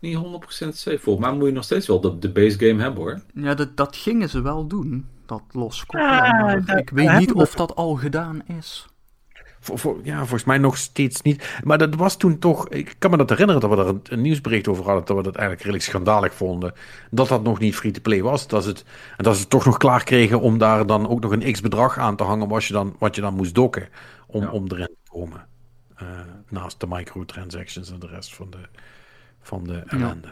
niet 0.00 0.16
100% 0.16 0.18
safe. 0.48 0.98
Volgens 0.98 1.26
mij 1.26 1.34
moet 1.36 1.46
je 1.46 1.52
nog 1.52 1.64
steeds 1.64 1.86
wel 1.86 2.00
de, 2.00 2.18
de 2.18 2.30
base 2.32 2.58
game 2.58 2.82
hebben 2.82 3.02
hoor. 3.02 3.20
Ja, 3.34 3.54
dat, 3.54 3.76
dat 3.76 3.96
gingen 3.96 4.28
ze 4.28 4.40
wel 4.42 4.66
doen. 4.66 5.06
Dat 5.26 5.42
loskoppelen. 5.52 6.06
Ja, 6.06 6.56
dat- 6.60 6.78
ik 6.78 6.90
weet 6.90 7.18
niet 7.18 7.32
of 7.32 7.54
dat 7.54 7.74
al 7.74 7.94
gedaan 7.94 8.42
is. 8.46 8.86
Voor, 9.64 9.78
voor- 9.78 9.98
ja, 10.02 10.18
volgens 10.18 10.44
mij 10.44 10.58
nog 10.58 10.76
steeds 10.76 11.22
niet. 11.22 11.58
Maar 11.64 11.78
dat 11.78 11.94
was 11.94 12.16
toen 12.16 12.38
toch. 12.38 12.68
Ik 12.68 12.94
kan 12.98 13.10
me 13.10 13.16
dat 13.16 13.28
herinneren 13.30 13.60
dat 13.60 13.70
we 13.70 13.76
er 13.76 13.86
een, 13.88 14.00
een 14.02 14.20
nieuwsbericht 14.20 14.68
over 14.68 14.84
hadden. 14.84 15.04
Dat 15.04 15.16
we 15.16 15.22
dat 15.22 15.34
eigenlijk 15.34 15.60
redelijk 15.64 15.84
schandalig 15.90 16.34
vonden. 16.34 16.72
Dat 17.10 17.28
dat 17.28 17.42
nog 17.42 17.58
niet 17.58 17.74
free-to-play 17.76 18.22
was. 18.22 18.46
Dat 18.48 18.62
ze 18.62 18.68
het, 18.68 18.84
en 19.16 19.24
dat 19.24 19.34
ze 19.34 19.40
het 19.40 19.50
toch 19.50 19.64
nog 19.64 19.76
klaar 19.76 20.04
kregen 20.04 20.40
om 20.40 20.58
daar 20.58 20.86
dan 20.86 21.08
ook 21.08 21.20
nog 21.20 21.32
een 21.32 21.52
x-bedrag 21.52 21.98
aan 21.98 22.16
te 22.16 22.24
hangen. 22.24 22.48
Wat 22.48 22.64
je 22.64 22.72
dan, 22.72 22.96
wat 22.98 23.14
je 23.14 23.20
dan 23.20 23.34
moest 23.34 23.54
dokken. 23.54 23.88
Om, 24.26 24.42
Ja. 24.42 24.50
om 24.50 24.64
erin 24.68 24.86
te 25.04 25.10
komen. 25.10 25.46
Eh, 25.96 26.06
naast 26.48 26.80
de 26.80 26.86
microtransactions 26.88 27.90
en 27.92 27.98
de 27.98 28.06
rest 28.06 28.34
van 28.34 28.50
de, 28.50 28.58
van 29.42 29.64
de 29.64 29.82
ellende. 29.86 30.28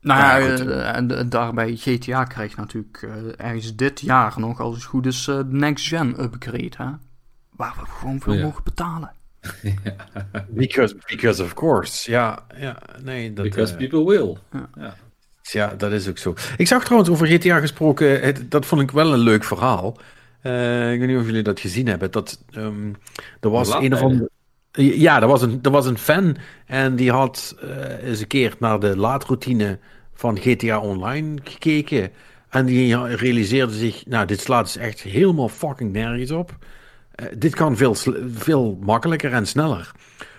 Nou 0.00 0.20
Ja, 0.20 0.36
ja, 0.36 0.56
goed. 0.56 0.66
eh, 0.66 0.96
en 0.96 1.18
eh, 1.18 1.24
daarbij 1.28 1.74
GTA 1.76 2.24
krijgt 2.24 2.56
natuurlijk 2.56 3.02
eh, 3.02 3.46
ergens 3.46 3.76
dit 3.76 4.00
jaar 4.00 4.34
nog, 4.36 4.60
als 4.60 4.74
het 4.74 4.84
goed 4.84 5.06
is, 5.06 5.28
eh, 5.28 5.36
de 5.36 5.44
next 5.48 5.86
gen 5.88 6.22
upgrade, 6.22 6.70
hè? 6.76 6.90
Waar 7.56 7.74
we 7.80 7.86
gewoon 7.86 8.20
voor 8.20 8.34
Ja. 8.34 8.42
mogen 8.42 8.64
betalen. 8.64 9.12
Because, 10.48 10.96
because 11.06 11.42
of 11.42 11.54
course. 11.54 12.10
Ja, 12.10 12.46
ja 12.56 12.78
nee. 13.02 13.32
Dat, 13.32 13.44
Because 13.44 13.72
eh, 13.72 13.78
people 13.78 14.04
will. 14.04 14.36
Ja, 15.42 15.74
dat 15.76 15.92
is 15.92 16.08
ook 16.08 16.18
zo. 16.18 16.34
Ik 16.56 16.66
zag 16.66 16.84
trouwens 16.84 17.10
over 17.10 17.26
GTA 17.26 17.60
gesproken, 17.60 18.20
het, 18.20 18.50
dat 18.50 18.66
vond 18.66 18.82
ik 18.82 18.90
wel 18.90 19.12
een 19.12 19.18
leuk 19.18 19.44
verhaal. 19.44 19.96
Eh, 20.40 20.92
ik 20.92 20.98
weet 20.98 21.08
niet 21.08 21.18
of 21.18 21.24
jullie 21.26 21.42
dat 21.42 21.60
gezien 21.60 21.86
hebben. 21.86 22.10
Dat, 22.10 22.44
ehm, 22.50 22.92
er 23.40 23.50
was 23.50 23.74
een 23.74 23.92
of 23.94 24.00
andere... 24.00 24.30
Ja, 24.72 25.20
er 25.20 25.28
was, 25.28 25.42
een, 25.42 25.58
er 25.62 25.70
was 25.70 25.86
een 25.86 25.98
fan 25.98 26.36
en 26.66 26.96
die 26.96 27.10
had 27.10 27.56
eh, 27.60 28.08
eens 28.08 28.20
een 28.20 28.26
keer 28.26 28.54
naar 28.58 28.80
de 28.80 28.96
laadroutine 28.96 29.78
van 30.14 30.38
GTA 30.38 30.80
Online 30.80 31.38
gekeken. 31.44 32.10
En 32.48 32.66
die 32.66 32.96
realiseerde 33.06 33.72
zich, 33.72 34.06
nou, 34.06 34.26
dit 34.26 34.40
slaat 34.40 34.64
dus 34.64 34.76
echt 34.76 35.00
helemaal 35.00 35.48
fucking 35.48 35.92
nergens 35.92 36.30
op. 36.30 36.56
Eh, 37.16 37.26
dit 37.36 37.54
kan 37.54 37.76
veel, 37.76 37.94
veel 38.34 38.78
makkelijker 38.80 39.32
en 39.32 39.46
sneller. 39.46 39.92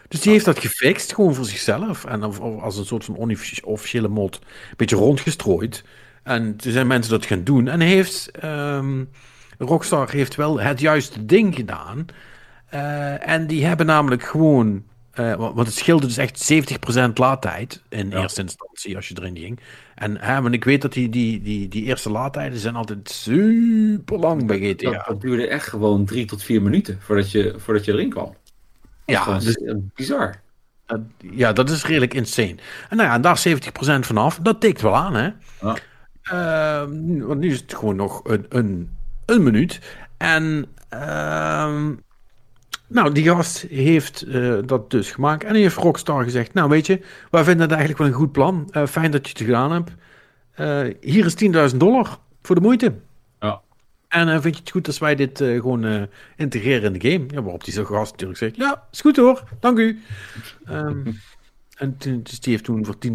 Dus 0.07 0.21
die 0.21 0.32
heeft 0.32 0.45
dat 0.45 0.59
gefixt, 0.59 1.13
gewoon 1.13 1.36
voor 1.36 1.45
zichzelf. 1.45 2.05
En 2.05 2.23
als 2.61 2.78
een 2.78 2.86
soort 2.86 3.05
van 3.05 3.17
onofficiële 3.17 4.07
mod 4.07 4.36
een 4.36 4.73
beetje 4.75 4.95
rondgestrooid. 4.95 5.84
En 6.23 6.55
toen 6.55 6.71
zijn 6.71 6.88
mensen 6.88 7.11
dat 7.11 7.25
gaan 7.25 7.43
doen. 7.43 7.67
En 7.67 7.80
heeft, 7.80 8.32
ehm, 8.32 9.03
Rockstar 9.57 10.09
heeft 10.09 10.36
wel 10.36 10.59
het 10.59 10.80
juiste 10.80 11.25
ding 11.25 11.55
gedaan. 11.55 12.05
Eh, 12.69 13.28
en 13.28 13.47
die 13.47 13.65
hebben 13.65 13.86
namelijk 13.86 14.23
gewoon... 14.23 14.84
eh, 15.18 15.34
wa- 15.36 15.53
want 15.53 15.68
het 15.68 15.76
scheelde 15.76 16.05
dus 16.07 16.18
echt 16.18 16.39
70% 16.39 17.18
laadtijd 17.18 17.82
in 17.89 18.09
Ja. 18.09 18.22
eerste 18.22 18.41
instantie 18.41 18.95
als 18.95 19.07
je 19.07 19.15
erin 19.20 19.38
ging. 19.38 19.59
En 19.95 20.18
hè, 20.20 20.41
want 20.41 20.53
ik 20.53 20.63
weet 20.63 20.82
dat 20.82 20.93
die, 20.93 21.09
die, 21.09 21.41
die, 21.41 21.68
die 21.68 21.84
eerste 21.84 22.09
laadtijden 22.09 22.59
zijn 22.59 22.76
altijd 22.76 23.09
super 23.09 24.20
lang 24.20 24.45
bij 24.47 24.59
GTA. 24.59 24.91
Dat, 24.91 25.05
dat 25.07 25.22
duurde 25.22 25.47
echt 25.47 25.68
gewoon 25.68 26.05
drie 26.05 26.26
tot 26.26 26.43
vier 26.43 26.61
minuten 26.61 26.97
voordat 27.01 27.32
je, 27.32 27.53
voordat 27.57 27.86
je 27.86 27.91
erin 27.91 28.09
kwam. 28.09 28.36
ja, 29.05 29.39
dus 29.39 29.57
bizar. 29.95 30.36
Dat- 30.86 31.01
ja, 31.32 31.53
dat 31.53 31.70
is 31.70 31.86
redelijk 31.86 32.13
insane. 32.13 32.55
En 32.89 32.97
nou 32.97 33.09
ja, 33.09 33.20
daar 33.20 33.38
70% 33.38 34.05
vanaf, 34.05 34.39
dat 34.41 34.61
tikt 34.61 34.82
wel 34.82 34.95
aan, 34.95 35.13
hè? 35.15 35.30
Ja. 35.61 35.76
Ehm, 36.24 37.20
want 37.20 37.39
nu 37.39 37.51
is 37.51 37.59
het 37.59 37.74
gewoon 37.76 37.95
nog 37.95 38.22
een, 38.24 38.45
een, 38.49 38.89
een 39.26 39.43
minuut. 39.43 39.80
En 40.18 40.65
ehm, 40.89 41.93
nou, 42.88 43.11
die 43.11 43.23
gast 43.23 43.61
heeft 43.61 44.21
eh, 44.21 44.57
dat 44.65 44.91
dus 44.91 45.11
gemaakt. 45.11 45.43
En 45.43 45.55
heeft 45.55 45.75
Rockstar 45.75 46.23
gezegd, 46.23 46.53
nou 46.53 46.69
weet 46.69 46.85
je, 46.85 46.99
wij 47.31 47.43
vinden 47.43 47.61
het 47.61 47.71
eigenlijk 47.71 47.99
wel 47.99 48.07
een 48.07 48.13
goed 48.13 48.31
plan. 48.31 48.67
Eh, 48.71 48.85
fijn 48.85 49.11
dat 49.11 49.25
je 49.25 49.29
het 49.29 49.41
gedaan 49.41 49.71
hebt. 49.71 49.91
Eh, 50.53 50.95
hier 51.01 51.25
is 51.25 51.35
10.000 51.35 51.79
dollar 51.79 52.17
voor 52.41 52.55
de 52.55 52.61
moeite. 52.61 52.93
Ja. 53.39 53.61
En 54.07 54.41
vind 54.41 54.55
je 54.55 54.61
het 54.61 54.71
goed 54.71 54.88
als 54.88 54.97
wij 54.97 55.15
dit 55.15 55.38
gewoon 55.38 56.07
integreren 56.35 56.93
in 56.93 56.99
de 56.99 57.11
game? 57.11 57.25
Ja, 57.27 57.41
waarop 57.41 57.63
die 57.63 57.73
zo'n 57.73 57.85
gast 57.85 58.11
natuurlijk 58.11 58.39
zegt, 58.39 58.55
ja, 58.55 58.88
is 58.91 59.01
goed 59.01 59.15
hoor, 59.15 59.43
dank 59.59 59.77
u. 59.77 60.01
Ehm, 60.65 61.11
en 61.78 61.97
toen, 61.97 62.23
dus 62.23 62.39
die 62.39 62.51
heeft 62.51 62.63
toen 62.63 62.86
voor 62.86 62.95
10.000 63.07 63.13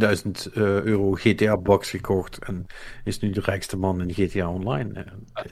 eh, 0.53 0.83
euro 0.83 1.13
GTA-box 1.13 1.91
gekocht 1.91 2.39
en 2.39 2.67
is 3.05 3.19
nu 3.21 3.31
de 3.31 3.41
rijkste 3.41 3.77
man 3.77 4.01
in 4.09 4.15
GTA 4.15 4.49
Online. 4.51 4.93
Eh, 5.35 5.45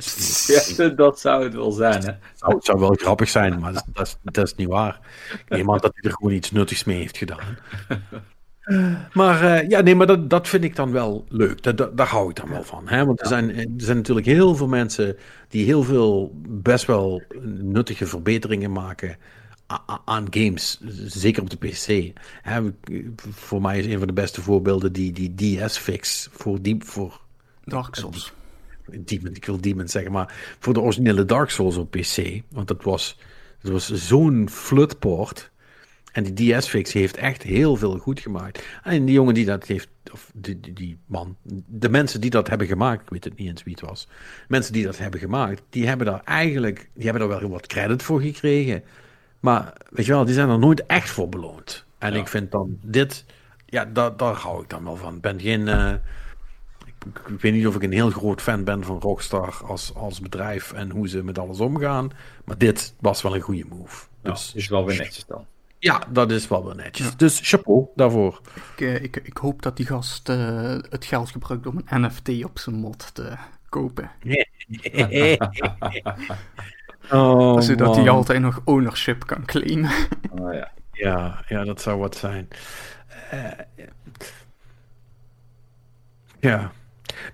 Ja, 0.76 0.88
dat 0.88 1.20
zou 1.20 1.44
het 1.44 1.54
wel 1.54 1.72
zijn, 1.72 2.04
hè? 2.04 2.12
zou, 2.34 2.54
het 2.54 2.64
zou 2.64 2.78
wel 2.80 2.94
grappig 2.94 3.28
zijn, 3.28 3.58
maar 3.60 3.72
dat, 3.72 3.84
is- 3.86 3.92
dat, 3.94 4.06
is, 4.06 4.16
dat 4.22 4.46
is 4.46 4.54
niet 4.54 4.68
waar. 4.68 5.00
Aan 5.48 5.66
dat 5.66 5.90
hij 5.94 6.10
er 6.10 6.12
gewoon 6.16 6.32
iets 6.32 6.50
nuttigs 6.50 6.84
mee 6.84 6.96
heeft 6.98 7.16
gedaan. 7.16 7.58
Maar 9.12 9.42
eh, 9.42 9.68
ja, 9.68 9.80
nee, 9.80 9.94
maar 9.94 10.06
dat, 10.06 10.30
dat 10.30 10.48
vind 10.48 10.64
ik 10.64 10.76
dan 10.76 10.92
wel 10.92 11.24
leuk. 11.28 11.62
Dat, 11.62 11.76
dat, 11.76 11.96
daar 11.96 12.06
hou 12.06 12.30
ik 12.30 12.36
dan 12.36 12.48
wel 12.50 12.62
van. 12.64 12.88
Hè? 12.88 13.04
Want 13.04 13.20
er, 13.20 13.26
zijn, 13.26 13.56
er 13.56 13.66
zijn 13.76 13.96
natuurlijk 13.96 14.26
heel 14.26 14.54
veel 14.54 14.68
mensen 14.68 15.16
die 15.48 15.64
heel 15.64 15.82
veel 15.82 16.32
best 16.48 16.86
wel 16.86 17.22
nuttige 17.42 18.06
verbeteringen 18.06 18.72
maken 18.72 19.16
aan 20.04 20.26
games. 20.30 20.80
Zeker 21.06 21.42
op 21.42 21.50
de 21.50 21.56
PC. 21.56 22.18
Hè? 22.42 22.70
Voor 23.30 23.60
mij 23.60 23.78
is 23.78 23.86
een 23.86 23.98
van 23.98 24.06
de 24.06 24.12
beste 24.12 24.42
voorbeelden 24.42 24.92
die, 24.92 25.12
die 25.12 25.58
DS-fix 25.58 26.28
voor, 26.32 26.62
die, 26.62 26.76
voor 26.78 27.20
Dark 27.64 27.94
Souls. 27.94 28.32
Demon, 28.98 29.34
ik 29.34 29.44
wil 29.44 29.60
Demon 29.60 29.88
zeggen, 29.88 30.12
maar 30.12 30.56
voor 30.58 30.74
de 30.74 30.80
originele 30.80 31.24
Dark 31.24 31.50
Souls 31.50 31.76
op 31.76 31.90
PC. 31.90 32.40
Want 32.48 32.68
dat 32.68 32.82
was, 32.82 33.18
dat 33.60 33.72
was 33.72 33.92
zo'n 33.92 34.48
flutport. 34.50 35.50
En 36.12 36.34
die 36.34 36.56
DS-fix 36.58 36.92
heeft 36.92 37.16
echt 37.16 37.42
heel 37.42 37.76
veel 37.76 37.98
goed 37.98 38.20
gemaakt. 38.20 38.64
En 38.82 39.04
die 39.04 39.14
jongen 39.14 39.34
die 39.34 39.44
dat 39.44 39.66
heeft, 39.66 39.88
of 40.12 40.30
die, 40.34 40.60
die, 40.60 40.72
die 40.72 40.98
man, 41.06 41.36
de 41.66 41.88
mensen 41.88 42.20
die 42.20 42.30
dat 42.30 42.48
hebben 42.48 42.66
gemaakt, 42.66 43.02
ik 43.02 43.10
weet 43.10 43.24
het 43.24 43.36
niet 43.36 43.48
eens 43.48 43.62
wie 43.62 43.74
het 43.74 43.88
was. 43.88 44.08
Mensen 44.48 44.72
die 44.72 44.84
dat 44.84 44.98
hebben 44.98 45.20
gemaakt, 45.20 45.62
die 45.70 45.86
hebben 45.86 46.06
daar 46.06 46.22
eigenlijk, 46.24 46.90
die 46.94 47.04
hebben 47.04 47.28
daar 47.28 47.40
wel 47.40 47.50
wat 47.50 47.66
credit 47.66 48.02
voor 48.02 48.20
gekregen. 48.20 48.82
Maar 49.40 49.72
weet 49.90 50.06
je 50.06 50.12
wel, 50.12 50.24
die 50.24 50.34
zijn 50.34 50.48
er 50.48 50.58
nooit 50.58 50.86
echt 50.86 51.10
voor 51.10 51.28
beloond. 51.28 51.84
En 51.98 52.12
Ja. 52.12 52.18
ik 52.20 52.28
vind 52.28 52.50
dan 52.50 52.78
dit, 52.82 53.24
ja, 53.66 53.84
daar, 53.84 54.16
daar 54.16 54.34
hou 54.34 54.62
ik 54.62 54.68
dan 54.68 54.84
wel 54.84 54.96
van. 54.96 55.14
Ik 55.14 55.20
ben 55.20 55.40
geen, 55.40 55.68
eh, 55.68 55.92
ik, 56.86 56.94
ik 57.28 57.40
weet 57.40 57.52
niet 57.52 57.66
of 57.66 57.74
ik 57.74 57.82
een 57.82 57.92
heel 57.92 58.10
groot 58.10 58.42
fan 58.42 58.64
ben 58.64 58.84
van 58.84 59.00
Rockstar 59.00 59.54
als, 59.66 59.94
als 59.94 60.20
bedrijf 60.20 60.72
en 60.72 60.90
hoe 60.90 61.08
ze 61.08 61.22
met 61.24 61.38
alles 61.38 61.60
omgaan. 61.60 62.10
Maar 62.44 62.58
dit 62.58 62.94
was 63.00 63.22
wel 63.22 63.34
een 63.34 63.40
goede 63.40 63.64
move. 63.68 64.06
Ja, 64.22 64.30
Dus 64.30 64.52
is 64.54 64.68
wel 64.68 64.86
weer 64.86 64.98
netjes 64.98 65.26
dan. 65.26 65.46
ja, 65.78 66.02
dat 66.10 66.30
is 66.30 66.48
wel 66.48 66.64
wel 66.64 66.74
netjes. 66.74 67.16
Dus 67.16 67.40
chapeau 67.42 67.86
daarvoor. 67.94 68.40
Ik, 68.76 68.80
eh, 68.86 69.02
ik, 69.02 69.16
ik 69.16 69.36
hoop 69.36 69.62
dat 69.62 69.76
die 69.76 69.86
gast 69.86 70.28
eh, 70.28 70.76
het 70.90 71.04
geld 71.04 71.30
gebruikt 71.30 71.66
om 71.66 71.82
een 71.86 72.00
NFT 72.02 72.44
op 72.44 72.58
zijn 72.58 72.76
mod 72.76 73.14
te 73.14 73.32
kopen. 73.68 74.10
oh, 77.10 77.60
zodat 77.60 77.86
man. 77.86 77.98
hij 77.98 78.08
altijd 78.08 78.40
nog 78.40 78.60
ownership 78.64 79.26
kan 79.26 79.44
claimen. 79.44 79.90
Oh, 80.40 80.54
ja. 80.54 80.70
Ja, 81.00 81.44
ja, 81.48 81.64
dat 81.64 81.80
zou 81.80 81.98
wat 81.98 82.16
zijn. 82.16 82.48
Eh, 83.30 83.44
ja. 86.40 86.72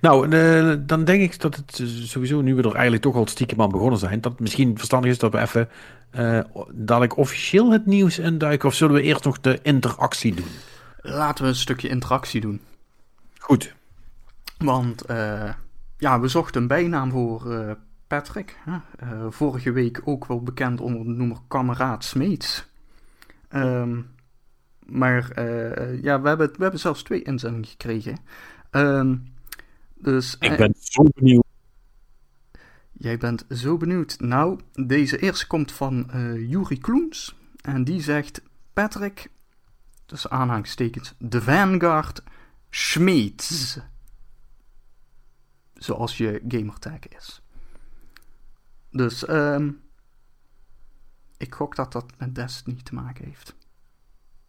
Nou, 0.01 0.31
eh, 0.31 0.74
dan 0.81 1.05
denk 1.05 1.22
ik 1.22 1.41
dat 1.41 1.57
het 1.57 1.83
sowieso, 1.85 2.41
nu 2.41 2.55
we 2.55 2.62
er 2.62 2.72
eigenlijk 2.72 3.03
toch 3.03 3.14
al 3.14 3.27
stiekem 3.27 3.62
aan 3.62 3.70
begonnen 3.70 3.99
zijn, 3.99 4.20
dat 4.20 4.33
het 4.33 4.41
misschien 4.41 4.77
verstandig 4.77 5.11
is 5.11 5.18
dat 5.18 5.33
we 5.33 5.41
even 5.41 5.68
eh, 6.11 6.41
dadelijk 6.72 7.16
officieel 7.16 7.70
het 7.70 7.87
nieuws 7.87 8.18
induiken. 8.18 8.68
Of 8.68 8.74
zullen 8.74 8.95
we 8.95 9.03
eerst 9.03 9.24
nog 9.24 9.41
de 9.41 9.59
interactie 9.62 10.35
doen? 10.35 10.51
Laten 11.01 11.45
we 11.45 11.51
een 11.51 11.57
stukje 11.57 11.89
interactie 11.89 12.41
doen. 12.41 12.61
Goed. 13.39 13.74
Want 14.59 15.05
ja, 15.99 16.20
we 16.20 16.29
zochten 16.29 16.61
een 16.61 16.68
bijnaam 16.68 17.11
voor 17.11 17.77
Patrick. 18.07 18.57
Hè? 18.65 18.79
Eh, 18.99 19.27
vorige 19.31 19.73
week 19.73 20.01
ook 20.05 20.27
wel 20.27 20.43
bekend 20.43 20.81
onder 20.81 21.05
de 21.05 21.11
noemer 21.11 21.39
Kameraad 21.49 22.05
Smeets. 22.05 22.67
Ehm, 23.49 24.03
maar 24.87 25.31
eh, 25.31 26.03
ja, 26.03 26.21
we 26.21 26.29
hebben, 26.29 26.49
we 26.49 26.63
hebben 26.63 26.81
zelfs 26.81 27.03
twee 27.03 27.23
inzendingen 27.23 27.69
gekregen. 27.69 28.19
Ehm, 28.71 29.17
dus 29.95 30.35
Ik 30.39 30.51
eh, 30.51 30.57
ben 30.57 30.75
zo 30.79 31.03
benieuwd. 31.15 31.45
jij 32.93 33.19
bent 33.19 33.45
zo 33.51 33.77
benieuwd. 33.77 34.21
Nou, 34.21 34.61
deze 34.73 35.19
eerste 35.19 35.47
komt 35.47 35.73
van 35.73 36.11
eh 36.11 36.51
Juri 36.51 36.79
Kloens. 36.79 37.37
En 37.61 37.85
die 37.85 38.03
zegt: 38.03 38.43
Patrick, 38.73 39.31
tussen 40.07 40.31
aanhalingstekens, 40.31 41.15
de 41.19 41.43
Vanguard 41.43 42.23
Schmeets. 42.71 43.79
Zoals 45.75 46.17
je 46.17 46.43
gamertag 46.49 46.99
is. 47.09 47.43
Dus, 48.97 49.24
ehm 49.24 49.70
ik 51.36 51.55
gok 51.55 51.76
dat 51.76 51.92
dat 51.92 52.07
met 52.18 52.34
Destiny 52.34 52.80
te 52.82 52.94
maken 52.94 53.24
heeft. 53.24 53.55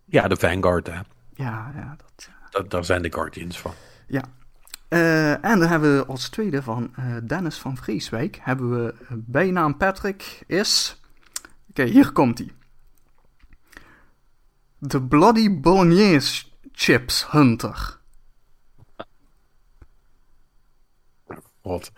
Ja, 0.06 0.28
de 0.28 0.38
Vanguard, 0.38 0.88
hè. 0.88 1.00
Ja, 1.34 1.72
ja, 1.76 1.96
dat. 1.98 2.30
Dat, 2.50 2.72
daar 2.72 2.86
zijn 2.86 3.02
de 3.02 3.14
Guardians 3.14 3.60
van. 3.60 3.74
Ja. 4.08 4.24
Eh, 4.88 5.32
en 5.32 5.60
dan 5.60 5.68
hebben 5.68 5.98
we 5.98 6.06
als 6.06 6.30
tweede 6.30 6.64
van 6.64 6.96
eh, 6.96 7.16
Dennis 7.24 7.58
van 7.58 7.78
Vreeswijk. 7.78 8.40
Hebben 8.42 8.70
we 8.70 8.94
eh, 8.94 9.08
bijnaam 9.16 9.78
Patrick 9.78 10.44
is. 10.46 11.02
Oké, 11.70 11.84
hier 11.84 12.12
komt 12.12 12.38
hij. 12.38 12.52
De 14.78 15.02
Bloody 15.02 15.60
Bolognese 15.60 16.46
Chips 16.72 17.32
Hunter. 17.32 18.00
God. 21.68 21.92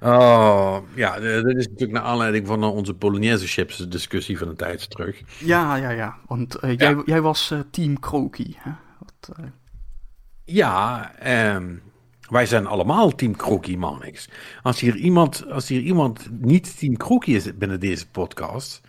Oh, 0.00 0.78
ja, 0.94 1.20
dit 1.20 1.56
is 1.56 1.68
natuurlijk 1.68 1.92
naar 1.92 2.02
aanleiding 2.02 2.46
van 2.46 2.64
onze 2.64 2.94
Polonaise 2.94 3.46
chips 3.46 3.76
discussie 3.88 4.38
van 4.38 4.48
een 4.48 4.56
tijd 4.56 4.90
terug. 4.90 5.20
Ja, 5.38 5.76
ja, 5.76 5.90
ja. 5.90 6.16
Want 6.26 6.56
uh, 6.64 6.70
ja. 6.70 6.76
Jij, 6.76 7.02
jij 7.04 7.20
was 7.20 7.50
uh, 7.50 7.60
team 7.70 7.98
Kroki, 7.98 8.56
hè? 8.58 8.70
Wat, 8.98 9.38
uh... 9.38 9.46
Ja, 10.44 11.12
um, 11.54 11.82
wij 12.28 12.46
zijn 12.46 12.66
allemaal 12.66 13.14
team 13.14 13.36
Kroki, 13.36 13.78
Manix. 13.78 14.28
Als 14.62 14.80
hier 14.80 14.96
iemand, 14.96 15.50
als 15.50 15.68
hier 15.68 15.80
iemand 15.80 16.28
niet 16.30 16.78
team 16.78 16.96
Kroki 16.96 17.36
is 17.36 17.56
binnen 17.56 17.80
deze 17.80 18.08
podcast, 18.08 18.80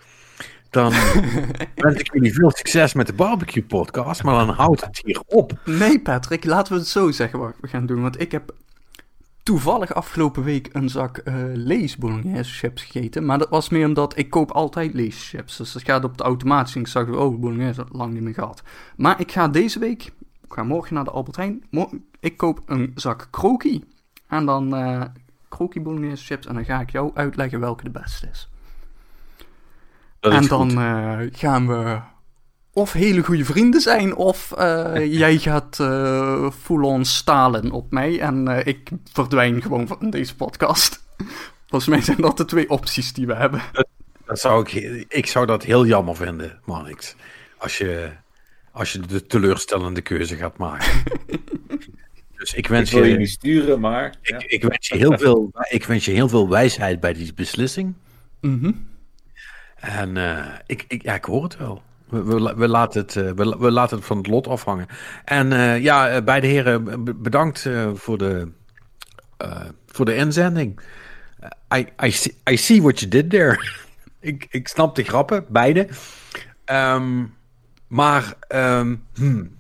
dan 0.70 0.94
wens 1.76 2.00
ik 2.00 2.14
jullie 2.14 2.34
veel 2.34 2.52
succes 2.52 2.94
met 2.94 3.08
de 3.08 3.14
barbecue 3.14 3.64
podcast, 3.64 4.24
maar 4.24 4.46
dan 4.46 4.56
houdt 4.56 4.86
het 4.86 5.02
hier 5.04 5.22
op. 5.26 5.54
Nee, 5.66 6.02
Patrick, 6.02 6.46
laten 6.46 6.74
we 6.74 6.80
het 6.80 6.88
zo 6.88 7.12
zeggen 7.12 7.40
wat 7.40 7.54
we 7.62 7.68
gaan 7.68 7.86
doen. 7.86 8.02
Want 8.02 8.22
ik 8.22 8.32
heb 8.32 8.54
toevallig 9.44 9.94
afgelopen 9.94 10.44
week 10.44 10.70
een 10.72 10.90
zak 10.90 11.22
uh, 11.24 11.34
Lees 11.54 11.98
Bolognese 11.98 12.54
chips 12.54 12.84
gegeten. 12.84 13.26
Maar 13.26 13.38
dat 13.38 13.50
was 13.50 13.70
meer 13.70 13.88
omdat 13.88 14.18
ik 14.18 14.30
koop 14.30 14.52
altijd 14.52 14.94
Lees 14.94 15.30
chips. 15.30 15.58
Dus 15.58 15.72
dat 15.72 15.84
gaat 15.84 16.04
op 16.04 16.18
de 16.18 16.24
automatische. 16.24 16.80
Ik 16.80 16.88
zag, 16.88 17.10
oh, 17.10 17.40
Bolognese 17.40 17.86
lang 17.92 18.14
niet 18.14 18.22
meer 18.22 18.34
gehad. 18.34 18.64
Maar 18.96 19.20
ik 19.20 19.32
ga 19.32 19.48
deze 19.48 19.80
week, 19.80 20.04
ik 20.44 20.54
ga 20.54 20.64
morgen 20.64 20.94
naar 20.94 21.04
de 21.04 21.12
Albert 21.12 21.36
Heijn. 21.36 21.64
Ik 22.20 22.38
koop 22.38 22.62
een 22.66 22.92
zak 22.96 23.28
Kroki. 23.32 23.84
En 24.28 24.46
dan 24.46 24.76
uh, 24.78 25.04
Kroki 25.50 25.82
Bolognese 25.82 26.26
chips. 26.26 26.48
En 26.48 26.54
dan 26.54 26.66
ga 26.66 26.80
ik 26.80 26.90
jou 26.90 27.12
uitleggen 27.14 27.60
welke 27.60 27.84
de 27.84 27.90
beste 27.90 28.28
is. 28.28 28.50
en 30.20 30.48
dan 30.48 30.70
uh, 30.70 31.20
gaan 31.32 31.68
we 31.68 32.00
of 32.74 32.94
hele 32.94 33.24
goede 33.24 33.46
vrienden 33.46 33.82
zijn, 33.82 34.16
of 34.16 34.54
uh, 34.58 34.94
jij 35.20 35.38
gaat 35.38 35.78
uh, 35.82 36.52
full-on 36.62 37.06
stalen 37.06 37.72
op 37.72 37.92
mij 37.92 38.20
en 38.20 38.50
uh, 38.50 38.66
ik 38.66 38.90
verdwijn 39.12 39.62
gewoon 39.62 39.88
van 39.88 40.10
deze 40.10 40.36
podcast. 40.36 41.04
Volgens 41.68 41.92
mij 41.92 42.02
zijn 42.02 42.22
dat 42.22 42.38
de 42.38 42.46
twee 42.46 42.70
opties 42.70 43.14
die 43.14 43.28
we 43.28 43.36
hebben. 43.36 43.62
Dat, 43.72 43.88
dat 44.26 44.40
zou 44.40 44.66
ik, 44.70 45.06
ik 45.08 45.26
zou 45.26 45.46
dat 45.46 45.64
heel 45.64 45.86
jammer 45.86 46.16
vinden, 46.16 46.60
Manix. 46.66 47.16
Als 47.58 47.78
je, 47.78 48.12
als 48.72 48.92
je 48.94 49.00
de 49.00 49.26
teleurstellende 49.26 50.02
keuze 50.02 50.36
gaat 50.36 50.58
maken. 50.58 51.04
dus 52.38 52.54
ik 52.54 52.68
wens 52.68 52.90
ik 52.90 52.96
wil 52.96 53.06
je, 53.06 53.12
je 53.12 53.18
niet 53.18 53.30
sturen, 53.30 53.80
maar. 53.80 54.16
Ik, 54.22 54.30
ja. 54.30 54.44
ik, 54.48 54.64
wens 54.64 54.88
je 54.88 54.98
heel 54.98 55.18
veel, 55.18 55.52
ik 55.70 55.86
wens 55.86 56.06
je 56.06 56.12
heel 56.12 56.30
veel 56.30 56.50
wijsheid 56.50 57.00
bij 57.00 57.14
die 57.14 57.34
beslissing. 57.34 57.94
Mm 58.42 58.60
-hmm. 58.62 58.90
En 59.76 60.18
ik, 60.66 60.86
ik, 60.88 61.04
ja, 61.04 61.14
ik 61.14 61.26
hoor 61.26 61.44
het 61.44 61.58
wel. 61.58 61.82
We, 62.12 62.24
we, 62.24 62.54
we, 62.56 62.68
laten 62.68 63.02
het, 63.02 63.14
we, 63.14 63.56
we, 63.60 63.72
laten 63.72 63.98
het 63.98 64.06
van 64.06 64.18
het 64.18 64.28
lot 64.28 64.48
afhangen. 64.48 64.88
En 65.26 65.52
uh, 65.52 65.80
ja, 65.80 66.22
beide 66.22 66.48
heren, 66.48 67.04
bedankt 67.22 67.66
uh, 67.66 67.90
voor, 67.94 68.18
de, 68.18 68.52
uh, 69.42 69.62
voor 69.88 70.06
de 70.06 70.16
inzending. 70.16 70.80
I, 71.76 71.88
I, 72.04 72.12
see, 72.12 72.36
I 72.52 72.58
see 72.58 72.82
what 72.82 73.00
you 73.00 73.12
did 73.12 73.30
there. 73.30 73.60
ik, 74.20 74.48
ik 74.50 74.68
snap 74.68 74.96
de 74.96 75.04
grappen, 75.04 75.46
beide. 75.50 75.88
Um, 76.66 77.34
maar, 77.88 78.34
um, 78.56 79.04
hmm. 79.14 79.58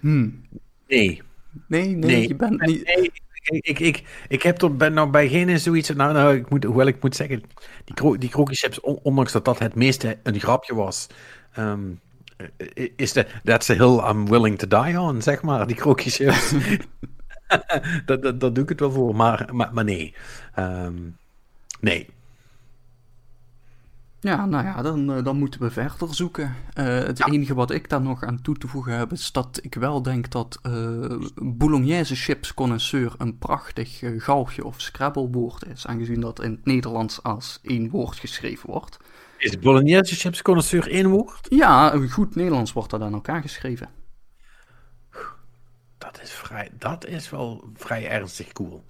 Hmm. 0.00 0.42
nee. 0.86 1.22
Nee, 1.66 1.86
nee, 1.86 1.96
nee, 1.96 2.28
je 2.28 2.34
bent 2.34 2.66
niet... 2.66 2.84
Nee, 2.84 3.10
ik, 3.42 3.66
ik, 3.66 3.78
ik, 3.78 4.02
ik 4.28 4.42
heb 4.42 4.56
tot 4.56 4.78
ben 4.78 4.92
nou 4.92 5.10
bij 5.10 5.28
geen 5.28 5.60
zoiets. 5.60 5.90
Nou, 5.90 6.12
nou 6.12 6.36
ik 6.36 6.50
moet, 6.50 6.64
hoewel 6.64 6.86
ik 6.86 7.02
moet 7.02 7.16
zeggen, 7.16 7.42
die, 7.84 7.94
kro 7.94 8.18
die 8.18 8.28
krokieschips, 8.28 8.80
ondanks 8.80 9.32
dat 9.32 9.44
dat 9.44 9.58
het 9.58 9.74
meeste 9.74 10.18
een 10.22 10.40
grapje 10.40 10.74
was, 10.74 11.06
um, 11.60 12.00
is 12.96 13.12
de, 13.12 13.26
that's 13.44 13.70
a 13.70 13.74
hill 13.74 13.98
I'm 13.98 14.28
willing 14.28 14.58
to 14.58 14.66
die 14.66 15.00
on, 15.00 15.22
zeg 15.22 15.42
maar, 15.42 15.66
die 15.66 15.76
krokieschips. 15.76 16.52
dat, 18.06 18.22
dat, 18.22 18.40
dat 18.40 18.54
doe 18.54 18.62
ik 18.62 18.68
het 18.68 18.80
wel 18.80 18.92
voor, 18.92 19.16
maar, 19.16 19.48
maar, 19.52 19.70
maar 19.72 19.84
nee. 19.84 20.14
Um, 20.58 21.16
nee. 21.80 22.08
Ja, 24.20 24.46
nou 24.46 24.64
ja, 24.64 24.82
dan, 24.82 25.16
uh, 25.16 25.24
dan 25.24 25.36
moeten 25.36 25.60
we 25.60 25.70
verder 25.70 26.14
zoeken. 26.14 26.44
Uh, 26.44 26.84
het 26.84 27.18
ja. 27.18 27.26
enige 27.26 27.54
wat 27.54 27.70
ik 27.70 27.88
daar 27.88 28.00
nog 28.00 28.22
aan 28.22 28.42
toe 28.42 28.56
te 28.56 28.68
voegen 28.68 28.96
heb, 28.96 29.12
is 29.12 29.32
dat 29.32 29.60
ik 29.62 29.74
wel 29.74 30.02
denk 30.02 30.30
dat 30.30 30.58
uh, 30.62 31.18
Bolognese 31.34 32.16
chips 32.16 32.54
connoisseur 32.54 33.14
een 33.18 33.38
prachtig 33.38 34.02
galgje 34.16 34.64
of 34.64 34.80
scrabblewoord 34.80 35.66
is, 35.66 35.86
aangezien 35.86 36.20
dat 36.20 36.42
in 36.42 36.50
het 36.50 36.64
Nederlands 36.64 37.22
als 37.22 37.58
één 37.62 37.90
woord 37.90 38.16
geschreven 38.16 38.70
wordt. 38.70 38.98
Is 39.40 39.58
Bolognese 39.58 40.14
chips 40.14 40.42
connoisseur 40.42 40.90
één 40.90 41.08
woord? 41.08 41.46
Ja, 41.48 41.92
een 41.92 42.10
goed 42.10 42.34
Nederlands 42.34 42.72
wordt 42.72 42.90
dat 42.90 43.00
aan 43.00 43.12
elkaar 43.12 43.42
geschreven. 43.42 43.88
Dat 45.98 46.20
is, 46.22 46.30
vrij, 46.30 46.70
dat 46.78 47.06
is 47.06 47.30
wel 47.30 47.70
vrij 47.74 48.08
ernstig 48.08 48.52
cool. 48.52 48.84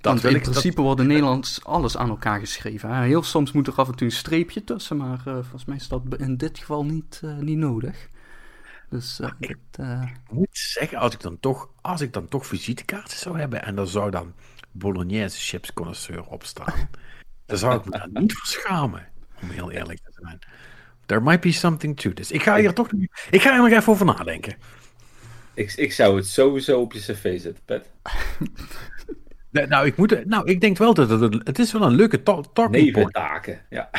Dat 0.00 0.12
Want 0.12 0.24
in 0.24 0.34
ik, 0.34 0.42
principe 0.42 0.74
dat... 0.74 0.84
wordt 0.84 1.00
in 1.00 1.06
Nederlands 1.06 1.64
alles 1.64 1.96
aan 1.96 2.08
elkaar 2.08 2.38
geschreven. 2.40 2.94
Hè? 2.94 3.04
Heel 3.04 3.22
soms 3.22 3.52
moet 3.52 3.66
er 3.66 3.74
af 3.74 3.88
en 3.88 3.94
toe 3.94 4.06
een 4.06 4.12
streepje 4.12 4.64
tussen, 4.64 4.96
maar 4.96 5.22
uh, 5.26 5.34
volgens 5.34 5.64
mij 5.64 5.76
is 5.76 5.88
dat 5.88 6.02
in 6.16 6.36
dit 6.36 6.58
geval 6.58 6.84
niet, 6.84 7.20
uh, 7.24 7.36
niet 7.36 7.58
nodig. 7.58 8.08
Dus, 8.88 9.20
uh, 9.20 9.30
ik, 9.38 9.48
dit, 9.48 9.56
ik 9.78 10.30
moet 10.30 10.48
zeggen, 10.50 10.98
als 10.98 11.14
ik, 11.14 11.20
dan 11.20 11.40
toch, 11.40 11.68
als 11.80 12.00
ik 12.00 12.12
dan 12.12 12.28
toch 12.28 12.46
visitekaarten 12.46 13.18
zou 13.18 13.38
hebben 13.38 13.62
en 13.64 13.78
er 13.78 13.88
zou 13.88 14.10
dan 14.10 14.34
Bolognese 14.72 15.40
chips 15.40 15.72
connoisseur 15.72 16.24
op 16.24 16.44
staan, 16.44 16.88
dan 17.46 17.58
zou 17.58 17.78
ik 17.78 17.84
me 17.84 17.90
daar 17.90 18.08
niet 18.12 18.32
voor 18.32 18.46
schamen, 18.46 19.08
om 19.42 19.50
heel 19.50 19.70
eerlijk 19.70 19.98
te 19.98 20.10
zijn. 20.22 20.38
There 21.06 21.20
might 21.20 21.40
be 21.40 21.52
something 21.52 21.96
to 21.96 22.12
this. 22.12 22.30
Ik 22.30 22.42
ga 22.42 22.56
hier 22.56 22.72
toch 22.72 22.88
ik 23.30 23.42
ga 23.42 23.52
er 23.52 23.58
nog 23.58 23.78
even 23.78 23.92
over 23.92 24.06
nadenken. 24.06 24.56
Ik, 25.54 25.72
ik 25.72 25.92
zou 25.92 26.16
het 26.16 26.26
sowieso 26.26 26.80
op 26.80 26.92
je 26.92 26.98
cv 26.98 27.40
zetten, 27.40 27.64
Pet. 27.64 27.90
Nou, 29.50 29.86
ik 29.86 29.96
moet, 29.96 30.24
nou, 30.26 30.50
ik 30.50 30.60
denk 30.60 30.78
wel 30.78 30.94
dat 30.94 31.10
het, 31.20 31.40
het 31.44 31.58
is 31.58 31.72
wel 31.72 31.82
een 31.82 31.94
leuke 31.94 32.22
talk 32.22 32.54
talking 32.54 32.84
Neventaken, 32.84 33.60
ja. 33.70 33.90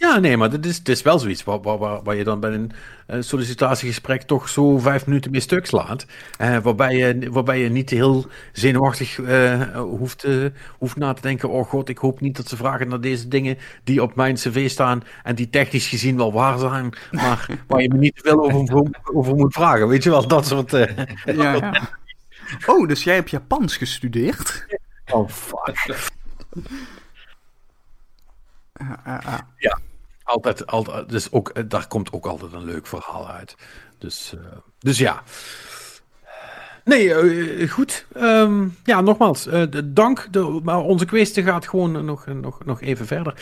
Ja, 0.00 0.18
nee, 0.18 0.36
maar 0.36 0.50
het 0.50 0.66
is, 0.66 0.78
het 0.78 0.88
is 0.88 1.02
wel 1.02 1.18
zoiets 1.18 1.44
waar, 1.44 1.60
waar, 1.60 2.02
waar 2.02 2.16
je 2.16 2.24
dan 2.24 2.40
bij 2.40 2.68
een 3.06 3.24
sollicitatiegesprek 3.24 4.22
toch 4.22 4.48
zo 4.48 4.78
vijf 4.78 5.06
minuten 5.06 5.30
mee 5.30 5.40
stuk 5.40 5.66
slaat. 5.66 6.06
Uh, 6.40 6.58
waarbij, 6.58 6.96
je, 6.96 7.30
waarbij 7.30 7.58
je 7.58 7.68
niet 7.68 7.90
heel 7.90 8.26
zenuwachtig 8.52 9.18
uh, 9.18 9.76
hoeft, 9.76 10.26
hoeft 10.78 10.96
na 10.96 11.12
te 11.12 11.22
denken: 11.22 11.48
oh 11.48 11.68
god, 11.68 11.88
ik 11.88 11.98
hoop 11.98 12.20
niet 12.20 12.36
dat 12.36 12.48
ze 12.48 12.56
vragen 12.56 12.88
naar 12.88 13.00
deze 13.00 13.28
dingen 13.28 13.58
die 13.84 14.02
op 14.02 14.14
mijn 14.14 14.34
cv 14.34 14.70
staan 14.70 15.02
en 15.22 15.34
die 15.34 15.50
technisch 15.50 15.88
gezien 15.88 16.16
wel 16.16 16.32
waar 16.32 16.58
zijn, 16.58 16.94
maar 17.10 17.46
waar 17.66 17.82
je 17.82 17.88
me 17.88 17.98
niet 17.98 18.16
te 18.16 18.22
veel 18.22 18.50
over, 18.50 18.86
over 19.14 19.34
moet 19.34 19.52
vragen. 19.52 19.88
Weet 19.88 20.02
je 20.02 20.10
wel, 20.10 20.28
dat 20.28 20.46
soort. 20.46 20.70
ja, 20.70 21.54
ja. 21.54 21.72
Oh, 22.66 22.88
dus 22.88 23.04
jij 23.04 23.14
hebt 23.14 23.30
Japans 23.30 23.76
gestudeerd? 23.76 24.66
Oh, 25.10 25.28
fuck. 25.28 26.08
Uh, 28.80 28.92
uh, 29.06 29.18
uh. 29.26 29.38
Ja, 29.56 29.78
altijd, 30.30 30.66
altijd. 30.66 31.08
Dus 31.08 31.32
ook, 31.32 31.70
daar 31.70 31.88
komt 31.88 32.12
ook 32.12 32.26
altijd 32.26 32.52
een 32.52 32.64
leuk 32.64 32.86
verhaal 32.86 33.28
uit. 33.28 33.56
Dus, 33.98 34.34
dus 34.78 34.98
ja. 34.98 35.22
Nee, 36.84 37.68
goed. 37.68 38.06
Um, 38.16 38.76
ja, 38.84 39.00
nogmaals, 39.00 39.48
dank. 39.84 40.28
De, 40.30 40.60
maar 40.62 40.80
onze 40.80 41.04
kwestie 41.04 41.42
gaat 41.42 41.68
gewoon 41.68 42.04
nog, 42.04 42.26
nog, 42.26 42.64
nog 42.64 42.80
even 42.80 43.06
verder. 43.06 43.34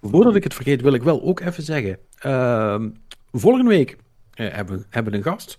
voordat 0.00 0.34
ik 0.34 0.44
het 0.44 0.54
vergeet, 0.54 0.80
wil 0.80 0.92
ik 0.92 1.02
wel 1.02 1.22
ook 1.22 1.40
even 1.40 1.62
zeggen. 1.62 1.98
Ehm, 2.18 2.88
volgende 3.32 3.68
week 3.68 3.96
hebben, 4.34 4.86
hebben 4.90 5.12
we 5.12 5.18
een 5.18 5.24
gast. 5.24 5.58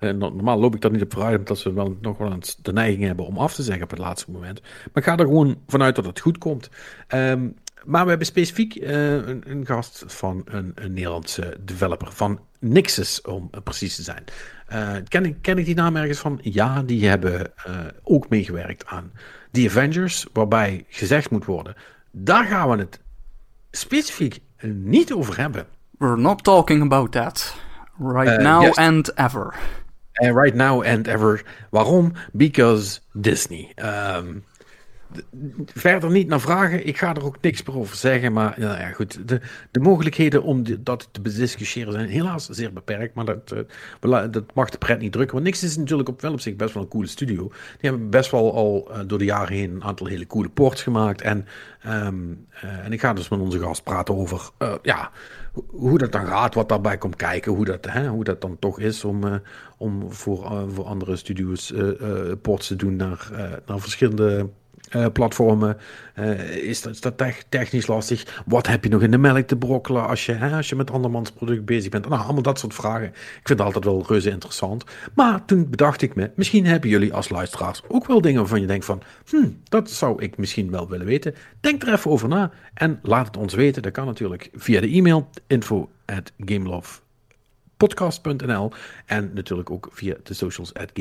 normaal 0.00 0.58
loop 0.58 0.74
ik 0.74 0.80
daar 0.80 0.90
niet 0.90 1.02
op 1.02 1.12
vooruit, 1.12 1.38
omdat 1.38 1.58
ze 1.58 1.72
wel 1.72 1.96
nog 2.00 2.18
wel 2.18 2.32
eens 2.32 2.56
de 2.62 2.72
neiging 2.72 3.04
hebben 3.04 3.26
om 3.26 3.38
af 3.38 3.54
te 3.54 3.62
zeggen 3.62 3.84
op 3.84 3.90
het 3.90 3.98
laatste 3.98 4.30
moment. 4.30 4.60
Maar 4.60 5.02
ik 5.02 5.04
ga 5.04 5.16
er 5.16 5.26
gewoon 5.26 5.56
vanuit 5.66 5.96
dat 5.96 6.04
het 6.04 6.20
goed 6.20 6.38
komt. 6.38 6.68
Um, 7.14 7.54
maar 7.84 8.02
we 8.02 8.08
hebben 8.08 8.26
specifiek 8.26 8.74
uh, 8.74 9.12
een, 9.12 9.42
een, 9.46 9.66
gast 9.66 10.04
van 10.06 10.42
een, 10.44 10.72
een, 10.74 10.92
Nederlandse 10.92 11.56
developer, 11.60 12.12
van 12.12 12.40
Nixus 12.58 13.20
om 13.20 13.50
precies 13.64 13.96
te 13.96 14.02
zijn. 14.02 14.24
Uh, 14.72 14.96
ken, 15.08 15.24
ik, 15.24 15.36
ken 15.40 15.58
ik 15.58 15.64
die 15.64 15.74
naam 15.74 15.96
ergens 15.96 16.18
van? 16.18 16.38
Ja, 16.42 16.82
die 16.82 17.08
hebben 17.08 17.52
uh, 17.66 17.74
ook 18.02 18.28
meegewerkt 18.28 18.86
aan 18.86 19.12
The 19.50 19.66
Avengers, 19.66 20.26
waarbij 20.32 20.84
gezegd 20.88 21.30
moet 21.30 21.44
worden, 21.44 21.74
daar 22.10 22.44
gaan 22.44 22.70
we 22.70 22.76
het 22.76 23.00
specifiek 23.70 24.40
niet 24.62 25.12
over 25.12 25.38
hebben. 25.38 25.66
We're 25.98 26.16
not 26.16 26.44
talking 26.44 26.82
about 26.82 27.12
that. 27.12 27.54
Right 27.98 28.40
now 28.40 28.62
yes. 28.62 28.76
and 28.76 29.12
ever. 29.14 29.54
right 30.20 30.54
now 30.54 30.82
and 30.82 31.06
ever. 31.06 31.42
Waarom? 31.70 32.12
Because 32.32 33.00
Disney. 33.12 33.72
Um, 33.76 34.44
verder 35.74 36.10
niet 36.10 36.28
naar 36.28 36.40
vragen. 36.40 36.86
Ik 36.86 36.98
ga 36.98 37.14
er 37.14 37.24
ook 37.24 37.36
niks 37.40 37.62
meer 37.62 37.76
over 37.76 37.96
zeggen. 37.96 38.32
Maar 38.32 38.60
ja, 38.60 38.92
goed. 38.92 39.28
De, 39.28 39.40
de 39.70 39.80
mogelijkheden 39.80 40.42
om 40.42 40.64
dat 40.80 41.08
te 41.10 41.20
bediscussiëren 41.20 41.92
zijn 41.92 42.08
helaas 42.08 42.48
zeer 42.48 42.72
beperkt. 42.72 43.14
Maar 43.14 43.24
dat, 43.24 43.54
uh, 44.00 44.30
dat 44.30 44.54
mag 44.54 44.70
de 44.70 44.78
pret 44.78 45.00
niet 45.00 45.12
drukken. 45.12 45.34
Want 45.34 45.46
niks 45.46 45.62
is 45.62 45.76
natuurlijk 45.76 46.08
op, 46.08 46.20
wel 46.20 46.32
op 46.32 46.40
zich 46.40 46.56
best 46.56 46.74
wel 46.74 46.82
een 46.82 46.88
coole 46.88 47.06
studio. 47.06 47.48
Die 47.80 47.90
hebben 47.90 48.10
best 48.10 48.30
wel 48.30 48.54
al 48.54 48.88
uh, 48.90 48.98
door 49.06 49.18
de 49.18 49.24
jaren 49.24 49.54
heen 49.54 49.70
een 49.70 49.84
aantal 49.84 50.06
hele 50.06 50.26
coole 50.26 50.48
ports 50.48 50.82
gemaakt. 50.82 51.20
En, 51.20 51.46
um, 51.86 52.46
uh, 52.64 52.84
en 52.84 52.92
ik 52.92 53.00
ga 53.00 53.12
dus 53.12 53.28
met 53.28 53.40
onze 53.40 53.58
gast 53.58 53.82
praten 53.82 54.16
over 54.16 54.50
ja, 54.82 55.10
hoe 55.66 55.98
dat 55.98 56.12
dan 56.12 56.26
gaat, 56.26 56.54
wat 56.54 56.68
daarbij 56.68 56.98
komt 56.98 57.16
kijken, 57.16 57.52
hoe 57.52 57.64
dat, 57.64 57.86
hè, 57.90 58.08
hoe 58.08 58.24
dat 58.24 58.40
dan 58.40 58.56
toch 58.58 58.80
is 58.80 59.04
om, 59.04 59.40
om 59.78 60.12
voor, 60.12 60.64
voor 60.68 60.84
andere 60.84 61.16
studio's 61.16 61.72
ports 62.42 62.66
te 62.66 62.76
doen 62.76 62.96
naar, 62.96 63.30
naar 63.66 63.80
verschillende 63.80 64.48
eh, 64.90 65.06
platformen? 65.12 65.76
Uh, 66.18 66.56
is 66.56 66.82
dat, 66.82 66.92
is 66.92 67.00
dat 67.00 67.22
technisch 67.48 67.86
lastig? 67.86 68.42
Wat 68.46 68.66
heb 68.66 68.84
je 68.84 68.90
nog 68.90 69.02
in 69.02 69.10
de 69.10 69.18
melk 69.18 69.46
te 69.46 69.56
brokkelen 69.56 70.06
als 70.06 70.26
je, 70.26 70.32
hè, 70.32 70.56
als 70.56 70.68
je 70.68 70.76
met 70.76 70.90
andermans 70.90 71.30
product 71.30 71.64
bezig 71.64 71.90
bent? 71.90 72.08
Nou, 72.08 72.22
allemaal 72.22 72.42
dat 72.42 72.58
soort 72.58 72.74
vragen. 72.74 73.06
Ik 73.06 73.40
vind 73.42 73.48
het 73.48 73.60
altijd 73.60 73.84
wel 73.84 74.04
reuze 74.08 74.30
interessant. 74.30 74.84
Maar 75.14 75.44
toen 75.44 75.70
bedacht 75.70 76.02
ik 76.02 76.14
me, 76.14 76.30
misschien 76.36 76.66
hebben 76.66 76.90
jullie 76.90 77.14
als 77.14 77.28
luisteraars 77.28 77.82
ook 77.88 78.06
wel 78.06 78.20
dingen 78.20 78.40
waarvan 78.40 78.60
je 78.60 78.66
denkt 78.66 78.84
van, 78.84 79.02
hm, 79.30 79.48
dat 79.64 79.90
zou 79.90 80.22
ik 80.22 80.36
misschien 80.36 80.70
wel 80.70 80.88
willen 80.88 81.06
weten. 81.06 81.34
Denk 81.60 81.82
er 81.82 81.92
even 81.92 82.10
over 82.10 82.28
na 82.28 82.50
en 82.74 82.98
laat 83.02 83.26
het 83.26 83.36
ons 83.36 83.54
weten. 83.54 83.82
Dat 83.82 83.92
kan 83.92 84.06
natuurlijk 84.06 84.50
via 84.54 84.80
de 84.80 84.88
e-mail 84.88 85.30
info 85.46 85.90
at 86.04 86.32
en 89.06 89.30
natuurlijk 89.34 89.70
ook 89.70 89.88
via 89.92 90.14
de 90.22 90.34
socials 90.34 90.74
at 90.74 90.92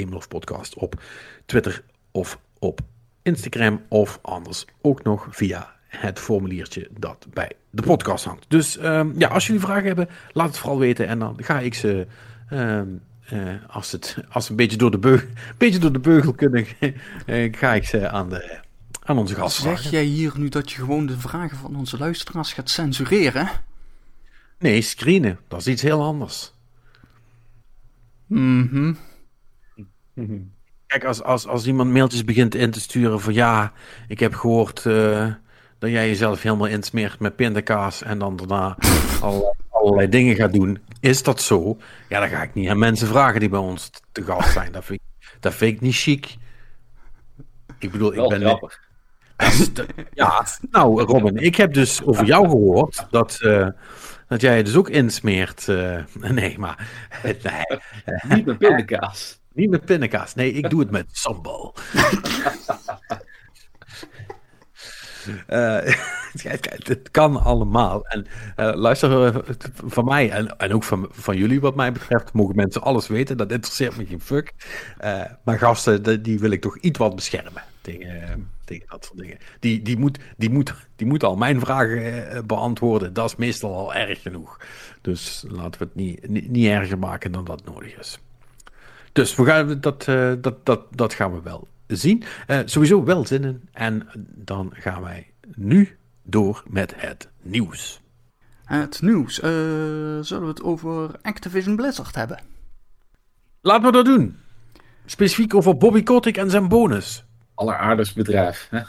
op 0.75 1.01
Twitter 1.45 1.83
of 2.11 2.39
op 2.59 2.81
Instagram 3.23 3.81
of 3.87 4.19
anders 4.21 4.65
ook 4.81 5.03
nog 5.03 5.27
via 5.29 5.73
het 5.87 6.19
formuliertje 6.19 6.89
dat 6.97 7.27
bij 7.33 7.51
de 7.69 7.81
podcast 7.81 8.25
hangt. 8.25 8.45
Dus 8.47 8.83
um, 8.83 9.13
ja, 9.17 9.27
als 9.27 9.47
jullie 9.47 9.61
vragen 9.61 9.85
hebben, 9.85 10.09
laat 10.31 10.47
het 10.47 10.57
vooral 10.57 10.79
weten 10.79 11.07
en 11.07 11.19
dan 11.19 11.35
ga 11.37 11.59
ik 11.59 11.73
ze, 11.73 12.07
um, 12.51 13.01
uh, 13.33 13.53
als, 13.67 13.91
het, 13.91 14.17
als 14.29 14.49
een 14.49 14.55
beetje 14.55 14.77
door 14.77 14.91
de 14.91 14.97
beugel, 14.97 15.27
beetje 15.57 15.79
door 15.79 15.91
de 15.91 15.99
beugel 15.99 16.33
kunnen, 16.33 16.65
uh, 17.25 17.53
ga 17.59 17.73
ik 17.73 17.85
ze 17.85 18.09
aan, 18.09 18.29
de, 18.29 18.59
aan 19.03 19.17
onze 19.17 19.35
gast 19.35 19.61
Zeg 19.61 19.89
jij 19.89 20.03
hier 20.03 20.33
nu 20.37 20.49
dat 20.49 20.71
je 20.71 20.77
gewoon 20.77 21.05
de 21.05 21.19
vragen 21.19 21.57
van 21.57 21.75
onze 21.75 21.97
luisteraars 21.97 22.53
gaat 22.53 22.69
censureren? 22.69 23.49
Nee, 24.59 24.81
screenen. 24.81 25.39
Dat 25.47 25.59
is 25.59 25.67
iets 25.67 25.81
heel 25.81 26.03
anders. 26.03 26.53
Mhm. 28.27 28.93
Mm 30.13 30.52
Kijk, 30.93 31.05
als, 31.05 31.23
als, 31.23 31.47
als 31.47 31.67
iemand 31.67 31.91
mailtjes 31.91 32.23
begint 32.23 32.55
in 32.55 32.71
te 32.71 32.79
sturen 32.79 33.21
van 33.21 33.33
ja, 33.33 33.71
ik 34.07 34.19
heb 34.19 34.33
gehoord 34.33 34.85
uh, 34.85 35.33
dat 35.79 35.89
jij 35.89 36.07
jezelf 36.07 36.41
helemaal 36.41 36.67
insmeert 36.67 37.19
met 37.19 37.35
pindakaas 37.35 38.03
en 38.03 38.19
dan 38.19 38.35
daarna 38.35 38.77
al, 39.21 39.55
allerlei 39.69 40.09
dingen 40.09 40.35
gaat 40.35 40.53
doen. 40.53 40.79
Is 40.99 41.23
dat 41.23 41.41
zo? 41.41 41.77
Ja, 42.09 42.19
dan 42.19 42.29
ga 42.29 42.43
ik 42.43 42.53
niet 42.53 42.69
aan 42.69 42.79
mensen 42.79 43.07
vragen 43.07 43.39
die 43.39 43.49
bij 43.49 43.59
ons 43.59 43.89
te 44.11 44.23
gast 44.23 44.51
zijn. 44.51 44.71
Dat 44.71 44.85
vind 44.85 44.99
ik, 44.99 45.27
dat 45.39 45.53
vind 45.53 45.75
ik 45.75 45.81
niet 45.81 45.95
chic. 45.95 46.35
Ik 47.79 47.91
bedoel, 47.91 48.13
Wel 48.13 48.23
ik 48.23 48.29
ben... 48.29 48.47
grappig. 48.47 48.79
ja, 50.13 50.45
nou 50.71 51.01
Robin, 51.01 51.37
ik 51.37 51.55
heb 51.55 51.73
dus 51.73 52.03
over 52.03 52.25
jou 52.25 52.49
gehoord 52.49 53.05
dat, 53.09 53.39
uh, 53.41 53.67
dat 54.27 54.41
jij 54.41 54.63
dus 54.63 54.75
ook 54.75 54.89
insmeert. 54.89 55.67
Uh, 55.67 56.03
nee, 56.19 56.59
maar... 56.59 56.87
Nee. 57.23 57.79
Niet 58.27 58.45
met 58.45 58.57
pindakaas. 58.57 59.41
Niet 59.53 59.69
met 59.69 59.85
pindakaas. 59.85 60.35
Nee, 60.35 60.51
ik 60.51 60.69
doe 60.69 60.79
het 60.79 60.91
met 60.91 61.05
sambal. 61.11 61.73
Uh, 65.49 65.95
het 66.83 67.11
kan 67.11 67.43
allemaal. 67.43 68.05
En 68.05 68.25
uh, 68.57 68.73
luister, 68.75 69.35
uh, 69.35 69.55
van 69.85 70.05
mij 70.05 70.31
en, 70.31 70.57
en 70.57 70.73
ook 70.73 70.83
van, 70.83 71.07
van 71.11 71.37
jullie, 71.37 71.61
wat 71.61 71.75
mij 71.75 71.91
betreft, 71.91 72.33
mogen 72.33 72.55
mensen 72.55 72.81
alles 72.81 73.07
weten. 73.07 73.37
Dat 73.37 73.51
interesseert 73.51 73.97
me 73.97 74.05
geen 74.05 74.21
fuck. 74.21 74.53
maar 75.43 75.59
gasten, 75.59 76.23
die 76.23 76.39
wil 76.39 76.51
ik 76.51 76.61
toch 76.61 76.77
iets 76.77 76.99
wat 76.99 77.15
beschermen 77.15 77.63
tegen, 77.81 78.49
tegen 78.65 78.87
dat 78.89 79.05
soort 79.05 79.17
dingen. 79.17 79.37
Die, 79.59 79.81
die, 79.81 79.97
moet, 79.97 80.19
die, 80.37 80.49
moet, 80.49 80.73
die 80.95 81.07
moet 81.07 81.23
al 81.23 81.35
mijn 81.35 81.59
vragen 81.59 82.47
beantwoorden. 82.47 83.13
Dat 83.13 83.25
is 83.25 83.35
meestal 83.35 83.75
al 83.75 83.93
erg 83.93 84.21
genoeg. 84.21 84.59
Dus 85.01 85.45
laten 85.47 85.79
we 85.79 85.85
het 85.85 85.95
niet, 85.95 86.29
niet, 86.29 86.49
niet 86.49 86.67
erger 86.67 86.99
maken 86.99 87.31
dan 87.31 87.45
dat 87.45 87.65
nodig 87.65 87.99
is. 87.99 88.19
Dus 89.13 89.35
we 89.35 89.45
gaan, 89.45 89.79
dat, 89.79 90.07
uh, 90.07 90.33
dat, 90.41 90.65
dat, 90.65 90.81
dat 90.91 91.13
gaan 91.13 91.33
we 91.33 91.41
wel 91.41 91.67
zien. 91.87 92.23
Uh, 92.47 92.59
sowieso 92.65 93.03
wel 93.03 93.25
zinnen. 93.25 93.69
En 93.71 94.07
dan 94.35 94.71
gaan 94.73 95.01
wij 95.01 95.33
nu 95.55 95.97
door 96.23 96.63
met 96.67 96.93
het 96.97 97.29
nieuws. 97.41 98.01
Het 98.63 99.01
nieuws. 99.01 99.39
Uh, 99.39 99.45
zullen 100.21 100.41
we 100.41 100.47
het 100.47 100.63
over 100.63 101.11
Activision 101.21 101.75
Blizzard 101.75 102.15
hebben? 102.15 102.39
Laten 103.61 103.85
we 103.85 103.91
dat 103.91 104.05
doen. 104.05 104.37
Specifiek 105.05 105.53
over 105.53 105.77
Bobby 105.77 106.03
Kotick 106.03 106.37
en 106.37 106.49
zijn 106.49 106.67
bonus. 106.67 107.25
Alleraardigst 107.53 108.15
bedrijf. 108.15 108.67
Hè? 108.69 108.81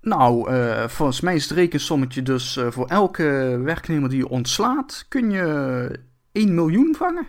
Nou, 0.00 0.52
uh, 0.52 0.88
volgens 0.88 1.20
mij 1.20 1.34
is 1.34 1.42
het 1.42 1.52
rekensommetje 1.58 2.22
dus 2.22 2.56
uh, 2.56 2.70
voor 2.70 2.86
elke 2.86 3.60
werknemer 3.64 4.08
die 4.08 4.18
je 4.18 4.28
ontslaat, 4.28 5.04
kun 5.08 5.30
je 5.30 6.00
1 6.32 6.54
miljoen 6.54 6.94
vangen. 6.98 7.26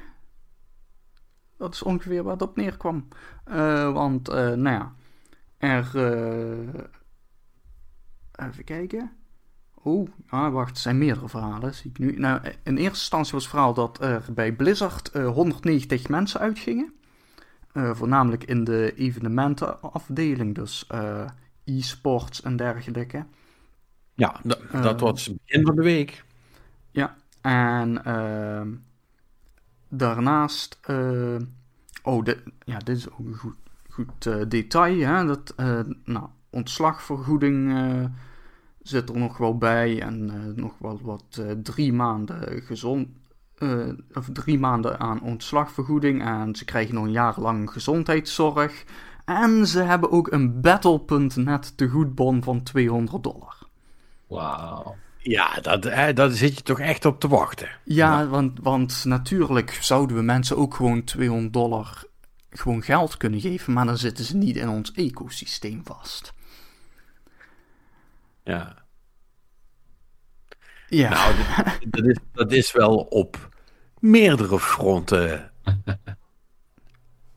Dat 1.57 1.73
is 1.73 1.83
ongeveer 1.83 2.23
waar 2.23 2.33
het 2.33 2.41
op 2.41 2.55
neerkwam. 2.55 3.07
Uh, 3.47 3.93
want, 3.93 4.29
uh, 4.29 4.35
nou 4.35 4.61
ja, 4.63 4.93
er. 5.57 5.91
Uh, 5.95 6.83
even 8.35 8.63
kijken. 8.63 9.11
Oeh, 9.85 10.09
ah, 10.27 10.53
wacht, 10.53 10.75
er 10.75 10.77
zijn 10.77 10.97
meerdere 10.97 11.29
verhalen, 11.29 11.73
zie 11.73 11.89
ik 11.89 11.99
nu. 11.99 12.19
Nou, 12.19 12.41
in 12.43 12.77
eerste 12.77 12.83
instantie 12.83 13.33
was 13.33 13.41
het 13.41 13.51
verhaal 13.51 13.73
dat 13.73 14.01
er 14.01 14.23
bij 14.33 14.53
Blizzard 14.53 15.13
190 15.13 16.07
mensen 16.07 16.39
uitgingen. 16.39 16.93
voornamelijk 17.73 18.43
in 18.43 18.63
de 18.63 18.93
evenementenafdeling, 18.95 20.55
dus 20.55 20.87
e-sports 21.63 22.41
en 22.41 22.55
dergelijke. 22.55 23.25
Ja, 24.13 24.41
dat 24.71 24.99
was 24.99 25.33
begin 25.45 25.65
van 25.65 25.75
de 25.75 25.83
week. 25.83 26.23
Ja, 26.91 27.15
en 27.41 28.01
daarnaast, 29.87 30.79
uh, 30.89 31.37
oh, 32.03 32.23
de, 32.23 32.43
ja, 32.65 32.77
dit 32.77 32.97
is 32.97 33.09
ook 33.09 33.19
een 33.19 33.35
goed, 33.35 33.55
goed 33.89 34.25
uh, 34.25 34.35
detail, 34.47 34.99
hè, 34.99 35.25
dat, 35.25 35.53
uh, 35.57 35.79
nou, 36.03 36.27
ontslagvergoeding 36.49 37.73
zit 38.81 39.09
er 39.09 39.17
nog 39.17 39.37
wel 39.37 39.57
bij 39.57 40.01
en 40.01 40.53
nog 40.55 40.73
wel 40.77 40.99
wat 41.01 41.41
drie 41.63 41.93
maanden 41.93 42.61
gezond, 42.61 43.07
of 44.13 44.29
drie 44.33 44.59
maanden 44.59 44.99
aan 44.99 45.21
ontslagvergoeding 45.21 46.21
en 46.21 46.55
ze 46.55 46.65
krijgen 46.65 46.95
nog 46.95 47.03
een 47.03 47.11
jaar 47.11 47.39
lang 47.39 47.71
gezondheidszorg 47.71 48.85
en 49.25 49.67
ze 49.67 49.81
hebben 49.81 50.11
ook 50.11 50.31
een 50.31 50.61
Battle.net 50.61 51.77
tegoedbon 51.77 52.43
van 52.43 52.63
200 52.63 53.23
dollar. 53.23 53.57
Wauw. 54.27 54.95
Ja, 55.27 55.59
dat, 55.61 55.83
hè, 55.83 56.13
daar 56.13 56.29
zit 56.31 56.55
je 56.57 56.63
toch 56.63 56.79
echt 56.79 57.05
op 57.05 57.19
te 57.19 57.27
wachten. 57.27 57.69
Ja, 57.83 58.19
ja, 58.19 58.27
Want, 58.27 58.59
want 58.61 59.05
natuurlijk 59.05 59.77
zouden 59.81 60.15
we 60.15 60.21
mensen 60.21 60.57
ook 60.57 60.73
gewoon 60.73 61.03
200 61.03 61.53
dollar 61.53 62.03
gewoon 62.49 62.83
geld 62.83 63.17
kunnen 63.17 63.41
geven, 63.41 63.73
maar 63.73 63.85
dan 63.85 63.97
zitten 63.97 64.25
ze 64.25 64.35
niet 64.35 64.55
in 64.55 64.69
ons 64.69 64.91
ecosysteem 64.91 65.81
vast. 65.83 66.33
Ja. 68.43 68.85
Ja. 70.87 71.09
Nou, 71.09 71.35
dat, 71.87 72.05
is, 72.05 72.17
dat 72.31 72.51
is 72.51 72.71
wel 72.71 72.95
op 72.95 73.49
meerdere 73.99 74.59
fronten. 74.59 75.51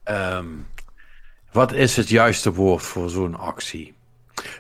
um, 0.05 0.67
wat 1.53 1.73
is 1.73 1.97
het 1.97 2.09
juiste 2.09 2.53
woord 2.53 2.83
voor 2.83 3.11
zo'n 3.11 3.35
actie? 3.35 3.98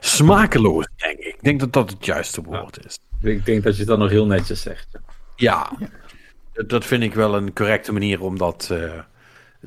Smakeloos, 0.00 0.88
denk 0.96 1.18
ik. 1.18 1.34
Ik 1.34 1.42
denk 1.42 1.60
dat 1.60 1.72
dat 1.72 1.90
het 1.90 2.04
juiste 2.04 2.42
woord 2.42 2.84
is. 2.86 2.98
Ik 3.20 3.44
denk 3.44 3.62
dat 3.62 3.72
je 3.72 3.78
het 3.78 3.88
dan 3.88 3.98
nog 3.98 4.10
heel 4.10 4.26
netjes 4.26 4.60
zegt. 4.60 4.88
Ja, 5.36 5.72
ja. 5.78 5.88
dat 6.66 6.84
vind 6.84 7.02
ik 7.02 7.14
wel 7.14 7.34
een 7.34 7.52
correcte 7.52 7.92
manier 7.92 8.22
om 8.22 8.38
dat 8.38 8.68
uh, 8.72 8.92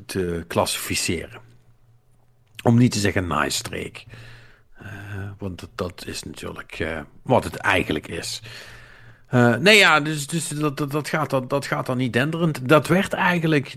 te 0.06 0.44
klassificeren. 0.46 1.40
Om 2.62 2.78
niet 2.78 2.92
te 2.92 2.98
zeggen 2.98 3.26
nice 3.26 3.56
streek. 3.56 4.04
Uh, 4.82 4.88
want 5.38 5.60
dat, 5.60 5.70
dat, 5.74 6.04
is 6.06 6.22
natuurlijk 6.22 6.78
uh, 6.78 7.00
wat 7.22 7.44
het 7.44 7.56
eigenlijk 7.56 8.08
is. 8.08 8.42
Nee, 9.60 9.78
ja, 9.78 10.00
dus, 10.00 10.26
dus 10.26 10.48
dat, 10.48 10.76
dat, 10.76 10.90
dat, 10.90 11.08
gaat 11.08 11.30
dan, 11.30 11.48
dat 11.48 11.66
gaat 11.66 11.86
dan 11.86 11.96
niet 11.96 12.12
denderend. 12.12 12.68
Dat 12.68 12.86
werd 12.86 13.12
eigenlijk, 13.12 13.76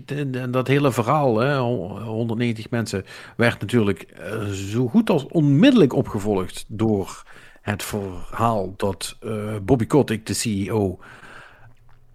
dat 0.52 0.66
hele 0.66 0.92
verhaal, 0.92 1.38
hè, 1.38 1.58
190 1.58 2.70
mensen, 2.70 3.04
werd 3.36 3.60
natuurlijk 3.60 4.06
zo 4.52 4.88
goed 4.88 5.10
als 5.10 5.26
onmiddellijk 5.26 5.92
opgevolgd 5.92 6.64
door 6.68 7.24
het 7.66 7.82
verhaal 7.82 8.74
dat 8.76 9.16
uh, 9.24 9.56
Bobby 9.62 9.86
Kotick, 9.86 10.26
de 10.26 10.34
CEO, 10.34 10.98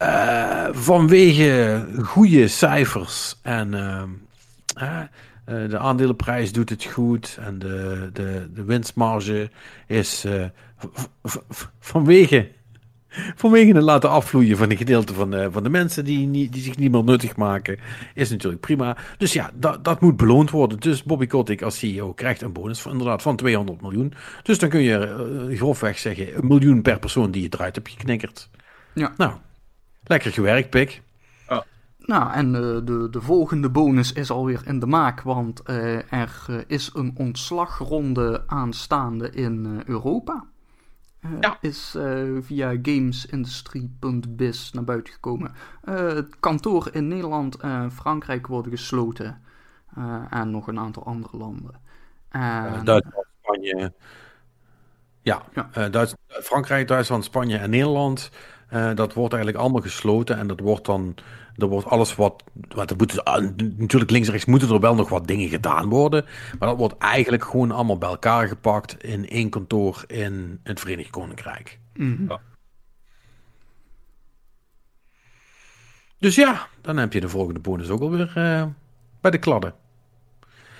uh, 0.01 0.67
vanwege 0.71 1.85
goede 2.03 2.47
cijfers 2.47 3.39
en 3.41 3.73
uh, 3.73 4.99
de 5.69 5.77
aandelenprijs 5.77 6.51
doet 6.51 6.69
het 6.69 6.83
goed 6.83 7.37
en 7.41 7.59
de, 7.59 8.09
de, 8.13 8.49
de 8.53 8.63
winstmarge 8.63 9.49
is 9.87 10.25
vanwege, 11.79 12.51
vanwege 13.35 13.73
het 13.73 13.83
laten 13.83 14.09
afvloeien 14.09 14.57
van 14.57 14.69
een 14.71 14.77
gedeelte 14.77 15.13
van 15.13 15.31
de, 15.31 15.51
van 15.51 15.63
de 15.63 15.69
mensen 15.69 16.05
die, 16.05 16.27
niet, 16.27 16.53
die 16.53 16.61
zich 16.61 16.77
niet 16.77 16.91
meer 16.91 17.03
nuttig 17.03 17.35
maken, 17.35 17.79
is 18.13 18.29
natuurlijk 18.29 18.61
prima. 18.61 18.97
Dus 19.17 19.33
ja, 19.33 19.51
dat, 19.53 19.83
dat 19.83 20.01
moet 20.01 20.17
beloond 20.17 20.49
worden. 20.49 20.79
Dus 20.79 21.03
Bobby 21.03 21.27
Kotick 21.27 21.61
als 21.61 21.79
CEO 21.79 22.13
krijgt 22.13 22.41
een 22.41 22.53
bonus 22.53 22.81
van, 22.81 22.91
inderdaad 22.91 23.21
van 23.21 23.35
200 23.35 23.81
miljoen. 23.81 24.13
Dus 24.43 24.59
dan 24.59 24.69
kun 24.69 24.81
je 24.81 25.47
uh, 25.49 25.57
grofweg 25.57 25.99
zeggen, 25.99 26.37
een 26.37 26.47
miljoen 26.47 26.81
per 26.81 26.99
persoon 26.99 27.31
die 27.31 27.41
je 27.41 27.49
eruit 27.51 27.75
hebt 27.75 27.89
geknikkerd. 27.89 28.49
Ja. 28.93 29.13
Nou, 29.17 29.33
lekker 30.03 30.31
gewerkt, 30.31 30.69
Pik. 30.69 31.01
Oh. 31.47 31.61
Nou, 31.97 32.33
en 32.33 32.47
uh, 32.47 32.61
de, 32.61 33.07
de 33.11 33.21
volgende 33.21 33.69
bonus 33.69 34.13
is 34.13 34.31
alweer 34.31 34.61
in 34.65 34.79
de 34.79 34.85
maak, 34.85 35.21
want 35.21 35.61
uh, 35.69 36.13
er 36.13 36.63
is 36.67 36.91
een 36.93 37.11
ontslagronde 37.15 38.43
aanstaande 38.47 39.29
in 39.29 39.81
Europa. 39.85 40.45
Ja. 41.39 41.57
Is 41.61 41.95
via 42.41 42.75
gamesindustry.biz 42.81 44.71
naar 44.71 44.83
buiten 44.83 45.13
gekomen. 45.13 45.51
het 45.85 46.39
kantoor 46.39 46.89
in 46.91 47.07
Nederland 47.07 47.55
en 47.55 47.91
Frankrijk 47.91 48.47
worden 48.47 48.71
gesloten. 48.71 49.41
en 50.29 50.51
nog 50.51 50.67
een 50.67 50.79
aantal 50.79 51.05
andere 51.05 51.37
landen. 51.37 51.79
Duitsland, 52.83 53.25
Spanje. 53.41 53.93
Ja, 55.21 55.41
ja. 55.53 55.89
Duits 55.89 56.13
Frankrijk, 56.27 56.87
Duitsland, 56.87 57.23
Spanje 57.23 57.57
en 57.57 57.69
Nederland. 57.69 58.31
dat 58.95 59.13
wordt 59.13 59.33
eigenlijk 59.33 59.63
allemaal 59.63 59.81
gesloten. 59.81 60.37
En 60.37 60.47
dat 60.47 60.59
wordt 60.59 60.85
dan 60.85 61.15
er 61.57 61.67
wordt 61.67 61.87
alles 61.87 62.15
wat. 62.15 62.43
wat 62.75 62.89
er 62.89 62.95
moet, 62.97 63.25
ah, 63.25 63.43
natuurlijk 63.77 64.11
links 64.11 64.27
en 64.27 64.33
rechts 64.33 64.47
moeten 64.47 64.69
er 64.69 64.79
wel 64.79 64.95
nog 64.95 65.09
wat 65.09 65.27
dingen 65.27 65.49
gedaan 65.49 65.89
worden. 65.89 66.25
Maar 66.59 66.69
dat 66.69 66.77
wordt 66.77 66.97
eigenlijk 66.97 67.43
gewoon 67.43 67.71
allemaal 67.71 67.97
bij 67.97 68.09
elkaar 68.09 68.47
gepakt 68.47 69.03
in 69.03 69.29
één 69.29 69.49
kantoor 69.49 70.03
in 70.07 70.59
het 70.63 70.79
Verenigd 70.79 71.09
Koninkrijk. 71.09 71.79
Mhm. 71.93 72.25
ja. 72.27 72.39
Dus 76.17 76.35
ja, 76.35 76.67
dan 76.81 76.97
heb 76.97 77.13
je 77.13 77.21
de 77.21 77.29
volgende 77.29 77.59
bonus 77.59 77.89
ook 77.89 78.01
alweer 78.01 78.33
uh, 78.37 78.65
bij 79.21 79.31
de 79.31 79.37
kladden. 79.37 79.73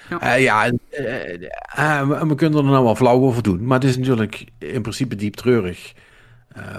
Ja, 0.10 0.36
uh, 0.36 0.44
ja 0.44 0.66
uh, 0.66 2.22
we 2.28 2.36
kunnen 2.36 2.60
er 2.60 2.66
nou 2.66 2.84
wel 2.84 2.96
flauw 2.96 3.22
over 3.22 3.44
doen. 3.44 3.66
Maar 3.66 3.80
het 3.80 3.90
is 3.90 3.98
natuurlijk 3.98 4.46
in 4.58 4.82
principe 4.82 5.16
diep 5.16 5.36
treurig. 5.36 5.94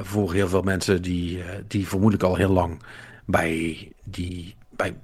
voor 0.03 0.33
heel 0.33 0.49
veel 0.49 0.63
mensen 0.63 1.03
die, 1.03 1.43
die 1.67 1.89
vermoedelijk 1.89 2.29
al 2.29 2.37
heel 2.37 2.53
lang 2.53 2.83
bij 3.25 3.89
die. 4.05 4.55
Bij, 4.69 4.97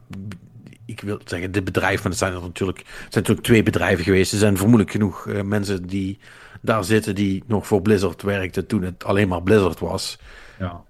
ik 0.85 1.01
wil 1.01 1.20
zeggen, 1.24 1.53
dit 1.53 1.65
bedrijf, 1.65 2.03
maar 2.03 2.11
het 2.11 2.20
zijn 2.20 2.32
er 2.32 2.40
natuurlijk, 2.40 2.78
zijn 2.85 3.11
natuurlijk 3.11 3.47
twee 3.47 3.62
bedrijven 3.62 4.05
geweest. 4.05 4.32
Er 4.32 4.39
zijn 4.39 4.57
vermoedelijk 4.57 4.90
genoeg 4.90 5.27
uh, 5.27 5.43
mensen 5.43 5.86
die 5.86 6.19
daar 6.61 6.85
zitten 6.85 7.15
die 7.15 7.43
nog 7.47 7.66
voor 7.66 7.82
Blizzard 7.82 8.23
werkten 8.23 8.66
toen 8.66 8.82
het 8.82 9.05
alleen 9.05 9.28
maar 9.28 9.43
Blizzard 9.43 9.78
was. 9.78 10.19
Ja. 10.59 10.85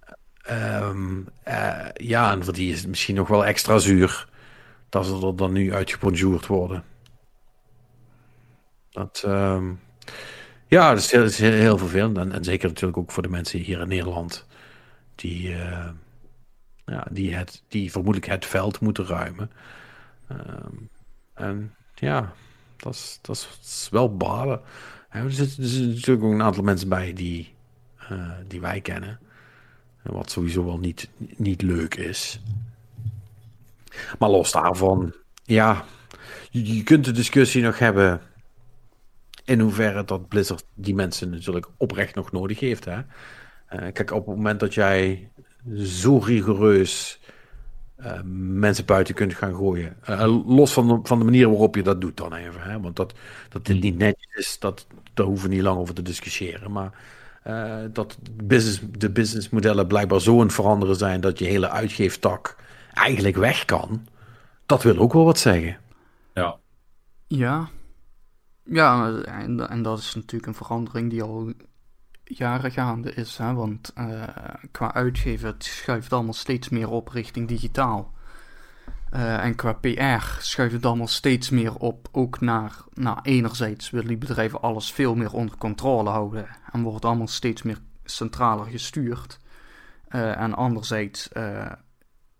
Um, 0.82 1.28
uh, 1.48 1.86
ja, 1.94 2.32
en 2.32 2.44
voor 2.44 2.52
die 2.52 2.72
is 2.72 2.78
het 2.78 2.88
misschien 2.88 3.14
nog 3.14 3.28
wel 3.28 3.44
extra 3.44 3.78
zuur 3.78 4.28
dat 4.88 5.06
ze 5.06 5.26
er 5.26 5.36
dan 5.36 5.52
nu 5.52 5.74
uitgebonjourd 5.74 6.46
worden. 6.46 6.84
Dat, 8.90 9.22
um, 9.26 9.80
ja, 10.66 10.88
dat 10.88 10.98
is, 10.98 11.10
heel, 11.10 11.22
is 11.22 11.38
heel, 11.38 11.78
vervelend. 11.78 12.18
En, 12.18 12.32
en, 12.32 12.44
zeker 12.44 12.68
natuurlijk 12.68 12.98
ook 12.98 13.10
voor 13.10 13.22
de 13.22 13.28
mensen 13.28 13.60
hier 13.60 13.80
in 13.80 13.88
Nederland. 13.88 14.46
Die, 15.14 15.48
uh, 15.48 15.88
ja, 16.89 17.06
die, 17.10 17.35
het, 17.35 17.62
die 17.69 17.90
vermoedelijk 17.90 18.32
het 18.32 18.47
veld 18.47 18.81
moeten 18.81 19.06
ruimen. 19.06 19.51
Um, 20.32 20.89
en 21.35 21.74
ja, 21.94 22.32
dat 22.77 22.94
is, 22.94 23.19
dat 23.23 23.59
is 23.62 23.89
wel 23.90 24.16
balen. 24.16 24.60
Er 25.09 25.32
zitten, 25.32 25.89
natuurlijk 25.89 26.24
ook 26.24 26.32
een 26.32 26.43
aantal 26.43 26.62
mensen 26.62 26.89
bij 26.89 27.12
die, 27.12 27.55
uh, 28.10 28.31
die 28.47 28.60
wij 28.60 28.81
kennen. 28.81 29.19
Wat 30.02 30.31
sowieso 30.31 30.65
wel 30.65 30.78
niet, 30.78 31.09
niet 31.36 31.62
leuk 31.62 31.94
is. 31.94 32.40
Maar 34.19 34.28
los 34.28 34.52
daarvan, 34.52 35.15
ja, 35.44 35.85
je, 36.51 36.82
kunt 36.82 37.05
de 37.05 37.12
discussie 37.12 37.62
nog 37.62 37.78
hebben 37.78 38.20
in 39.44 39.60
hoeverre 39.60 40.05
dat 40.05 40.28
Blizzard 40.28 40.65
die 40.74 40.94
mensen 40.94 41.31
natuurlijk 41.31 41.69
oprecht 41.77 42.15
nog 42.15 42.32
nodig 42.32 42.60
heeft. 42.60 42.85
Hè? 42.85 42.97
Uh, 42.97 43.93
kijk, 43.93 44.10
op 44.10 44.27
het 44.27 44.36
moment 44.36 44.60
dat 44.60 44.74
jij 44.74 45.31
zo 45.76 46.18
rigoureus 46.18 47.20
uh, 48.01 48.20
mensen 48.24 48.85
buiten 48.85 49.14
kunt 49.14 49.35
gaan 49.35 49.55
gooien. 49.55 49.97
Uh, 50.10 50.47
los 50.47 50.72
van 50.72 50.89
de, 50.89 51.01
van 51.02 51.18
de 51.18 51.24
manier 51.24 51.48
waarop 51.48 51.74
je 51.74 51.82
dat 51.82 52.01
doet 52.01 52.16
dan 52.16 52.35
even. 52.35 52.60
Hè? 52.60 52.80
Want 52.80 52.97
dat, 52.97 53.14
dat 53.48 53.66
dit 53.66 53.80
niet 53.80 53.98
netjes 53.98 54.35
is, 54.35 54.59
dat, 54.59 54.86
daar 55.14 55.26
hoeven 55.26 55.48
we 55.48 55.55
niet 55.55 55.64
lang 55.64 55.78
over 55.78 55.94
te 55.94 56.02
discussiëren. 56.02 56.72
Maar 56.72 56.93
uh, 57.47 57.76
dat 57.93 58.18
business, 58.44 58.80
de 58.98 59.10
businessmodellen 59.10 59.86
blijkbaar 59.86 60.20
zo 60.20 60.40
aan 60.40 60.51
veranderen 60.51 60.97
zijn 60.97 61.20
dat 61.20 61.39
je 61.39 61.44
hele 61.44 61.70
uitgeeftak 61.70 62.56
eigenlijk 62.93 63.36
weg 63.36 63.64
kan. 63.64 64.06
Dat 64.66 64.82
wil 64.82 64.98
ook 64.98 65.12
wel 65.12 65.24
wat 65.24 65.39
zeggen. 65.39 65.78
Ja. 66.35 66.56
Ja. 67.26 67.68
Ja, 68.64 69.20
en, 69.20 69.68
en 69.68 69.82
dat 69.82 69.98
is 69.98 70.14
natuurlijk 70.14 70.47
een 70.47 70.64
verandering 70.64 71.10
die 71.10 71.22
al 71.22 71.52
jaren 72.28 72.72
gaande 72.72 73.14
is. 73.14 73.36
Hè? 73.36 73.55
Want 73.55 73.92
uh, 73.98 74.22
qua 74.70 74.94
uitgeven, 74.94 75.48
het 75.48 75.64
schuift 75.64 76.12
allemaal 76.12 76.32
steeds 76.32 76.68
meer 76.68 76.90
op 76.90 77.09
richting 77.09 77.48
digitaal. 77.48 78.16
Uh, 79.14 79.44
en 79.44 79.55
qua 79.55 79.72
PR 79.72 80.40
schuift 80.40 80.74
het 80.74 80.86
allemaal 80.86 81.06
steeds 81.06 81.50
meer 81.50 81.74
op, 81.74 82.09
ook 82.12 82.40
naar, 82.40 82.76
nou, 82.92 83.18
enerzijds 83.22 83.90
willen 83.90 84.09
die 84.09 84.16
bedrijven 84.16 84.60
alles 84.60 84.92
veel 84.92 85.14
meer 85.14 85.32
onder 85.32 85.56
controle 85.56 86.10
houden 86.10 86.48
en 86.72 86.82
wordt 86.82 87.05
allemaal 87.05 87.28
steeds 87.28 87.62
meer 87.62 87.78
centraler 88.05 88.66
gestuurd. 88.66 89.38
Uh, 90.09 90.40
en 90.40 90.55
anderzijds, 90.55 91.28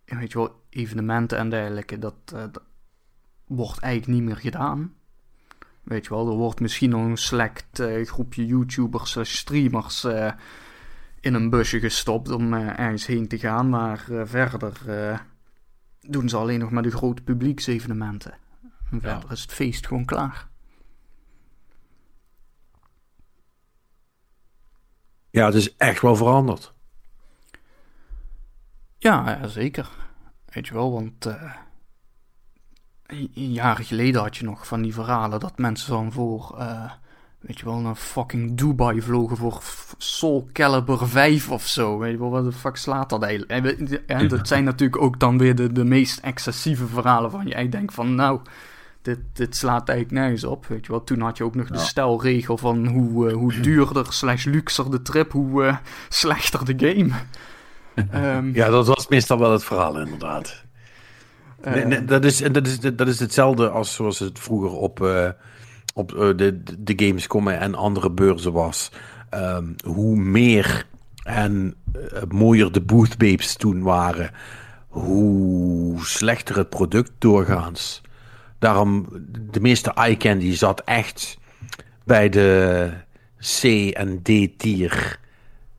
weet 0.05 0.32
je 0.32 0.39
wel, 0.39 0.65
evenementen 0.70 1.39
en 1.39 1.51
dergelijke, 1.51 1.98
dat 1.98 2.35
wordt 3.47 3.78
eigenlijk 3.78 4.20
niet 4.20 4.28
meer 4.28 4.36
gedaan. 4.36 4.98
Weet 5.89 6.05
je 6.05 6.15
wel, 6.15 6.28
er 6.28 6.36
wordt 6.36 6.60
misschien 6.60 6.90
nog 6.90 7.05
een 7.05 7.16
select 7.16 7.81
uh, 7.81 8.06
groepje 8.06 8.47
YouTubers 8.47 9.10
slash 9.10 9.35
streamers 9.35 10.05
uh, 10.05 10.32
in 11.20 11.35
een 11.35 11.51
busje 11.51 11.81
gestopt 11.81 12.31
om 12.31 12.55
uh, 12.55 12.78
ergens 12.78 13.06
heen 13.06 13.28
te 13.28 13.39
gaan. 13.39 13.69
Maar 13.69 14.05
verder 14.24 14.73
doen 16.01 16.28
ze 16.28 16.36
alleen 16.36 16.59
nog 16.59 16.70
maar 16.70 16.82
de 16.82 16.90
grote 16.90 17.23
publieksevenementen. 17.23 18.32
En 18.90 19.01
verder 19.01 19.27
ja. 19.27 19.32
is 19.32 19.43
het 19.43 19.52
feest 19.52 19.86
gewoon 19.86 20.05
klaar. 20.05 20.48
Ja, 25.31 25.47
het 25.47 25.55
is 25.55 25.77
echt 25.77 26.01
wel 26.01 26.16
veranderd. 26.16 26.74
Ja, 28.98 29.39
ja 29.40 29.47
zeker. 29.47 29.89
Weet 30.44 30.66
je 30.66 30.74
wel, 30.74 30.93
want 30.93 31.27
jaren 33.32 33.85
geleden 33.85 34.20
had 34.20 34.36
je 34.36 34.44
nog 34.44 34.66
van 34.66 34.82
die 34.82 34.94
verhalen 34.94 35.40
dat 35.40 35.59
mensen 35.59 35.90
dan 35.90 36.12
voor, 36.12 36.56
uh, 36.59 36.90
weet 37.40 37.59
je 37.59 37.64
wel, 37.64 37.78
naar 37.78 37.94
fucking 37.94 38.56
Dubai 38.56 39.02
vlogen 39.02 39.36
voor 39.36 39.62
Soul 39.98 40.48
Calibur 40.52 41.09
5 41.09 41.51
of 41.51 41.66
zo. 41.66 41.98
Weet 41.98 42.12
je 42.12 42.18
wel, 42.18 42.30
wat 42.30 42.44
de 42.44 42.52
fuck 42.52 42.76
slaat 42.76 43.10
dat 43.10 43.22
eigenlijk? 43.22 44.02
En, 44.06 44.28
dat 44.28 44.48
zijn 44.48 44.64
natuurlijk 44.64 45.02
ook 45.02 45.20
dan 45.20 45.39
weer 45.39 45.55
de, 45.55 45.72
de 45.72 45.85
meest 45.85 46.18
excessieve 46.18 46.86
verhalen 46.86 47.30
van 47.30 47.47
je. 47.47 47.55
Ik 47.55 47.72
denk 47.72 47.93
van, 47.93 48.14
nou, 48.14 48.40
dit, 49.02 49.18
dit 49.32 49.56
slaat 49.56 49.89
eigenlijk 49.89 50.20
nergens 50.20 50.44
op. 50.44 50.66
Weet 50.66 50.86
je 50.86 50.93
wel, 50.93 51.05
toen 51.05 51.20
had 51.20 51.36
je 51.36 51.44
ook 51.44 51.55
nog 51.55 51.68
de 51.68 51.78
stelregel 51.78 52.56
van 52.56 52.86
hoe, 52.86 53.30
uh, 53.30 53.35
hoe 53.35 53.60
duurder 53.60 54.12
slash 54.12 54.44
luxer 54.44 54.90
de 54.90 55.02
trip, 55.02 55.32
hoe 55.32 55.64
uh, 55.64 55.76
slechter 56.09 56.64
de 56.64 56.89
game. 56.89 57.10
um, 58.36 58.55
ja, 58.60 58.68
dat 58.68 58.86
was 58.86 59.09
meestal 59.09 59.39
wel 59.39 59.52
het 59.52 59.64
verhaal, 59.64 60.01
inderdaad. 60.01 60.66
Nee, 61.64 61.85
nee, 61.85 62.05
dat, 62.05 62.24
is, 62.24 62.39
dat, 62.39 62.66
is, 62.66 62.80
dat 62.80 63.09
is 63.09 63.20
hetzelfde 63.20 63.68
als 63.68 63.94
zoals 63.94 64.18
het 64.18 64.39
vroeger 64.39 64.70
op, 64.70 65.01
uh, 65.01 65.28
op 65.94 66.12
uh, 66.12 66.18
de, 66.36 66.62
de 66.78 66.93
Gamescom 67.06 67.48
en 67.48 67.74
andere 67.74 68.10
beurzen 68.10 68.52
was. 68.52 68.90
Um, 69.35 69.74
hoe 69.85 70.16
meer 70.16 70.86
en 71.22 71.74
uh, 71.97 72.22
mooier 72.28 72.72
de 72.72 72.80
boothbabes 72.80 73.56
toen 73.56 73.82
waren, 73.82 74.30
hoe 74.89 76.05
slechter 76.05 76.56
het 76.56 76.68
product 76.68 77.10
doorgaans. 77.18 78.01
Daarom, 78.59 79.09
de 79.51 79.60
meeste 79.60 79.93
eye 79.93 80.16
candy 80.16 80.55
zat 80.55 80.80
echt 80.85 81.39
bij 82.05 82.28
de 82.28 82.90
C 83.39 83.62
en 83.93 84.22
D 84.22 84.59
tier 84.59 85.18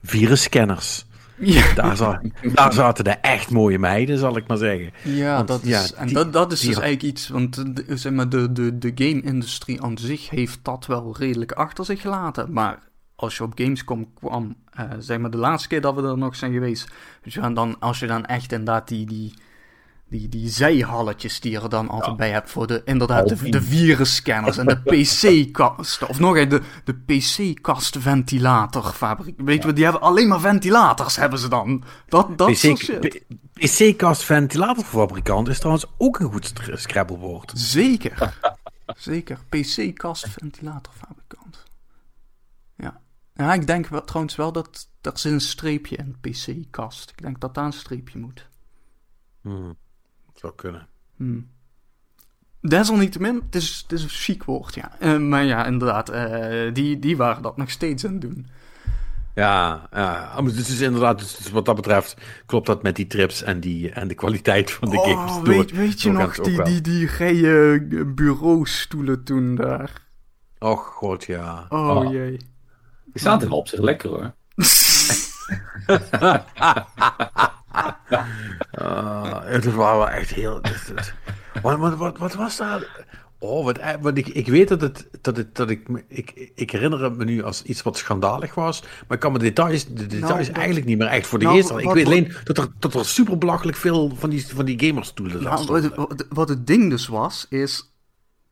virusscanners. 0.03 1.05
Ja. 1.39 1.73
Daar, 1.73 1.97
zat, 1.97 2.19
daar 2.53 2.73
zaten 2.73 3.03
de 3.03 3.09
echt 3.09 3.49
mooie 3.49 3.79
meiden, 3.79 4.17
zal 4.17 4.37
ik 4.37 4.47
maar 4.47 4.57
zeggen. 4.57 4.91
Ja, 5.03 5.43
dat 5.43 5.63
is, 5.63 5.93
en 5.93 6.13
dat, 6.13 6.33
dat 6.33 6.51
is 6.51 6.59
dus 6.59 6.77
eigenlijk 6.77 7.03
iets, 7.03 7.27
want 7.29 7.75
de, 7.75 7.97
zeg 7.97 8.11
maar, 8.11 8.29
de, 8.29 8.51
de, 8.51 8.77
de 8.77 8.91
game-industrie 8.95 9.81
aan 9.81 9.97
zich 9.97 10.29
heeft 10.29 10.59
dat 10.61 10.85
wel 10.85 11.15
redelijk 11.17 11.51
achter 11.51 11.85
zich 11.85 12.01
gelaten. 12.01 12.53
Maar 12.53 12.79
als 13.15 13.37
je 13.37 13.43
op 13.43 13.51
Gamescom 13.55 14.13
kwam, 14.13 14.55
uh, 14.79 14.83
zeg 14.99 15.17
maar 15.17 15.31
de 15.31 15.37
laatste 15.37 15.67
keer 15.67 15.81
dat 15.81 15.95
we 15.95 16.01
er 16.01 16.17
nog 16.17 16.35
zijn 16.35 16.53
geweest, 16.53 16.91
dus 17.21 17.33
dan, 17.53 17.79
als 17.79 17.99
je 17.99 18.07
dan 18.07 18.25
echt 18.25 18.51
inderdaad 18.51 18.87
die, 18.87 19.05
die, 19.05 19.33
die, 20.09 20.29
die 20.29 20.49
zijhalletjes 20.49 21.39
die 21.39 21.51
je 21.51 21.59
er 21.59 21.69
dan 21.69 21.89
altijd 21.89 22.17
bij 22.17 22.31
hebt 22.31 22.49
voor 22.49 22.67
de, 22.67 22.81
inderdaad, 22.85 23.29
de, 23.29 23.49
de 23.49 23.61
virusscanners 23.61 24.57
en 24.57 24.65
de 24.65 24.81
PC-kasten. 24.91 26.09
Of 26.09 26.19
nog 26.19 26.35
eens, 26.35 26.49
de, 26.49 26.61
de 26.83 26.93
PC-kastventilatorfabriek. 26.93 29.41
Weet 29.41 29.63
je, 29.63 29.73
die 29.73 29.83
hebben 29.83 30.01
alleen 30.01 30.27
maar 30.27 30.39
ventilators, 30.39 31.15
hebben 31.15 31.39
ze 31.39 31.47
dan. 31.47 31.83
Dat, 32.07 32.37
dat 32.37 32.49
PC-kastventilatorfabrikant 33.53 35.47
is 35.47 35.59
trouwens 35.59 35.85
ook 35.97 36.19
een 36.19 36.31
goed 36.31 36.53
scrabblewoord. 36.73 37.51
Zeker. 37.55 38.37
Zeker. 38.97 39.39
PC-kastventilatorfabrikant. 39.49 41.63
Ja. 42.75 43.01
Ja, 43.33 43.53
ik 43.53 43.67
denk 43.67 43.87
wel, 43.87 44.03
trouwens 44.03 44.35
wel 44.35 44.51
dat 44.51 44.89
er 45.01 45.11
zit 45.13 45.31
een 45.31 45.41
streepje 45.41 45.95
in 45.95 46.15
PC-kast. 46.21 47.09
Ik 47.09 47.21
denk 47.21 47.39
dat 47.39 47.53
daar 47.53 47.65
een 47.65 47.73
streepje 47.73 48.19
moet. 48.19 48.47
Hmm. 49.41 49.77
Zou 50.39 50.53
kunnen. 50.55 50.87
Hmm. 51.15 51.47
Desalniettemin, 52.61 53.41
het 53.45 53.55
is, 53.55 53.79
het 53.81 53.91
is 53.91 54.03
een 54.03 54.09
chic 54.09 54.43
woord, 54.43 54.75
ja. 54.75 54.91
Eh, 54.99 55.17
maar 55.17 55.43
ja, 55.43 55.65
inderdaad, 55.65 56.09
eh, 56.09 56.73
die, 56.73 56.99
die 56.99 57.17
waren 57.17 57.41
dat 57.41 57.57
nog 57.57 57.69
steeds 57.69 58.05
aan 58.05 58.11
het 58.11 58.21
doen. 58.21 58.47
Ja, 59.35 59.87
ja. 59.91 60.31
Ah, 60.35 60.45
dus 60.45 60.69
is 60.69 60.81
inderdaad, 60.81 61.19
dus 61.19 61.51
wat 61.51 61.65
dat 61.65 61.75
betreft, 61.75 62.15
klopt 62.45 62.65
dat 62.65 62.83
met 62.83 62.95
die 62.95 63.07
trips 63.07 63.41
en, 63.41 63.59
die, 63.59 63.91
en 63.91 64.07
de 64.07 64.15
kwaliteit 64.15 64.71
van 64.71 64.89
de 64.89 64.97
oh, 64.97 65.05
games. 65.05 65.47
Weet, 65.47 65.71
weet 65.71 66.01
je 66.01 66.11
nog, 66.11 66.35
die, 66.35 66.63
die, 66.63 66.81
die 66.81 67.07
rijen 67.07 68.15
bureaustoelen 68.15 69.23
toen 69.23 69.55
daar? 69.55 70.07
Och, 70.59 70.85
god, 70.85 71.25
ja. 71.25 71.65
Oh, 71.69 71.95
oh. 71.95 72.11
jee. 72.11 72.37
Die 73.05 73.21
staan 73.21 73.39
toch 73.39 73.51
op 73.51 73.67
zich 73.67 73.79
lekker, 73.79 74.09
hoor. 74.09 74.33
uh, 77.75 79.39
het 79.53 79.65
was 79.65 79.75
wel 79.75 80.09
echt 80.09 80.33
heel... 80.33 80.61
Wat, 81.61 81.77
wat, 81.77 81.95
wat, 81.95 82.17
wat 82.17 82.33
was 82.33 82.57
dat? 82.57 82.87
Oh, 83.41 83.63
wat, 83.63 83.77
eh, 83.77 83.93
wat 84.01 84.17
ik, 84.17 84.27
ik 84.27 84.47
weet 84.47 84.67
dat, 84.67 84.81
het, 84.81 85.07
dat, 85.21 85.37
het, 85.37 85.55
dat 85.55 85.69
ik, 85.69 85.87
ik, 86.07 86.51
ik 86.55 86.71
herinner 86.71 87.03
het 87.03 87.17
me 87.17 87.23
nu 87.23 87.43
als 87.43 87.63
iets 87.63 87.81
wat 87.81 87.97
schandalig 87.97 88.55
was, 88.55 88.81
maar 88.81 89.17
ik 89.17 89.19
kan 89.19 89.31
me 89.31 89.39
details, 89.39 89.85
de 89.87 90.07
details 90.07 90.47
nou, 90.47 90.59
eigenlijk 90.59 90.85
niet 90.85 90.97
meer 90.97 91.07
echt 91.07 91.27
voor 91.27 91.39
de 91.39 91.45
nou, 91.45 91.57
geest 91.57 91.69
Ik 91.69 91.91
weet 91.91 92.05
alleen 92.05 92.33
dat 92.43 92.57
er, 92.57 92.67
dat 92.79 92.93
er 92.93 93.05
super 93.05 93.37
belachelijk 93.37 93.77
veel 93.77 94.11
van 94.15 94.29
die, 94.29 94.47
van 94.47 94.65
die 94.65 94.79
gamerstoelen 94.85 95.43
nou, 95.43 95.65
wat, 95.65 95.95
wat, 95.95 96.25
wat 96.29 96.49
het 96.49 96.67
ding 96.67 96.89
dus 96.89 97.07
was, 97.07 97.45
is 97.49 97.88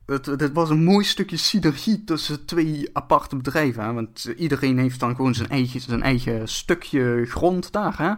het, 0.08 0.26
het, 0.26 0.54
was 0.54 0.70
een 0.70 0.84
mooi 0.84 1.06
stukje 1.06 1.38
synergie 1.38 2.04
tussen 2.04 2.46
twee 2.46 2.90
aparte 2.94 3.36
bedrijven. 3.36 3.94
Want 3.94 4.34
iedereen 4.38 4.78
heeft 4.78 5.00
dan 5.00 5.16
gewoon 5.16 5.36
zijn 5.36 5.50
eigen, 5.50 5.82
zijn 5.82 6.04
eigen 6.04 6.48
stukje 6.48 7.26
grond 7.26 7.72
daar. 7.72 7.98
Hè? 7.98 8.14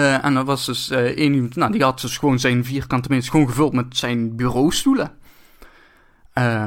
Uh, 0.00 0.24
en 0.24 0.36
er 0.36 0.44
was 0.44 0.66
dus 0.66 0.90
uh, 0.90 0.98
één 0.98 1.34
iemand, 1.34 1.56
nou, 1.56 1.72
die 1.72 1.82
had 1.82 2.00
dus 2.00 2.18
gewoon 2.18 2.38
zijn 2.38 2.64
vierkante 2.64 3.08
meter 3.08 3.30
gewoon 3.30 3.48
gevuld 3.48 3.72
met 3.72 3.96
zijn 3.96 4.36
bureaustoelen. 4.36 5.12
Uh, 6.34 6.66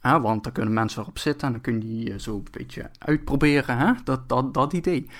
want 0.00 0.44
daar 0.44 0.52
kunnen 0.52 0.72
mensen 0.72 1.02
erop 1.02 1.18
zitten 1.18 1.46
en 1.46 1.52
dan 1.52 1.62
kun 1.62 1.74
je 1.74 1.80
die 1.80 2.18
zo 2.18 2.34
een 2.34 2.46
beetje 2.50 2.90
uitproberen. 2.98 3.78
Hè? 3.78 3.92
Dat, 4.04 4.28
dat, 4.28 4.54
dat 4.54 4.72
idee. 4.72 5.10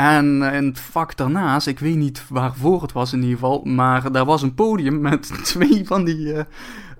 En 0.00 0.42
in 0.42 0.66
het 0.66 0.80
vak 0.80 1.16
daarnaast, 1.16 1.66
ik 1.66 1.78
weet 1.78 1.96
niet 1.96 2.24
waarvoor 2.28 2.82
het 2.82 2.92
was 2.92 3.12
in 3.12 3.22
ieder 3.22 3.34
geval, 3.34 3.60
maar 3.64 4.12
daar 4.12 4.24
was 4.24 4.42
een 4.42 4.54
podium 4.54 5.00
met 5.00 5.30
twee 5.52 5.82
van 5.86 6.04
die 6.04 6.26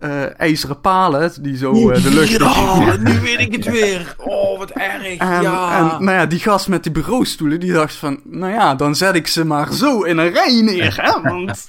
uh, 0.01 0.41
ijzeren 0.41 0.81
palen 0.81 1.43
die 1.43 1.57
zo 1.57 1.91
uh, 1.91 2.03
de 2.03 2.15
lucht... 2.15 2.43
Oh, 2.43 2.95
nu 3.07 3.21
weet 3.21 3.39
ik 3.39 3.53
het 3.53 3.65
weer. 3.65 4.15
Oh, 4.19 4.59
wat 4.59 4.71
erg. 4.71 5.17
En, 5.17 5.43
ja. 5.43 5.79
en 5.79 6.05
nou 6.05 6.17
ja, 6.17 6.27
die 6.27 6.39
gast 6.39 6.69
met 6.69 6.83
die 6.83 6.93
bureaustoelen, 6.93 7.61
die 7.61 7.73
dacht 7.73 7.95
van... 7.95 8.21
Nou 8.25 8.53
ja, 8.53 8.75
dan 8.75 8.95
zet 8.95 9.15
ik 9.15 9.27
ze 9.27 9.45
maar 9.45 9.73
zo 9.73 10.03
in 10.03 10.19
een 10.19 10.33
rij 10.33 10.61
neer, 10.61 10.97
hè, 11.03 11.23
want... 11.23 11.67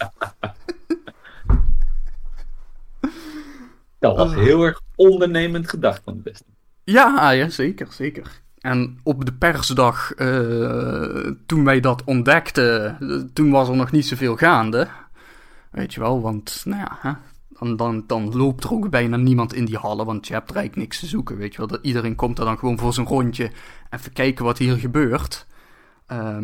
Dat 3.99 4.17
was 4.17 4.33
heel 4.33 4.63
erg 4.63 4.81
ondernemend 4.95 5.69
gedacht 5.69 6.01
van 6.03 6.13
het 6.13 6.23
beste. 6.23 6.45
Ja, 6.83 7.31
ja, 7.31 7.49
zeker, 7.49 7.87
zeker. 7.89 8.41
En 8.61 8.99
op 9.03 9.25
de 9.25 9.33
persdag, 9.33 10.13
uh, 10.17 11.31
toen 11.45 11.63
wij 11.63 11.79
dat 11.79 12.03
ontdekten, 12.03 12.97
toen 13.33 13.51
was 13.51 13.69
er 13.69 13.75
nog 13.75 13.91
niet 13.91 14.05
zoveel 14.05 14.35
gaande. 14.35 14.87
Weet 15.71 15.93
je 15.93 15.99
wel, 15.99 16.21
want 16.21 16.61
nou 16.65 16.79
ja, 16.79 16.97
hè, 17.01 17.11
dan, 17.49 17.75
dan, 17.75 18.03
dan 18.07 18.35
loopt 18.35 18.63
er 18.63 18.71
ook 18.71 18.89
bijna 18.89 19.17
niemand 19.17 19.53
in 19.53 19.65
die 19.65 19.77
hallen, 19.77 20.05
want 20.05 20.27
je 20.27 20.33
hebt 20.33 20.51
eigenlijk 20.51 20.75
niks 20.75 20.99
te 20.99 21.05
zoeken, 21.05 21.37
weet 21.37 21.51
je 21.51 21.57
wel. 21.57 21.67
Dat 21.67 21.85
iedereen 21.85 22.15
komt 22.15 22.39
er 22.39 22.45
dan 22.45 22.57
gewoon 22.57 22.77
voor 22.77 22.93
zijn 22.93 23.07
rondje, 23.07 23.51
even 23.89 24.13
kijken 24.13 24.45
wat 24.45 24.57
hier 24.57 24.77
gebeurt. 24.77 25.47
Uh, 26.11 26.37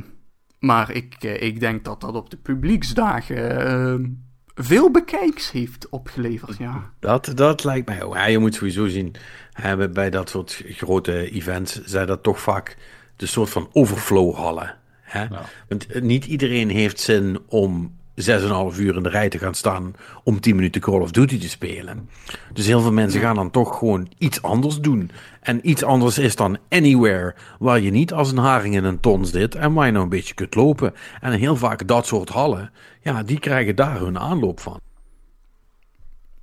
maar 0.60 0.92
ik, 0.92 1.24
uh, 1.24 1.42
ik 1.42 1.60
denk 1.60 1.86
dat 1.86 2.02
dat 2.02 2.16
op 2.16 2.30
de 2.30 2.38
publieksdagen 2.38 4.27
veel 4.58 4.92
bekijks 4.92 5.52
heeft 5.52 5.90
opgeleverd, 5.90 6.58
ja. 6.58 6.92
Dat, 7.00 7.32
dat 7.36 7.64
lijkt 7.64 7.88
mij 7.88 8.04
ook. 8.04 8.14
Ja, 8.14 8.26
je 8.26 8.38
moet 8.38 8.56
sowieso 8.56 8.88
zien, 8.88 9.16
hebben 9.52 9.94
bij 9.94 10.10
dat 10.10 10.30
soort 10.30 10.64
grote 10.68 11.32
events 11.32 11.84
zijn 11.84 12.08
dat 12.08 12.24
toch 12.24 12.40
vaak 12.40 12.78
de 13.16 13.26
soort 13.26 13.50
van 13.50 13.70
overflow 13.72 14.36
hallen. 14.36 14.76
Hè? 15.02 15.24
Ja. 15.24 15.42
Want 15.68 16.02
niet 16.02 16.26
iedereen 16.26 16.70
heeft 16.70 17.00
zin 17.00 17.40
om 17.48 17.98
6,5 18.26 18.80
uur 18.80 18.96
in 18.96 19.04
de 19.04 19.10
rij 19.10 19.30
te 19.30 19.38
gaan 19.38 19.54
staan 19.54 19.94
om 20.24 20.40
10 20.40 20.56
minuten 20.56 20.82
Call 20.82 21.00
of 21.00 21.12
Duty 21.12 21.40
te 21.40 21.50
spelen. 21.50 22.10
Dus 22.54 22.66
heel 22.66 22.82
veel 22.82 22.92
mensen 22.92 23.22
gaan 23.22 23.36
dan 23.36 23.52
toch 23.52 23.78
gewoon 23.78 24.12
iets 24.18 24.42
anders 24.42 24.80
doen. 24.80 25.12
En 25.42 25.70
iets 25.70 25.84
anders 25.84 26.18
is 26.18 26.36
dan 26.36 26.58
anywhere, 26.70 27.36
waar 27.60 27.80
je 27.80 27.92
niet 27.92 28.14
als 28.14 28.32
een 28.32 28.38
haring 28.38 28.76
in 28.76 28.84
een 28.84 29.00
ton 29.00 29.26
zit 29.26 29.56
en 29.56 29.74
waar 29.74 29.86
je 29.86 29.92
nou 29.92 30.04
een 30.04 30.10
beetje 30.10 30.34
kunt 30.34 30.56
lopen. 30.56 30.94
En 31.22 31.32
heel 31.32 31.56
vaak 31.56 31.88
dat 31.88 32.06
soort 32.06 32.30
hallen, 32.30 32.72
ja, 33.02 33.24
die 33.24 33.40
krijgen 33.40 33.76
daar 33.76 34.00
hun 34.00 34.20
aanloop 34.20 34.60
van. 34.60 34.80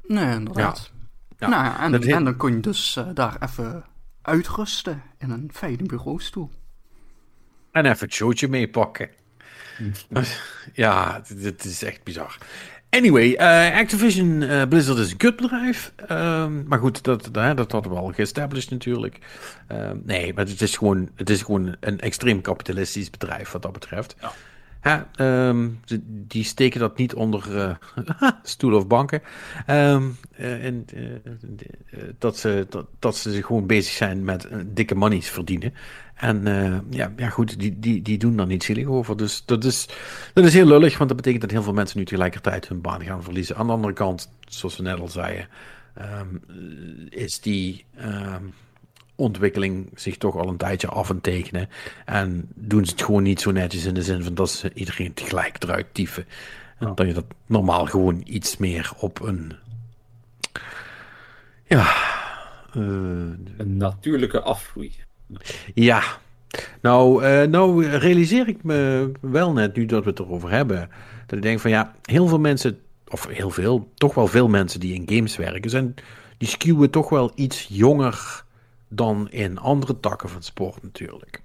Nee, 0.06 0.34
inderdaad. 0.34 0.92
Ja. 1.38 1.48
Nou, 1.48 1.64
ja, 1.64 1.80
en, 1.80 2.02
en, 2.02 2.24
dan 2.24 2.36
kun 2.36 2.52
je 2.52 2.60
dus 2.60 2.96
uh, 2.96 3.09
daar 3.14 3.36
even 3.40 3.84
uitrusten 4.22 5.02
in 5.18 5.30
een 5.30 5.51
fijne 5.52 5.82
bureaustoel. 5.82 6.51
En 7.72 7.84
even 7.84 8.06
het 8.06 8.14
showtje 8.14 8.48
meepakken. 8.48 9.09
Ja, 10.72 11.22
dit 11.28 11.64
is 11.64 11.82
echt 11.82 12.02
bizar. 12.02 12.38
Anyway, 12.90 13.28
uh, 13.28 13.78
Activision 13.78 14.42
uh, 14.42 14.62
Blizzard 14.68 14.98
is 14.98 15.10
een 15.10 15.16
kutbedrijf. 15.16 15.92
Uh, 16.10 16.46
maar 16.66 16.78
goed, 16.78 17.02
dat, 17.02 17.28
dat, 17.32 17.56
dat 17.56 17.72
hadden 17.72 17.92
we 17.92 17.98
al 17.98 18.12
geestablished 18.12 18.70
natuurlijk. 18.70 19.18
Ehm, 19.68 19.96
nee, 20.05 20.34
maar 20.34 20.46
het 20.46 20.60
is, 20.60 20.76
gewoon, 20.76 21.09
het 21.14 21.30
is 21.30 21.42
gewoon 21.42 21.76
een 21.80 22.01
extreem 22.01 22.40
kapitalistisch 22.40 23.10
bedrijf 23.10 23.51
wat 23.51 23.62
dat 23.62 23.72
betreft. 23.72 24.16
Ja. 24.20 24.32
Ja, 24.85 25.09
ehm, 25.15 25.69
die 26.06 26.44
steken 26.44 26.81
dat 26.81 26.97
niet 26.97 27.15
onder 27.15 27.56
uh, 27.56 27.74
stoelen 28.43 28.78
of 28.78 28.86
banken. 28.86 29.23
Um, 29.70 30.16
en, 30.36 30.86
dat, 32.19 32.36
ze, 32.36 32.66
dat, 32.69 32.86
dat 32.98 33.16
ze 33.16 33.43
gewoon 33.43 33.66
bezig 33.66 33.93
zijn 33.93 34.24
met 34.24 34.48
dikke 34.66 34.94
monies 34.94 35.28
verdienen. 35.28 35.74
En 36.15 36.43
ja, 36.90 37.12
ja, 37.16 37.28
goed, 37.28 37.59
die, 37.59 37.78
die, 37.78 38.02
die 38.02 38.19
doen 38.19 38.36
daar 38.36 38.47
niet 38.47 38.65
zielig 38.65 38.86
over. 38.86 39.16
Dus 39.16 39.43
dat 39.44 39.65
is, 39.65 39.89
dat 40.32 40.44
is 40.44 40.55
heel 40.55 40.66
lullig, 40.66 40.97
want 40.98 41.09
dat 41.09 41.16
betekent 41.16 41.43
dat 41.43 41.51
heel 41.51 41.62
veel 41.62 41.73
mensen 41.73 41.98
nu 41.98 42.05
tegelijkertijd 42.05 42.69
hun 42.69 42.81
baan 42.81 43.05
gaan 43.05 43.23
verliezen. 43.23 43.56
Aan 43.56 43.66
de 43.66 43.73
andere 43.73 43.93
kant, 43.93 44.31
zoals 44.48 44.77
we 44.77 44.82
net 44.82 45.01
al 45.01 45.09
zeiden, 45.09 45.48
um, 45.98 46.43
is 47.09 47.40
die 47.40 47.85
ontwikkeling 49.16 49.91
zich 49.95 50.16
toch 50.16 50.36
al 50.36 50.49
een 50.49 50.57
tijdje 50.57 50.89
af 50.89 51.11
en 51.11 51.20
tekenen. 51.20 51.69
En 52.05 52.49
doen 52.55 52.85
ze 52.85 52.91
het 52.91 53.03
gewoon 53.03 53.23
niet 53.23 53.41
zo 53.41 53.51
netjes 53.51 53.85
in 53.85 53.95
de 53.95 54.03
zin 54.03 54.23
van 54.23 54.35
dat 54.35 54.51
ze 54.51 54.70
iedereen 54.74 55.15
tegelijk 55.15 55.62
eruit 55.62 55.86
tyfen. 55.93 56.27
En 56.78 56.93
dat 56.95 57.07
je 57.07 57.12
dat 57.12 57.24
normaal 57.47 57.86
gewoon 57.86 58.20
iets 58.24 58.57
meer 58.57 58.93
op 58.97 59.20
een. 59.20 59.53
Ja. 61.66 61.95
Uh, 62.77 62.82
een 63.57 63.77
natuurlijke 63.77 64.41
afgroei. 64.41 64.93
Ja. 65.74 66.03
Nou, 66.81 67.24
uh, 67.24 67.43
nou 67.43 67.86
realiseer 67.86 68.49
ik 68.49 68.62
me 68.62 69.11
wel 69.20 69.53
net, 69.53 69.77
nu 69.77 69.86
dat 69.86 70.05
we 70.05 70.11
het 70.11 70.19
erover 70.19 70.51
hebben, 70.51 70.91
dat 71.27 71.36
ik 71.36 71.43
denk 71.43 71.61
van 71.61 71.70
ja, 71.70 71.95
heel 72.03 72.27
veel 72.27 72.39
mensen, 72.41 72.78
of 73.09 73.27
heel 73.27 73.51
veel, 73.51 73.91
toch 73.95 74.15
wel 74.15 74.27
veel 74.27 74.49
mensen 74.49 74.81
die 74.81 74.95
in 74.95 75.16
games 75.16 75.36
werken, 75.36 75.70
zijn, 75.70 75.95
die 76.39 76.49
skewen 76.49 76.91
toch 76.91 77.09
wel 77.09 77.32
iets 77.35 77.66
jonger 77.70 78.43
dan 78.94 79.30
in 79.30 79.58
andere 79.58 80.00
takken 80.00 80.28
van 80.28 80.42
sport 80.42 80.82
natuurlijk. 80.82 81.42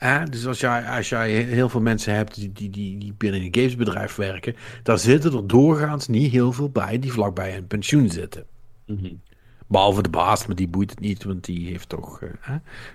Eh, 0.00 0.22
dus 0.30 0.46
als 0.46 0.60
jij, 0.60 0.84
als 0.84 1.08
jij 1.08 1.30
heel 1.30 1.68
veel 1.68 1.80
mensen 1.80 2.14
hebt 2.14 2.34
die, 2.34 2.52
die, 2.52 2.70
die, 2.70 2.98
die 2.98 3.14
binnen 3.16 3.40
een 3.40 3.54
gamesbedrijf 3.54 4.14
werken, 4.14 4.56
daar 4.82 4.98
zitten 4.98 5.32
er 5.32 5.46
doorgaans 5.46 6.08
niet 6.08 6.32
heel 6.32 6.52
veel 6.52 6.70
bij 6.70 6.98
die 6.98 7.12
vlakbij 7.12 7.56
een 7.56 7.66
pensioen 7.66 8.10
zitten. 8.10 8.44
Mhm. 8.86 9.12
Behalve 9.66 10.02
de 10.02 10.08
baas, 10.08 10.46
maar 10.46 10.56
die 10.56 10.68
boeit 10.68 10.90
het 10.90 11.00
niet, 11.00 11.24
want 11.24 11.44
die 11.44 11.68
heeft 11.68 11.88
toch 11.88 12.20
uh, 12.20 12.30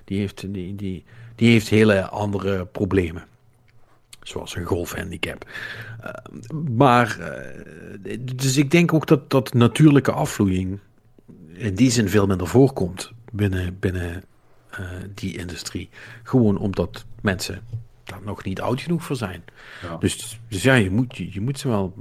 die 0.05 0.19
heeft, 0.19 0.53
die, 0.53 0.75
die, 0.75 1.03
die 1.35 1.51
heeft 1.51 1.69
hele 1.69 2.09
andere 2.09 2.65
problemen. 2.65 3.23
Zoals 4.21 4.55
een 4.55 4.65
golfhandicap. 4.65 5.49
Uh, 6.03 6.11
maar, 6.75 7.17
uh, 8.03 8.17
dus 8.35 8.57
ik 8.57 8.71
denk 8.71 8.93
ook 8.93 9.07
dat, 9.07 9.29
dat 9.29 9.53
natuurlijke 9.53 10.11
afvloeiing 10.11 10.79
in 11.57 11.75
die 11.75 11.91
zin 11.91 12.09
veel 12.09 12.27
minder 12.27 12.47
voorkomt 12.47 13.11
binnen, 13.31 13.79
binnen 13.79 14.23
uh, 14.79 14.85
die 15.13 15.37
industrie. 15.37 15.89
Gewoon 16.23 16.57
omdat 16.57 17.05
mensen 17.21 17.61
daar 18.03 18.19
nog 18.23 18.43
niet 18.43 18.61
oud 18.61 18.81
genoeg 18.81 19.03
voor 19.03 19.15
zijn. 19.15 19.43
Ja. 19.81 19.97
Dus, 19.97 20.39
dus 20.47 20.63
ja, 20.63 20.73
je 20.73 20.91
moet, 20.91 21.17
je, 21.17 21.33
je 21.33 21.41
moet 21.41 21.59
ze 21.59 21.67
wel... 21.67 21.93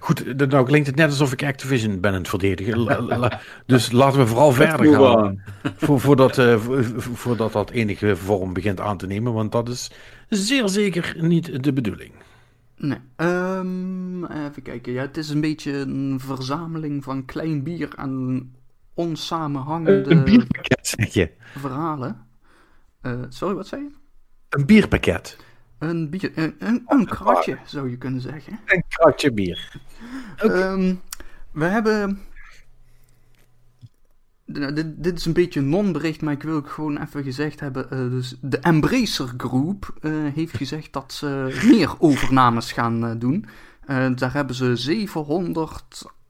Goed, 0.00 0.48
nou 0.48 0.66
klinkt 0.66 0.86
het 0.86 0.96
net 0.96 1.10
alsof 1.10 1.32
ik 1.32 1.44
Activision 1.44 2.00
ben 2.00 2.12
aan 2.12 2.18
het 2.18 2.28
verdedigen. 2.28 3.40
dus 3.66 3.92
laten 3.92 4.18
we 4.18 4.26
vooral 4.26 4.52
verder 4.52 4.94
gaan. 4.94 5.42
Voor, 5.76 6.00
voordat, 6.00 6.38
uh, 6.38 6.56
voordat 6.98 7.52
dat 7.52 7.70
enige 7.70 8.16
vorm 8.16 8.52
begint 8.52 8.80
aan 8.80 8.96
te 8.96 9.06
nemen. 9.06 9.32
Want 9.32 9.52
dat 9.52 9.68
is 9.68 9.90
zeer 10.28 10.68
zeker 10.68 11.16
niet 11.18 11.62
de 11.62 11.72
bedoeling. 11.72 12.12
Nee. 12.76 12.98
Um, 13.16 14.24
even 14.24 14.62
kijken. 14.62 14.92
Ja, 14.92 15.00
het 15.02 15.16
is 15.16 15.28
een 15.28 15.40
beetje 15.40 15.72
een 15.72 16.20
verzameling 16.20 17.04
van 17.04 17.24
klein 17.24 17.62
bier 17.62 17.94
en 17.96 18.50
onsamenhangende 18.98 20.10
een 20.10 20.24
bierpakket, 20.24 20.86
zeg 20.86 21.12
je. 21.14 21.30
verhalen. 21.58 22.26
Uh, 23.02 23.12
sorry, 23.28 23.54
wat 23.54 23.66
zei 23.66 23.82
je? 23.82 23.90
Een 24.48 24.66
bierpakket. 24.66 25.36
Een, 25.78 26.10
bier, 26.10 26.32
een, 26.34 26.54
een, 26.58 26.82
een 26.86 27.06
kratje, 27.06 27.58
zou 27.64 27.90
je 27.90 27.96
kunnen 27.98 28.20
zeggen. 28.20 28.58
Een 28.66 28.84
kratje 28.88 29.32
bier. 29.32 29.80
Ehm, 30.36 30.94
we 31.52 31.64
hebben... 31.64 32.20
Nou, 34.44 34.72
dit, 34.72 35.02
dit 35.02 35.18
is 35.18 35.24
een 35.24 35.32
beetje 35.32 35.60
een 35.60 35.68
non-bericht, 35.68 36.22
maar 36.22 36.32
ik 36.32 36.42
wil 36.42 36.54
ook 36.56 36.70
gewoon 36.70 37.02
even 37.02 37.22
gezegd 37.22 37.60
hebben. 37.60 37.90
eh, 37.90 37.98
dus 37.98 38.36
de 38.40 38.58
Embracer 38.58 39.34
Group 39.36 39.94
eh, 40.00 40.10
heeft 40.34 40.56
gezegd 40.56 40.92
dat 40.92 41.12
ze 41.12 41.60
meer 41.66 41.94
overnames 41.98 42.72
gaan 42.72 43.06
eh, 43.06 43.12
doen. 43.18 43.46
Eh, 43.86 44.06
daar 44.14 44.32
hebben 44.32 44.54
ze 44.56 44.76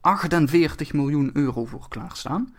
748 0.02 0.92
miljoen 0.92 1.30
euro 1.32 1.64
voor 1.64 1.88
klaarstaan. 1.88 2.54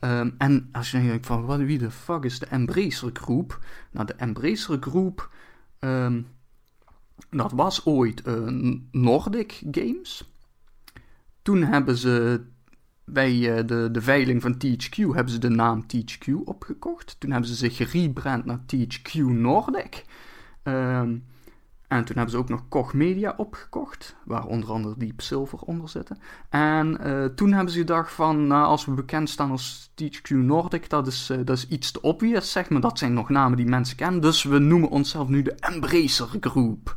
Ehm, 0.00 0.30
en 0.38 0.68
als 0.72 0.90
je 0.90 1.02
denkt 1.02 1.26
van 1.26 1.44
wat, 1.44 1.58
wie 1.58 1.78
de 1.78 1.90
fuck 1.90 2.24
is 2.24 2.38
de 2.38 2.46
Embracer 2.46 3.10
Group? 3.12 3.58
Nou, 3.90 4.06
de 4.06 4.14
Embracer 4.14 4.76
Group, 4.80 5.30
ehm, 5.78 6.22
dat 7.30 7.52
was 7.52 7.86
ooit 7.86 8.22
eh, 8.22 8.46
Nordic 8.90 9.62
Games. 9.70 10.32
Toen 11.42 11.62
hebben 11.62 11.96
ze 11.96 12.44
bij 13.04 13.56
eh, 13.56 13.66
de, 13.66 13.88
de 13.92 14.02
veiling 14.02 14.42
van 14.42 14.54
THQ 14.54 14.96
hebben 14.96 15.30
ze 15.32 15.38
de 15.38 15.48
naam 15.48 15.86
THQ 15.86 16.32
opgekocht. 16.44 17.16
Toen 17.18 17.30
hebben 17.30 17.48
ze 17.48 17.54
zich 17.54 17.76
gerebrand 17.76 18.44
naar 18.44 18.60
THQ 18.66 19.14
Nordic. 19.14 20.04
Ehm, 20.62 21.16
en 21.90 22.04
toen 22.04 22.16
hebben 22.16 22.34
ze 22.34 22.38
ook 22.38 22.48
nog 22.48 22.68
Koch 22.68 22.92
Media 22.94 23.34
opgekocht, 23.36 24.16
waar 24.24 24.44
onder 24.44 24.70
andere 24.70 24.94
Deep 24.98 25.20
Silver 25.20 25.58
onder 25.58 25.88
zitten. 25.88 26.18
En 26.48 27.00
eh, 27.00 27.24
toen 27.24 27.52
hebben 27.52 27.72
ze 27.72 27.78
gedacht 27.78 28.12
van, 28.12 28.46
nou, 28.46 28.66
als 28.66 28.84
we 28.84 28.92
bekend 28.92 29.30
staan 29.30 29.50
als 29.50 29.90
THQ 29.94 30.28
Nordic, 30.28 30.88
dat 30.88 31.06
is, 31.06 31.30
eh, 31.30 31.38
dat 31.44 31.56
is 31.56 31.68
iets 31.68 31.90
te 31.90 32.00
obvious, 32.00 32.52
zeg 32.52 32.68
maar. 32.68 32.80
Dat 32.80 32.98
zijn 32.98 33.12
nog 33.12 33.28
namen 33.28 33.56
die 33.56 33.66
mensen 33.66 33.96
kennen, 33.96 34.20
dus 34.20 34.42
we 34.42 34.58
noemen 34.58 34.88
onszelf 34.88 35.28
nu 35.28 35.42
de 35.42 35.54
Embracer 35.54 36.28
Group. 36.40 36.96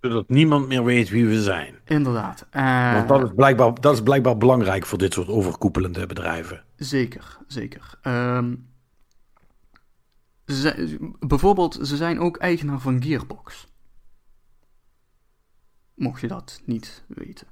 Zodat 0.00 0.28
niemand 0.28 0.68
meer 0.68 0.84
weet 0.84 1.08
wie 1.08 1.26
we 1.26 1.42
zijn. 1.42 1.74
Inderdaad. 1.84 2.46
Eh, 2.50 2.92
Want 2.94 3.08
dat 3.08 3.22
is, 3.22 3.30
blijkbaar, 3.34 3.74
dat 3.80 3.94
is 3.94 4.02
blijkbaar 4.02 4.36
belangrijk 4.36 4.86
voor 4.86 4.98
dit 4.98 5.12
soort 5.12 5.28
overkoepelende 5.28 6.06
bedrijven. 6.06 6.62
Zeker, 6.76 7.38
zeker. 7.46 7.98
Ehm, 8.02 8.54
ze 10.54 10.60
zijn- 10.60 11.16
bijvoorbeeld, 11.18 11.78
ze 11.82 11.96
zijn 11.96 12.20
ook 12.20 12.36
eigenaar 12.36 12.78
van 12.80 13.02
Gearbox. 13.02 13.66
Mocht 15.94 16.20
je 16.20 16.28
dat 16.28 16.62
niet 16.64 17.04
weten. 17.06 17.46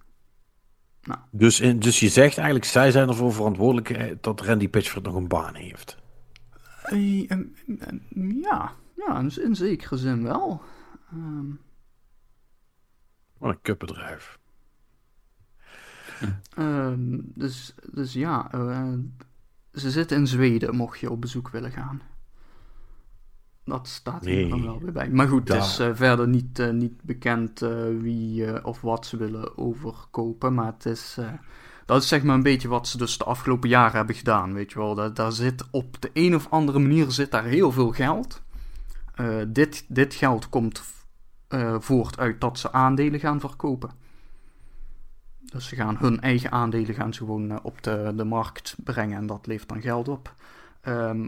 Dus, 1.30 1.60
in- 1.60 1.78
dus 1.78 2.00
je 2.00 2.08
zegt 2.08 2.36
eigenlijk, 2.36 2.66
zij 2.66 2.90
zijn 2.90 3.08
ervoor 3.08 3.32
verantwoordelijk 3.32 3.90
eh, 3.90 4.16
dat 4.20 4.40
Randy 4.40 4.68
Pitchford 4.68 5.04
nog 5.04 5.14
een 5.14 5.28
baan 5.28 5.54
heeft. 5.54 5.96
Eh, 6.82 7.30
ehm, 7.30 7.44
ja, 8.40 8.72
ja, 8.96 9.18
in, 9.20 9.56
zekere 9.56 9.96
zin 9.96 10.22
wel. 10.22 10.62
Ehm, 11.12 11.46
Wat 13.38 13.50
een 13.50 13.60
kutbedrijf. 13.62 14.38
ehm, 16.56 17.18
dus, 17.22 17.74
dus 17.92 18.12
ja, 18.12 18.52
eh, 18.52 18.92
ze 19.72 19.90
zitten 19.90 20.16
in 20.16 20.26
Zweden, 20.26 20.76
mocht 20.76 20.98
je 21.00 21.10
op 21.10 21.20
bezoek 21.20 21.48
willen 21.48 21.70
gaan. 21.72 22.02
Dat 23.64 23.88
staat 23.88 24.24
hier 24.24 24.34
Nee. 24.34 24.48
dan 24.48 24.62
wel 24.62 24.80
weer 24.80 24.92
bij. 24.92 25.10
Maar 25.10 25.28
goed, 25.28 25.48
het 25.48 25.62
is 25.62 25.78
eh, 25.78 25.90
verder 25.92 26.28
niet, 26.28 26.58
eh, 26.58 26.70
niet 26.70 27.02
bekend 27.02 27.62
eh, 27.62 27.70
wie 28.00 28.64
of 28.64 28.80
wat 28.80 29.06
ze 29.06 29.16
willen 29.16 29.58
overkopen. 29.58 30.54
Maar 30.54 30.72
het 30.72 30.86
is, 30.86 31.18
dat 31.86 32.02
is 32.02 32.08
zeg 32.08 32.22
maar 32.22 32.34
een 32.34 32.42
beetje 32.42 32.68
wat 32.68 32.88
ze 32.88 32.98
dus 32.98 33.18
de 33.18 33.24
afgelopen 33.24 33.68
jaren 33.68 33.96
hebben 33.96 34.14
gedaan. 34.14 34.54
Weet 34.54 34.72
je 34.72 34.78
wel, 34.78 34.94
daar, 34.94 35.14
daar 35.14 35.32
zit 35.32 35.64
op 35.70 36.00
de 36.00 36.10
een 36.12 36.34
of 36.34 36.46
andere 36.50 36.78
manier 36.78 37.10
zit 37.10 37.30
daar 37.30 37.44
heel 37.44 37.72
veel 37.72 37.90
geld. 37.90 38.42
Dit, 39.48 39.84
dit 39.88 40.14
geld 40.14 40.48
komt 40.48 40.82
voort 41.78 42.18
uit 42.18 42.40
dat 42.40 42.58
ze 42.58 42.72
aandelen 42.72 43.20
gaan 43.20 43.40
verkopen. 43.40 43.90
Dus 45.38 45.68
ze 45.68 45.76
gaan 45.76 45.96
hun 45.98 46.20
eigen 46.20 46.52
aandelen 46.52 46.94
gaan 46.94 47.14
ze 47.14 47.18
gewoon 47.18 47.62
op 47.62 47.82
de, 47.82 48.12
de 48.16 48.24
markt 48.24 48.76
brengen 48.84 49.16
en 49.16 49.26
dat 49.26 49.46
levert 49.46 49.68
dan 49.68 49.80
geld 49.80 50.08
op. 50.08 50.34
Ehm, 50.80 51.26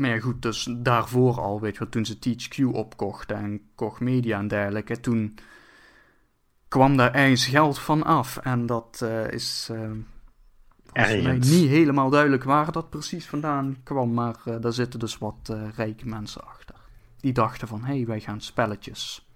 maar 0.00 0.10
ja, 0.10 0.20
goed, 0.20 0.42
dus 0.42 0.68
daarvoor 0.78 1.40
al, 1.40 1.60
weet 1.60 1.72
je 1.72 1.78
wel, 1.78 1.88
toen 1.88 2.04
ze 2.04 2.18
THQ 2.18 2.64
opkochten 2.74 3.36
en 3.36 3.60
Koch 3.74 4.00
Media 4.00 4.38
en 4.38 4.48
dergelijke, 4.48 5.00
toen 5.00 5.38
kwam 6.68 6.96
daar 6.96 7.14
ergens 7.14 7.46
geld 7.46 7.78
van 7.78 8.02
af. 8.02 8.36
En 8.36 8.66
dat 8.66 9.00
eh, 9.02 9.28
is 9.30 9.70
Ergens. 10.92 11.50
niet 11.50 11.68
helemaal 11.68 12.10
duidelijk 12.10 12.44
waar 12.44 12.72
dat 12.72 12.90
precies 12.90 13.26
vandaan 13.26 13.76
kwam, 13.82 14.12
maar 14.14 14.36
eh, 14.44 14.56
daar 14.60 14.72
zitten 14.72 15.00
dus 15.00 15.18
wat 15.18 15.54
rijke 15.76 16.06
mensen 16.06 16.44
achter. 16.46 16.74
Die 17.16 17.32
dachten 17.32 17.68
van, 17.68 17.84
hé, 17.84 17.94
hey, 17.96 18.06
wij 18.06 18.20
gaan 18.20 18.40
spelletjes 18.40 19.28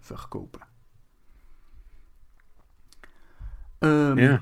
verkopen. 0.00 0.60
Ehm, 3.78 4.18
Ja. 4.18 4.40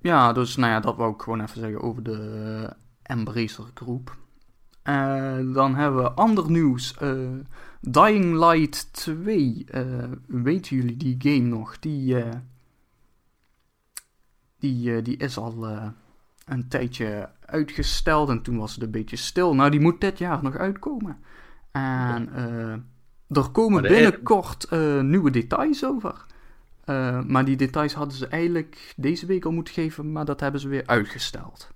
ja, 0.00 0.32
dus 0.32 0.56
nou 0.56 0.72
ja, 0.72 0.80
dat 0.80 0.96
wou 0.96 1.14
ik 1.14 1.22
gewoon 1.22 1.40
even 1.40 1.60
zeggen 1.60 1.80
over 1.80 2.02
de 2.02 2.76
Embracer 3.02 3.64
Groep. 3.74 4.16
Eh, 4.82 5.38
dan 5.54 5.74
hebben 5.74 6.02
we 6.02 6.10
ander 6.10 6.50
nieuws. 6.50 6.96
eh, 6.96 7.18
Dying 7.80 8.38
Light 8.38 8.92
2. 8.92 9.64
eh, 9.70 9.84
weten 10.26 10.76
jullie 10.76 10.96
die 10.96 11.16
game 11.18 11.48
nog? 11.48 11.78
Die, 11.78 12.16
die, 14.58 15.02
die 15.02 15.16
is 15.16 15.36
al 15.38 15.68
een 16.44 16.68
tijdje 16.68 17.30
uitgesteld 17.46 18.28
en 18.28 18.42
toen 18.42 18.56
was 18.58 18.74
het 18.74 18.82
een 18.82 18.90
beetje 18.90 19.16
stil. 19.16 19.54
Nou, 19.54 19.70
die 19.70 19.80
moet 19.80 20.00
dit 20.00 20.18
jaar 20.18 20.42
nog 20.42 20.56
uitkomen. 20.56 21.18
En 21.70 22.28
er 23.28 23.50
komen 23.52 23.82
binnenkort 23.82 24.70
nieuwe 25.02 25.30
details 25.30 25.84
over. 25.84 26.26
Maar 27.26 27.44
die 27.44 27.56
details 27.56 27.94
hadden 27.94 28.16
ze 28.16 28.26
eigenlijk 28.26 28.94
deze 28.96 29.26
week 29.26 29.44
al 29.44 29.52
moeten 29.52 29.74
geven, 29.74 30.12
maar 30.12 30.24
dat 30.24 30.40
hebben 30.40 30.60
ze 30.60 30.68
weer 30.68 30.86
uitgesteld. 30.86 31.70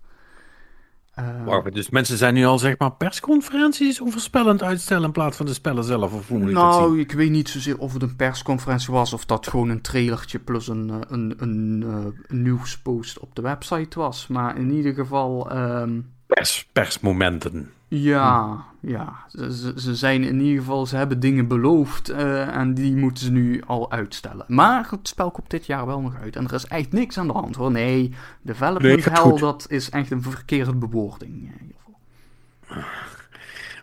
Eh, 1.16 1.44
Wacht, 1.44 1.74
dus 1.74 1.90
mensen 1.90 2.16
zijn 2.16 2.34
nu 2.34 2.44
al 2.44 2.58
zeg 2.58 2.78
maar 2.78 2.92
persconferenties 2.92 4.00
het 4.44 4.62
uitstellen 4.62 5.04
in 5.04 5.12
plaats 5.12 5.36
van 5.36 5.46
de 5.46 5.54
spellen 5.54 5.84
zelf? 5.84 6.12
Of 6.14 6.28
hoe 6.28 6.38
moet 6.38 6.48
ik 6.48 6.54
dat 6.54 6.74
zien? 6.74 6.82
nou, 6.82 7.00
ik 7.00 7.12
weet 7.12 7.30
niet 7.30 7.48
zozeer 7.48 7.78
of 7.78 7.92
het 7.92 8.02
een 8.02 8.16
persconferentie 8.16 8.92
was 8.92 9.12
of 9.12 9.24
dat 9.24 9.46
gewoon 9.46 9.68
een 9.68 9.80
trailertje 9.80 10.38
plus 10.38 10.68
een, 10.68 10.90
eh, 10.90 10.96
een, 11.08 11.34
een, 11.36 11.84
eh, 11.86 12.04
een 12.26 12.42
nieuwspost 12.42 13.18
op 13.18 13.34
de 13.34 13.42
website 13.42 13.98
was. 13.98 14.26
Maar 14.26 14.58
in 14.58 14.70
ieder 14.70 14.94
geval, 14.94 15.50
ehm, 15.50 16.00
Pers, 16.26 16.66
persmomenten. 16.72 17.70
ja, 17.88 18.64
ja. 18.80 19.12
Ze, 19.28 19.72
ze- 19.76 19.94
zijn 19.94 20.24
in 20.24 20.40
ieder 20.40 20.58
geval, 20.62 20.86
ze 20.86 20.96
hebben 20.96 21.20
dingen 21.20 21.48
beloofd 21.48 22.08
eh, 22.08 22.56
en 22.56 22.74
die 22.74 22.96
moeten 22.96 23.24
ze 23.24 23.30
nu 23.32 23.62
al 23.66 23.90
uitstellen. 23.90 24.44
Maar 24.48 24.86
het 24.90 25.08
spel 25.08 25.30
komt 25.30 25.50
dit 25.50 25.66
jaar 25.66 25.86
wel 25.86 26.00
nog 26.00 26.14
uit 26.22 26.36
en 26.36 26.44
er 26.46 26.54
is 26.54 26.66
echt 26.66 26.92
niks 26.92 27.18
aan 27.18 27.26
de 27.26 27.32
hand 27.32 27.56
hoor. 27.56 27.70
Nee, 27.70 28.14
development 28.42 29.04
Nee, 29.06 29.14
hell, 29.14 29.38
dat 29.38 29.66
is 29.68 29.90
echt 29.90 30.10
een 30.10 30.22
verkeerde 30.22 30.74
bewoording. 30.74 31.52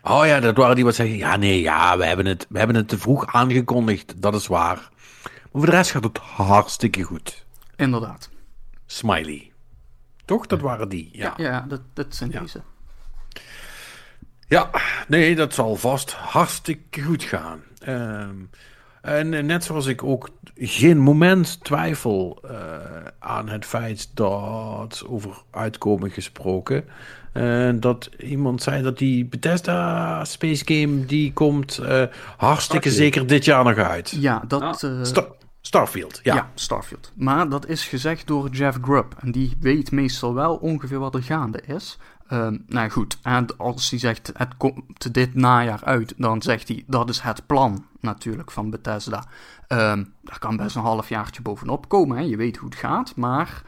Oh 0.02 0.26
ja, 0.26 0.40
dat 0.40 0.56
waren 0.56 0.74
die 0.74 0.84
wat 0.84 0.94
zeggen. 0.94 1.16
Ja, 1.16 1.36
nee, 1.36 1.60
ja, 1.60 1.96
we 1.98 2.06
hebben 2.06 2.26
het, 2.26 2.46
we 2.48 2.58
hebben 2.58 2.76
het 2.76 2.88
te 2.88 2.98
vroeg 2.98 3.26
aangekondigd. 3.34 4.22
Dat 4.22 4.34
is 4.34 4.46
waar. 4.46 4.76
Maar 5.22 5.62
voor 5.62 5.64
de 5.66 5.70
rest 5.70 5.90
gaat 5.90 6.04
het 6.04 6.18
hartstikke 6.18 7.02
goed. 7.02 7.44
Inderdaad. 7.76 8.30
Smiley. 8.86 9.52
Toch? 10.24 10.46
Dat 10.46 10.60
waren 10.60 10.88
die. 10.88 11.08
Ja. 11.12 11.34
Ja, 11.36 11.44
ja 11.44 11.64
dat, 11.68 11.80
dat 11.92 12.06
zijn 12.14 12.30
Ja. 12.30 12.40
deze. 12.40 12.60
Ja, 14.48 14.70
nee, 15.08 15.34
dat 15.36 15.54
zal 15.54 15.76
vast 15.76 16.12
hartstikke 16.12 17.02
goed 17.02 17.22
gaan. 17.22 17.60
Ehm, 17.78 18.34
en 19.02 19.46
net 19.46 19.64
zoals 19.64 19.86
ik 19.86 20.02
ook 20.02 20.28
geen 20.56 20.98
moment 20.98 21.64
twijfel 21.64 22.38
eh, 22.50 22.56
aan 23.18 23.48
het 23.48 23.64
feit 23.64 24.10
dat, 24.16 25.04
over 25.08 25.30
uitkomen 25.50 26.10
gesproken, 26.10 26.84
eh, 27.32 27.70
dat 27.74 28.10
iemand 28.18 28.62
zei 28.62 28.82
dat 28.82 28.98
die 28.98 29.24
Bethesda 29.24 30.24
Space 30.24 30.62
Game, 30.64 31.04
die 31.06 31.32
komt 31.32 31.78
eh, 31.78 32.02
hartstikke 32.36 32.90
zeker 32.90 33.26
dit 33.26 33.44
jaar 33.44 33.64
nog 33.64 33.76
uit. 33.76 34.10
Ja, 34.10 34.42
dat... 34.48 34.62
Ah, 34.62 34.82
eh, 34.82 35.24
Starfield, 35.74 36.20
ja. 36.22 36.50
Starfield. 36.54 37.12
Maar 37.14 37.48
dat 37.48 37.66
is 37.66 37.86
gezegd 37.86 38.26
door 38.26 38.48
Jeff 38.48 38.78
Grubb. 38.82 39.14
En 39.18 39.32
die 39.32 39.56
weet 39.60 39.90
meestal 39.90 40.34
wel 40.34 40.56
ongeveer 40.56 40.98
wat 40.98 41.14
er 41.14 41.22
gaande 41.22 41.62
is. 41.66 41.98
Ehm, 42.28 42.58
nou 42.66 42.88
goed, 42.90 43.18
en 43.22 43.56
als 43.56 43.90
hij 43.90 43.98
zegt 43.98 44.32
het 44.36 44.56
komt 44.56 45.14
dit 45.14 45.34
najaar 45.34 45.84
uit, 45.84 46.14
dan 46.16 46.42
zegt 46.42 46.68
hij 46.68 46.84
dat 46.86 47.08
is 47.08 47.20
het 47.20 47.46
plan 47.46 47.86
natuurlijk 48.00 48.50
van 48.50 48.70
Bethesda. 48.70 49.24
Ehm 49.66 50.04
daar 50.22 50.38
kan 50.38 50.56
best 50.56 50.76
een 50.76 50.82
halfjaartje 50.82 51.42
bovenop 51.42 51.88
komen, 51.88 52.16
hè. 52.16 52.22
je 52.22 52.36
weet 52.36 52.56
hoe 52.56 52.68
het 52.68 52.78
gaat. 52.78 53.16
Maar 53.16 53.62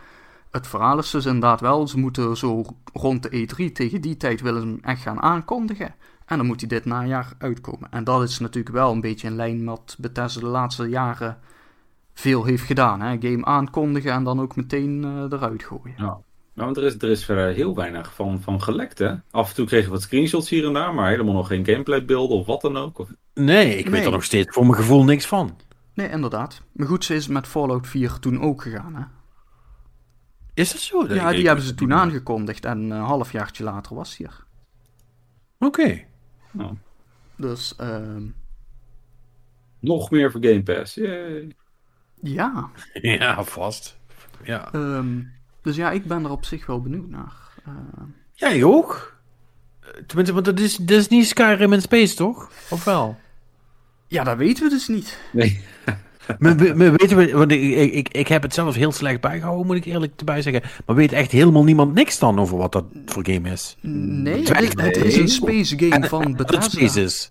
het 0.50 0.66
verhaal 0.66 0.98
is 0.98 1.10
dus 1.10 1.26
inderdaad 1.26 1.60
wel, 1.60 1.88
ze 1.88 1.98
moeten 1.98 2.36
zo 2.36 2.64
rond 2.92 3.22
de 3.22 3.48
E3 3.48 3.72
tegen 3.72 4.00
die 4.00 4.16
tijd 4.16 4.40
willen 4.40 4.60
ze 4.60 4.66
hem 4.66 4.78
echt 4.82 5.02
gaan 5.02 5.22
aankondigen. 5.22 5.94
En 6.26 6.36
dan 6.36 6.46
moet 6.46 6.60
hij 6.60 6.68
dit 6.68 6.84
najaar 6.84 7.32
uitkomen. 7.38 7.90
En 7.90 8.04
dat 8.04 8.22
is 8.22 8.38
natuurlijk 8.38 8.74
wel 8.74 8.92
een 8.92 9.00
beetje 9.00 9.26
in 9.26 9.36
lijn 9.36 9.64
met 9.64 9.96
Bethesda 9.98 10.40
de 10.40 10.46
laatste 10.46 10.88
jaren 10.88 11.38
veel 12.20 12.44
heeft 12.44 12.62
gedaan. 12.64 13.00
Hè? 13.00 13.16
Game 13.20 13.44
aankondigen 13.44 14.12
en 14.12 14.24
dan 14.24 14.40
ook 14.40 14.56
meteen 14.56 15.04
eh, 15.04 15.38
eruit 15.38 15.62
gooien. 15.64 15.94
Ja. 15.96 16.04
Nou, 16.54 16.68
want 16.68 16.76
er 16.76 16.84
is, 16.84 16.94
er 16.94 17.08
is 17.10 17.24
verder 17.24 17.54
heel 17.54 17.74
weinig 17.74 18.14
van, 18.14 18.40
van 18.42 18.62
gelekt, 18.62 18.98
hè? 18.98 19.14
Af 19.30 19.48
en 19.48 19.54
toe 19.54 19.66
kregen 19.66 19.86
we 19.86 19.92
wat 19.92 20.02
screenshots 20.02 20.48
hier 20.50 20.66
en 20.66 20.72
daar, 20.72 20.94
maar 20.94 21.08
helemaal 21.10 21.34
nog 21.34 21.46
geen 21.46 21.66
gameplaybeelden 21.66 22.36
of 22.38 22.46
wat 22.46 22.60
dan 22.60 22.76
ook. 22.76 22.98
Of... 22.98 23.08
Nee, 23.34 23.76
ik 23.76 23.84
Nee. 23.84 23.92
weet 23.92 24.04
er 24.04 24.10
nog 24.10 24.24
steeds 24.24 24.54
voor 24.54 24.62
mijn 24.66 24.76
gevoel 24.76 25.04
niks 25.04 25.26
van. 25.26 25.56
Nee, 25.94 26.08
inderdaad. 26.08 26.62
Maar 26.72 26.86
goed, 26.86 27.04
ze 27.04 27.14
is 27.14 27.28
met 27.28 27.46
Fallout 27.46 27.86
4 27.86 28.18
toen 28.18 28.40
ook 28.40 28.62
gegaan, 28.62 28.94
hè? 28.94 29.02
Is 30.54 30.72
dat 30.72 30.80
zo? 30.80 31.14
Ja, 31.14 31.30
die 31.30 31.46
hebben 31.46 31.64
ze 31.64 31.74
toen 31.74 31.92
aangekondigd 31.92 32.64
en 32.64 32.78
een 32.90 33.00
halfjaartje 33.00 33.64
later 33.64 33.94
was 33.96 34.16
hij 34.16 34.26
er. 34.26 34.44
Oké. 35.58 36.02
Nou, 36.50 36.74
Dus, 37.36 37.76
ehm 37.76 38.22
nog 39.80 40.10
meer 40.10 40.30
voor 40.30 40.44
Game 40.44 40.62
Pass. 40.62 40.94
Yay. 40.94 41.56
Ja. 42.28 42.70
Ja, 43.02 43.44
vast. 43.44 43.96
Ja. 44.44 44.68
Ehm, 44.72 45.06
dus 45.62 45.76
ja, 45.76 45.90
ik 45.90 46.04
ben 46.04 46.24
er 46.24 46.30
op 46.30 46.44
zich 46.44 46.66
wel 46.66 46.80
benieuwd 46.82 47.08
naar. 47.10 47.32
Eh, 47.64 47.72
Jij 48.32 48.64
ook? 48.64 49.16
Eh, 49.80 49.88
Tenminste, 50.06 50.34
want 50.34 50.44
dat 50.46 50.60
is, 50.60 50.76
dat 50.76 50.98
is 50.98 51.08
niet 51.08 51.26
Skyrim 51.26 51.72
in 51.72 51.80
Space, 51.82 52.14
toch? 52.14 52.50
Of 52.70 52.84
wel? 52.84 53.16
ja, 54.08 54.24
dat 54.24 54.36
weten 54.36 54.64
we 54.64 54.70
dus 54.70 54.88
niet. 54.88 55.18
Nee. 55.32 55.60
Maar, 56.38 56.56
we- 56.58 56.74
maar 56.74 56.92
weten 56.92 57.16
we, 57.16 57.32
want 57.32 57.52
ik, 57.52 57.60
ik, 57.62 57.92
ik, 57.92 58.08
ik 58.08 58.28
heb 58.28 58.42
het 58.42 58.54
zelf 58.54 58.74
heel 58.74 58.92
slecht 58.92 59.20
bijgehouden, 59.20 59.66
moet 59.66 59.76
ik 59.76 59.84
eerlijk 59.84 60.12
erbij 60.18 60.42
zeggen. 60.42 60.62
Maar 60.86 60.96
weet 60.96 61.12
echt 61.12 61.30
helemaal 61.30 61.64
niemand 61.64 61.94
niks 61.94 62.18
dan 62.18 62.38
over 62.38 62.56
wat 62.56 62.72
dat 62.72 62.84
voor 63.06 63.24
game 63.26 63.50
is? 63.50 63.76
Nee, 63.80 64.42
het, 64.52 64.96
is 64.96 65.16
een 65.16 65.28
space 65.28 65.78
game 65.78 66.08
van 66.08 66.34
Bethesda. 66.36 66.68
Space 66.70 67.00
is. 67.02 67.30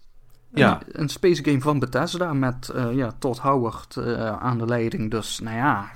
Ja. 0.56 0.82
Een, 0.88 1.02
een 1.02 1.10
space 1.10 1.44
game 1.44 1.62
van 1.62 1.80
Bethesda 1.80 2.34
met 2.34 2.70
eh, 2.70 2.94
ja, 2.94 3.12
Todd 3.20 3.40
Howard 3.40 3.98
eh, 3.98 4.38
aan 4.38 4.58
de 4.58 4.66
leiding. 4.66 5.12
Dus 5.12 5.40
nou 5.40 5.56
ja, 5.56 5.92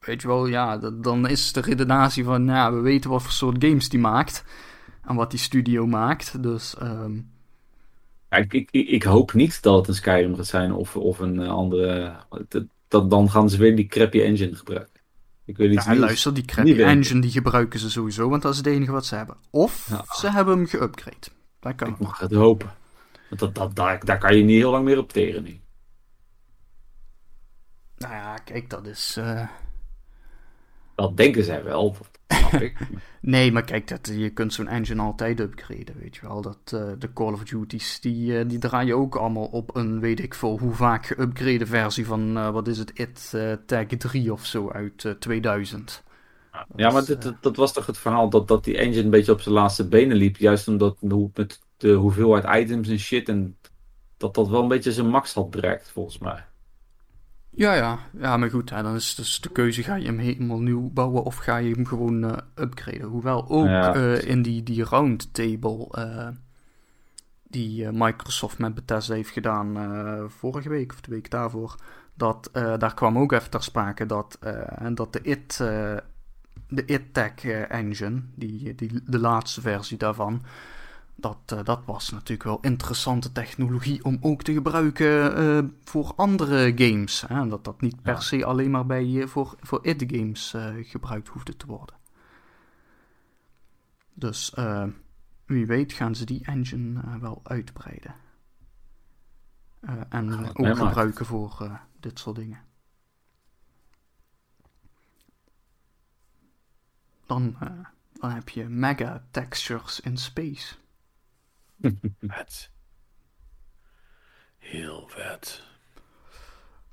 weet 0.00 0.22
je 0.22 0.28
wel, 0.28 0.46
ja, 0.46 0.76
dan 0.78 1.28
is 1.28 1.52
de 1.52 1.60
redenatie 1.60 2.24
van, 2.24 2.44
nou 2.44 2.58
ja, 2.58 2.76
we 2.76 2.80
weten 2.82 3.10
wat 3.10 3.22
voor 3.22 3.32
soort 3.32 3.64
games 3.64 3.88
die 3.88 4.00
maakt. 4.00 4.44
En 5.04 5.14
wat 5.14 5.30
die 5.30 5.40
studio 5.40 5.86
maakt. 5.86 6.42
Dus 6.42 6.76
ehm, 6.76 7.14
Ja, 8.30 8.36
ik, 8.36 8.52
ik, 8.52 8.70
ik 8.70 9.02
hoop 9.02 9.32
niet 9.32 9.62
dat 9.62 9.78
het 9.78 9.88
een 9.88 9.94
Skyrim 9.94 10.36
gaat 10.36 10.46
zijn 10.46 10.72
of, 10.72 10.96
of 10.96 11.18
een 11.18 11.40
eh, 11.40 11.48
andere. 11.48 12.16
Dat, 12.88 13.10
dan 13.10 13.30
gaan 13.30 13.50
ze 13.50 13.56
weer 13.56 13.76
die 13.76 13.86
crappy 13.86 14.20
engine 14.20 14.54
gebruiken. 14.54 15.00
Ik 15.44 15.56
weet 15.56 15.72
iets 15.72 15.84
ja, 15.84 15.94
luister, 15.96 16.34
die 16.34 16.44
crappy 16.44 16.82
engine 16.82 17.20
die 17.20 17.30
gebruiken 17.30 17.78
ze 17.78 17.90
sowieso, 17.90 18.28
want 18.28 18.42
dat 18.42 18.52
is 18.52 18.58
het 18.58 18.66
enige 18.66 18.92
wat 18.92 19.06
ze 19.06 19.14
hebben. 19.14 19.36
Of 19.50 19.88
Ja. 19.90 20.04
ze 20.14 20.30
hebben 20.30 20.56
hem 20.56 20.66
geupgrade. 20.66 21.26
Dat 21.60 21.74
kan 21.74 21.88
Ik 21.88 21.98
mag 21.98 22.18
het 22.18 22.32
hopen. 22.32 22.70
Want 23.28 23.40
dat, 23.40 23.54
dat, 23.54 23.74
daar, 23.76 24.04
daar 24.04 24.18
kan 24.18 24.36
je 24.36 24.42
niet 24.44 24.56
heel 24.56 24.70
lang 24.70 24.84
meer 24.84 24.98
op 24.98 25.12
teren. 25.12 25.42
nu. 25.42 25.60
Nou 27.96 28.12
ja, 28.14 28.36
kijk, 28.36 28.70
dat 28.70 28.86
is... 28.86 29.16
eh, 29.16 29.48
Dat 30.94 31.16
denken 31.16 31.44
zij 31.44 31.64
wel. 31.64 31.96
Dat 32.26 32.38
snap 32.38 32.60
ik. 32.60 32.78
Nee, 33.20 33.52
maar 33.52 33.64
kijk, 33.64 33.88
dat, 33.88 34.06
je 34.14 34.30
kunt 34.30 34.52
zo'n 34.52 34.68
engine 34.68 35.02
altijd 35.02 35.40
upgraden, 35.40 35.98
weet 35.98 36.14
je 36.16 36.20
wel. 36.26 36.40
Dat, 36.42 36.58
eh, 36.72 36.92
de 36.98 37.12
Call 37.12 37.32
of 37.32 37.42
Duties, 37.44 38.00
die, 38.00 38.38
eh, 38.38 38.48
die 38.48 38.58
draaien 38.58 38.96
ook 38.96 39.14
allemaal 39.16 39.46
op 39.46 39.76
een, 39.76 40.00
weet 40.00 40.20
ik 40.20 40.34
veel, 40.34 40.58
hoe 40.58 40.72
vaak 40.74 41.06
geüpgrade 41.14 41.66
versie 41.66 42.06
van, 42.06 42.52
wat 42.52 42.68
is 42.68 42.78
het, 42.78 42.92
IT 42.98 43.36
Tag 43.66 43.86
3 43.86 44.32
of 44.32 44.46
zo 44.46 44.70
uit 44.70 45.04
eh, 45.04 45.12
2000. 45.12 46.04
Ja, 46.76 46.90
maar 46.90 47.04
dit, 47.04 47.22
dat, 47.22 47.42
dat 47.42 47.56
was 47.56 47.72
toch 47.72 47.86
het 47.86 47.98
verhaal 47.98 48.30
dat, 48.30 48.48
dat 48.48 48.64
die 48.64 48.76
engine 48.78 49.02
een 49.02 49.10
beetje 49.10 49.32
op 49.32 49.40
zijn 49.40 49.54
laatste 49.54 49.88
benen 49.88 50.16
liep. 50.16 50.36
Juist 50.36 50.68
omdat 50.68 50.96
hoe, 51.00 51.30
met 51.34 51.60
de 51.76 51.92
hoeveelheid 51.92 52.62
items 52.64 52.88
en 52.88 52.98
shit. 52.98 53.28
En 53.28 53.56
dat 54.16 54.34
dat 54.34 54.48
wel 54.48 54.62
een 54.62 54.68
beetje 54.68 54.92
zijn 54.92 55.08
max 55.08 55.34
had 55.34 55.50
bereikt, 55.50 55.90
volgens 55.90 56.18
mij. 56.18 56.44
Ja, 57.50 57.74
ja, 57.74 57.98
ja, 58.18 58.36
maar 58.36 58.50
goed, 58.50 58.70
hè, 58.70 58.82
dan 58.82 58.94
is 58.94 59.14
dus 59.14 59.40
de 59.40 59.48
keuze, 59.48 59.82
ga 59.82 59.94
je 59.94 60.06
hem 60.06 60.18
helemaal 60.18 60.58
nieuw 60.60 60.90
bouwen 60.90 61.22
of 61.22 61.36
ga 61.36 61.56
je 61.56 61.74
hem 61.74 61.86
gewoon 61.86 62.24
eh, 62.24 62.36
upgraden. 62.54 63.02
Hoewel 63.08 63.48
ook 63.48 63.66
Ja. 63.66 63.94
eh, 63.94 64.22
in 64.28 64.42
die, 64.42 64.62
die 64.62 64.84
roundtable 64.84 65.88
eh, 65.90 66.28
die 67.48 67.92
Microsoft 67.92 68.58
met 68.58 68.74
Bethesda 68.74 69.14
heeft 69.14 69.30
gedaan 69.30 69.76
vorige 70.30 70.68
week 70.68 70.92
of 70.92 71.00
de 71.00 71.10
week 71.10 71.30
daarvoor, 71.30 71.74
dat, 72.14 72.50
daar 72.52 72.94
kwam 72.94 73.18
ook 73.18 73.32
even 73.32 73.50
ter 73.50 73.62
sprake 73.62 74.06
dat, 74.06 74.38
en 74.78 74.94
dat 74.94 75.12
de 75.12 75.20
IT, 75.22 75.60
de 76.68 76.84
IT-Tech 76.86 77.44
eh, 77.44 77.70
engine, 77.70 78.22
die, 78.34 78.74
die, 78.74 79.00
de 79.04 79.18
laatste 79.18 79.60
versie 79.60 79.96
daarvan, 79.96 80.42
dat, 81.16 81.38
eh, 81.46 81.64
dat 81.64 81.84
was 81.84 82.10
natuurlijk 82.10 82.42
wel 82.42 82.58
interessante 82.60 83.32
technologie 83.32 84.04
om 84.04 84.18
ook 84.20 84.42
te 84.42 84.52
gebruiken 84.52 85.36
eh, 85.36 85.64
voor 85.84 86.12
andere 86.16 86.72
games. 86.76 87.20
Hè? 87.20 87.40
En 87.40 87.48
Dat 87.48 87.64
dat 87.64 87.80
niet 87.80 88.02
per 88.02 88.12
Ja. 88.12 88.20
se 88.20 88.44
alleen 88.44 88.70
maar 88.70 88.86
bij, 88.86 89.20
eh, 89.22 89.26
voor, 89.26 89.56
voor 89.60 89.86
IT-games 89.86 90.54
gebruikt 90.82 91.28
hoefde 91.28 91.56
te 91.56 91.66
worden. 91.66 91.96
Dus 94.14 94.54
wie 95.46 95.66
weet 95.66 95.92
gaan 95.92 96.14
ze 96.14 96.24
die 96.24 96.44
engine 96.44 97.18
wel 97.20 97.40
uitbreiden. 97.42 98.14
En 100.08 100.54
ook 100.54 100.76
gebruiken 100.76 101.26
voor 101.26 101.80
dit 102.00 102.18
soort 102.18 102.36
dingen. 102.36 102.60
Dan, 107.26 107.56
dan 108.12 108.30
heb 108.30 108.48
je 108.48 108.64
mega 108.68 109.24
textures 109.30 110.00
in 110.00 110.16
space. 110.16 110.76
Vet. 112.20 112.70
Heel 114.58 115.04
vet. 115.08 115.62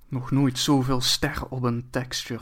Nog 0.07 0.31
nooit 0.31 0.59
zoveel 0.59 1.01
sterren 1.01 1.51
op 1.51 1.63
een 1.63 1.87
texture 1.89 2.41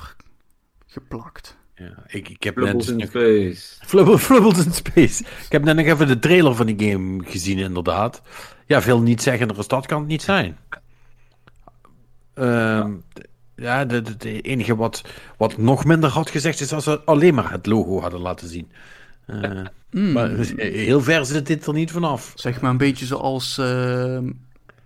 geplakt. 0.86 1.58
Ja, 1.76 2.04
ik, 2.08 2.30
ik 2.30 2.44
heb 2.44 2.56
net... 2.56 2.66
Bubbles 2.66 2.88
in 2.88 2.98
nog- 2.98 3.08
space. 3.08 3.86
Flubble- 3.86 4.18
Flubbles 4.28 4.66
in 4.66 4.74
Space. 4.74 5.24
Ik 5.24 5.52
heb 5.52 5.64
net 5.64 5.76
nog 5.76 5.86
even 5.86 6.08
de 6.08 6.20
trailer 6.20 6.56
van 6.56 6.66
die 6.66 6.90
game 6.92 7.24
gezien, 7.24 7.58
inderdaad. 7.58 8.22
Ja, 8.66 8.82
veel 8.82 9.02
niet 9.02 9.22
zeggen, 9.22 9.58
als 9.58 9.68
dat 9.68 9.86
kan 9.86 10.00
het 10.00 10.08
niet 10.08 10.22
zijn. 10.22 10.58
Ehm, 12.34 12.94
ja, 13.56 13.86
de, 13.86 14.02
de, 14.02 14.18
de 14.18 14.42
enige 14.42 14.76
wat, 14.76 15.02
wat 15.38 15.58
nog 15.58 15.86
minder 15.86 16.10
had 16.10 16.30
gezegd 16.30 16.60
is 16.60 16.74
als 16.74 16.84
ze 16.84 17.02
alleen 17.04 17.34
maar 17.34 17.52
het 17.52 17.66
logo 17.66 18.02
hadden 18.02 18.20
laten 18.20 18.48
zien. 18.48 18.72
Eh, 19.32 19.66
Hmm. 19.92 20.12
Maar 20.12 20.30
heel 20.56 21.02
ver 21.02 21.26
zit 21.26 21.48
dit 21.48 21.66
er 21.66 21.74
niet 21.74 21.92
vanaf. 21.92 22.32
Zeg 22.36 22.62
maar 22.62 22.72
een 22.72 22.78
beetje 22.78 23.06
zoals 23.06 23.58
eh, 23.58 24.20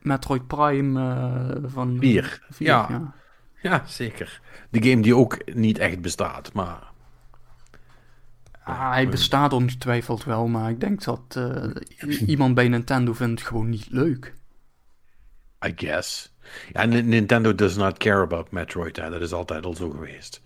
Metroid 0.02 0.48
Prime 0.48 1.00
eh, 1.00 1.64
van... 1.72 1.98
Vier. 2.00 2.42
Vier, 2.50 2.68
Ja. 2.68 2.88
ja. 2.90 3.14
Ja, 3.62 3.84
zeker. 3.88 4.42
De 4.70 4.90
game 4.90 5.02
die 5.02 5.16
ook 5.16 5.54
niet 5.54 5.78
echt 5.78 6.02
bestaat, 6.02 6.54
maar... 6.54 6.94
Ah, 8.64 8.92
hij 8.92 9.10
bestaat 9.10 9.54
ongetwijfeld 9.54 10.24
wel, 10.24 10.48
maar 10.48 10.70
ik 10.70 10.80
denk 10.80 11.04
dat 11.04 11.22
eh, 11.38 11.64
iemand 12.28 12.56
bij 12.56 12.68
Nintendo 12.68 13.14
vindt 13.14 13.40
het 13.40 13.50
gewoon 13.50 13.70
niet 13.70 13.88
leuk. 13.90 14.34
I 15.68 15.74
guess. 15.76 16.34
Ja, 16.74 16.86
Nintendo 16.86 17.56
does 17.56 17.76
not 17.76 17.98
care 17.98 18.22
about 18.22 18.52
Metroid. 18.52 18.96
Hè. 18.96 19.10
Dat 19.10 19.22
is 19.22 19.34
altijd 19.34 19.66
al 19.66 19.74
zo 19.74 19.90
geweest. 19.90 20.42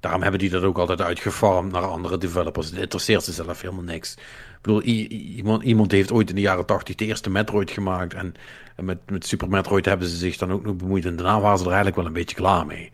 Daarom 0.00 0.22
hebben 0.22 0.40
die 0.40 0.50
dat 0.50 0.62
ook 0.62 0.78
altijd 0.78 1.00
uitgefarmd 1.00 1.72
naar 1.72 1.82
andere 1.82 2.18
developers. 2.18 2.70
Het 2.70 2.78
interesseert 2.78 3.22
ze 3.24 3.32
zelf 3.32 3.60
helemaal 3.60 3.82
niks. 3.82 4.14
Ik 4.14 4.58
bedoel, 4.62 4.82
iemand, 4.82 5.62
iemand 5.62 5.92
heeft 5.92 6.12
ooit 6.12 6.28
in 6.28 6.34
de 6.34 6.40
jaren 6.40 6.66
80 6.66 6.94
de 6.94 7.04
eerste 7.04 7.30
Metroid 7.30 7.70
gemaakt. 7.70 8.14
En, 8.14 8.34
en 8.76 8.84
met, 8.84 9.10
met 9.10 9.26
Super 9.26 9.48
Metroid 9.48 9.84
hebben 9.84 10.08
ze 10.08 10.16
zich 10.16 10.36
dan 10.36 10.52
ook 10.52 10.64
nog 10.64 10.76
bemoeid. 10.76 11.04
En 11.04 11.16
daarna 11.16 11.40
waren 11.40 11.58
ze 11.58 11.64
er 11.64 11.70
eigenlijk 11.70 11.96
wel 11.96 12.06
een 12.06 12.12
beetje 12.12 12.36
klaar 12.36 12.66
mee. 12.66 12.90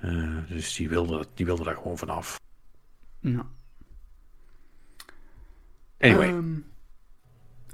Eh, 0.00 0.36
dus 0.48 0.74
die 0.74 0.88
wilden 0.88 1.26
die 1.34 1.46
wilde 1.46 1.64
daar 1.64 1.76
gewoon 1.76 1.98
vanaf. 1.98 2.40
Ja. 3.20 3.46
Anyway. 5.98 6.28
Ehm, 6.28 6.54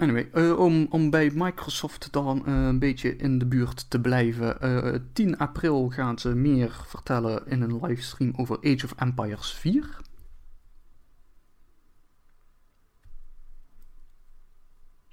anyway, 0.03 0.29
eh, 0.33 0.59
om, 0.59 1.11
bij 1.11 1.31
Microsoft 1.35 2.13
dan 2.13 2.47
eh, 2.47 2.55
een 2.55 2.79
beetje 2.79 3.17
in 3.17 3.39
de 3.39 3.47
buurt 3.47 3.91
te 3.91 4.01
blijven. 4.01 4.61
eh 4.61 5.01
10 5.13 5.39
april 5.39 5.89
gaan 5.89 6.19
ze 6.19 6.35
meer 6.35 6.85
vertellen 6.87 7.43
in 7.47 7.63
een 7.63 7.81
livestream 7.83 8.33
over 8.37 8.57
Age 8.57 8.85
of 8.85 8.95
Empires 8.97 9.53
4. 9.53 10.01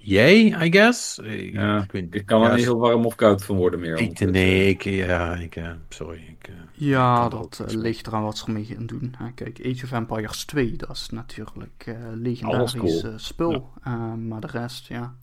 Jij, 0.02 0.66
I 0.66 0.72
guess? 0.72 1.18
Ik, 1.18 1.52
Ja, 1.52 1.82
ik, 1.82 1.92
weet- 1.92 2.14
Ik 2.14 2.26
kan 2.26 2.42
er 2.42 2.48
ja, 2.48 2.54
niet 2.54 2.64
heel 2.64 2.78
warm 2.78 3.04
of 3.06 3.14
koud 3.14 3.44
van 3.44 3.56
worden 3.56 3.80
meer. 3.80 3.98
Ik, 3.98 4.18
nee, 4.20 4.68
ik, 4.68 4.82
ja, 4.82 5.34
ik, 5.34 5.56
eh, 5.56 5.72
sorry. 5.88 6.36
Ik, 6.38 6.48
eh, 6.48 6.54
Ja, 6.72 7.28
dat 7.28 7.64
eh, 7.68 7.74
ligt 7.76 8.06
eraan 8.06 8.22
wat 8.22 8.38
ze 8.38 8.46
ermee 8.46 8.64
gaan 8.64 8.86
doen. 8.86 9.14
hè. 9.18 9.32
kijk, 9.32 9.58
Age 9.66 9.84
of 9.84 9.92
Empires 9.92 10.44
2, 10.44 10.76
dat 10.76 10.90
is 10.90 11.10
natuurlijk 11.10 11.82
eh 11.86 11.94
legendarisch 12.14 12.76
cool. 12.76 13.02
eh, 13.04 13.12
spul. 13.16 13.70
Eh, 13.82 14.14
maar 14.14 14.40
de 14.40 14.46
rest, 14.46 14.86
ja. 14.86 15.14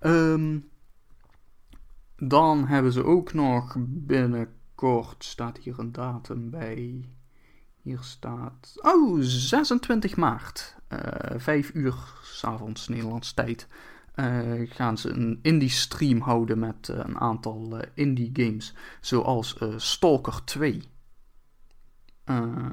Ehm, 0.00 0.58
dan 2.16 2.66
hebben 2.66 2.92
ze 2.92 3.04
ook 3.04 3.32
nog 3.34 3.76
binnenkort, 3.78 5.24
staat 5.24 5.58
hier 5.58 5.78
een 5.78 5.92
datum 5.92 6.50
bij. 6.50 7.08
Hier 7.82 7.98
staat, 8.00 8.72
oh, 8.76 9.16
26 9.20 10.16
maart. 10.16 10.76
Eh 10.92 11.38
5 11.40 11.70
uur 11.74 11.94
s'avonds 12.22 12.88
Nederlands 12.88 13.32
tijd. 13.32 13.68
eh, 14.14 14.70
gaan 14.70 14.98
ze 14.98 15.08
een 15.10 15.38
indie 15.42 15.68
stream 15.68 16.20
houden 16.20 16.58
met 16.58 16.88
eh, 16.88 16.96
een 16.98 17.18
aantal 17.18 17.80
indie 17.94 18.30
games. 18.32 18.74
Zoals 19.00 19.56
Stalker 19.76 20.44
2. 20.44 20.82
eh, 22.24 22.66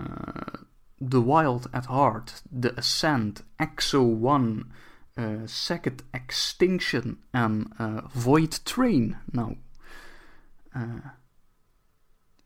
The 1.09 1.25
Wild 1.25 1.71
at 1.71 1.87
Heart. 1.87 2.43
The 2.59 2.75
Ascent. 2.75 3.45
Exo 3.55 4.19
1. 4.35 4.71
eh, 5.13 5.25
Second 5.45 6.03
Extinction. 6.11 7.23
En 7.31 7.67
Void 8.07 8.65
Train. 8.65 9.15
Nou. 9.25 9.57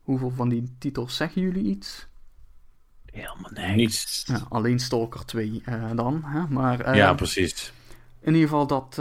hoeveel 0.02 0.30
van 0.30 0.48
die 0.48 0.76
titels 0.78 1.16
zeggen 1.16 1.42
jullie 1.42 1.64
iets? 1.64 2.08
Helemaal 3.14 3.50
niks. 3.50 3.74
Niets. 3.74 4.24
Ja, 4.26 4.46
alleen 4.48 4.78
Stalker 4.78 5.24
2 5.24 5.62
dan. 5.94 6.24
Hè? 6.24 6.46
Maar, 6.48 6.96
ja, 6.96 7.14
precies. 7.14 7.72
In 8.20 8.34
ieder 8.34 8.48
geval 8.48 8.66
dat, 8.66 8.94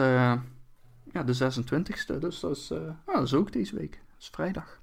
ja, 1.11 1.23
de 1.25 1.53
26e. 1.53 2.19
Dus 2.19 2.39
dat 2.39 2.57
is, 2.57 2.67
nou, 2.69 2.95
dat 3.05 3.23
is 3.23 3.33
ook 3.33 3.51
deze 3.51 3.75
week. 3.75 3.91
Dat 3.91 4.19
is 4.21 4.29
vrijdag. 4.31 4.81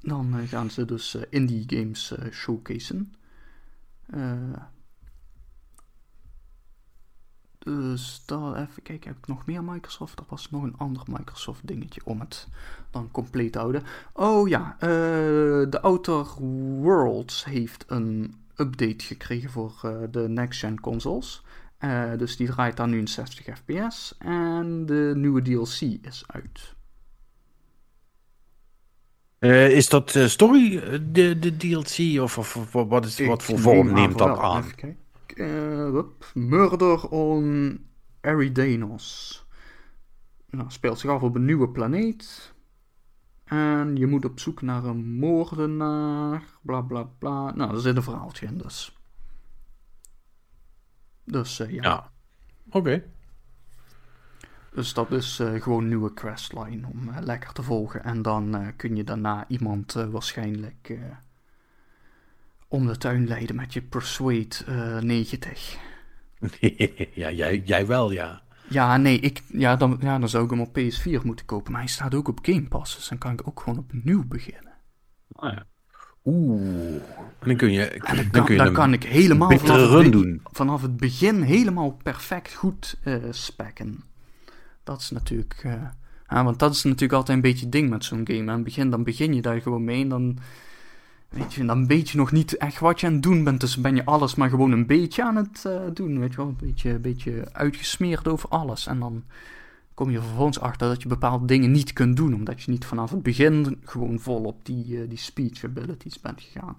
Dan 0.00 0.46
gaan 0.46 0.70
ze 0.70 0.84
dus 0.84 1.16
indie 1.30 1.64
games 1.66 2.12
showcasen. 2.30 3.14
Dus 7.66 8.22
dat, 8.26 8.56
even 8.56 8.82
kijken, 8.82 9.08
heb 9.08 9.18
ik 9.18 9.26
nog 9.26 9.46
meer 9.46 9.64
Microsoft? 9.64 10.18
Er 10.18 10.24
was 10.28 10.50
nog 10.50 10.62
een 10.62 10.76
ander 10.76 11.02
Microsoft 11.10 11.66
dingetje 11.66 12.00
om 12.04 12.20
het 12.20 12.48
dan 12.90 13.08
compleet 13.10 13.52
te 13.52 13.58
houden. 13.58 13.82
Oh 14.12 14.48
ja, 14.48 14.74
uh, 14.74 14.88
de 15.70 15.78
Outer 15.80 16.26
Worlds 16.80 17.44
heeft 17.44 17.84
een 17.88 18.34
update 18.56 19.04
gekregen 19.04 19.50
voor 19.50 19.80
uh, 19.84 19.92
de 20.10 20.28
next-gen 20.28 20.80
consoles. 20.80 21.42
Uh, 21.80 22.10
dus 22.18 22.36
die 22.36 22.46
draait 22.46 22.76
dan 22.76 22.90
nu 22.90 22.98
in 22.98 23.08
60 23.08 23.58
fps. 23.58 24.14
En 24.18 24.86
de 24.86 25.12
nieuwe 25.16 25.42
DLC 25.42 25.80
is 26.02 26.24
uit. 26.26 26.74
is 29.72 29.88
dat 29.88 30.10
story, 30.26 30.80
de, 31.12 31.38
de 31.38 31.56
DLC? 31.56 32.22
Of, 32.22 32.38
of, 32.38 32.56
of 32.56 32.72
wat, 32.72 33.04
is, 33.04 33.18
wat 33.18 33.42
voor 33.42 33.58
vorm 33.58 33.92
neemt 33.92 34.18
dat 34.18 34.38
aan? 34.38 34.64
Even 34.64 34.96
uh, 35.36 36.02
Murder 36.34 37.08
on 37.08 37.78
Eridanos. 38.20 39.46
Nou, 40.50 40.70
speelt 40.70 40.98
zich 40.98 41.10
af 41.10 41.22
op 41.22 41.34
een 41.34 41.44
nieuwe 41.44 41.68
planeet. 41.68 42.54
En 43.44 43.96
je 43.96 44.06
moet 44.06 44.24
op 44.24 44.40
zoek 44.40 44.62
naar 44.62 44.84
een 44.84 45.14
moordenaar. 45.14 46.42
Bla 46.62 46.80
bla 46.80 47.02
bla. 47.02 47.54
Nou, 47.54 47.74
er 47.74 47.80
zit 47.80 47.96
een 47.96 48.02
verhaaltje 48.02 48.46
in, 48.46 48.58
dus. 48.58 48.98
Dus 51.24 51.60
uh, 51.60 51.70
ja. 51.70 51.82
ja. 51.82 52.10
Oké. 52.70 53.04
Dus 54.72 54.94
dat 54.94 55.12
is 55.12 55.40
uh, 55.40 55.62
gewoon 55.62 55.82
een 55.82 55.88
nieuwe 55.88 56.14
questline 56.14 56.86
om 56.86 57.10
lekker 57.20 57.52
te 57.52 57.62
volgen. 57.62 58.04
En 58.04 58.22
dan 58.22 58.72
kun 58.76 58.96
je 58.96 59.04
daarna 59.04 59.44
iemand 59.48 59.92
waarschijnlijk 59.92 60.98
om 62.76 62.86
de 62.86 62.98
tuin 62.98 63.26
leiden 63.26 63.56
met 63.56 63.72
je 63.72 63.82
Persuade 63.82 64.56
uh, 64.68 64.98
90. 65.00 65.76
ja, 67.14 67.30
jij, 67.30 67.62
jij 67.64 67.86
wel, 67.86 68.10
ja. 68.10 68.42
Ja, 68.68 68.96
nee, 68.96 69.20
ik, 69.20 69.42
ja, 69.48 69.76
dan, 69.76 69.98
ja, 70.00 70.18
dan 70.18 70.28
zou 70.28 70.44
ik 70.44 70.50
hem 70.50 70.60
op 70.60 70.78
PS4 70.78 71.22
moeten 71.22 71.46
kopen. 71.46 71.72
Maar 71.72 71.80
hij 71.80 71.90
staat 71.90 72.14
ook 72.14 72.28
op 72.28 72.38
Game 72.42 72.68
Pass, 72.68 72.96
dus 72.96 73.08
dan 73.08 73.18
kan 73.18 73.32
ik 73.32 73.48
ook 73.48 73.60
gewoon 73.60 73.78
opnieuw 73.78 74.24
beginnen. 74.26 74.72
Oh 75.32 75.50
ja. 75.50 75.66
Oeh. 76.24 76.94
En 77.38 77.48
dan 77.48 77.56
kun 77.56 77.72
je, 77.72 77.84
en 77.88 78.16
dan, 78.16 78.28
dan, 78.30 78.44
kun 78.44 78.54
je 78.54 78.62
dan 78.62 78.72
kan 78.72 78.92
ik 78.92 79.04
helemaal 79.04 79.58
vanaf 79.58 79.90
het, 79.90 80.12
doen. 80.12 80.40
vanaf 80.44 80.82
het 80.82 80.96
begin 80.96 81.42
helemaal 81.42 81.98
perfect 82.02 82.54
goed 82.54 82.98
uh, 83.04 83.16
spekken. 83.30 84.04
Dat 84.84 85.00
is 85.00 85.10
natuurlijk... 85.10 85.62
Uh, 85.66 85.72
ja, 86.28 86.44
want 86.44 86.58
dat 86.58 86.74
is 86.74 86.82
natuurlijk 86.82 87.12
altijd 87.12 87.36
een 87.36 87.42
beetje 87.42 87.64
het 87.64 87.72
ding 87.72 87.90
met 87.90 88.04
zo'n 88.04 88.26
game. 88.26 88.50
Aan 88.50 88.54
het 88.54 88.64
begin, 88.64 88.90
dan 88.90 89.04
begin 89.04 89.34
je 89.34 89.42
daar 89.42 89.60
gewoon 89.60 89.84
mee 89.84 90.02
en 90.02 90.08
dan 90.08 90.38
Weet 91.28 91.54
je, 91.54 91.64
dan 91.64 91.86
weet 91.86 92.10
je 92.10 92.16
nog 92.16 92.32
niet 92.32 92.56
echt 92.56 92.78
wat 92.78 93.00
je 93.00 93.06
aan 93.06 93.12
het 93.12 93.22
doen 93.22 93.44
bent. 93.44 93.60
Dus 93.60 93.76
ben 93.76 93.94
je 93.94 94.04
alles 94.04 94.34
maar 94.34 94.48
gewoon 94.48 94.72
een 94.72 94.86
beetje 94.86 95.24
aan 95.24 95.36
het 95.36 95.64
uh, 95.66 95.80
doen. 95.94 96.18
Weet 96.18 96.30
je 96.30 96.36
wel, 96.36 96.46
een 96.46 96.56
beetje, 96.56 96.90
een 96.90 97.00
beetje 97.00 97.48
uitgesmeerd 97.52 98.28
over 98.28 98.48
alles. 98.48 98.86
En 98.86 98.98
dan 98.98 99.24
kom 99.94 100.10
je 100.10 100.20
vervolgens 100.20 100.60
achter 100.60 100.88
dat 100.88 101.02
je 101.02 101.08
bepaalde 101.08 101.46
dingen 101.46 101.70
niet 101.70 101.92
kunt 101.92 102.16
doen. 102.16 102.34
Omdat 102.34 102.62
je 102.62 102.70
niet 102.70 102.84
vanaf 102.84 103.10
het 103.10 103.22
begin 103.22 103.80
gewoon 103.84 104.18
vol 104.18 104.44
op 104.44 104.64
die, 104.64 104.86
uh, 104.86 105.08
die 105.08 105.18
speech 105.18 105.64
abilities 105.64 106.20
bent 106.20 106.40
gegaan. 106.40 106.76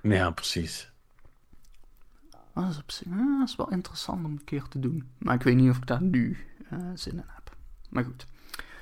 Ja, 0.00 0.30
precies. 0.30 0.92
Dat 2.54 2.70
is, 2.70 2.78
op, 2.78 3.12
uh, 3.12 3.38
dat 3.38 3.48
is 3.48 3.56
wel 3.56 3.70
interessant 3.70 4.24
om 4.24 4.30
een 4.30 4.44
keer 4.44 4.62
te 4.68 4.78
doen. 4.78 5.08
Maar 5.18 5.34
ik 5.34 5.42
weet 5.42 5.56
niet 5.56 5.70
of 5.70 5.76
ik 5.76 5.86
daar 5.86 6.02
nu 6.02 6.36
uh, 6.72 6.78
zin 6.94 7.12
in 7.12 7.24
heb. 7.26 7.56
Maar 7.88 8.04
goed, 8.04 8.26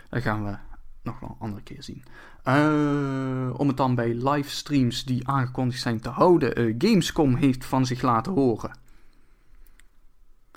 daar 0.08 0.22
gaan 0.22 0.44
we 0.44 0.56
nog 1.02 1.20
wel 1.20 1.28
een 1.28 1.36
andere 1.38 1.62
keer 1.62 1.82
zien. 1.82 2.02
Uh, 2.44 3.50
om 3.60 3.68
het 3.68 3.76
dan 3.76 3.94
bij 3.94 4.14
livestreams 4.14 5.04
die 5.04 5.28
aangekondigd 5.28 5.80
zijn 5.80 6.00
te 6.00 6.08
houden. 6.08 6.60
Uh, 6.60 6.74
Gamescom 6.78 7.34
heeft 7.34 7.64
van 7.64 7.86
zich 7.86 8.02
laten 8.02 8.32
horen. 8.32 8.78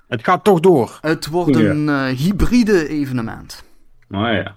Het 0.07 0.23
gaat 0.23 0.43
toch 0.43 0.59
door. 0.59 0.97
Het 1.01 1.27
wordt 1.27 1.55
een 1.55 1.87
uh, 1.87 2.05
hybride 2.05 2.87
evenement. 2.87 3.63
Oh 4.09 4.19
ja. 4.19 4.55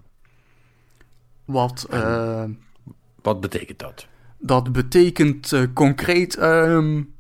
Wat, 1.45 1.89
Wat 3.23 3.41
betekent 3.41 3.79
dat? 3.79 4.07
Dat 4.39 4.73
betekent 4.73 5.55
concreet. 5.73 6.39
Um, 6.43 7.15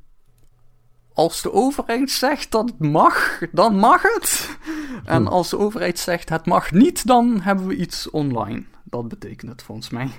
als 1.16 1.42
de 1.42 1.52
overheid 1.52 2.10
zegt 2.10 2.50
dat 2.50 2.68
het 2.68 2.78
mag, 2.78 3.40
dan 3.52 3.76
mag 3.76 4.02
het. 4.02 4.58
En 5.04 5.26
als 5.26 5.50
de 5.50 5.58
overheid 5.58 5.98
zegt 5.98 6.28
het 6.28 6.46
mag 6.46 6.72
niet, 6.72 7.06
dan 7.06 7.40
hebben 7.40 7.66
we 7.66 7.76
iets 7.76 8.10
online. 8.10 8.64
Dat 8.84 9.08
betekent 9.08 9.50
het 9.50 9.62
volgens 9.62 9.90
mij. 9.90 10.10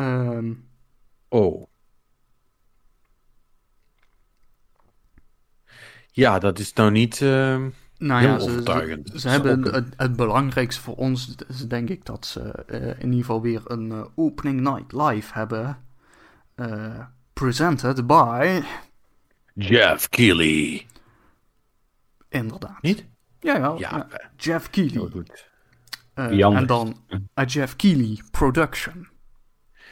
Um, 0.00 0.68
oh. 1.28 1.66
Ja, 6.10 6.38
dat 6.38 6.58
is 6.58 6.72
nou 6.72 6.90
niet 6.90 7.20
uh, 7.20 7.64
nou 7.98 8.22
ja, 8.22 8.38
ze, 8.38 8.50
overtuigend. 8.50 9.10
Ze, 9.10 9.18
ze 9.18 9.28
hebben 9.28 9.62
het, 9.62 9.94
het, 9.96 10.16
belangrijkste 10.16 10.80
voor 10.82 10.96
ons 10.96 11.34
is 11.48 11.68
denk 11.68 11.88
ik 11.88 12.04
dat 12.04 12.26
ze 12.26 12.64
uh, 12.66 12.88
in 12.88 13.04
ieder 13.04 13.18
geval 13.18 13.42
weer 13.42 13.62
een 13.64 13.86
uh, 13.90 14.04
opening 14.14 14.60
night 14.60 14.92
live 14.92 15.32
hebben. 15.32 15.78
Uh, 16.56 17.00
presented 17.32 18.06
by... 18.06 18.62
Jeff 19.58 20.08
Keighley. 20.08 20.86
Inderdaad. 22.28 22.82
Niet? 22.82 23.04
Jawel. 23.40 23.78
Ja, 23.78 24.06
ja. 24.10 24.20
Jeff 24.36 24.70
Keighley. 24.70 25.10
Goed. 25.10 25.46
Uh, 26.14 26.56
en 26.56 26.66
dan 26.66 26.96
a 27.40 27.44
Jeff 27.44 27.76
Keighley 27.76 28.22
production. 28.30 29.08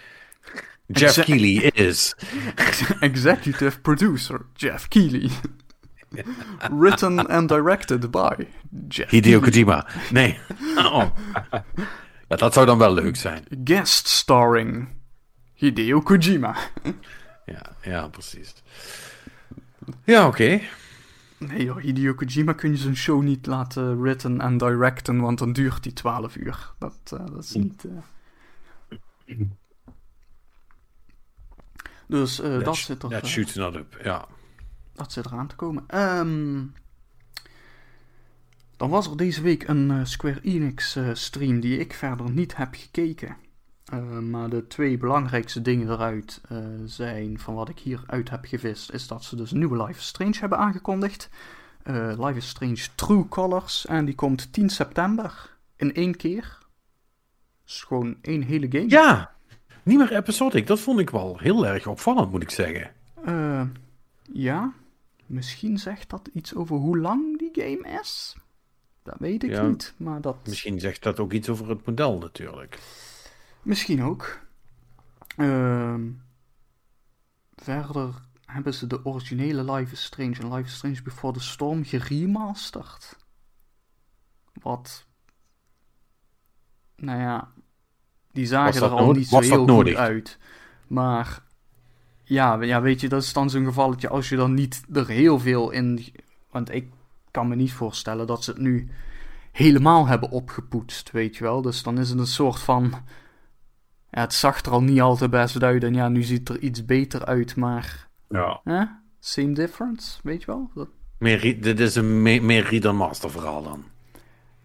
Jeff 0.87 1.19
Exe 1.19 1.23
Keighley 1.25 1.71
is. 1.75 2.15
Executive 3.01 3.81
producer 3.81 4.47
Jeff 4.55 4.89
Keighley. 4.89 5.31
Written 6.71 7.27
and 7.31 7.49
directed 7.49 8.11
by 8.11 8.47
Jeff 8.89 9.11
Hideo 9.11 9.41
Kojima. 9.41 9.87
Nee. 10.11 10.39
Oh. 10.77 11.11
Ja, 12.29 12.37
dat 12.37 12.53
zou 12.53 12.67
dan 12.67 12.79
wel 12.79 12.95
leuk 12.95 13.17
zijn. 13.17 13.45
Guest 13.65 14.07
starring 14.07 14.89
Hideo 15.55 16.01
Kojima. 16.01 16.57
ja, 17.45 17.77
ja, 17.83 18.09
precies. 18.09 18.55
Ja, 20.05 20.27
oké. 20.27 20.43
Okay. 20.43 20.69
Nee 21.39 21.65
joh, 21.65 21.77
Hideo 21.77 22.15
Kojima 22.15 22.53
kun 22.53 22.71
je 22.71 22.77
zijn 22.77 22.97
show 22.97 23.23
niet 23.23 23.47
laten 23.47 24.01
written 24.01 24.41
en 24.41 24.59
directen, 24.59 25.21
want 25.21 25.39
dan 25.39 25.53
duurt 25.53 25.83
die 25.83 25.93
12 25.93 26.37
uur. 26.37 26.73
Dat, 26.79 27.11
uh, 27.15 27.27
dat 27.27 27.45
is 27.45 27.53
niet... 27.53 27.85
Uh... 27.85 29.39
Dus 32.07 32.41
uh, 32.41 32.65
dat 32.65 32.77
zit 32.77 33.03
er... 33.03 33.11
Dat 33.11 33.27
shoots 33.27 33.55
not 33.55 33.75
up, 33.77 33.99
ja. 34.03 34.27
Dat 34.93 35.13
zit 35.13 35.27
eraan 35.27 35.47
te 35.47 35.57
komen. 35.57 35.85
Um, 36.19 36.73
dan 38.77 38.91
was 38.91 39.07
er 39.07 39.17
deze 39.17 39.43
week 39.43 39.69
een 39.69 40.07
Square 40.07 40.41
Enix 40.41 40.99
stream 41.13 41.61
die 41.61 41.79
ik 41.79 41.95
verder 41.95 42.31
niet 42.31 42.57
heb 42.57 42.75
gekeken. 42.75 43.37
Uh, 43.93 44.19
maar 44.19 44.49
de 44.49 44.67
twee 44.67 44.99
belangrijkste 44.99 45.63
dingen 45.63 45.91
eruit 45.91 46.41
uh, 46.53 46.59
zijn, 46.85 47.39
van 47.39 47.55
wat 47.55 47.69
ik 47.69 47.79
hieruit 47.79 48.31
heb 48.31 48.45
gevist, 48.45 48.93
is 48.93 49.07
dat 49.07 49.25
ze 49.25 49.37
dus 49.37 49.51
een 49.51 49.59
nieuwe 49.59 49.85
Life 49.85 49.99
is 49.99 50.07
Strange 50.07 50.39
hebben 50.39 50.59
aangekondigd. 50.59 51.29
Uh, 51.85 52.13
Life 52.19 52.37
is 52.37 52.49
Strange 52.49 52.87
True 52.95 53.29
Colors. 53.29 53.87
En 53.87 54.05
die 54.05 54.15
komt 54.15 54.53
10 54.53 54.71
september 54.71 55.57
in 55.77 55.95
één 55.95 56.17
keer. 56.17 56.59
is 57.67 57.83
gewoon 57.83 58.17
één 58.23 58.43
hele 58.43 58.67
game. 58.71 58.89
Ja, 58.89 59.35
niet 59.83 59.99
meer 59.99 60.13
episodic. 60.17 60.67
Dat 60.67 60.81
vond 60.81 61.01
ik 61.01 61.11
wel 61.11 61.39
heel 61.39 61.67
erg 61.67 61.87
opvallend, 61.87 62.31
moet 62.31 62.43
ik 62.43 62.51
zeggen. 62.51 62.91
ja, 64.33 64.73
misschien 65.27 65.79
zegt 65.79 66.11
dat 66.11 66.29
iets 66.33 66.55
over 66.55 66.77
hoe 66.77 66.99
lang 66.99 67.39
die 67.39 67.51
game 67.53 67.99
is. 68.01 68.37
Dat 69.03 69.17
weet 69.19 69.45
ik 69.45 69.51
ja, 69.51 69.67
niet, 69.67 69.95
maar 69.97 70.21
dat... 70.21 70.37
Misschien 70.47 70.81
zegt 70.81 71.03
dat 71.03 71.21
ook 71.21 71.33
iets 71.33 71.49
over 71.49 71.69
het 71.69 71.87
model 71.87 72.19
natuurlijk. 72.19 72.79
Misschien 73.67 74.03
ook. 74.03 74.41
Uh, 75.37 75.95
verder 77.57 78.15
hebben 78.45 78.75
ze 78.75 78.87
de 78.87 79.05
originele 79.05 79.73
Life 79.73 79.93
is 79.93 80.05
Strange 80.05 80.37
en 80.41 80.53
Life 80.53 80.69
is 80.69 80.75
Strange 80.75 81.03
Before 81.03 81.33
the 81.33 81.41
Storm 81.41 81.85
geremasterd. 81.85 83.17
Wat. 84.53 85.07
Nou 86.97 87.21
ja. 87.21 87.53
Die 88.33 88.47
zagen 88.47 88.83
er 88.83 88.89
al 88.89 89.13
niet 89.13 89.29
zo 89.29 89.41
heel 89.41 89.69
goed 89.69 89.95
uit. 89.95 90.39
Maar. 90.87 91.43
Ja, 92.25 92.63
ja, 92.63 92.81
weet 92.81 93.01
je, 93.01 93.09
dat 93.09 93.23
is 93.23 93.33
dan 93.33 93.51
zo'n 93.51 93.65
gevalletje 93.65 94.09
als 94.09 94.29
je 94.29 94.37
dan 94.37 94.55
niet 94.55 94.83
er 94.93 95.09
heel 95.09 95.39
veel 95.39 95.71
in. 95.71 96.15
Want 96.51 96.71
ik 96.71 96.93
kan 97.31 97.49
me 97.49 97.55
niet 97.55 97.73
voorstellen 97.73 98.27
dat 98.27 98.45
ze 98.45 98.51
het 98.51 98.61
nu 98.61 98.91
helemaal 99.53 100.07
hebben 100.07 100.31
opgepoetst, 100.31 101.11
weet 101.11 101.37
je 101.37 101.45
wel. 101.45 101.63
Dus 101.63 101.83
dan 101.83 101.99
is 101.99 102.09
het 102.09 102.19
een 102.19 102.27
soort 102.27 102.61
van... 102.61 102.95
Ja, 104.11 104.21
het 104.21 104.35
zag 104.35 104.61
er 104.65 104.73
al 104.73 104.83
niet 104.83 105.01
al 105.01 105.17
te 105.17 105.29
best 105.29 105.63
uit 105.63 105.85
en 105.85 105.95
ja, 105.95 106.09
nu 106.09 106.23
ziet 106.23 106.49
het 106.49 106.57
er 106.57 106.63
iets 106.65 106.85
beter 106.85 107.25
uit, 107.25 107.57
maar... 107.57 108.09
Ja. 108.29 108.61
Eh? 108.65 108.83
Same 109.21 109.53
difference, 109.53 110.19
weet 110.23 110.41
je 110.41 110.47
wel? 110.47 110.71
Dat... 110.75 110.89
Meer, 111.19 111.61
dit 111.61 111.81
is 111.81 111.95
een 111.95 112.23
me- 112.23 112.41
meer 112.41 112.69
Reader 112.69 112.95
Master 112.95 113.31
verhaal 113.31 113.63
dan. 113.63 113.85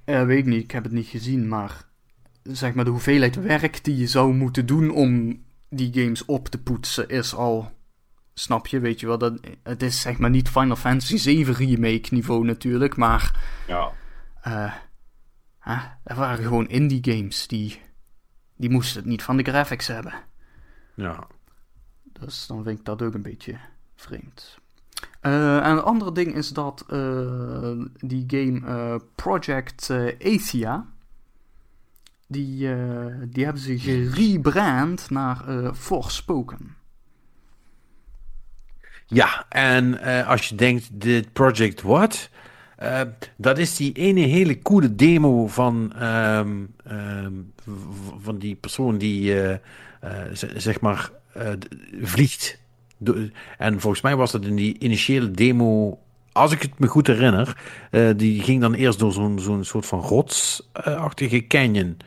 Eh, 0.04 0.26
weet 0.26 0.38
ik 0.38 0.46
niet, 0.46 0.64
ik 0.64 0.72
heb 0.72 0.84
het 0.84 0.92
niet 0.92 1.08
gezien, 1.08 1.48
maar... 1.48 1.90
Zeg 2.44 2.74
maar, 2.74 2.86
de 2.86 2.92
hoeveelheid 2.92 3.36
werk 3.36 3.84
die 3.84 3.98
je 3.98 4.08
zou 4.08 4.34
moeten 4.34 4.66
doen 4.66 4.90
om 4.90 5.40
die 5.70 5.94
games 5.94 6.26
op 6.26 6.48
te 6.48 6.62
poetsen 6.62 7.10
is 7.10 7.36
al... 7.36 7.72
Snap 8.34 8.68
je, 8.68 8.80
weet 8.80 9.00
je 9.00 9.08
wel? 9.08 9.18
Dat, 9.18 9.40
het 9.64 9.84
is 9.84 10.02
zeg 10.02 10.18
maar 10.18 10.30
niet 10.30 10.50
Final 10.50 10.76
Fantasy 10.76 11.18
7 11.18 11.54
remake 11.54 12.08
niveau 12.10 12.46
natuurlijk, 12.46 12.96
maar... 12.96 13.40
Ja. 13.68 13.92
eh 14.42 14.74
hè, 15.60 15.76
er 16.04 16.16
waren 16.16 16.44
gewoon 16.44 16.68
indie 16.68 17.00
games 17.16 17.48
die, 17.48 17.82
die 18.62 18.70
moesten 18.70 18.98
het 18.98 19.10
niet 19.10 19.24
van 19.24 19.38
de 19.38 19.44
graphics 19.44 19.88
hebben. 19.88 20.14
Ja. 20.94 21.28
Dus 22.04 22.48
dan 22.48 22.64
vind 22.64 22.80
ik 22.80 22.86
dat 22.86 23.02
ook 23.02 23.14
een 23.14 23.22
beetje 23.22 23.58
vreemd. 23.96 24.60
Eh, 25.20 25.58
en 25.58 25.72
een 25.72 25.82
ander 25.82 26.14
ding 26.14 26.36
is 26.36 26.50
dat 26.50 26.84
eh, 26.90 27.72
die 27.98 28.24
game 28.28 28.68
eh, 28.68 28.96
Project 29.16 29.90
Athia, 30.20 30.86
die, 32.28 32.58
die 33.28 33.44
hebben 33.44 33.62
ze 33.62 33.80
gerebrand 33.80 35.10
naar 35.10 35.74
Forspoken. 35.76 36.76
Ja, 39.06 39.46
en 39.50 40.02
als 40.26 40.50
je 40.50 40.56
denkt, 40.56 40.90
dit 40.92 41.34
Project 41.34 41.82
What? 41.82 42.30
Eh, 42.82 43.02
dat 43.36 43.58
is 43.58 43.76
die 43.76 43.94
ene 43.94 44.20
hele 44.20 44.62
coole 44.62 44.96
demo 44.96 45.48
van, 45.48 45.94
ehm, 46.00 46.66
ehm, 46.84 47.34
van 48.22 48.38
die 48.38 48.56
persoon 48.56 48.98
die, 48.98 49.42
eh, 49.42 49.52
eh, 50.00 50.50
zeg 50.56 50.80
maar, 50.80 51.12
eh, 51.34 51.52
vliegt. 52.02 52.60
En 53.58 53.80
volgens 53.80 54.02
mij 54.02 54.16
was 54.16 54.32
dat 54.32 54.46
in 54.46 54.56
die 54.56 54.80
initiële 54.80 55.32
demo, 55.32 56.00
als 56.32 56.52
ik 56.52 56.62
het 56.62 56.80
me 56.80 56.88
goed 56.88 57.08
herinner, 57.08 57.58
die 58.16 58.42
ging 58.42 58.62
dan 58.62 58.74
eerst 58.74 59.00
door 59.00 59.12
zo'n 59.12 59.64
soort 59.64 59.86
van 59.86 60.00
rotsachtige 60.00 61.48
canyon. 61.48 61.98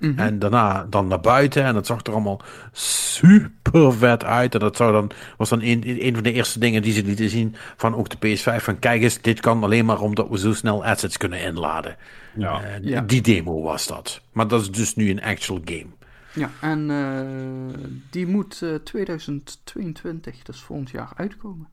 Ehm, 0.00 0.18
en 0.18 0.38
daarna 0.38 0.86
dan 0.90 1.06
naar 1.06 1.20
buiten. 1.20 1.64
En 1.64 1.74
dat 1.74 1.86
zag 1.86 2.00
er 2.02 2.12
allemaal 2.12 2.42
super 2.72 3.92
vet 3.92 4.24
uit. 4.24 4.54
En 4.54 4.60
dat 4.60 4.76
zou 4.76 4.92
dan, 4.92 5.10
was 5.36 5.48
dan 5.48 5.62
een, 5.62 6.06
een 6.06 6.14
van 6.14 6.22
de 6.22 6.32
eerste 6.32 6.58
dingen 6.58 6.82
die 6.82 6.92
ze 6.92 7.04
lieten 7.04 7.28
zien 7.28 7.54
van 7.76 7.94
ook 7.94 8.08
de 8.08 8.36
PS5. 8.36 8.62
Van 8.62 8.78
kijk 8.78 9.02
eens, 9.02 9.20
dit 9.20 9.40
kan 9.40 9.62
alleen 9.62 9.84
maar 9.84 10.00
omdat 10.00 10.28
we 10.28 10.38
zo 10.38 10.54
snel 10.54 10.84
assets 10.84 11.16
kunnen 11.16 11.42
inladen. 11.42 11.96
Ja. 12.34 12.62
En 12.62 12.82
Ja. 12.82 13.00
Die 13.00 13.20
demo 13.20 13.62
was 13.62 13.86
dat. 13.86 14.20
Maar 14.32 14.48
dat 14.48 14.60
is 14.60 14.70
dus 14.70 14.94
nu 14.94 15.10
een 15.10 15.22
actual 15.22 15.60
game. 15.64 15.98
Ja, 16.34 16.50
en 16.60 16.90
eh, 16.90 17.88
die 18.10 18.26
moet 18.26 18.62
eh, 18.62 18.74
2022, 18.74 20.42
dus 20.42 20.60
volgend 20.60 20.90
jaar, 20.90 21.12
uitkomen. 21.16 21.68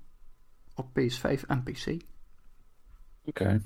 Op 0.75 0.87
PS5 0.99 1.45
en 1.47 1.63
PC. 1.63 2.01
Oké. 3.25 3.61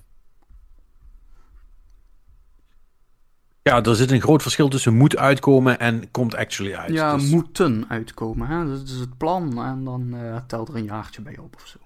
Ja, 3.64 3.84
er 3.84 3.96
zit 3.96 4.12
een 4.12 4.22
groot 4.22 4.42
verschil 4.42 4.70
tussen 4.70 4.94
moet 4.94 5.18
uitkomen 5.18 5.80
en 5.80 6.12
komt 6.12 6.36
actually 6.36 6.76
uit. 6.76 6.92
Ja, 6.92 7.16
Dus- 7.16 7.30
moeten 7.30 7.86
uitkomen. 7.88 8.48
Hè? 8.48 8.66
Dat 8.66 8.82
is 8.88 9.00
het 9.00 9.18
plan. 9.18 9.64
En 9.66 9.84
dan 9.84 10.14
eh 10.14 10.38
telt 10.48 10.70
er 10.70 10.76
een 10.76 10.84
jaartje 10.84 11.22
bij 11.22 11.38
op 11.38 11.56
of 11.56 11.68
zo. 11.68 11.78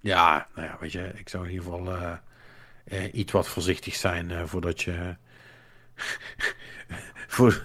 Ja, 0.00 0.46
nou 0.54 0.66
ja, 0.66 0.76
weet 0.80 0.92
je, 0.92 1.12
ik 1.14 1.28
zou 1.28 1.44
in 1.44 1.50
ieder 1.50 1.64
geval 1.64 1.96
eh, 1.96 2.12
eh, 2.84 3.14
iets 3.14 3.32
wat 3.32 3.48
voorzichtig 3.48 3.94
zijn 3.94 4.48
voordat 4.48 4.82
je. 4.82 5.16
voor, 7.36 7.62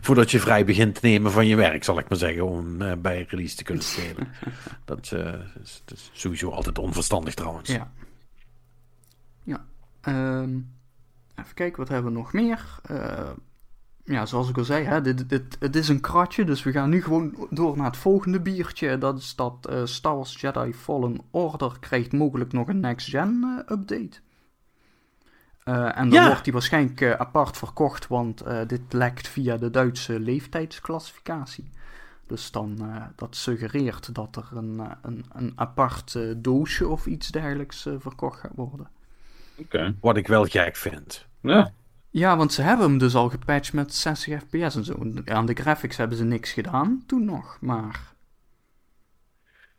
voordat 0.00 0.30
je 0.30 0.40
vrij 0.40 0.64
begint 0.64 0.94
te 0.94 1.06
nemen 1.06 1.32
van 1.32 1.46
je 1.46 1.56
werk, 1.56 1.84
zal 1.84 1.98
ik 1.98 2.08
maar 2.08 2.18
zeggen, 2.18 2.46
om 2.46 2.78
bij 3.02 3.26
release 3.28 3.56
te 3.56 3.64
kunnen 3.64 3.84
spelen. 3.84 4.28
dat, 4.84 5.12
is, 5.62 5.82
dat 5.84 5.96
is 5.96 6.10
sowieso 6.12 6.50
altijd 6.50 6.78
onverstandig 6.78 7.34
trouwens. 7.34 7.70
Ja. 7.70 7.92
Ja. 9.42 9.64
ehm, 10.00 10.58
even 11.34 11.54
kijken, 11.54 11.78
wat 11.78 11.88
hebben 11.88 12.12
we 12.12 12.18
nog 12.18 12.32
meer? 12.32 12.78
Eh, 12.82 13.30
ja, 14.04 14.26
zoals 14.26 14.48
ik 14.48 14.58
al 14.58 14.64
zei, 14.64 14.84
hè, 14.84 15.00
dit, 15.00 15.28
dit, 15.28 15.56
het 15.58 15.76
is 15.76 15.88
een 15.88 16.00
kratje, 16.00 16.44
dus 16.44 16.62
we 16.62 16.72
gaan 16.72 16.90
nu 16.90 17.02
gewoon 17.02 17.48
door 17.50 17.76
naar 17.76 17.86
het 17.86 17.96
volgende 17.96 18.40
biertje. 18.40 18.98
Dat 18.98 19.18
is 19.18 19.34
dat 19.34 19.66
eh, 19.68 19.84
Star 19.84 20.14
Wars 20.14 20.40
Jedi 20.40 20.74
Fallen 20.74 21.20
Order 21.30 21.76
krijgt 21.80 22.12
mogelijk 22.12 22.52
nog 22.52 22.68
een 22.68 22.80
next-gen 22.80 23.42
eh, 23.66 23.76
update. 23.76 24.22
En 25.64 26.08
dan 26.08 26.10
Ja. 26.10 26.26
wordt 26.26 26.44
die 26.44 26.52
waarschijnlijk 26.52 27.02
apart 27.02 27.56
verkocht, 27.56 28.06
want 28.08 28.44
dit 28.66 28.92
lekt 28.92 29.28
via 29.28 29.56
de 29.56 29.70
Duitse 29.70 30.20
leeftijdsclassificatie. 30.20 31.70
Dus 32.26 32.50
dan, 32.50 32.78
dat 33.16 33.36
suggereert 33.36 34.14
dat 34.14 34.36
er 34.36 34.48
een, 34.52 34.82
een, 35.02 35.24
een 35.32 35.52
apart 35.54 36.18
doosje 36.36 36.88
of 36.88 37.06
iets 37.06 37.28
dergelijks 37.28 37.88
verkocht 37.98 38.40
gaat 38.40 38.54
worden. 38.54 38.88
Oké. 39.56 39.94
Wat 40.00 40.16
ik 40.16 40.26
wel 40.26 40.44
gek 40.44 40.76
vind. 40.76 41.26
Ja. 41.42 41.72
Ja, 42.10 42.36
want 42.36 42.52
ze 42.52 42.62
hebben 42.62 42.86
hem 42.86 42.98
dus 42.98 43.14
al 43.14 43.28
gepatcht 43.28 43.72
met 43.72 43.94
60 43.94 44.40
fps 44.40 44.76
en 44.76 44.84
zo. 44.84 45.12
Aan 45.24 45.46
de 45.46 45.54
graphics 45.54 45.96
hebben 45.96 46.16
ze 46.16 46.24
niks 46.24 46.52
gedaan, 46.52 47.02
toen 47.06 47.24
nog. 47.24 47.58
Maar 47.60 48.14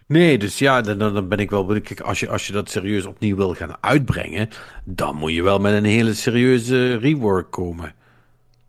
Nee, 0.07 0.37
dus 0.37 0.59
ja, 0.59 0.81
dan, 0.81 0.97
dan 0.97 1.27
ben 1.27 1.37
ik 1.37 1.49
wel. 1.49 1.65
Kijk, 1.65 1.99
als 1.99 2.19
je, 2.19 2.29
als 2.29 2.47
je 2.47 2.53
dat 2.53 2.69
serieus 2.69 3.05
opnieuw 3.05 3.35
wil 3.35 3.53
gaan 3.53 3.77
uitbrengen, 3.79 4.49
dan 4.83 5.15
moet 5.15 5.33
je 5.33 5.43
wel 5.43 5.59
met 5.59 5.73
een 5.73 5.85
hele 5.85 6.13
serieuze 6.13 6.95
rework 6.95 7.51
komen. 7.51 7.93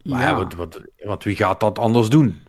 Maar 0.03 0.21
ja, 0.21 0.29
ja, 0.29 0.35
wat, 0.37 0.55
wat, 0.55 0.81
want 0.99 1.25
wie 1.25 1.37
gaat 1.37 1.61
dat 1.61 1.79
anders 1.79 2.09
doen? 2.09 2.41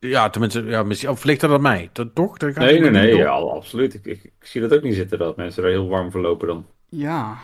Ja, 0.00 0.30
tenminste, 0.30 0.62
ja, 0.62 0.82
misschien, 0.82 1.10
of 1.10 1.24
ligt 1.24 1.40
dat 1.40 1.50
aan 1.50 1.62
mij? 1.62 1.90
Dat, 1.92 2.14
toch? 2.14 2.36
Dat 2.36 2.54
Nee, 2.54 2.80
nee, 2.80 2.90
nee. 2.90 3.16
Ja, 3.16 3.30
absoluut. 3.30 3.94
Ik, 3.94 4.04
ik, 4.04 4.24
ik 4.24 4.32
zie 4.46 4.60
dat 4.60 4.72
ook 4.72 4.82
niet 4.82 4.94
zitten 4.94 5.18
dat 5.18 5.36
mensen 5.36 5.64
er 5.64 5.70
heel 5.70 5.88
warm 5.88 6.10
voor 6.10 6.20
lopen 6.20 6.46
dan. 6.46 6.66
ja. 6.88 7.38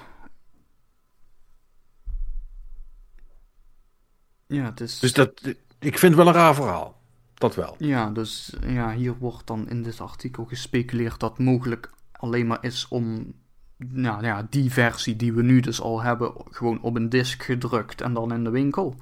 Ja, 4.47 4.65
het 4.65 4.81
is... 4.81 4.99
Dus 4.99 5.12
dat, 5.12 5.41
ik 5.78 5.99
vind 5.99 6.15
het 6.15 6.15
wel 6.15 6.27
een 6.27 6.41
raar 6.41 6.55
verhaal. 6.55 7.01
Dat 7.35 7.55
wel. 7.55 7.74
Ja, 7.78 8.11
dus 8.11 8.55
ja, 8.66 8.93
hier 8.95 9.19
wordt 9.19 9.47
dan 9.47 9.69
in 9.69 9.83
dit 9.83 10.01
artikel 10.01 10.45
gespeculeerd 10.45 11.20
dat 11.20 11.39
mogelijk 11.39 11.91
alleen 12.12 12.47
maar 12.47 12.59
is 12.61 12.89
om 12.89 13.35
nou, 13.77 14.24
ja, 14.24 14.47
die 14.51 14.73
versie 14.73 15.16
die 15.16 15.33
we 15.33 15.43
nu 15.43 15.61
dus 15.61 15.81
al 15.81 16.03
hebben, 16.03 16.33
gewoon 16.51 16.83
op 16.83 16.97
een 16.97 17.09
disk 17.09 17.43
gedrukt 17.43 18.01
en 18.01 18.12
dan 18.12 18.33
in 18.33 18.45
de 18.45 18.51
winkel. 18.51 18.95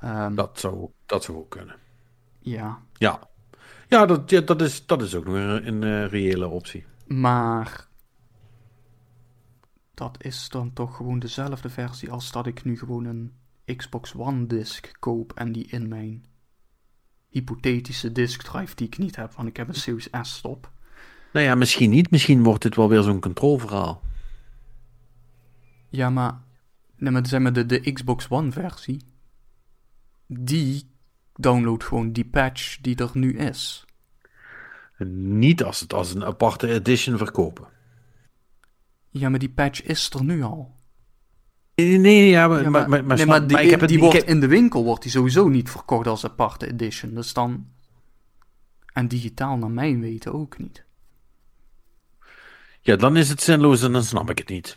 Ehm, 0.00 0.34
Dat 0.34 0.58
zou, 0.58 0.90
dat 1.06 1.24
zou 1.24 1.38
ook 1.38 1.50
kunnen. 1.50 1.76
Ja, 2.50 2.82
Ja, 2.92 3.28
ja, 3.88 4.06
dat, 4.06 4.30
ja 4.30 4.40
dat, 4.40 4.62
is, 4.62 4.86
dat 4.86 5.02
is 5.02 5.14
ook 5.14 5.24
nog 5.24 5.34
een, 5.34 5.66
een 5.66 5.82
eh, 5.82 6.10
reële 6.10 6.48
optie. 6.48 6.84
maar 7.06 7.88
dat 9.94 10.24
is 10.24 10.48
dan 10.48 10.72
toch 10.72 10.96
gewoon 10.96 11.18
dezelfde 11.18 11.68
versie 11.68 12.10
als 12.10 12.32
dat 12.32 12.46
ik 12.46 12.64
nu 12.64 12.78
gewoon 12.78 13.04
een 13.04 13.32
Xbox 13.76 14.14
One 14.14 14.46
disk 14.46 14.96
koop 14.98 15.32
en 15.32 15.52
die 15.52 15.66
in 15.66 15.88
mijn 15.88 16.24
hypothetische 17.28 18.12
disk 18.12 18.42
drive 18.42 18.74
die 18.74 18.86
ik 18.86 18.98
niet 18.98 19.16
heb, 19.16 19.32
want 19.32 19.48
ik 19.48 19.56
heb 19.56 19.68
een 19.68 19.74
Series 19.74 20.08
S 20.22 20.34
stop. 20.34 20.70
Nou 21.32 21.46
ja, 21.46 21.54
misschien 21.54 21.90
niet. 21.90 22.10
Misschien 22.10 22.42
wordt 22.42 22.62
dit 22.62 22.76
wel 22.76 22.88
weer 22.88 23.02
zo'n 23.02 23.20
controlverhaal. 23.20 24.02
Ja, 25.88 26.10
maar, 26.10 26.40
nee, 26.96 27.12
maar 27.12 27.26
zeg 27.26 27.40
maar 27.40 27.52
de, 27.52 27.66
de 27.66 27.92
Xbox 27.92 28.28
One 28.28 28.52
versie, 28.52 29.00
die 30.26 30.90
download 31.42 31.82
gewoon 31.84 32.12
die 32.12 32.24
patch 32.24 32.78
die 32.80 32.96
er 32.96 33.10
nu 33.12 33.38
is. 33.38 33.84
Niet 35.06 35.62
als 35.64 35.80
het 35.80 35.92
als 35.92 36.14
een 36.14 36.24
aparte 36.24 36.68
edition 36.72 37.18
verkopen. 37.18 37.68
Ja, 39.10 39.28
maar 39.28 39.38
die 39.38 39.50
patch 39.50 39.82
is 39.82 40.10
er 40.10 40.24
nu 40.24 40.42
al. 40.42 40.78
Nee, 41.74 41.98
nee, 41.98 42.28
ja, 42.28 42.48
maar, 42.48 42.62
Ja, 42.62 42.70
maar, 42.70 42.88
maar, 42.88 43.04
maar 43.04 43.16
nee, 43.16 43.26
snap- 43.26 43.28
maar 43.28 43.46
die, 43.46 43.60
ik 43.60 43.70
heb 43.70 43.80
die 43.88 43.96
ik 43.96 44.02
wordt 44.02 44.22
in 44.24 44.40
de 44.40 44.46
winkel 44.46 44.84
wordt 44.84 45.02
die 45.02 45.10
sowieso 45.10 45.48
niet 45.48 45.70
verkocht 45.70 46.06
als 46.06 46.24
aparte 46.24 46.66
edition. 46.68 47.14
Dus 47.14 47.32
dan... 47.32 47.66
En 48.92 49.08
digitaal 49.08 49.56
naar 49.56 49.70
mijn 49.70 50.00
weten 50.00 50.32
ook 50.32 50.58
niet. 50.58 50.84
Ja, 52.80 52.96
dan 52.96 53.16
is 53.16 53.28
het 53.28 53.40
zinloos 53.42 53.82
en 53.82 53.92
dan 53.92 54.02
snap 54.04 54.30
ik 54.30 54.38
het 54.38 54.48
niet. 54.48 54.76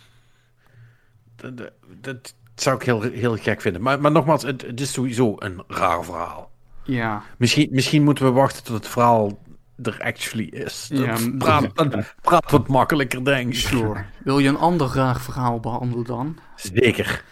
Dat, 1.36 1.58
dat, 1.58 1.74
dat 2.02 2.34
zou 2.56 2.76
ik 2.76 2.84
heel, 2.84 3.02
heel 3.02 3.38
gek 3.38 3.62
vinden. 3.62 3.82
Maar, 3.82 4.02
maar 4.02 4.12
nogmaals, 4.12 4.44
het, 4.44 4.62
het 4.62 4.82
is 4.82 4.92
sowieso 4.92 5.36
een 5.38 5.64
raar 5.68 6.04
verhaal. 6.04 6.52
Ja, 6.84 7.24
Misschien, 7.38 7.68
misschien 7.72 8.04
moeten 8.04 8.26
we 8.26 8.32
wachten 8.32 8.64
tot 8.64 8.76
het 8.76 8.88
verhaal 8.88 9.42
er 9.82 9.98
actually 10.02 10.46
is. 10.46 10.88
Dat 10.92 11.00
Ja, 11.00 11.18
praat, 11.38 11.76
dat 11.76 12.16
praat 12.22 12.52
wat 12.52 12.68
makkelijker, 12.68 13.26
denk 13.26 13.48
ik. 13.54 13.60
sure. 13.60 14.06
Wil 14.24 14.40
je 14.40 14.50
een 14.50 14.58
ander 14.58 14.88
raar 14.94 15.20
verhaal 15.20 15.60
behandelen 15.60 16.06
dan? 16.06 16.38
Zeker. 16.56 17.24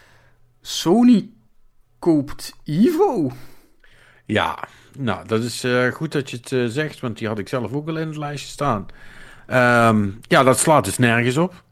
Sony 0.61 1.29
koopt 1.99 2.57
Evo. 2.63 3.31
Ja, 4.25 4.57
nou, 4.97 5.27
dat 5.27 5.43
is 5.43 5.63
eh, 5.63 5.87
goed 5.91 6.11
dat 6.11 6.29
je 6.29 6.37
het 6.37 6.51
eh, 6.51 6.65
zegt, 6.65 6.99
want 6.99 7.17
die 7.17 7.27
had 7.27 7.39
ik 7.39 7.47
zelf 7.47 7.73
ook 7.73 7.87
al 7.87 7.97
in 7.97 8.07
het 8.07 8.17
lijstje 8.17 8.49
staan. 8.51 8.85
Ehm, 9.47 10.09
ja, 10.21 10.43
dat 10.43 10.59
slaat 10.59 10.85
dus 10.85 10.97
nergens 10.97 11.37
op. 11.37 11.63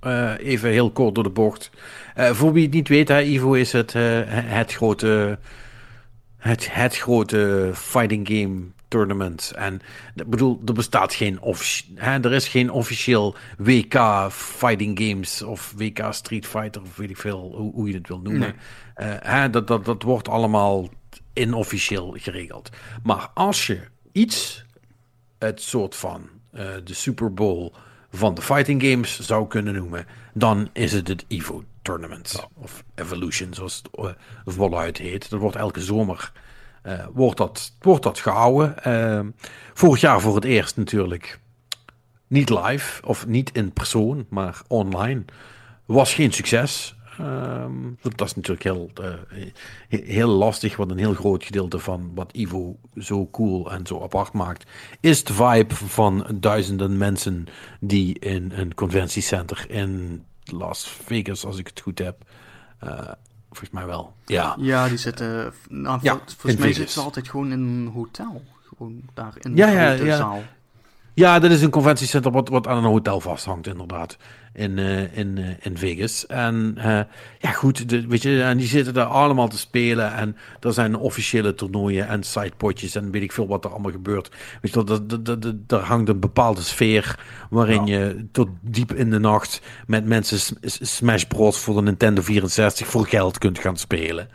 Eh, 0.00 0.32
even 0.38 0.70
heel 0.70 0.90
kort 0.90 1.14
door 1.14 1.24
de 1.24 1.30
bocht. 1.30 1.70
Uh, 2.18 2.30
voor 2.30 2.52
wie 2.52 2.62
het 2.62 2.72
niet 2.72 2.88
weet, 2.88 3.08
hè, 3.08 3.22
Ivo 3.22 3.52
is 3.52 3.72
het, 3.72 3.94
uh, 3.94 4.20
het 4.26 4.72
grote, 4.72 5.38
het, 6.36 6.74
het 6.74 6.96
grote 6.96 7.70
fighting 7.74 8.28
game 8.28 8.62
tournament. 8.88 9.52
En 9.56 9.80
ik 10.14 10.26
bedoel, 10.26 10.60
er 10.66 10.72
bestaat 10.72 11.14
geen 11.14 11.38
hè, 11.94 12.20
er 12.20 12.32
is 12.32 12.48
geen 12.48 12.70
officieel 12.70 13.34
WK 13.58 14.28
Fighting 14.30 14.98
Games 14.98 15.42
of 15.42 15.74
WK 15.76 16.06
Street 16.10 16.46
Fighter 16.46 16.82
of 16.82 16.96
weet 16.96 17.10
ik 17.10 17.16
veel 17.16 17.52
hoe, 17.56 17.72
hoe 17.72 17.88
je 17.88 17.94
het 17.94 18.08
wil 18.08 18.20
noemen. 18.20 18.54
hè, 18.94 19.50
dat, 19.50 19.66
dat, 19.66 19.84
dat 19.84 20.02
wordt 20.02 20.28
allemaal 20.28 20.88
inofficieel 21.32 22.14
geregeld. 22.18 22.70
Maar 23.02 23.30
als 23.34 23.66
je 23.66 23.80
iets, 24.12 24.64
het 25.38 25.62
soort 25.62 25.94
van 25.94 26.28
de 26.84 26.94
Super 26.94 27.34
Bowl 27.34 27.72
van 28.10 28.34
de 28.34 28.42
fighting 28.42 28.82
games 28.82 29.20
zou 29.20 29.46
kunnen 29.46 29.74
noemen, 29.74 30.06
dan 30.32 30.68
is 30.72 30.92
het 30.92 31.08
het 31.08 31.24
Evo 31.28 31.64
Tournament. 31.84 32.46
Of 32.54 32.84
Evolution, 32.94 33.54
zoals 33.54 33.82
het 33.82 34.04
uh, 34.04 34.10
voluit 34.44 34.98
heet. 34.98 35.30
Dat 35.30 35.40
wordt 35.40 35.56
elke 35.56 35.80
zomer 35.80 36.32
uh, 36.86 37.06
wordt 37.12 37.36
dat, 37.36 37.72
wordt 37.80 38.02
dat 38.02 38.18
gehouden. 38.18 38.74
Uh, 38.86 39.20
vorig 39.74 40.00
jaar 40.00 40.20
voor 40.20 40.34
het 40.34 40.44
eerst 40.44 40.76
natuurlijk 40.76 41.40
niet 42.26 42.50
live, 42.50 43.06
of 43.06 43.26
niet 43.26 43.50
in 43.52 43.72
persoon, 43.72 44.26
maar 44.28 44.62
online. 44.68 45.24
Was 45.84 46.14
geen 46.14 46.32
succes. 46.32 46.94
Um, 47.20 47.98
dat 48.02 48.20
is 48.20 48.34
natuurlijk 48.34 48.62
heel, 48.62 48.90
uh, 49.00 49.46
heel 49.88 50.28
lastig, 50.28 50.76
want 50.76 50.90
een 50.90 50.98
heel 50.98 51.14
groot 51.14 51.44
gedeelte 51.44 51.78
van 51.78 52.10
wat 52.14 52.32
Ivo 52.32 52.76
zo 52.96 53.28
cool 53.30 53.72
en 53.72 53.86
zo 53.86 54.02
apart 54.02 54.32
maakt, 54.32 54.70
is 55.00 55.24
de 55.24 55.32
vibe 55.32 55.74
van 55.74 56.26
duizenden 56.34 56.98
mensen 56.98 57.46
die 57.80 58.18
in 58.18 58.52
een 58.54 58.74
conventiecenter 58.74 59.70
in 59.70 60.24
Las 60.44 60.88
Vegas, 60.88 61.44
als 61.44 61.58
ik 61.58 61.66
het 61.66 61.80
goed 61.80 61.98
heb, 61.98 62.16
uh, 62.84 62.90
volgens 63.48 63.70
mij 63.70 63.86
wel. 63.86 64.14
Ja, 64.26 64.56
ja 64.58 64.88
die 64.88 64.98
zitten, 64.98 65.52
nou, 65.68 65.98
ja, 66.02 66.20
volgens 66.26 66.56
mij 66.56 66.72
zitten 66.72 66.94
ze 66.94 67.00
altijd 67.00 67.28
gewoon 67.28 67.52
in 67.52 67.60
een 67.60 67.90
hotel, 67.94 68.42
gewoon 68.68 69.02
daar 69.14 69.34
in 69.40 69.56
ja, 69.56 69.68
ja, 69.68 69.90
ja. 69.90 70.16
zaal. 70.16 70.42
Ja, 71.14 71.38
dat 71.38 71.50
is 71.50 71.62
een 71.62 71.70
conventiecenter 71.70 72.30
wat, 72.30 72.48
wat 72.48 72.66
aan 72.66 72.76
een 72.76 72.90
hotel 72.90 73.20
vasthangt, 73.20 73.66
inderdaad 73.66 74.16
in, 74.54 74.78
uh, 74.78 75.16
in, 75.16 75.36
uh, 75.36 75.48
in 75.60 75.78
Vegas. 75.78 76.26
En 76.26 76.74
uh, 76.78 77.00
ja, 77.38 77.50
goed, 77.50 77.88
de, 77.88 78.06
weet 78.06 78.22
je, 78.22 78.42
en 78.42 78.56
die 78.56 78.66
zitten 78.66 78.94
daar 78.94 79.06
allemaal 79.06 79.48
te 79.48 79.58
spelen. 79.58 80.14
En 80.14 80.36
er 80.60 80.72
zijn 80.72 80.96
officiële 80.96 81.54
toernooien 81.54 82.08
en 82.08 82.22
sidepotjes 82.22 82.94
en 82.94 83.10
weet 83.10 83.22
ik 83.22 83.32
veel 83.32 83.46
wat 83.46 83.64
er 83.64 83.70
allemaal 83.70 83.90
gebeurt. 83.90 84.30
Weet 84.60 84.74
je, 84.74 84.84
dat, 84.84 85.10
dat, 85.10 85.24
dat, 85.24 85.68
daar 85.68 85.80
hangt 85.80 86.08
een 86.08 86.20
bepaalde 86.20 86.62
sfeer 86.62 87.18
waarin 87.50 87.86
je 87.86 88.26
tot 88.32 88.48
diep 88.60 88.92
in 88.92 89.10
de 89.10 89.18
nacht 89.18 89.60
met 89.86 90.06
mensen 90.06 90.58
Smash 90.62 91.22
Bros. 91.22 91.58
voor 91.58 91.74
de 91.74 91.82
Nintendo 91.82 92.22
64 92.22 92.86
voor 92.86 93.06
geld 93.06 93.38
kunt 93.38 93.58
gaan 93.58 93.76
spelen. 93.76 94.28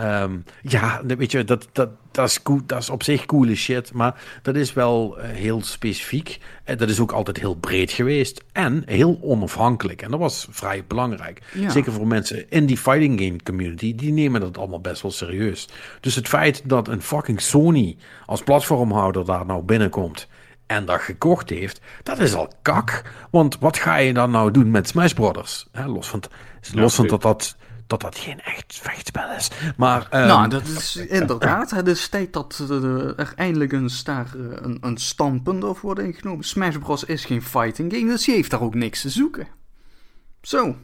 Um, 0.00 0.44
ja, 0.62 1.00
weet 1.04 1.30
je, 1.30 1.44
dat, 1.44 1.68
dat, 1.72 1.88
dat, 2.10 2.28
is 2.28 2.42
cool, 2.42 2.60
dat 2.66 2.78
is 2.78 2.90
op 2.90 3.02
zich 3.02 3.26
coole 3.26 3.54
shit, 3.54 3.92
maar 3.92 4.22
dat 4.42 4.54
is 4.54 4.72
wel 4.72 5.18
uh, 5.18 5.24
heel 5.24 5.62
specifiek. 5.62 6.38
En 6.64 6.78
dat 6.78 6.88
is 6.88 7.00
ook 7.00 7.12
altijd 7.12 7.36
heel 7.36 7.54
breed 7.54 7.92
geweest 7.92 8.44
en 8.52 8.82
heel 8.86 9.18
onafhankelijk. 9.22 10.02
En 10.02 10.10
dat 10.10 10.20
was 10.20 10.46
vrij 10.50 10.84
belangrijk. 10.86 11.42
Ja. 11.54 11.70
Zeker 11.70 11.92
voor 11.92 12.06
mensen 12.06 12.50
in 12.50 12.66
die 12.66 12.78
fighting 12.78 13.20
game 13.20 13.42
community, 13.42 13.94
die 13.94 14.12
nemen 14.12 14.40
dat 14.40 14.58
allemaal 14.58 14.80
best 14.80 15.02
wel 15.02 15.10
serieus. 15.10 15.68
Dus 16.00 16.14
het 16.14 16.28
feit 16.28 16.62
dat 16.64 16.88
een 16.88 17.02
fucking 17.02 17.40
Sony 17.40 17.96
als 18.26 18.42
platformhouder 18.42 19.24
daar 19.24 19.46
nou 19.46 19.62
binnenkomt 19.62 20.28
en 20.66 20.84
dat 20.84 21.00
gekocht 21.00 21.50
heeft, 21.50 21.80
dat 22.02 22.18
is 22.18 22.34
al 22.34 22.52
kak. 22.62 23.02
Want 23.30 23.58
wat 23.58 23.78
ga 23.78 23.96
je 23.96 24.12
dan 24.12 24.30
nou 24.30 24.50
doen 24.50 24.70
met 24.70 24.88
Smash 24.88 25.12
Brothers? 25.12 25.66
los 25.86 26.08
van, 26.08 26.22
los 26.74 26.94
van 26.94 27.06
dat 27.06 27.22
dat 27.22 27.56
dat 27.90 28.00
dat 28.00 28.18
geen 28.18 28.40
echt 28.40 28.78
vechtspel 28.82 29.30
is. 29.30 29.50
Maar, 29.76 30.08
um... 30.10 30.26
Nou, 30.26 30.48
dat 30.48 30.66
is 30.66 30.96
inderdaad. 30.96 31.70
Het 31.70 31.86
is 31.86 32.08
tijd 32.08 32.32
dat 32.32 32.58
er 33.16 33.32
eindelijk 33.36 33.72
eens 33.72 34.04
daar 34.04 34.26
eh, 34.34 34.42
een, 34.60 34.78
een 34.80 34.96
standpunt 34.96 35.64
over 35.64 35.82
wordt 35.82 36.00
ingenomen. 36.00 36.44
Smash 36.44 36.76
Bros. 36.76 37.04
is 37.04 37.24
geen 37.24 37.42
fighting 37.42 37.92
game, 37.92 38.06
dus 38.06 38.24
je 38.24 38.32
heeft 38.32 38.50
daar 38.50 38.62
ook 38.62 38.74
niks 38.74 39.00
te 39.00 39.10
zoeken. 39.10 39.48
Zo. 40.42 40.76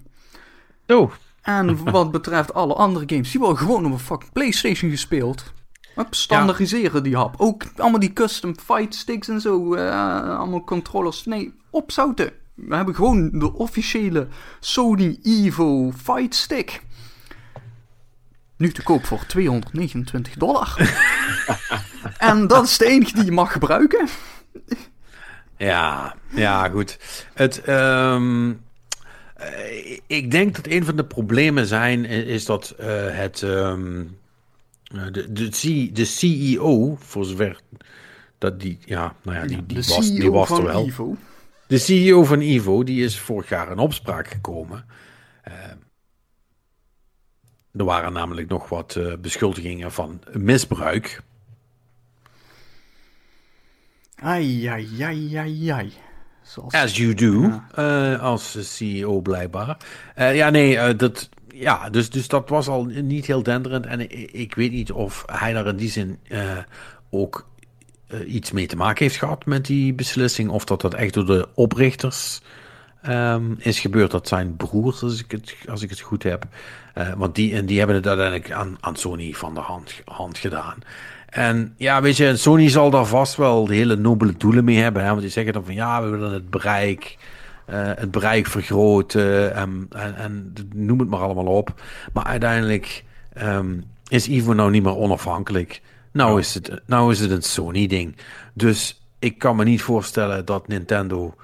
Oh. 0.87 1.13
En 1.43 1.83
wat 1.93 2.11
betreft 2.11 2.55
alle 2.55 2.75
andere 2.75 3.05
games, 3.09 3.31
die 3.31 3.41
worden 3.41 3.59
gewoon 3.59 3.87
op 3.87 3.93
een 3.93 3.99
fucking 3.99 4.33
PlayStation 4.33 4.91
gespeeld. 4.91 5.53
Op 5.97 6.15
standaardiseren 6.15 7.03
die 7.03 7.17
hap. 7.17 7.35
Ook 7.39 7.63
allemaal 7.77 8.01
die 8.01 8.13
custom 8.13 8.59
fight 8.59 8.95
sticks 8.95 9.29
en 9.29 9.41
zo. 9.41 9.75
Uh, 9.75 10.39
allemaal 10.39 10.65
controllers. 10.65 11.25
Nee, 11.25 11.55
opzouten. 11.71 12.33
We 12.55 12.75
hebben 12.75 12.95
gewoon 12.95 13.31
de 13.39 13.53
officiële 13.53 14.29
Sony 14.61 15.19
Evo 15.23 15.93
Fight 16.03 16.35
Stick. 16.35 16.83
Nu 18.57 18.71
te 18.71 18.83
koop 18.83 19.05
voor 19.05 19.27
229 19.27 20.35
dollar. 20.35 20.77
en 22.19 22.47
dat 22.47 22.65
is 22.65 22.79
de 22.79 22.87
enige 22.87 23.15
die 23.15 23.25
je 23.25 23.33
mag 23.33 23.53
gebruiken. 23.53 24.09
ja, 25.57 26.15
ja, 26.35 26.69
goed. 26.69 26.99
Het, 27.35 27.69
um, 27.69 28.61
ik 30.07 30.31
denk 30.31 30.57
dat 30.57 30.67
een 30.67 30.85
van 30.85 30.97
de 30.97 31.05
problemen 31.05 31.67
zijn, 31.67 32.05
is 32.05 32.45
dat 32.45 32.75
uh, 32.81 32.87
het. 33.11 33.43
Um, 33.43 34.19
de, 34.91 35.33
de, 35.33 35.91
de 35.93 36.05
CEO, 36.05 36.97
voor 37.01 37.25
zover 37.25 37.61
dat 38.39 38.61
die, 38.61 38.79
ja, 38.85 39.15
nou 39.23 39.37
ja, 39.37 39.47
die, 39.47 39.67
die 39.67 39.77
was, 39.77 40.11
die 40.11 40.31
was 40.31 40.51
er 40.51 40.63
wel. 40.63 41.17
De 41.67 41.79
CEO 41.79 42.25
van 42.25 42.41
Ivo, 42.41 42.85
die 42.85 43.05
is 43.05 43.19
vorig 43.19 43.49
jaar 43.49 43.71
in 43.71 43.79
opspraak 43.79 44.29
gekomen. 44.29 44.85
Uh, 45.49 45.55
er 47.77 47.85
waren 47.85 48.13
namelijk 48.13 48.49
nog 48.49 48.69
wat 48.69 48.95
uh, 48.99 49.13
beschuldigingen 49.21 49.93
van 49.93 50.21
misbruik. 50.33 51.23
Ai, 54.15 54.67
ai, 54.67 55.03
ai, 55.03 55.37
ai, 55.37 55.69
ai. 55.69 55.93
Zoals... 56.43 56.73
As 56.73 56.97
you 56.97 57.15
do, 57.15 57.41
ja. 57.41 57.67
uh, 58.15 58.23
als 58.23 58.77
CEO 58.77 59.21
blijkbaar. 59.21 59.77
Uh, 60.19 60.35
ja, 60.35 60.51
nee, 60.51 60.97
dat, 60.97 61.29
ja, 61.49 61.91
dus, 61.91 62.11
dus 62.11 62.29
dat 62.29 62.49
was 62.49 62.69
al 62.69 62.85
niet 62.85 63.27
heel 63.27 63.43
denderend. 63.43 63.87
En 63.87 64.01
ik, 64.01 64.31
ik 64.31 64.55
weet 64.55 64.73
niet 64.73 64.93
of 64.93 65.25
hij 65.27 65.53
daar 65.53 65.67
in 65.67 65.77
die 65.77 65.91
zin 65.91 66.19
ook 67.11 67.49
iets 68.27 68.53
mee 68.53 68.67
te 68.67 68.77
maken 68.77 69.05
heeft 69.05 69.17
gehad 69.17 69.47
met 69.47 69.67
die 69.67 69.95
beslissing. 69.95 70.51
Of 70.51 70.65
dat 70.65 70.81
dat 70.81 70.95
echt 70.95 71.15
door 71.15 71.27
de 71.27 71.49
oprichters 71.55 72.41
um, 73.09 73.57
is 73.59 73.81
gebeurd. 73.81 74.11
Dat 74.11 74.29
zijn 74.29 74.57
broers, 74.57 75.03
als 75.03 75.21
ik 75.21 75.31
het, 75.31 75.55
als 75.69 75.83
ik 75.83 75.91
het 75.91 76.01
goed 76.01 76.23
heb. 76.23 76.45
Uh, 76.95 77.13
want 77.17 77.35
die, 77.35 77.55
en 77.55 77.67
die 77.67 77.79
hebben 77.79 77.97
het 77.97 78.07
uiteindelijk 78.07 78.53
aan, 78.53 78.77
aan 78.81 78.97
Sony 78.97 79.33
van 79.33 79.55
de 79.55 79.61
hand, 79.61 80.03
hand 80.05 80.39
gedaan. 80.39 80.75
En 81.27 81.75
ja, 81.77 82.03
weet 82.03 82.17
je, 82.17 82.37
Sony 82.37 82.69
zal 82.69 82.91
daar 82.91 83.07
vast 83.07 83.37
wel 83.37 83.67
de 83.67 83.75
hele 83.75 83.97
nobele 83.97 84.35
doelen 84.37 84.65
mee 84.65 84.79
hebben. 84.79 85.03
Hè? 85.03 85.09
Want 85.09 85.21
die 85.21 85.31
zeggen 85.31 85.53
dan 85.53 85.65
van 85.65 85.75
ja, 85.75 86.03
we 86.03 86.09
willen 86.09 86.33
het 86.33 86.51
bereik, 86.51 87.17
uh, 87.71 87.91
het 87.95 88.11
bereik 88.11 88.47
vergroten 88.47 89.55
en, 89.55 89.87
en, 89.91 90.17
en, 90.17 90.53
noem 90.75 90.99
het 90.99 91.09
maar 91.09 91.21
allemaal 91.21 91.47
op. 91.47 91.83
Maar 92.13 92.25
uiteindelijk 92.25 93.05
um, 93.43 93.85
is 94.09 94.29
Ivo 94.29 94.53
nou 94.53 94.71
niet 94.71 94.83
meer 94.83 94.97
onafhankelijk. 94.97 95.81
Nou, 96.13 96.41
is 96.41 96.55
het, 96.55 96.81
nou 96.87 97.13
is 97.13 97.21
het 97.21 97.31
een 97.31 97.43
Sony-ding. 97.43 98.17
Dus 98.53 99.01
ik 99.19 99.39
kan 99.39 99.57
me 99.57 99.65
niet 99.65 99.83
voorstellen 99.83 100.45
dat 100.45 100.69
Nintendo 100.69 101.35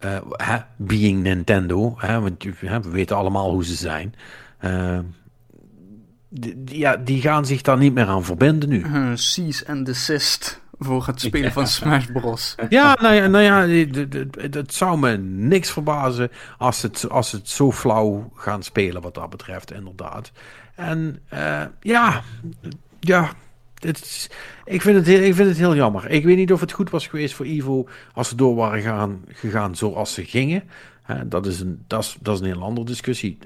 uh, 0.00 0.54
being 0.76 1.22
Nintendo, 1.22 1.94
hè, 1.96 2.20
want 2.20 2.44
hè, 2.58 2.80
we 2.80 2.90
weten 2.90 3.16
allemaal 3.16 3.50
hoe 3.50 3.64
ze 3.64 3.74
zijn. 3.74 4.14
Die, 6.28 6.78
ja, 6.78 6.96
die 6.96 7.20
gaan 7.20 7.46
zich 7.46 7.62
daar 7.62 7.78
niet 7.78 7.94
meer 7.94 8.06
aan 8.06 8.24
verbinden 8.24 8.68
nu. 8.68 8.84
Cease 9.16 9.66
and 9.66 9.86
desist 9.86 10.60
voor 10.78 11.06
het 11.06 11.20
spelen 11.20 11.52
van 11.52 11.66
Smash 11.66 12.06
Bros. 12.12 12.54
Ja, 12.68 12.96
nou 13.00 13.14
ja, 13.14 13.26
nou 13.26 13.44
ja 13.44 13.66
het 14.50 14.74
zou 14.74 14.98
me 14.98 15.16
niks 15.18 15.70
verbazen 15.70 16.30
als 16.58 16.82
het, 16.82 17.08
als 17.10 17.32
het 17.32 17.48
zo 17.48 17.72
flauw 17.72 18.30
gaan 18.34 18.62
spelen 18.62 19.02
wat 19.02 19.14
dat 19.14 19.30
betreft, 19.30 19.72
inderdaad. 19.72 20.32
En 20.74 21.20
uh, 21.32 21.62
ja, 21.80 22.22
ja, 23.00 23.30
het 23.84 24.30
ik, 24.64 24.82
vind 24.82 24.96
het 24.96 25.06
heel, 25.06 25.22
ik 25.22 25.34
vind 25.34 25.48
het 25.48 25.58
heel 25.58 25.74
jammer. 25.74 26.10
Ik 26.10 26.24
weet 26.24 26.36
niet 26.36 26.52
of 26.52 26.60
het 26.60 26.72
goed 26.72 26.90
was 26.90 27.06
geweest 27.06 27.34
voor 27.34 27.46
Ivo 27.46 27.88
als 28.12 28.28
ze 28.28 28.34
door 28.34 28.54
waren 28.54 28.82
gaan, 28.82 29.24
gegaan 29.28 29.76
zoals 29.76 30.14
ze 30.14 30.24
gingen. 30.24 30.62
dat, 31.26 31.46
is 31.46 31.60
een, 31.60 31.84
dat, 31.86 32.02
is, 32.02 32.16
dat 32.20 32.34
is 32.34 32.40
een 32.40 32.46
heel 32.46 32.62
andere 32.62 32.86
discussie. 32.86 33.38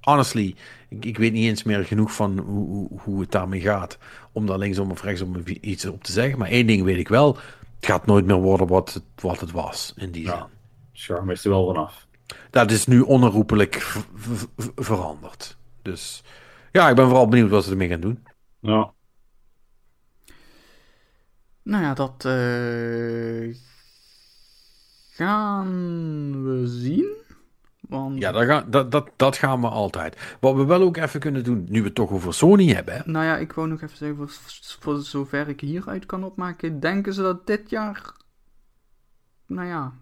Honestly, 0.00 0.54
ik, 0.88 1.04
ik 1.04 1.18
weet 1.18 1.32
niet 1.32 1.48
eens 1.48 1.62
meer 1.62 1.84
genoeg 1.84 2.14
van 2.14 2.38
hoe, 2.38 2.66
hoe, 2.66 2.88
hoe 3.00 3.20
het 3.20 3.30
daarmee 3.30 3.60
gaat. 3.60 3.98
Om 4.32 4.46
daar 4.46 4.58
linksom 4.58 4.90
of 4.90 5.02
rechtsom 5.02 5.34
iets 5.60 5.86
op 5.86 6.04
te 6.04 6.12
zeggen. 6.12 6.38
Maar 6.38 6.48
één 6.48 6.66
ding 6.66 6.82
weet 6.82 6.98
ik 6.98 7.08
wel. 7.08 7.36
Het 7.76 7.86
gaat 7.86 8.06
nooit 8.06 8.26
meer 8.26 8.40
worden 8.40 8.66
wat 8.66 8.94
het, 8.94 9.22
wat 9.22 9.40
het 9.40 9.50
was. 9.50 9.92
In 9.96 10.10
die 10.10 10.24
ja, 10.24 10.36
zin. 10.36 10.46
Charme 10.92 11.32
is 11.32 11.44
er 11.44 11.50
wel 11.50 11.66
vanaf. 11.66 12.06
Dat 12.50 12.70
is 12.70 12.86
nu 12.86 13.00
onherroepelijk 13.00 13.74
veranderd. 14.76 15.56
Dus 15.82 16.22
ja, 16.72 16.88
ik 16.88 16.96
ben 16.96 17.04
vooral 17.04 17.28
benieuwd 17.28 17.50
wat 17.50 17.64
ze 17.64 17.70
ermee 17.70 17.88
gaan 17.88 18.00
doen. 18.00 18.24
Ja. 18.60 18.92
Nou 21.68 21.82
ja, 21.82 21.94
dat 21.94 22.24
uh, 22.26 23.54
gaan 25.10 26.42
we 26.44 26.66
zien. 26.66 27.16
Want, 27.80 28.18
Ja, 28.18 28.32
dat, 28.32 28.44
gaan- 28.44 28.70
dat, 28.70 28.90
dat, 28.90 29.10
dat 29.16 29.36
gaan 29.36 29.60
we 29.60 29.68
altijd. 29.68 30.36
Wat 30.40 30.54
we 30.54 30.64
wel 30.64 30.82
ook 30.82 30.96
even 30.96 31.20
kunnen 31.20 31.44
doen, 31.44 31.66
nu 31.68 31.78
we 31.80 31.86
het 31.86 31.94
toch 31.94 32.10
over 32.10 32.34
Sony 32.34 32.68
hebben. 32.72 32.94
hè. 32.94 33.00
Nou 33.04 33.24
ja, 33.24 33.36
ik 33.36 33.52
wou 33.52 33.68
nog 33.68 33.80
even 33.82 33.96
zeggen, 33.96 34.16
voor, 34.16 34.28
voor 34.80 34.98
zover 34.98 35.48
ik 35.48 35.60
hieruit 35.60 36.06
kan 36.06 36.24
opmaken, 36.24 36.80
denken 36.80 37.12
ze 37.14 37.22
dat 37.22 37.46
dit 37.46 37.70
jaar, 37.70 38.12
nou 39.46 39.66
ja, 39.68 39.92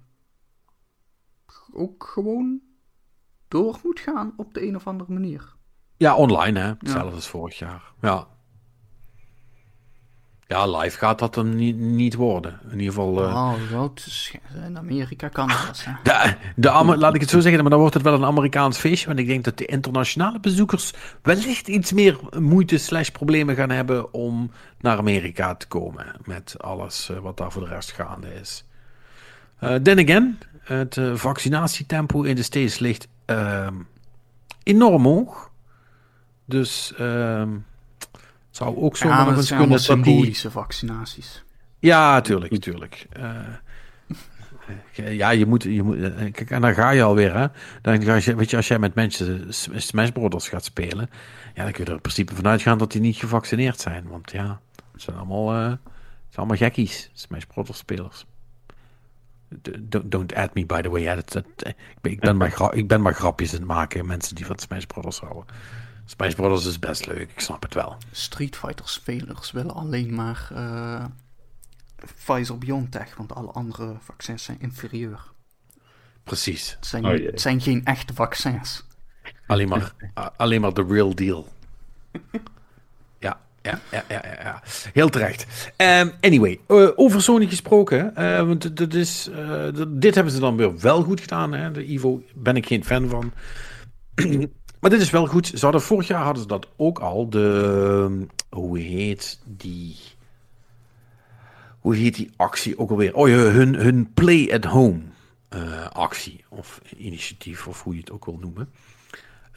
ook 1.72 2.04
gewoon 2.12 2.60
door 3.48 3.78
moet 3.82 4.00
gaan 4.00 4.32
op 4.36 4.54
de 4.54 4.66
een 4.66 4.76
of 4.76 4.86
andere 4.86 5.12
manier. 5.12 5.54
Ja, 5.96 6.16
online 6.16 6.58
hè. 6.60 6.72
Hetzelfde 6.78 7.14
als 7.14 7.28
vorig 7.28 7.58
jaar. 7.58 7.92
Ja. 8.00 8.26
Ja, 10.48 10.66
live 10.76 10.98
gaat 10.98 11.18
dat 11.18 11.34
hem 11.34 11.54
niet, 11.54 11.76
niet 11.76 12.14
worden. 12.14 12.60
In 12.64 12.78
ieder 12.78 12.86
geval... 12.94 13.22
eh, 13.24 13.34
Oh, 13.72 13.90
is, 13.94 14.34
in 14.66 14.78
Amerika 14.78 15.28
kan 15.28 15.48
dat. 15.48 15.84
Hè. 15.84 15.92
De, 16.02 16.34
de, 16.56 16.70
Amer- 16.70 16.96
laat 16.98 17.14
ik 17.14 17.20
het 17.20 17.30
zo 17.30 17.40
zeggen, 17.40 17.60
maar 17.60 17.70
dan 17.70 17.78
wordt 17.80 17.94
het 17.94 18.02
wel 18.02 18.14
een 18.14 18.24
Amerikaans 18.24 18.78
feestje. 18.78 19.06
Want 19.06 19.18
ik 19.18 19.26
denk 19.26 19.44
dat 19.44 19.58
de 19.58 19.66
internationale 19.66 20.40
bezoekers 20.40 20.92
wellicht 21.22 21.68
iets 21.68 21.92
meer 21.92 22.18
moeite 22.38 22.78
slash 22.78 23.08
problemen 23.08 23.54
gaan 23.54 23.70
hebben 23.70 24.12
om 24.12 24.50
naar 24.80 24.98
Amerika 24.98 25.54
te 25.54 25.66
komen. 25.66 26.06
Met 26.24 26.54
alles 26.58 27.08
eh, 27.10 27.18
wat 27.18 27.36
daar 27.36 27.52
voor 27.52 27.62
de 27.62 27.68
rest 27.68 27.92
gaande 27.92 28.34
is. 28.40 28.64
Eh 29.58 29.74
then 29.74 29.98
again, 29.98 30.38
het 30.60 30.98
vaccinatietempo 31.14 32.22
in 32.22 32.34
de 32.36 32.42
States 32.42 32.78
ligt 32.78 33.08
ehm, 33.24 33.74
enorm 34.62 35.04
hoog. 35.04 35.50
Dus 36.44 36.92
ehm 36.98 37.48
zou 38.56 38.76
ook 38.76 38.96
zomaar 38.96 39.26
Ja, 39.26 39.36
eens 39.36 39.48
kunnen 39.48 39.68
dat 39.68 39.78
die... 39.78 39.86
symbolische 39.86 40.50
vaccinaties. 40.50 41.44
Ja, 41.78 42.20
tuurlijk, 42.20 42.60
tuurlijk. 42.60 43.06
Eh, 43.12 43.30
eh, 44.96 45.16
ja, 45.16 45.30
je 45.30 45.46
moet, 45.46 45.62
je 45.62 45.82
moet, 45.82 45.96
eh, 45.96 46.32
kijk, 46.32 46.50
en 46.50 46.60
dan 46.60 46.74
ga 46.74 46.90
je 46.90 47.02
alweer, 47.02 47.34
hè. 47.36 47.46
Dan 47.82 48.02
ga 48.02 48.14
je, 48.14 48.34
weet 48.34 48.50
je, 48.50 48.56
als 48.56 48.68
jij 48.68 48.78
met 48.78 48.94
mensen 48.94 49.54
Smash 49.76 50.10
Brothers 50.10 50.48
gaat 50.48 50.64
spelen, 50.64 51.10
ja, 51.54 51.62
dan 51.62 51.72
kun 51.72 51.84
je 51.84 51.90
er 51.90 51.96
in 51.96 52.00
principe 52.02 52.34
vanuit 52.34 52.62
gaan 52.62 52.78
dat 52.78 52.92
die 52.92 53.00
niet 53.00 53.16
gevaccineerd 53.16 53.80
zijn. 53.80 54.08
Want 54.08 54.30
ja, 54.30 54.60
het 54.92 55.02
zijn 55.02 55.16
allemaal, 55.16 55.52
eh, 55.52 55.68
het 55.70 55.78
zijn 56.28 56.36
allemaal 56.36 56.56
gekkies, 56.56 57.10
Smash 57.12 57.44
Brothers 57.44 57.78
spelers. 57.78 58.26
Don't, 59.80 60.10
don't 60.10 60.34
add 60.34 60.54
me, 60.54 60.66
by 60.66 60.80
the 60.80 60.90
way. 60.90 61.02
Ja, 61.02 61.14
dat, 61.14 61.32
dat- 61.32 61.46
ik, 61.56 62.00
ben, 62.00 62.12
ik, 62.12 62.20
ben 62.20 62.36
maar 62.36 62.74
ik 62.74 62.88
ben 62.88 63.02
maar 63.02 63.14
grapjes 63.14 63.52
aan 63.52 63.58
het 63.58 63.66
maken, 63.66 64.06
mensen 64.06 64.34
die 64.34 64.46
van 64.46 64.58
Smash 64.58 64.84
Brothers 64.84 65.18
houden. 65.20 65.44
Smash 66.06 66.34
Brothers 66.34 66.66
is 66.66 66.78
best 66.78 67.06
leuk, 67.06 67.30
ik 67.30 67.40
snap 67.40 67.62
het 67.62 67.74
wel. 67.74 67.96
Street 68.10 68.56
Fighter 68.56 68.88
spelers 68.88 69.50
willen 69.52 69.74
alleen 69.74 70.14
maar 70.14 70.48
eh 70.54 71.04
Pfizer 72.16 72.58
BioNTech, 72.58 73.14
want 73.16 73.34
alle 73.34 73.50
andere 73.50 73.94
vaccins 74.00 74.44
zijn 74.44 74.60
inferieur. 74.60 75.20
Precies. 76.24 76.70
Het 76.74 76.86
zijn, 76.86 77.04
Oh 77.06 77.16
jee. 77.16 77.26
het 77.26 77.40
zijn 77.40 77.60
geen 77.60 77.84
echte 77.84 78.14
vaccins. 78.14 78.84
Alleen 79.46 79.68
maar, 79.68 79.94
a- 80.18 80.32
alleen 80.42 80.60
maar 80.60 80.74
de 80.74 80.84
real 80.88 81.14
deal. 81.14 81.48
Ja, 83.18 83.40
ja, 83.62 83.80
ja, 83.90 84.04
ja, 84.08 84.20
ja, 84.24 84.42
ja. 84.42 84.62
Heel 84.92 85.08
terecht. 85.08 85.70
Ehm, 85.76 86.08
anyway, 86.20 86.60
eh, 86.66 86.88
over 86.96 87.22
Sony 87.22 87.46
gesproken. 87.46 88.16
eh, 88.16 88.46
want 88.46 88.62
het 88.62 88.94
is, 88.94 89.28
eh, 89.28 89.68
dit 89.88 90.14
hebben 90.14 90.32
ze 90.32 90.40
dan 90.40 90.56
weer 90.56 90.78
wel 90.80 91.02
goed 91.02 91.20
gedaan. 91.20 91.52
Hè? 91.52 91.70
De 91.72 91.84
Evo 91.86 92.22
ben 92.34 92.56
ik 92.56 92.66
geen 92.66 92.84
fan 92.84 93.08
van. 93.08 93.32
maar 94.86 94.94
dit 94.94 95.04
is 95.04 95.12
wel 95.12 95.26
goed. 95.26 95.52
Vorig 95.54 96.06
jaar 96.06 96.22
hadden 96.22 96.42
ze 96.42 96.48
dat 96.48 96.68
ook 96.76 96.98
al. 96.98 97.30
De, 97.30 98.26
hoe 98.50 98.78
heet 98.78 99.40
die... 99.44 99.96
Hoe 101.78 101.96
heet 101.96 102.14
die 102.14 102.30
actie 102.36 102.78
ook 102.78 102.90
alweer? 102.90 103.14
Oh 103.14 103.28
ja, 103.28 103.34
hun, 103.34 103.74
hun 103.74 104.12
Play 104.12 104.52
at 104.52 104.64
Home 104.64 105.00
eh, 105.48 105.86
actie. 105.88 106.44
Of 106.48 106.80
initiatief, 106.96 107.66
of 107.66 107.82
hoe 107.82 107.94
je 107.94 108.00
het 108.00 108.10
ook 108.10 108.24
wil 108.24 108.38
noemen. 108.40 108.68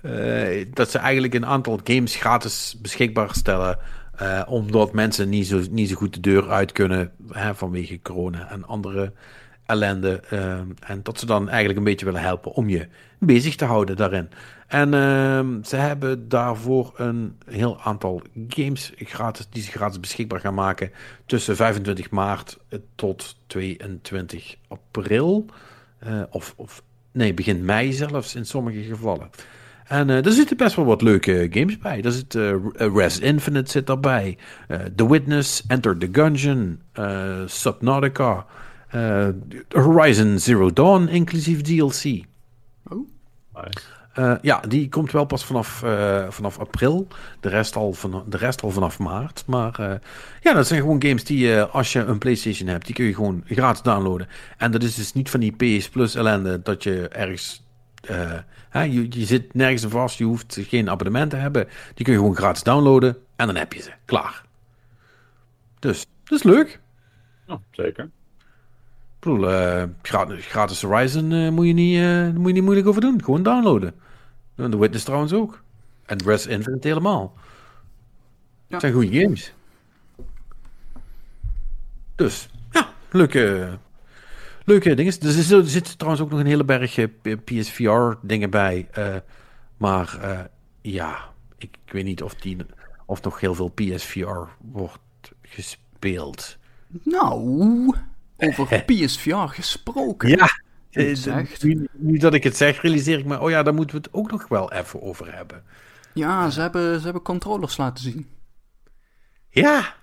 Eh, 0.02 0.66
dat 0.74 0.92
ze 0.92 0.98
eigenlijk 0.98 1.34
een 1.34 1.46
aantal 1.46 1.80
games 1.84 2.16
gratis 2.16 2.76
beschikbaar 2.82 3.36
stellen. 3.36 3.78
eh, 4.16 4.42
omdat 4.48 4.94
mensen 4.94 5.30
niet 5.30 5.48
zo, 5.48 5.62
niet 5.72 5.90
zo 5.90 5.96
goed 5.96 6.14
de 6.14 6.20
deur 6.20 6.50
uit 6.50 6.72
kunnen 6.72 7.12
hè, 7.32 7.56
vanwege 7.56 8.02
corona 8.02 8.50
en 8.50 8.66
andere 8.66 9.14
ellende. 9.70 10.22
eh, 10.30 10.54
en 10.80 11.00
dat 11.04 11.20
ze 11.20 11.26
dan 11.26 11.48
eigenlijk 11.50 11.78
een 11.78 11.84
beetje 11.84 12.06
willen 12.06 12.22
helpen 12.22 12.52
om 12.52 12.70
je 12.70 12.88
bezig 13.20 13.56
te 13.56 13.66
houden 13.66 13.96
daarin. 13.96 14.30
En 14.68 14.94
ehm, 14.94 15.64
ze 15.64 15.76
hebben 15.76 16.30
daarvoor 16.30 16.94
een 16.96 17.36
heel 17.46 17.80
aantal 17.82 18.22
games 18.48 18.92
gratis, 18.98 19.48
die 19.50 19.64
ze 19.64 19.72
gratis 19.72 20.00
beschikbaar 20.00 20.40
gaan 20.40 20.54
maken. 20.54 20.92
Tussen 21.26 21.56
25 21.56 22.10
maart 22.10 22.58
tot 22.96 23.36
22 23.48 24.56
april. 24.68 25.46
Eh, 26.00 26.22
of, 26.30 26.54
of 26.58 26.84
nee, 27.12 27.34
begin 27.34 27.66
mei 27.66 27.94
zelfs 27.94 28.36
in 28.36 28.46
sommige 28.46 28.84
gevallen. 28.84 29.30
En 29.90 30.10
eh 30.10 30.26
er 30.26 30.32
zitten 30.32 30.58
best 30.58 30.76
wel 30.76 30.86
wat 30.86 31.02
leuke 31.02 31.48
games 31.52 31.78
bij. 31.78 32.02
Er 32.04 32.12
zit 32.12 32.36
eh, 32.36 32.54
Res 32.94 33.20
Infinite 33.20 33.72
zit 33.72 33.88
daarbij. 33.88 34.38
eh, 34.68 34.80
The 34.96 35.10
Witness, 35.10 35.64
Enter 35.68 35.98
the 35.98 36.10
Gungeon, 36.12 36.82
eh, 36.92 37.42
Subnautica, 37.46 38.46
eh, 38.90 39.28
Horizon 39.70 40.40
Zero 40.40 40.74
Dawn, 40.74 41.08
inclusief 41.08 41.62
DLC. 41.62 42.26
Oh, 42.88 43.08
Nice. 43.54 43.88
Eh, 44.14 44.36
ja, 44.42 44.60
die 44.60 44.90
komt 44.90 45.12
wel 45.12 45.26
pas 45.26 45.46
vanaf, 45.46 45.84
eh, 45.84 46.26
vanaf 46.30 46.60
april. 46.60 47.08
De 47.40 47.50
rest, 47.50 47.76
al 47.76 47.94
van, 47.94 48.24
de 48.28 48.38
rest 48.38 48.62
al 48.62 48.70
vanaf 48.72 49.00
maart. 49.00 49.44
Maar 49.48 49.80
eh, 49.80 49.96
ja, 50.42 50.54
dat 50.54 50.68
zijn 50.68 50.82
gewoon 50.82 51.02
games 51.04 51.24
die 51.24 51.40
je, 51.48 51.68
als 51.68 51.94
je 51.94 52.00
een 52.00 52.18
PlayStation 52.18 52.68
hebt, 52.70 52.86
die 52.86 52.96
kun 52.96 53.06
je 53.06 53.14
gewoon 53.14 53.44
gratis 53.46 53.82
downloaden. 53.82 54.28
En 54.58 54.72
dat 54.72 54.84
is 54.84 54.96
dus 54.96 55.14
niet 55.14 55.30
van 55.30 55.40
die 55.40 55.56
PS 55.56 55.90
Plus 55.90 56.16
ellende 56.16 56.62
dat 56.62 56.84
je 56.84 57.08
ergens. 57.08 57.64
eh, 58.02 58.32
hè, 58.70 58.82
je, 58.82 59.06
je 59.10 59.26
zit 59.26 59.54
nergens 59.54 59.86
vast, 59.88 60.18
je 60.18 60.24
hoeft 60.24 60.58
geen 60.62 60.90
abonnement 60.90 61.30
te 61.30 61.36
hebben. 61.36 61.68
Die 61.94 62.04
kun 62.06 62.14
je 62.14 62.20
gewoon 62.20 62.36
gratis 62.36 62.64
downloaden 62.64 63.18
en 63.36 63.46
dan 63.48 63.56
heb 63.56 63.74
je 63.74 63.82
ze. 63.82 63.92
Klaar. 64.06 64.44
Dus, 65.80 66.06
dat 66.24 66.38
is 66.38 66.44
leuk. 66.44 66.80
Ja, 67.48 67.60
zeker. 67.72 68.10
Ik 69.20 69.26
bedoel, 69.26 69.50
eh, 69.50 69.84
gratis, 70.02 70.46
gratis 70.46 70.82
Horizon 70.82 71.32
eh, 71.32 71.50
moet, 71.50 71.66
je 71.66 71.74
niet, 71.74 71.98
eh, 71.98 72.30
moet 72.30 72.48
je 72.48 72.54
niet 72.54 72.64
moeilijk 72.64 72.88
over 72.88 73.02
doen. 73.02 73.24
Gewoon 73.24 73.44
downloaden. 73.44 73.94
En 74.56 74.72
The 74.72 74.80
Witness 74.80 75.04
trouwens 75.04 75.34
ook. 75.34 75.64
En 76.06 76.24
Res 76.24 76.48
Infinite 76.48 76.88
helemaal. 76.88 77.34
Het 78.68 78.82
zijn 78.82 78.94
goede 78.94 79.22
games. 79.22 79.54
Dus, 82.16 82.50
ja, 82.72 82.90
leuke, 83.12 83.70
leuke 84.66 84.94
dingen. 84.96 85.14
Er 85.22 85.32
zit, 85.32 85.52
er 85.52 85.68
zit 85.68 85.98
trouwens 85.98 86.24
ook 86.24 86.30
nog 86.30 86.40
een 86.40 86.46
hele 86.46 86.64
berg 86.64 86.98
PSVR 87.44 88.14
dingen 88.22 88.50
bij. 88.50 88.90
maar 89.78 90.20
ja, 90.82 91.30
ik, 91.58 91.78
ik 91.86 91.92
weet 91.92 92.06
niet 92.06 92.24
of, 92.24 92.36
die, 92.36 92.58
of 93.06 93.22
nog 93.22 93.40
heel 93.40 93.56
veel 93.56 93.72
PSVR 93.76 94.48
wordt 94.72 95.32
gespeeld. 95.42 96.58
nou, 97.04 97.94
over 98.40 98.84
PSVR 98.86 99.36
gesproken. 99.48 100.30
Ja, 100.30 100.50
eh, 100.92 101.46
nu, 101.62 101.88
nu 101.94 102.18
dat 102.18 102.34
ik 102.34 102.44
het 102.44 102.58
zeg, 102.58 102.82
realiseer 102.82 103.20
ik 103.20 103.26
me, 103.26 103.40
oh 103.40 103.50
ja, 103.50 103.64
daar 103.64 103.74
moeten 103.74 103.96
we 103.96 104.02
het 104.02 104.14
ook 104.14 104.32
nog 104.32 104.48
wel 104.48 104.72
even 104.72 105.02
over 105.02 105.34
hebben. 105.36 105.64
Ja, 106.14 106.50
ze 106.50 106.62
hebben, 106.62 106.98
ze 106.98 107.04
hebben 107.04 107.22
controllers 107.22 107.78
laten 107.78 108.04
zien. 108.04 108.28
Ja, 109.50 109.96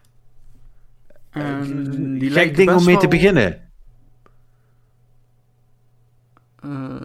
En 1.31 2.19
die 2.19 2.31
gek 2.31 2.57
ding 2.57 2.71
om 2.75 2.85
mee 2.85 2.97
te 2.97 3.09
beginnen. 3.09 3.71
eh, 6.57 7.01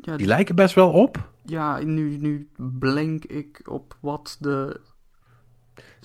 ja, 0.00 0.16
Die 0.16 0.26
lijken 0.26 0.54
best 0.54 0.74
wel 0.74 0.90
op. 0.90 1.30
ja 1.44 1.78
nu, 1.78 2.16
nu 2.16 2.50
blink 2.56 3.24
ik 3.24 3.60
op 3.64 3.96
wat 4.00 4.36
de... 4.40 4.80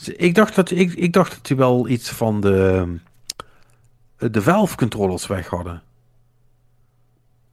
Ik 0.07 0.36
dacht 0.36 0.56
dat, 0.56 0.72
ik, 0.72 0.94
ik 0.94 1.14
dacht 1.14 1.32
dat 1.32 1.45
die 1.45 1.57
wel 1.57 1.88
iets 1.88 2.10
van 2.10 2.41
de, 2.41 2.86
de 4.18 4.41
Valve 4.41 4.76
controllers 4.76 5.28
weg 5.28 5.48
hadden. 5.48 5.82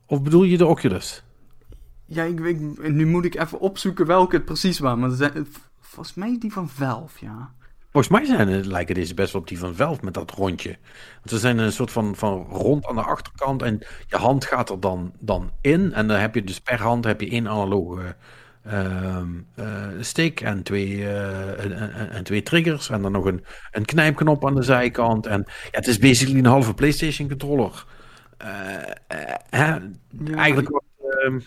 Of 0.06 0.22
bedoel 0.22 0.42
je 0.44 0.58
de 0.58 0.66
Oculus? 0.66 1.22
Ja, 2.04 2.22
ik, 2.22 2.40
ik, 2.40 2.60
nu 2.92 3.06
moet 3.06 3.24
ik 3.24 3.34
even 3.34 3.60
opzoeken 3.60 4.06
welke 4.06 4.36
het 4.36 4.44
precies 4.44 4.78
waren. 4.78 4.98
Maar 4.98 5.10
zijn, 5.10 5.46
volgens 5.80 6.14
mij 6.14 6.36
die 6.38 6.52
van 6.52 6.68
Valve, 6.68 7.24
ja. 7.24 7.52
Volgens 7.92 8.12
mij 8.12 8.24
zijn, 8.36 8.48
het- 8.48 8.66
lijken 8.66 8.94
deze 8.94 9.14
best 9.14 9.32
wel 9.32 9.40
op 9.40 9.48
die 9.48 9.58
van 9.58 9.74
Valve 9.74 10.04
met 10.04 10.14
dat 10.14 10.30
rondje. 10.30 10.76
Want 11.14 11.30
ze 11.30 11.38
zijn 11.38 11.58
een 11.58 11.72
soort 11.72 11.90
van, 11.90 12.16
van 12.16 12.46
rond 12.50 12.86
aan 12.86 12.94
de 12.94 13.02
achterkant 13.02 13.62
en 13.62 13.78
je 14.06 14.16
hand 14.16 14.44
gaat 14.44 14.70
er 14.70 14.80
dan, 14.80 15.12
dan 15.18 15.50
in. 15.60 15.92
En 15.92 16.08
dan 16.08 16.18
heb 16.18 16.34
je 16.34 16.44
dus 16.44 16.60
per 16.60 16.80
hand 16.82 17.04
heb 17.04 17.20
je 17.20 17.30
één 17.30 17.48
analoge 17.48 18.16
ehm, 18.68 19.28
eh, 19.54 19.86
stick 20.00 20.40
en 20.40 20.62
twee, 20.62 21.04
eh, 21.08 21.64
en, 21.64 21.72
en- 21.94 22.10
en 22.10 22.24
twee 22.24 22.42
triggers. 22.42 22.90
En 22.90 23.02
dan 23.02 23.12
nog 23.12 23.24
een, 23.24 23.44
een 23.70 23.84
knijpknop 23.84 24.46
aan 24.46 24.54
de 24.54 24.62
zijkant. 24.62 25.26
En 25.26 25.44
ja, 25.46 25.52
het 25.70 25.86
is 25.86 25.98
basically 25.98 26.38
een 26.38 26.44
halve 26.46 26.74
PlayStation 26.74 27.28
controller. 27.28 27.84
Eh, 28.38 28.48
hè, 29.48 29.64
Ja, 29.66 29.82
eigenlijk 30.34 30.68
wat, 30.68 30.84
ehm, 31.22 31.38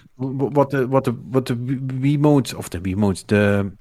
wat, 0.54 0.72
de, 0.72 0.88
wat, 0.88 1.04
de, 1.06 1.16
wat 1.30 1.48
de 1.48 1.82
Wiimote, 2.00 2.58
of 2.58 2.70
de 2.70 2.82
Wiimote, 2.82 3.24
de... 3.26 3.72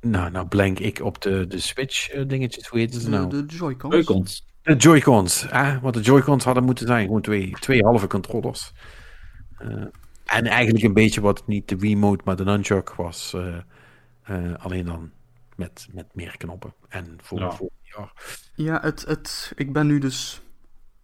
Nou, 0.00 0.30
nou 0.30 0.46
blank 0.48 0.78
ik 0.78 1.00
op 1.02 1.22
de, 1.22 1.46
de 1.46 1.58
Switch 1.58 2.08
dingetjes, 2.26 2.66
hoe 2.66 2.78
heet 2.78 2.94
ze 2.94 3.00
De, 3.04 3.08
nou? 3.10 3.28
de 3.30 3.44
Joy-Cons. 3.46 3.94
Joy-Cons. 3.94 4.46
De 4.62 4.76
Joy-Cons. 4.76 5.46
Wat 5.82 5.94
de 5.94 6.00
Joy-Cons 6.00 6.44
hadden 6.44 6.64
moeten 6.64 6.86
zijn. 6.86 7.06
Gewoon 7.06 7.20
twee, 7.20 7.50
twee 7.60 7.82
halve 7.82 8.06
controllers. 8.06 8.72
En 10.30 10.46
eigenlijk 10.46 10.84
een 10.84 10.92
beetje 10.92 11.20
wat 11.20 11.46
niet 11.46 11.68
de 11.68 11.76
Wiimote, 11.76 12.22
maar 12.24 12.36
de 12.36 12.44
Nunchuck 12.44 12.94
was. 12.94 13.32
Uh, 13.36 13.56
uh, 14.30 14.54
alleen 14.58 14.86
dan 14.86 15.10
met, 15.56 15.88
met 15.92 16.06
meer 16.12 16.36
knoppen. 16.36 16.74
En 16.88 17.18
voor, 17.22 17.38
ja. 17.38 17.50
voor 17.50 17.70
ja. 17.82 18.12
Ja, 18.54 18.80
het, 18.80 19.04
het, 19.06 19.52
ik 19.56 19.72
ben 19.72 19.86
nu 19.86 19.98
dus 19.98 20.42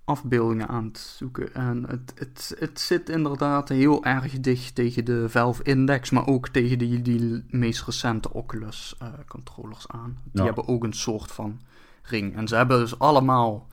afbeeldingen 0.04 0.68
aan 0.68 0.84
het 0.84 0.98
zoeken. 0.98 1.54
En 1.54 1.84
het, 1.88 2.12
het, 2.14 2.56
het 2.58 2.80
zit 2.80 3.08
inderdaad 3.08 3.68
heel 3.68 4.04
erg 4.04 4.40
dicht 4.40 4.74
tegen 4.74 5.04
de 5.04 5.28
Valve 5.28 5.62
Index, 5.62 6.10
maar 6.10 6.26
ook 6.26 6.48
tegen 6.48 6.78
die, 6.78 7.02
die 7.02 7.44
meest 7.48 7.84
recente 7.84 8.32
Oculus 8.32 8.96
uh, 9.02 9.08
controllers 9.28 9.88
aan. 9.88 10.18
Die 10.32 10.44
hebben 10.44 10.68
ook 10.68 10.84
een 10.84 10.92
soort 10.92 11.32
van 11.32 11.60
ring. 12.02 12.36
En 12.36 12.48
ze 12.48 12.56
hebben 12.56 12.78
dus 12.78 12.98
allemaal, 12.98 13.66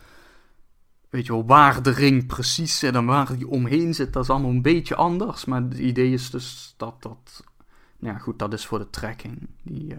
weet 1.14 1.26
je 1.26 1.32
wel, 1.32 1.46
waar 1.46 1.84
de 1.84 1.92
ring 1.92 2.26
precies 2.26 2.80
zit 2.80 2.96
en 2.96 3.06
waar 3.06 3.38
die 3.38 3.48
omheen 3.48 3.94
zit, 3.94 4.14
dat 4.14 4.24
is 4.24 4.30
allemaal 4.30 4.50
een 4.50 4.62
beetje 4.62 4.96
anders. 4.96 5.46
Maar 5.46 5.62
het 5.62 5.78
idee 5.78 6.14
is 6.14 6.30
dus 6.30 6.74
dat 6.78 7.02
dat, 7.02 7.44
nou 8.00 8.14
ja 8.14 8.20
goed, 8.20 8.40
dat 8.40 8.54
is 8.54 8.66
voor 8.66 8.80
de 8.80 8.90
tracking. 8.90 9.48
Die, 9.62 9.94
uh, 9.94 9.98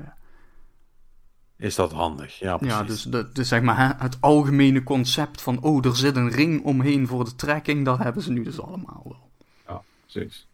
is 1.56 1.74
dat 1.74 1.92
handig. 1.92 2.38
Ja, 2.38 2.56
precies. 2.56 2.76
Ja, 2.76 2.84
dus, 2.84 3.02
de, 3.02 3.32
dus 3.32 3.48
zeg 3.48 3.62
maar 3.62 3.96
het 4.02 4.16
algemene 4.20 4.82
concept 4.82 5.42
van, 5.42 5.62
oh, 5.62 5.86
er 5.86 5.96
zit 5.96 6.16
een 6.16 6.30
ring 6.30 6.64
omheen 6.64 7.06
voor 7.06 7.24
de 7.24 7.34
trekking, 7.34 7.84
dat 7.84 7.98
hebben 7.98 8.22
ze 8.22 8.32
nu 8.32 8.42
dus 8.42 8.60
allemaal 8.60 9.02
wel. 9.04 9.30
Ja, 9.66 9.82
precies. 10.00 10.48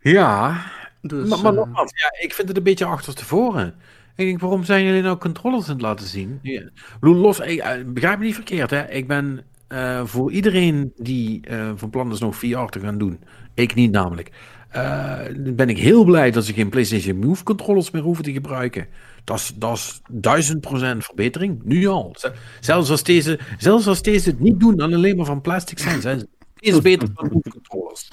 Ja, 0.00 0.64
dus, 1.00 1.28
maar, 1.28 1.40
maar 1.40 1.52
uh, 1.52 1.58
nogmaals, 1.58 1.92
ja, 1.94 2.24
ik 2.24 2.34
vind 2.34 2.48
het 2.48 2.56
een 2.56 2.62
beetje 2.62 2.84
achterstevoren. 2.84 3.80
Ik 4.18 4.26
denk, 4.26 4.40
waarom 4.40 4.64
zijn 4.64 4.84
jullie 4.84 5.02
nou 5.02 5.18
controllers 5.18 5.66
aan 5.66 5.72
het 5.72 5.82
laten 5.82 6.06
zien? 6.06 6.38
Ja. 6.42 6.62
Los, 7.00 7.40
ik, 7.40 7.58
eh, 7.58 7.84
begrijp 7.86 8.18
me 8.18 8.24
niet 8.24 8.34
verkeerd, 8.34 8.70
hè. 8.70 8.90
Ik 8.90 9.06
ben 9.06 9.44
uh, 9.68 10.04
voor 10.04 10.32
iedereen 10.32 10.92
die 10.96 11.40
uh, 11.50 11.70
van 11.76 11.90
plan 11.90 12.12
is 12.12 12.20
nog 12.20 12.36
VR 12.36 12.64
te 12.64 12.80
gaan 12.80 12.98
doen, 12.98 13.20
ik 13.54 13.74
niet 13.74 13.90
namelijk, 13.90 14.30
uh, 14.76 15.18
ben 15.36 15.68
ik 15.68 15.78
heel 15.78 16.04
blij 16.04 16.30
dat 16.30 16.44
ze 16.44 16.52
geen 16.52 16.68
PlayStation 16.68 17.18
Move 17.18 17.44
controllers 17.44 17.90
meer 17.90 18.02
hoeven 18.02 18.24
te 18.24 18.32
gebruiken. 18.32 18.86
Dat 19.24 19.54
is 19.60 20.00
duizend 20.10 20.60
procent 20.60 21.04
verbetering, 21.04 21.60
nu 21.64 21.86
al. 21.86 22.16
Zelfs 22.60 22.90
als, 22.90 23.02
deze, 23.02 23.38
zelfs 23.58 23.86
als 23.86 24.02
deze 24.02 24.30
het 24.30 24.40
niet 24.40 24.60
doen, 24.60 24.76
dan 24.76 24.94
alleen 24.94 25.16
maar 25.16 25.26
van 25.26 25.40
plastic 25.40 25.78
zijn, 25.78 26.00
zijn 26.00 26.26
ze 26.60 26.82
beter 26.82 27.14
dan 27.14 27.28
Move 27.32 27.50
controllers. 27.50 28.08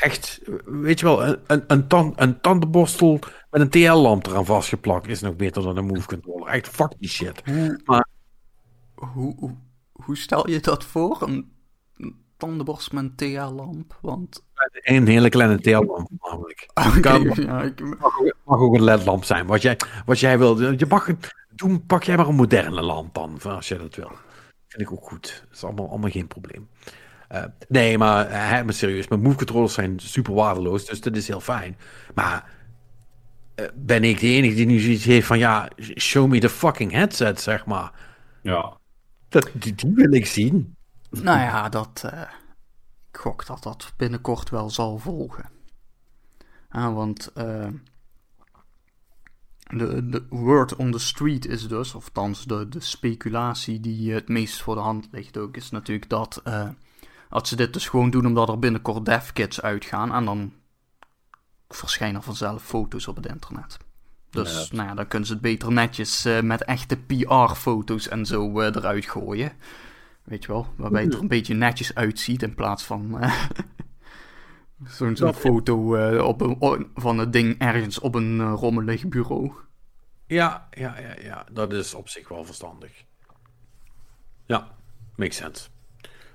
Echt, 0.00 0.40
weet 0.64 1.00
je 1.00 1.06
wel, 1.06 1.24
een, 1.24 1.38
een, 1.46 1.64
een, 1.66 1.86
tand, 1.86 2.20
een 2.20 2.40
tandenborstel 2.40 3.18
met 3.50 3.60
een 3.60 3.70
TL-lamp 3.70 4.26
eraan 4.26 4.44
vastgeplakt 4.44 5.08
is 5.08 5.20
nog 5.20 5.36
beter 5.36 5.62
dan 5.62 5.76
een 5.76 5.86
Move 5.86 6.06
controller. 6.06 6.46
Echt, 6.46 6.68
fuck 6.68 6.92
die 6.98 7.08
shit. 7.08 7.42
Maar, 7.84 8.06
hoe, 8.94 9.34
hoe, 9.38 9.54
hoe 9.92 10.16
stel 10.16 10.48
je 10.50 10.60
dat 10.60 10.84
voor? 10.84 11.22
Een 11.22 11.52
tandenborstel 12.36 13.02
met 13.02 13.10
een 13.10 13.16
TL-lamp? 13.16 13.98
Want 14.00 14.44
een 14.72 15.06
hele 15.06 15.28
kleine 15.28 15.60
TL-lamp 15.60 16.08
namelijk. 16.20 16.68
Okay, 16.96 17.20
ja, 17.20 17.62
ik... 17.62 17.80
mag, 17.80 18.20
ook, 18.20 18.34
mag, 18.44 18.60
ook, 18.60 18.74
een 18.74 18.84
LED-lamp 18.84 19.24
zijn. 19.24 19.46
Wat 19.46 19.62
jij, 19.62 19.76
wat 20.04 20.20
jij 20.20 20.38
wil. 20.38 20.60
Je 20.60 20.86
mag, 20.88 21.08
doen, 21.48 21.86
pak 21.86 22.02
jij 22.02 22.16
maar 22.16 22.28
een 22.28 22.34
moderne 22.34 22.82
lamp 22.82 23.14
dan, 23.14 23.40
als 23.42 23.68
je 23.68 23.78
dat 23.78 23.94
wil. 23.94 24.10
Vind 24.68 24.82
ik 24.82 24.92
ook 24.92 25.04
goed. 25.04 25.44
Dat 25.48 25.56
is 25.56 25.64
allemaal, 25.64 25.88
allemaal 25.88 26.10
geen 26.10 26.26
probleem. 26.26 26.68
Uh, 27.32 27.44
nee, 27.68 27.98
maar, 27.98 28.26
uh, 28.30 28.64
maar 28.64 28.72
serieus, 28.72 29.08
mijn 29.08 29.20
move 29.20 29.36
controllers 29.36 29.74
zijn 29.74 29.98
super 30.00 30.34
waardeloos, 30.34 30.84
dus 30.84 31.00
dat 31.00 31.16
is 31.16 31.28
heel 31.28 31.40
fijn. 31.40 31.76
Maar 32.14 32.50
uh, 33.56 33.66
ben 33.74 34.04
ik 34.04 34.20
de 34.20 34.26
enige 34.26 34.54
die 34.54 34.66
nu 34.66 34.78
zoiets 34.78 35.04
heeft 35.04 35.26
van, 35.26 35.38
ja, 35.38 35.70
show 35.96 36.28
me 36.28 36.38
the 36.38 36.48
fucking 36.48 36.92
headset, 36.92 37.40
zeg 37.40 37.66
maar. 37.66 37.92
Ja. 38.42 38.78
Dat, 39.28 39.50
die, 39.52 39.74
die 39.74 39.94
wil 39.94 40.12
ik 40.12 40.26
zien. 40.26 40.76
Nou 41.10 41.38
ja, 41.38 41.68
dat 41.68 42.04
ik 43.12 43.18
gok 43.20 43.46
dat 43.46 43.62
dat 43.62 43.92
binnenkort 43.96 44.50
wel 44.50 44.70
zal 44.70 44.98
volgen. 44.98 45.50
Ah, 46.68 46.94
want 46.94 47.30
uh, 47.36 47.68
de, 49.60 50.08
de 50.08 50.26
word 50.28 50.76
on 50.76 50.90
the 50.90 50.98
street 50.98 51.46
is 51.46 51.68
dus, 51.68 51.94
of 51.94 52.04
althans 52.04 52.44
de, 52.44 52.68
de 52.68 52.80
speculatie 52.80 53.80
die 53.80 54.12
het 54.12 54.28
meest 54.28 54.62
voor 54.62 54.74
de 54.74 54.80
hand 54.80 55.08
ligt 55.10 55.36
ook, 55.36 55.56
is 55.56 55.70
natuurlijk 55.70 56.08
dat, 56.08 56.42
uh, 56.46 56.68
dat 57.30 57.48
ze 57.48 57.56
dit 57.56 57.72
dus 57.72 57.88
gewoon 57.88 58.10
doen 58.10 58.26
omdat 58.26 58.48
er 58.48 58.58
binnenkort 58.58 59.04
devkits 59.04 59.62
uitgaan 59.62 60.12
en 60.14 60.24
dan 60.24 60.52
verschijnen 61.68 62.22
vanzelf 62.22 62.62
foto's 62.62 63.06
op 63.06 63.16
het 63.16 63.26
internet. 63.26 63.76
Dus 64.30 64.68
ja, 64.68 64.76
nou 64.76 64.88
ja, 64.88 64.94
dan 64.94 65.06
kunnen 65.06 65.28
ze 65.28 65.32
het 65.32 65.42
beter 65.42 65.72
netjes 65.72 66.26
uh, 66.26 66.40
met 66.40 66.64
echte 66.64 66.96
PR-foto's 66.96 68.08
en 68.08 68.26
zo 68.26 68.60
eruit 68.60 69.06
gooien. 69.06 69.52
Weet 70.22 70.42
je 70.42 70.52
wel, 70.52 70.66
waarbij 70.76 71.02
het 71.02 71.14
er 71.14 71.20
een 71.20 71.28
beetje 71.28 71.54
netjes 71.54 71.94
uitziet 71.94 72.42
in 72.42 72.54
plaats 72.54 72.84
van 72.84 73.24
uh, 73.24 73.44
zo'n 74.96 75.16
zo 75.16 75.32
foto 75.32 75.96
op 76.22 76.40
een, 76.40 76.90
van 76.94 77.18
het 77.18 77.32
ding 77.32 77.58
ergens 77.58 77.98
op 77.98 78.14
een 78.14 78.50
rommelig 78.50 79.08
bureau. 79.08 79.52
Ja, 80.26 80.68
ja, 80.70 80.98
ja, 80.98 81.14
ja, 81.20 81.46
dat 81.52 81.72
is 81.72 81.94
op 81.94 82.08
zich 82.08 82.28
wel 82.28 82.44
verstandig. 82.44 83.04
Ja, 84.46 84.68
makes 85.16 85.36
sense. 85.36 85.68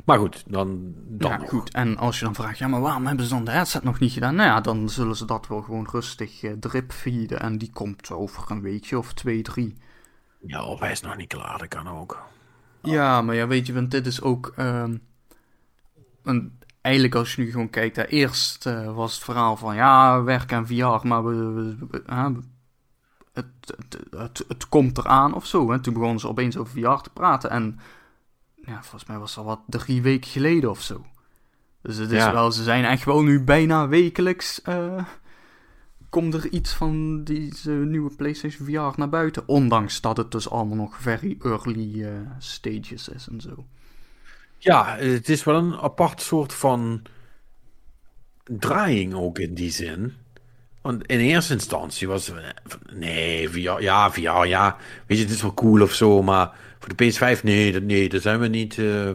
Maar 0.05 0.19
goed, 0.19 0.43
dan, 0.47 0.93
dan 0.95 1.31
ja, 1.31 1.37
goed. 1.37 1.71
En 1.71 1.97
als 1.97 2.19
je 2.19 2.25
dan 2.25 2.35
vraagt, 2.35 2.57
ja, 2.57 2.67
maar 2.67 2.81
waarom 2.81 3.05
hebben 3.05 3.25
ze 3.25 3.33
dan 3.33 3.45
de 3.45 3.51
headset 3.51 3.83
nog 3.83 3.99
niet 3.99 4.11
gedaan? 4.11 4.35
Nou 4.35 4.49
ja, 4.49 4.61
dan 4.61 4.89
zullen 4.89 5.15
ze 5.15 5.25
dat 5.25 5.47
wel 5.47 5.61
gewoon 5.61 5.87
rustig 5.91 6.43
drip 6.59 6.91
feeden. 6.91 7.39
En 7.39 7.57
die 7.57 7.71
komt 7.73 8.11
over 8.11 8.51
een 8.51 8.61
weekje 8.61 8.97
of 8.97 9.13
twee, 9.13 9.41
drie. 9.41 9.75
Ja, 10.45 10.63
of 10.63 10.79
hij 10.79 10.91
is 10.91 11.01
nog 11.01 11.17
niet 11.17 11.27
klaar, 11.27 11.57
dat 11.57 11.67
kan 11.67 11.87
ook. 11.87 12.23
Ja, 12.81 13.21
maar 13.21 13.35
ja, 13.35 13.47
weet 13.47 13.67
je, 13.67 13.73
want 13.73 13.91
dit 13.91 14.05
is 14.05 14.21
ook. 14.21 14.53
Een, 14.55 15.01
eigenlijk, 16.85 17.15
als 17.15 17.35
je 17.35 17.41
nu 17.41 17.51
gewoon 17.51 17.69
kijkt, 17.69 17.95
hè, 17.95 18.07
eerst 18.07 18.65
uh, 18.65 18.95
was 18.95 19.13
het 19.13 19.23
verhaal 19.23 19.57
van 19.57 19.75
ja, 19.75 20.23
werk 20.23 20.51
en 20.51 20.67
VR, 20.67 21.07
maar 21.07 21.25
we, 21.25 21.35
we, 21.35 21.75
we 21.89 22.03
uh, 22.09 22.27
het, 23.33 23.45
het, 23.65 23.99
het, 24.09 24.45
het, 24.47 24.69
komt 24.69 24.97
eraan 24.97 25.33
of 25.33 25.45
zo. 25.45 25.71
Hè. 25.71 25.79
Toen 25.79 25.93
begonnen 25.93 26.19
ze 26.19 26.27
opeens 26.27 26.57
over 26.57 26.73
VR 26.73 27.01
te 27.01 27.09
praten. 27.13 27.49
En 27.49 27.79
ja, 28.65 28.81
volgens 28.81 29.05
mij 29.05 29.17
was 29.17 29.35
dat 29.35 29.43
al 29.43 29.49
wat 29.49 29.81
drie 29.81 30.01
weken 30.01 30.29
geleden 30.29 30.69
of 30.69 30.81
zo. 30.81 31.05
Dus 31.81 31.97
het 31.97 32.11
is 32.11 32.23
ja. 32.23 32.33
wel, 32.33 32.51
ze 32.51 32.63
zijn 32.63 32.85
echt 32.85 33.03
wel 33.05 33.23
nu 33.23 33.43
bijna 33.43 33.87
wekelijks. 33.87 34.61
Uh, 34.69 35.03
komt 36.09 36.33
er 36.33 36.49
iets 36.49 36.73
van 36.73 37.23
deze 37.23 37.71
nieuwe 37.71 38.15
PlayStation 38.15 38.67
VR 38.67 38.99
naar 38.99 39.09
buiten. 39.09 39.47
Ondanks 39.47 40.01
dat 40.01 40.17
het 40.17 40.31
dus 40.31 40.49
allemaal 40.49 40.75
nog 40.75 40.97
very 41.01 41.35
early 41.41 41.99
uh, 41.99 42.09
stages 42.37 43.09
is 43.09 43.27
en 43.27 43.41
zo. 43.41 43.65
Ja, 44.57 44.97
het 44.97 45.29
is 45.29 45.43
wel 45.43 45.55
een 45.55 45.75
apart 45.75 46.21
soort 46.21 46.53
van 46.53 47.01
draaiing 48.43 49.13
ook 49.13 49.39
in 49.39 49.53
die 49.53 49.71
zin. 49.71 50.13
Want 50.81 51.05
in 51.05 51.19
eerste 51.19 51.53
instantie 51.53 52.07
was 52.07 52.31
nee, 52.93 53.49
VR, 53.49 53.81
ja, 53.81 54.11
VR, 54.11 54.45
ja, 54.45 54.77
weet 55.07 55.17
je, 55.17 55.23
het 55.23 55.33
is 55.33 55.41
wel 55.41 55.53
cool 55.53 55.81
of 55.81 55.93
zo, 55.93 56.21
maar 56.21 56.57
voor 56.85 56.95
de 56.95 57.37
PS5, 57.37 57.43
nee, 57.43 57.71
dat, 57.71 57.83
nee, 57.83 58.09
daar 58.09 58.21
zijn 58.21 58.39
we 58.39 58.47
niet, 58.47 58.77
uh, 58.77 59.11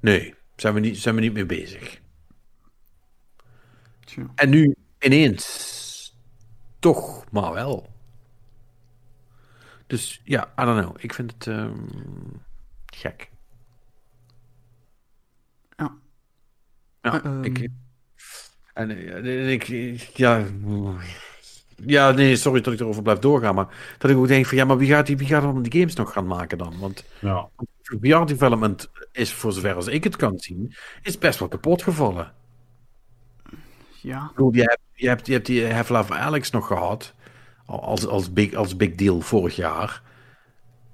nee, 0.00 0.34
zijn 0.56 0.74
we 0.74 0.80
niet, 0.80 0.98
zijn 0.98 1.14
we 1.14 1.20
niet 1.20 1.32
mee 1.32 1.46
bezig. 1.46 2.00
Tja. 4.04 4.26
En 4.34 4.50
nu 4.50 4.74
ineens 4.98 6.16
toch 6.78 7.30
maar 7.30 7.52
wel. 7.52 7.88
Dus 9.86 10.20
ja, 10.24 10.52
I 10.58 10.64
don't 10.64 10.84
know. 10.84 10.96
Ik 10.98 11.14
vind 11.14 11.32
het 11.32 11.46
um, 11.46 11.88
gek. 12.86 13.30
Ja. 15.76 15.96
Ja, 17.02 17.24
uh, 17.24 17.42
ik... 17.42 17.68
En, 18.72 18.90
ik, 19.48 19.64
ja, 20.16 20.46
ja, 21.86 22.10
nee, 22.10 22.36
sorry 22.36 22.60
dat 22.60 22.72
ik 22.72 22.80
erover 22.80 23.02
blijf 23.02 23.18
doorgaan, 23.18 23.54
maar 23.54 23.94
dat 23.98 24.10
ik 24.10 24.16
ook 24.16 24.28
denk 24.28 24.46
van, 24.46 24.56
ja, 24.56 24.64
maar 24.64 24.78
wie 24.78 24.88
gaat 24.88 25.06
die, 25.06 25.16
wie 25.16 25.26
gaat 25.26 25.42
dan 25.42 25.62
die 25.62 25.80
games 25.80 25.94
nog 25.94 26.12
gaan 26.12 26.26
maken 26.26 26.58
dan? 26.58 26.74
Want 26.78 27.04
ja. 27.18 27.48
VR 27.82 28.24
development 28.24 28.90
is, 29.12 29.32
voor 29.32 29.52
zover 29.52 29.74
als 29.74 29.86
ik 29.86 30.04
het 30.04 30.16
kan 30.16 30.38
zien, 30.38 30.74
is 31.02 31.18
best 31.18 31.38
wel 31.38 31.48
kapot 31.48 31.82
gevallen. 31.82 32.32
Ja. 34.02 34.24
Ik 34.24 34.30
bedoel, 34.34 34.54
je 34.54 34.60
hebt, 34.60 34.80
je 34.92 35.08
hebt, 35.08 35.26
je 35.26 35.32
hebt 35.32 35.46
die 35.46 35.72
Half-Life 35.72 36.14
Alex 36.14 36.50
nog 36.50 36.66
gehad. 36.66 37.14
Als, 37.66 38.06
als, 38.06 38.32
big, 38.32 38.54
als 38.54 38.76
big 38.76 38.94
deal 38.94 39.20
vorig 39.20 39.56
jaar. 39.56 40.02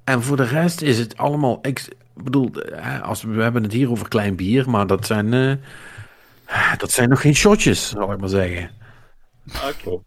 En 0.05 0.23
voor 0.23 0.37
de 0.37 0.45
rest 0.45 0.83
is 0.83 0.99
het 0.99 1.17
allemaal. 1.17 1.59
Ik 1.63 1.89
bedoel, 2.15 2.51
als 3.03 3.23
we, 3.23 3.31
we 3.31 3.43
hebben 3.43 3.63
het 3.63 3.73
hier 3.73 3.91
over 3.91 4.09
klein 4.09 4.37
bier, 4.37 4.71
maar 4.71 4.87
dat 4.87 5.07
zijn. 5.07 5.33
Uh, 5.33 6.77
dat 6.77 6.91
zijn 6.91 7.09
nog 7.09 7.21
geen 7.21 7.35
shotjes, 7.35 7.89
zal 7.89 8.13
ik 8.13 8.21
maar 8.21 8.29
zeggen. 8.29 8.71
Oké. 9.47 10.01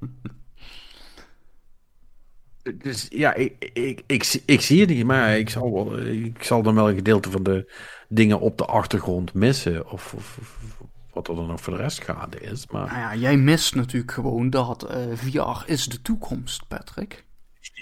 Dus 2.74 3.06
ja, 3.08 3.34
ik, 3.34 3.70
ik, 3.72 4.02
ik, 4.06 4.42
ik, 4.44 4.60
zie 4.60 4.80
het 4.80 4.88
niet, 4.88 5.04
maar 5.04 5.38
ik 5.38 5.50
zal, 5.50 5.72
wel, 5.72 5.98
ik 5.98 6.42
zal 6.42 6.62
dan 6.62 6.74
wel 6.74 6.88
een 6.88 6.94
gedeelte 6.94 7.30
van 7.30 7.42
de 7.42 7.72
dingen 8.08 8.40
op 8.40 8.58
de 8.58 8.64
achtergrond 8.64 9.34
missen. 9.34 9.90
Of, 9.90 10.14
of, 10.16 10.38
wat 11.12 11.28
er 11.28 11.34
dan 11.34 11.46
nog 11.46 11.60
voor 11.60 11.76
de 11.76 11.82
rest 11.82 12.04
gaande 12.04 12.40
is. 12.40 12.66
Maar... 12.70 12.86
Nou 12.86 12.98
ja, 12.98 13.14
jij 13.14 13.36
mist 13.36 13.74
natuurlijk 13.74 14.12
gewoon 14.12 14.50
dat 14.50 14.90
uh, 14.90 14.96
VR 15.14 15.70
is 15.70 15.86
de 15.86 16.02
toekomst, 16.02 16.68
Patrick. 16.68 17.24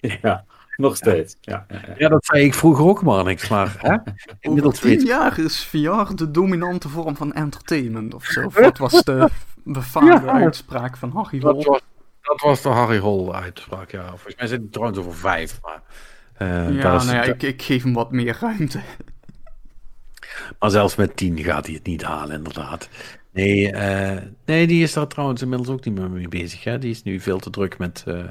Ja, 0.22 0.44
nog 0.76 0.96
steeds. 0.96 1.36
Ja, 1.40 1.64
ja, 1.68 1.80
ja. 1.86 1.94
Ja, 1.98 2.08
dat 2.08 2.24
zei 2.24 2.44
ik 2.44 2.54
vroeger 2.54 2.84
ook 2.84 3.02
maar 3.02 3.24
niks, 3.24 3.48
maar 3.48 3.76
hè? 3.78 3.96
Inmiddels 4.40 4.80
tien 4.80 4.90
weet 4.90 5.06
jaar 5.06 5.38
is 5.38 5.64
VR 5.64 6.14
de 6.14 6.30
dominante 6.30 6.88
vorm 6.88 7.16
van 7.16 7.32
entertainment 7.32 8.14
of 8.14 8.24
zo. 8.24 8.44
Of 8.44 8.58
Wat 8.58 8.78
was 8.78 9.04
de 9.04 9.28
befaamde 9.64 10.26
Ja. 10.26 10.32
uitspraak 10.32 10.96
van 10.96 11.10
Harry 11.10 11.38
Dat 11.38 11.64
was, 11.64 11.80
dat 12.24 12.40
was 12.40 12.62
de 12.62 12.68
Harry 12.68 12.98
Hol 12.98 13.34
uitspraak, 13.34 13.90
ja. 13.90 14.08
Volgens 14.08 14.34
mij 14.36 14.46
zit 14.46 14.60
het 14.62 14.72
trouwens 14.72 14.98
over 14.98 15.14
vijf, 15.14 15.60
maar... 15.62 15.82
eh, 16.34 16.74
Ja, 16.78 16.94
is- 16.96 17.04
nou 17.04 17.16
ja, 17.16 17.22
ik, 17.22 17.42
ik 17.42 17.62
geef 17.62 17.82
hem 17.82 17.92
wat 17.94 18.12
meer 18.12 18.36
ruimte. 18.40 18.80
Maar 20.58 20.70
zelfs 20.70 20.96
met 20.96 21.16
10 21.16 21.38
gaat 21.38 21.66
hij 21.66 21.74
het 21.74 21.86
niet 21.86 22.02
halen, 22.02 22.36
inderdaad. 22.36 22.88
Nee, 23.32 23.72
eh, 23.72 24.22
nee, 24.44 24.66
die 24.66 24.82
is 24.82 24.92
daar 24.92 25.06
trouwens 25.06 25.42
inmiddels 25.42 25.68
ook 25.70 25.84
niet 25.84 25.98
meer 25.98 26.10
mee 26.10 26.28
bezig. 26.28 26.64
Hè? 26.64 26.78
Die 26.78 26.90
is 26.90 27.02
nu 27.02 27.20
veel 27.20 27.38
te 27.38 27.50
druk 27.50 27.78
met, 27.78 28.02
eh, 28.06 28.24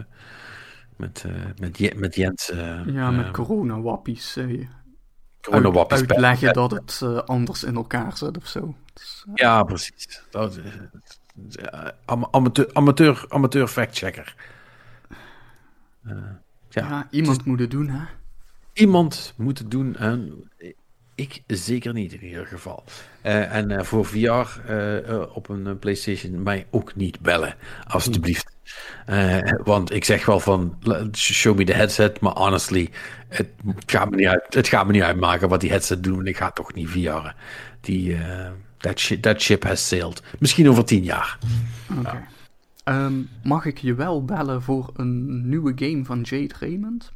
met, 0.98 1.26
met, 1.60 1.96
met 1.96 2.16
Jens. 2.16 2.52
Ja, 2.86 3.12
met 3.12 3.32
corona-wappies. 3.32 4.38
coronawappies. 5.42 6.00
uit- 6.00 6.10
uitleggen 6.12 6.54
dat 6.54 6.72
het 6.72 7.02
anders 7.26 7.64
in 7.64 7.76
elkaar 7.76 8.18
zit 8.18 8.38
of 8.38 8.48
zo. 8.48 8.76
Dus, 8.94 9.26
Ja, 9.34 9.64
precies. 9.64 10.22
Dat, 10.32 10.60
amateur, 12.06 12.70
amateur, 12.74 13.26
amateur 13.30 13.68
fact-checker. 13.68 14.36
Eh, 16.04 16.16
ja. 16.70 16.88
ja, 16.90 17.08
iemand 17.12 17.46
moet 17.46 17.60
het 17.60 17.72
doen, 17.72 17.88
hè? 17.90 18.06
Iemand 18.74 19.34
moet 19.38 19.58
het 19.58 19.72
doen 19.72 19.96
en 19.96 20.50
ik 21.16 21.44
zeker 21.48 21.94
niet 21.94 22.14
in 22.14 22.24
ieder 22.24 22.46
geval. 22.46 22.84
Eh, 23.22 23.56
en 23.56 23.72
eh, 23.72 23.84
voor 23.84 24.06
VR 24.06 24.18
eh, 24.20 25.10
eh, 25.10 25.36
op 25.36 25.50
een 25.50 25.68
eh, 25.68 25.74
PlayStation 25.80 26.44
mij 26.44 26.68
ook 26.70 26.96
niet 26.96 27.20
bellen, 27.20 27.56
alstublieft. 27.88 28.52
Eh, 29.06 29.40
want 29.64 29.94
ik 29.94 30.04
zeg 30.04 30.26
wel 30.26 30.40
van 30.40 30.78
show 31.16 31.58
me 31.58 31.64
the 31.64 31.74
headset, 31.74 32.20
maar 32.20 32.34
honestly, 32.34 32.90
het 33.28 33.50
gaat 33.86 34.10
me 34.10 34.16
niet, 34.16 34.28
uit, 34.28 34.54
het 34.54 34.68
gaat 34.68 34.86
me 34.86 34.92
niet 34.92 35.02
uitmaken 35.02 35.50
wat 35.50 35.62
die 35.62 35.70
headset 35.70 36.04
doen, 36.04 36.16
want 36.16 36.28
ik 36.28 36.38
ga 36.38 36.52
toch 36.52 36.74
niet 36.74 36.90
VR'en. 36.90 37.36
Die, 37.82 38.16
eh, 38.16 38.52
that, 38.84 39.00
shi- 39.00 39.20
that 39.20 39.42
ship 39.42 39.64
has 39.64 39.88
sailed. 39.88 40.22
Misschien 40.40 40.70
over 40.70 40.86
tien 40.86 41.04
jaar. 41.04 41.38
Ehm, 42.84 43.14
mag 43.44 43.66
ik 43.66 43.78
je 43.78 43.94
wel 43.94 44.26
bellen 44.26 44.62
voor 44.62 44.92
een 44.96 45.42
nieuwe 45.50 45.72
game 45.76 46.06
van 46.06 46.22
Jade 46.22 46.54
Raymond? 46.60 47.12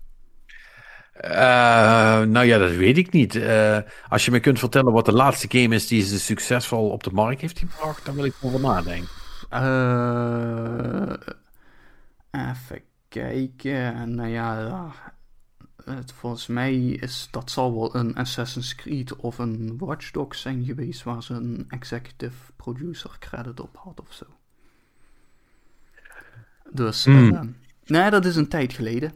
Eh, 1.13 2.21
nou 2.21 2.45
ja, 2.45 2.57
dat 2.57 2.71
weet 2.71 2.97
ik 2.97 3.11
niet. 3.11 3.35
Eh, 3.35 3.77
als 4.09 4.25
je 4.25 4.31
me 4.31 4.39
kunt 4.39 4.59
vertellen 4.59 4.93
wat 4.93 5.05
de 5.05 5.11
laatste 5.13 5.47
game 5.49 5.75
is 5.75 5.87
die 5.87 6.03
ze 6.03 6.19
succesvol 6.19 6.89
op 6.89 7.03
de 7.03 7.11
markt 7.11 7.41
heeft 7.41 7.59
gebracht, 7.59 8.05
dan 8.05 8.15
wil 8.15 8.25
ik 8.25 8.33
erover 8.41 8.59
nadenken. 8.59 9.07
Eh, 9.49 11.13
even 12.31 12.81
kijken. 13.09 14.15
Nou 14.15 14.29
ja, 14.29 14.91
het, 15.89 16.11
volgens 16.11 16.47
mij 16.47 16.75
is 16.85 17.27
dat 17.31 17.51
zal 17.51 17.73
wel 17.73 17.95
een 17.95 18.15
Assassin's 18.15 18.75
Creed 18.75 19.15
of 19.15 19.37
een 19.37 19.77
Watch 19.77 20.11
Dogs 20.11 20.41
zijn 20.41 20.63
geweest 20.65 21.03
waar 21.03 21.23
ze 21.23 21.33
een 21.33 21.65
executive 21.69 22.51
producer 22.55 23.15
credit 23.19 23.59
op 23.59 23.75
had 23.75 23.99
of 23.99 24.13
zo. 24.13 24.25
Dus, 26.71 27.05
Hmm. 27.05 27.33
eh, 27.33 27.41
nee, 27.85 28.09
dat 28.09 28.25
is 28.25 28.35
een 28.35 28.47
tijd 28.47 28.73
geleden. 28.73 29.13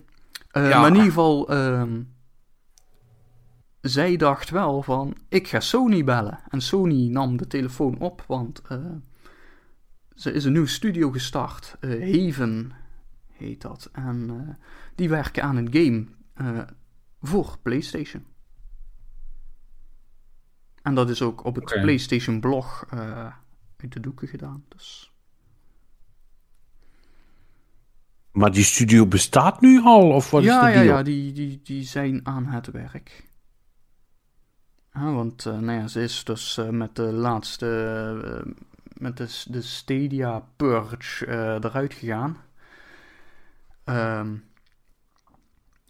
Eh, 0.51 0.69
Ja. 0.69 0.79
Maar 0.79 0.87
in 0.87 0.93
ieder 0.95 1.09
geval, 1.09 1.49
ehm, 1.49 2.01
zij 3.81 4.15
dacht 4.15 4.49
wel 4.49 4.81
van, 4.83 5.15
ik 5.29 5.47
ga 5.47 5.59
Sony 5.59 6.03
bellen. 6.03 6.39
En 6.49 6.61
Sony 6.61 7.07
nam 7.07 7.37
de 7.37 7.47
telefoon 7.47 7.99
op, 7.99 8.23
want 8.27 8.61
eh, 8.67 8.77
ze 10.15 10.31
is 10.31 10.45
een 10.45 10.53
nieuw 10.53 10.65
studio 10.65 11.11
gestart. 11.11 11.75
Haven 11.81 12.71
heet 13.31 13.61
dat. 13.61 13.89
En 13.91 14.57
die 14.95 15.09
werken 15.09 15.43
aan 15.43 15.55
een 15.55 15.73
game 15.73 16.05
eh, 16.45 16.61
voor 17.21 17.57
PlayStation. 17.61 18.25
En 20.81 20.95
dat 20.95 21.09
is 21.09 21.21
ook 21.21 21.45
op 21.45 21.55
het. 21.55 21.63
PlayStation 21.63 22.39
blog 22.39 22.85
eh, 22.89 23.33
uit 23.77 23.93
de 23.93 23.99
doeken 23.99 24.27
gedaan. 24.27 24.63
Dus 24.67 25.11
Maar 28.31 28.51
die 28.51 28.63
studio 28.63 29.05
bestaat 29.05 29.61
nu 29.61 29.81
al, 29.81 30.11
of 30.11 30.31
wat 30.31 30.43
ja, 30.43 30.67
is 30.67 30.73
de 30.73 30.79
ja, 30.79 30.83
deal? 30.83 30.97
ja, 30.97 31.03
die, 31.03 31.31
die, 31.31 31.59
die 31.63 31.83
zijn 31.83 32.27
aan 32.27 32.45
het 32.45 32.71
werk. 32.71 33.29
Ja, 34.93 35.11
want 35.13 35.45
eh, 35.45 35.59
nou 35.59 35.79
ja, 35.79 35.87
ze 35.87 36.01
is 36.01 36.23
dus 36.23 36.57
eh, 36.57 36.69
met 36.69 36.95
de 36.95 37.13
laatste, 37.13 38.45
met 38.93 39.17
de, 39.17 39.43
de 39.45 39.61
Stadia 39.61 40.43
Purge 40.55 41.25
eh, 41.25 41.53
eruit 41.53 41.93
gegaan. 41.93 42.37
Ehm, 43.83 44.35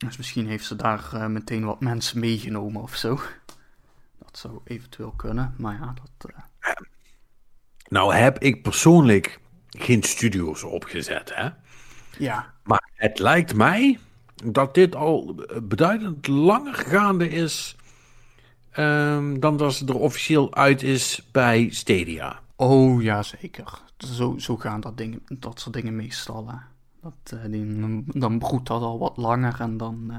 dus 0.05 0.17
misschien 0.17 0.47
heeft 0.47 0.65
ze 0.65 0.75
daar 0.75 1.09
eh, 1.13 1.25
meteen 1.27 1.65
wat 1.65 1.79
mensen 1.81 2.19
meegenomen 2.19 2.81
of 2.81 2.95
zo. 2.95 3.19
Dat 4.19 4.37
zou 4.37 4.59
eventueel 4.63 5.11
kunnen, 5.11 5.53
maar 5.57 5.73
ja, 5.79 5.93
dat... 6.17 6.31
eh, 6.59 6.71
Nou 7.89 8.13
heb 8.13 8.39
ik 8.39 8.61
persoonlijk 8.63 9.39
geen 9.69 10.03
studio's 10.03 10.63
opgezet, 10.63 11.35
hè. 11.35 11.49
ja, 12.17 12.53
Maar 12.63 12.89
het 12.93 13.19
lijkt 13.19 13.53
mij 13.55 13.99
dat 14.43 14.73
dit 14.73 14.95
al 14.95 15.35
beduidend 15.63 16.27
langer 16.27 16.73
gaande 16.73 17.29
is 17.29 17.75
ehm, 18.71 19.39
dan 19.39 19.57
dat 19.57 19.73
ze 19.73 19.85
er 19.85 19.95
officieel 19.95 20.55
uit 20.55 20.83
is 20.83 21.27
bij 21.31 21.69
Stadia. 21.69 22.39
Oh 22.55 23.01
ja, 23.01 23.23
zeker. 23.23 23.81
Zo, 23.97 24.37
zo 24.37 24.57
gaan 24.57 24.81
dat, 24.81 24.97
dingen, 24.97 25.21
dat 25.27 25.59
soort 25.59 25.75
dingen 25.75 25.95
meestal. 25.95 26.47
Hè. 26.49 26.55
Dat, 27.01 27.39
eh, 27.39 27.51
die, 27.51 28.03
dan 28.07 28.39
broedt 28.39 28.67
dat 28.67 28.81
al 28.81 28.99
wat 28.99 29.17
langer 29.17 29.55
en 29.59 29.77
dan. 29.77 30.05
eh, 30.09 30.17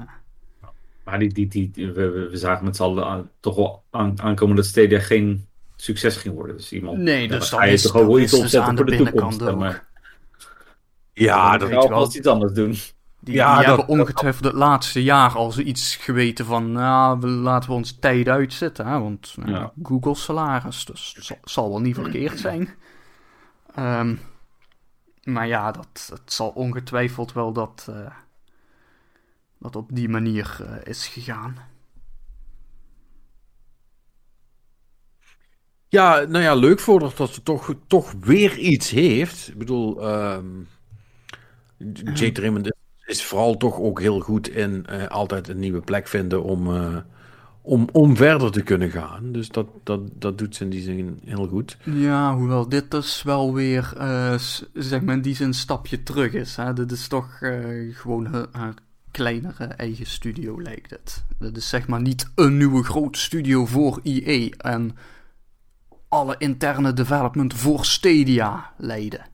Maar 1.03 1.19
die, 1.19 1.33
die, 1.33 1.47
die, 1.47 1.71
we, 1.75 1.91
we- 2.09 2.27
we 2.29 2.37
zagen 2.37 2.65
met 2.65 2.75
z'n 2.75 2.83
allen 2.83 3.05
aan- 3.05 3.29
toch 3.39 3.55
wel 3.55 3.83
aan, 3.91 4.21
aankomen 4.21 4.55
dat 4.55 4.65
Stadia 4.65 4.99
geen 4.99 5.47
succes 5.75 6.15
ging 6.17 6.35
worden. 6.35 6.57
Dus 6.57 6.71
iemand, 6.71 6.97
Nee, 6.97 7.27
dus 7.27 7.49
dan 7.49 7.65
je 7.67 7.71
is- 7.73 7.81
toch 7.81 7.95
ook 7.95 8.07
wel 8.07 8.19
iets 8.19 8.31
ze 8.31 8.37
opzetten 8.37 8.63
aan 8.69 8.75
voor 8.77 8.85
de 8.85 8.91
de 8.91 8.97
binnenkant 8.97 9.37
toekomst. 9.39 9.59
Maar, 9.59 9.85
Ja, 11.13 11.57
dat, 11.57 11.69
gaan 11.69 11.77
we 11.79 11.83
alvast 11.87 12.15
iets 12.15 12.27
anders 12.27 12.53
doen. 12.53 12.75
Die, 13.19 13.33
Ja, 13.35 13.57
die 13.57 13.65
dat- 13.67 13.77
hebben 13.77 13.99
ongetwijfeld 13.99 14.43
het 14.45 14.53
laatste 14.53 15.03
jaar 15.03 15.31
al 15.35 15.51
zoiets 15.51 15.95
geweten 15.95 16.45
van. 16.45 16.71
Nou, 16.71 17.19
we, 17.19 17.27
laten 17.27 17.69
we 17.69 17.75
onze 17.75 17.99
tijd 17.99 18.27
uitzitten. 18.27 18.87
Hè, 18.87 18.99
want 18.99 19.33
nou, 19.37 19.51
Ja. 19.51 19.71
Google 19.83 20.15
salaris, 20.15 20.85
dus 20.85 21.13
het 21.15 21.25
zal, 21.25 21.37
zal 21.43 21.69
wel 21.69 21.79
niet 21.81 21.95
verkeerd 21.95 22.39
zijn. 22.39 22.69
Ehm, 23.75 24.15
maar 25.23 25.47
ja, 25.47 25.71
dat, 25.71 26.09
het 26.13 26.33
zal 26.33 26.49
ongetwijfeld 26.49 27.33
wel 27.33 27.53
dat. 27.53 27.87
eh, 27.89 28.15
dat 29.63 29.75
op 29.75 29.89
die 29.95 30.09
manier 30.09 30.57
eh, 30.61 30.85
is 30.91 31.07
gegaan. 31.07 31.57
ja, 35.87 36.19
nou 36.19 36.43
ja, 36.43 36.53
leuk 36.55 36.79
voor 36.79 36.99
dat 36.99 37.33
ze 37.33 37.43
toch, 37.43 37.75
toch 37.87 38.13
weer 38.19 38.57
iets 38.57 38.89
heeft. 38.89 39.47
Ik 39.47 39.57
bedoel, 39.57 40.01
ehm 40.01 40.45
Jade 42.13 42.75
is, 43.05 43.23
vooral 43.23 43.57
toch 43.57 43.79
ook 43.79 43.99
heel 43.99 44.19
goed 44.19 44.47
in 44.47 44.85
eh, 44.85 45.07
altijd 45.07 45.47
een 45.47 45.59
nieuwe 45.59 45.81
plek 45.81 46.07
vinden 46.07 46.43
om, 46.43 46.67
om, 47.65 47.87
om 47.91 48.15
verder 48.15 48.51
te 48.51 48.61
kunnen 48.61 48.91
gaan. 48.91 49.31
Dus 49.31 49.49
dat, 49.49 49.67
dat, 49.83 49.99
dat 50.13 50.37
doet 50.37 50.55
ze 50.55 50.63
in 50.63 50.69
die 50.69 50.81
zin 50.81 51.19
heel 51.25 51.47
goed. 51.47 51.77
Ja, 51.83 52.35
hoewel 52.35 52.69
dit 52.69 52.91
dus 52.91 53.23
wel 53.23 53.53
weer, 53.53 53.93
eh, 53.97 54.35
zeg 54.73 55.01
maar, 55.01 55.15
in 55.15 55.21
die 55.21 55.35
zin 55.35 55.47
een 55.47 55.53
stapje 55.53 56.03
terug 56.03 56.33
is. 56.33 56.55
Hè? 56.55 56.73
Dit 56.73 56.91
is 56.91 57.07
toch 57.07 57.37
eh, 57.41 57.95
gewoon 57.95 58.25
haar, 58.25 58.45
haar 58.51 58.73
kleinere 59.11 59.65
eigen 59.65 60.05
studio, 60.05 60.61
lijkt 60.61 60.89
het. 60.89 61.23
Dit 61.39 61.57
is 61.57 61.69
zeg 61.69 61.87
maar 61.87 62.01
niet 62.01 62.31
een 62.35 62.57
nieuwe 62.57 62.83
grote 62.83 63.19
studio 63.19 63.65
voor 63.65 63.99
EA 64.03 64.49
en 64.57 64.97
alle 66.09 66.35
interne 66.37 66.93
development 66.93 67.53
voor 67.53 67.85
Stadia 67.85 68.71
leiden. 68.77 69.25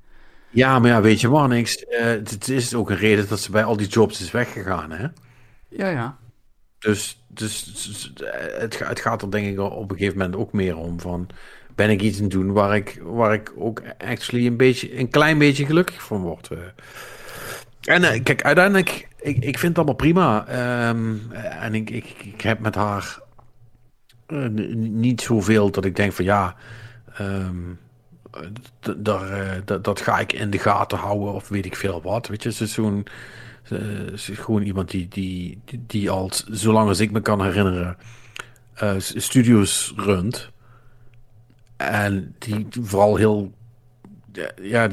Ja, 0.49 0.79
maar 0.79 0.89
ja, 0.89 1.01
weet 1.01 1.21
je 1.21 1.27
maar 1.27 1.47
niks. 1.47 1.85
Eh, 1.85 2.05
het 2.05 2.49
is 2.49 2.73
ook 2.73 2.89
een 2.89 2.97
reden 2.97 3.27
dat 3.27 3.39
ze 3.39 3.51
bij 3.51 3.63
al 3.63 3.77
die 3.77 3.87
jobs 3.87 4.21
is 4.21 4.31
weggegaan, 4.31 4.91
hè? 4.91 5.07
Ja, 5.69 5.89
ja. 5.89 6.17
Dus, 6.79 7.23
dus 7.27 7.63
dus, 7.63 8.13
eh, 8.13 8.59
het, 8.59 8.79
het 8.79 8.99
gaat 8.99 9.21
er 9.21 9.31
denk 9.31 9.47
ik 9.47 9.59
op 9.59 9.91
een 9.91 9.97
gegeven 9.97 10.17
moment 10.17 10.35
ook 10.35 10.53
meer 10.53 10.77
om 10.77 10.99
van... 10.99 11.29
Ben 11.75 11.89
ik 11.89 12.01
iets 12.01 12.17
aan 12.17 12.23
het 12.23 12.31
doen 12.31 12.51
waar 12.51 12.75
ik, 12.75 13.01
waar 13.03 13.33
ik 13.33 13.53
ook 13.57 13.81
actually 13.97 14.45
een, 14.45 14.57
beetje, 14.57 14.99
een 14.99 15.09
klein 15.09 15.37
beetje 15.37 15.65
gelukkig 15.65 16.03
van 16.03 16.21
word? 16.21 16.47
eh. 16.51 16.57
En 17.83 18.03
eh, 18.03 18.23
kijk, 18.23 18.43
uiteindelijk, 18.43 19.07
ik, 19.21 19.35
ik 19.37 19.57
vind 19.57 19.61
het 19.61 19.75
allemaal 19.75 19.95
prima. 19.95 20.47
Ehm, 20.47 21.15
en 21.33 21.75
ik, 21.75 21.89
ik, 21.89 22.15
ik 22.23 22.41
heb 22.41 22.59
met 22.59 22.75
haar 22.75 23.19
niet 24.75 25.21
zoveel 25.21 25.71
dat 25.71 25.85
ik 25.85 25.95
denk 25.95 26.13
van 26.13 26.25
ja... 26.25 26.55
ehm, 27.13 27.55
eh, 28.31 28.41
daar, 28.97 29.61
dat, 29.65 29.83
dat 29.83 30.01
ga 30.01 30.19
ik 30.19 30.33
in 30.33 30.49
de 30.49 30.59
gaten 30.59 30.97
houden 30.97 31.33
of 31.33 31.47
weet 31.49 31.65
ik 31.65 31.75
veel 31.75 32.01
wat. 32.01 32.27
Weet 32.27 32.43
je, 32.43 32.51
ze 32.51 32.63
is 32.63 32.73
zo'n... 32.73 33.05
Ze 33.69 34.11
is 34.11 34.37
gewoon 34.37 34.61
iemand 34.61 34.89
die, 34.89 35.07
die, 35.07 35.61
die, 35.87 36.09
al 36.09 36.31
zolang 36.51 36.87
als 36.87 36.99
ik 36.99 37.11
me 37.11 37.21
kan 37.21 37.43
herinneren 37.43 37.97
eh, 38.73 38.95
studios 38.97 39.93
runt. 39.95 40.51
En 41.77 42.35
die 42.37 42.67
vooral 42.81 43.15
heel... 43.15 43.53
ja, 44.33 44.51
Ja, 44.61 44.89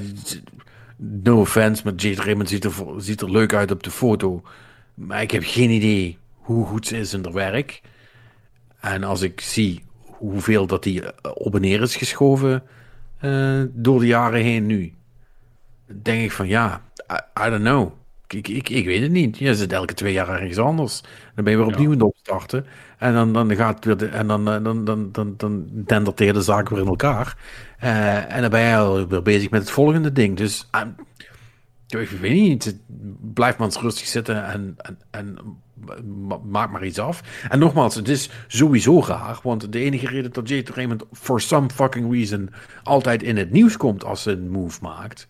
no 0.97 1.41
offense, 1.41 1.83
maar 1.85 1.95
Jade 1.95 2.23
Raymond 2.23 2.49
ziet 2.49 2.65
er, 2.65 2.73
ziet 2.97 3.21
er 3.21 3.31
leuk 3.31 3.55
uit 3.55 3.71
op 3.71 3.83
de 3.83 3.91
foto. 3.91 4.43
Maar 4.95 5.23
ik 5.23 5.31
heb 5.31 5.43
geen 5.45 5.71
idee 5.71 6.19
hoe 6.35 6.67
goed 6.67 6.87
ze 6.87 6.99
is 6.99 7.13
in 7.13 7.25
haar 7.25 7.33
werk. 7.33 7.83
En 8.81 9.05
als 9.05 9.23
ik 9.23 9.41
zie 9.41 9.85
hoeveel 10.01 10.67
dat 10.67 10.83
die 10.83 11.03
op 11.35 11.55
en 11.55 11.61
neer 11.61 11.83
is 11.83 11.97
geschoven 11.97 12.63
door 13.73 14.01
de 14.01 14.07
jaren 14.07 14.43
heen 14.43 14.67
nu, 14.67 14.95
denk 15.87 16.23
ik 16.23 16.33
van 16.33 16.47
ja, 16.47 16.83
I 17.47 17.51
don't 17.51 17.63
know. 17.63 17.93
Ik, 18.29 18.49
ik, 18.49 18.69
ik, 18.69 18.85
weet 18.85 19.03
het 19.03 19.11
niet. 19.11 19.39
Je 19.39 19.55
zit 19.55 19.73
elke 19.73 19.95
twee 19.95 20.13
jaar 20.13 20.29
ergens 20.29 20.59
anders. 20.59 21.01
Dan 21.35 21.45
ben 21.45 21.53
je 21.53 21.59
weer 21.59 21.75
opnieuw 21.75 21.93
ja. 21.93 22.05
opstarten. 22.05 22.67
En 22.99 23.13
dan, 23.13 23.33
dan 23.33 23.57
gaat 23.57 23.85
weer 23.85 23.97
de, 23.97 24.07
en 24.07 24.27
dan, 24.27 24.45
dan, 24.45 24.63
dan, 24.65 24.85
dan, 24.85 25.13
dan, 25.13 25.35
dan 25.37 25.69
dendert 25.73 26.17
de 26.17 26.43
zaak 26.43 26.69
weer 26.69 26.81
in 26.81 26.87
elkaar. 26.87 27.37
Uh, 27.85 28.35
en 28.35 28.41
dan 28.41 28.51
ben 28.51 28.61
je 28.61 28.77
alweer 28.77 29.23
bezig 29.23 29.51
met 29.51 29.61
het 29.61 29.71
volgende 29.71 30.13
ding. 30.13 30.37
Dus 30.37 30.69
uh, 30.75 32.01
ik 32.01 32.09
weet 32.09 32.33
niet. 32.33 32.77
Blijf 33.35 33.57
maar 33.59 33.67
eens 33.67 33.81
rustig 33.81 34.07
zitten 34.07 34.45
en, 34.47 34.77
en, 34.77 34.99
en 35.11 35.39
maak 36.51 36.71
maar 36.71 36.85
iets 36.85 36.99
af. 36.99 37.47
En 37.49 37.59
nogmaals, 37.59 37.95
het 37.95 38.09
is 38.09 38.31
sowieso 38.47 39.03
raar, 39.07 39.39
want 39.43 39.73
de 39.73 39.79
enige 39.79 40.07
reden 40.07 40.33
dat 40.33 40.49
Jade 40.49 40.73
Raymond 40.73 41.05
for 41.13 41.41
some 41.41 41.71
fucking 41.71 42.13
reason 42.13 42.51
altijd 42.83 43.23
in 43.23 43.37
het 43.37 43.51
nieuws 43.51 43.77
komt 43.77 44.05
als 44.05 44.23
ze 44.23 44.31
een 44.31 44.51
move 44.51 44.79
maakt, 44.83 45.27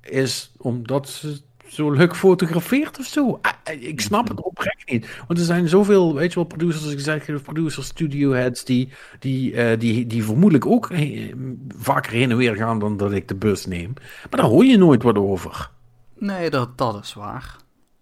is 0.00 0.52
omdat 0.56 1.08
ze 1.08 1.40
zo 1.68 1.90
leuk 1.90 2.16
fotografeert 2.16 2.98
of 2.98 3.04
zo. 3.04 3.40
Ik 3.78 4.00
snap 4.00 4.28
het 4.28 4.42
oprecht 4.42 4.90
niet. 4.90 5.06
Want 5.26 5.38
er 5.38 5.44
zijn 5.44 5.68
zoveel, 5.68 6.14
weet 6.14 6.28
je 6.28 6.34
wel, 6.34 6.44
producers, 6.44 6.92
executive 6.92 7.42
producers, 7.42 7.86
studio 7.86 8.32
heads, 8.32 8.64
die, 8.64 8.88
die, 9.18 9.52
uh, 9.52 9.78
die, 9.78 10.06
die 10.06 10.24
vermoedelijk 10.24 10.66
ook 10.66 10.88
he 10.88 11.30
vaker 11.78 12.12
heen 12.12 12.30
en 12.30 12.36
weer 12.36 12.56
gaan 12.56 12.78
dan 12.78 12.96
dat 12.96 13.12
ik 13.12 13.28
de 13.28 13.34
bus 13.34 13.66
neem. 13.66 13.92
Maar 14.30 14.40
daar 14.40 14.50
hoor 14.50 14.64
je 14.64 14.78
nooit 14.78 15.02
wat 15.02 15.18
over. 15.18 15.70
Nee, 16.18 16.50
dat, 16.50 16.78
dat 16.78 17.04
is 17.04 17.14
waar. 17.14 17.56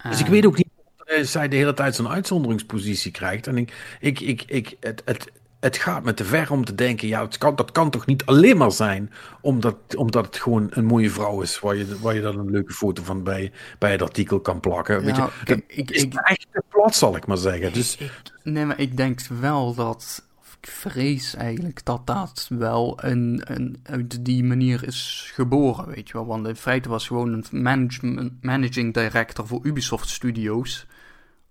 Dus 0.09 0.21
ik 0.21 0.27
weet 0.27 0.47
ook 0.47 0.57
niet 0.57 0.69
of 0.97 1.27
zij 1.27 1.49
de 1.49 1.57
hele 1.57 1.75
tijd 1.75 1.95
zo'n 1.95 2.09
uitzonderingspositie 2.09 3.11
krijgt. 3.11 3.47
En 3.47 3.57
ik, 3.57 3.73
ik, 4.01 4.21
ik, 4.21 4.43
ik, 4.47 4.77
het, 4.81 5.03
het, 5.05 5.31
het 5.65 5.77
gaat 5.77 6.05
me 6.05 6.15
te 6.15 6.25
ver 6.25 6.51
om 6.51 6.65
te 6.65 6.75
denken, 6.75 7.09
ja, 7.09 7.23
het 7.23 7.39
kan, 7.39 7.57
dat 7.57 7.73
kan 7.73 7.91
toch 7.91 8.07
niet 8.07 8.25
alleen 8.25 8.57
maar 8.57 8.73
zijn 8.73 9.13
omdat, 9.41 9.77
omdat 9.97 10.27
het 10.27 10.37
gewoon 10.37 10.67
een 10.71 10.85
mooie 10.85 11.11
vrouw 11.11 11.41
is, 11.41 11.61
waar 11.61 11.77
je, 11.77 11.99
waar 12.01 12.15
je 12.15 12.21
dan 12.21 12.39
een 12.39 12.51
leuke 12.51 12.73
foto 12.73 13.03
van 13.03 13.23
bij, 13.23 13.53
bij 13.79 13.91
het 13.91 14.03
artikel 14.03 14.41
kan 14.41 14.61
plakken. 14.61 14.95
Ja, 14.95 15.05
Weet 15.05 15.17
je, 15.17 15.29
kijk, 15.45 15.65
ik, 15.67 15.91
is 15.91 16.03
ik, 16.03 16.15
echt 16.15 16.47
te 16.53 16.63
plat, 16.69 16.95
zal 16.95 17.17
ik 17.17 17.27
maar 17.27 17.37
zeggen. 17.37 17.73
Dus, 17.73 17.97
ik, 17.97 18.13
nee, 18.43 18.65
maar 18.65 18.81
ik 18.81 18.97
denk 18.97 19.21
wel 19.41 19.75
dat, 19.75 20.27
of 20.41 20.57
ik 20.61 20.69
vrees 20.69 21.35
eigenlijk 21.35 21.85
dat 21.85 22.07
dat 22.07 22.47
wel 22.49 22.99
een, 23.03 23.43
een, 23.45 23.77
uit 23.83 24.25
die 24.25 24.45
manier 24.45 24.87
is 24.87 25.31
geboren, 25.35 25.87
weet 25.87 26.09
je 26.09 26.15
wel. 26.15 26.27
Want 26.27 26.47
in 26.47 26.57
feite 26.57 26.89
was 26.89 27.07
gewoon 27.07 27.33
een 27.33 27.63
management, 27.63 28.43
managing 28.43 28.95
director 28.95 29.47
voor 29.47 29.61
Ubisoft 29.63 30.09
Studios 30.09 30.87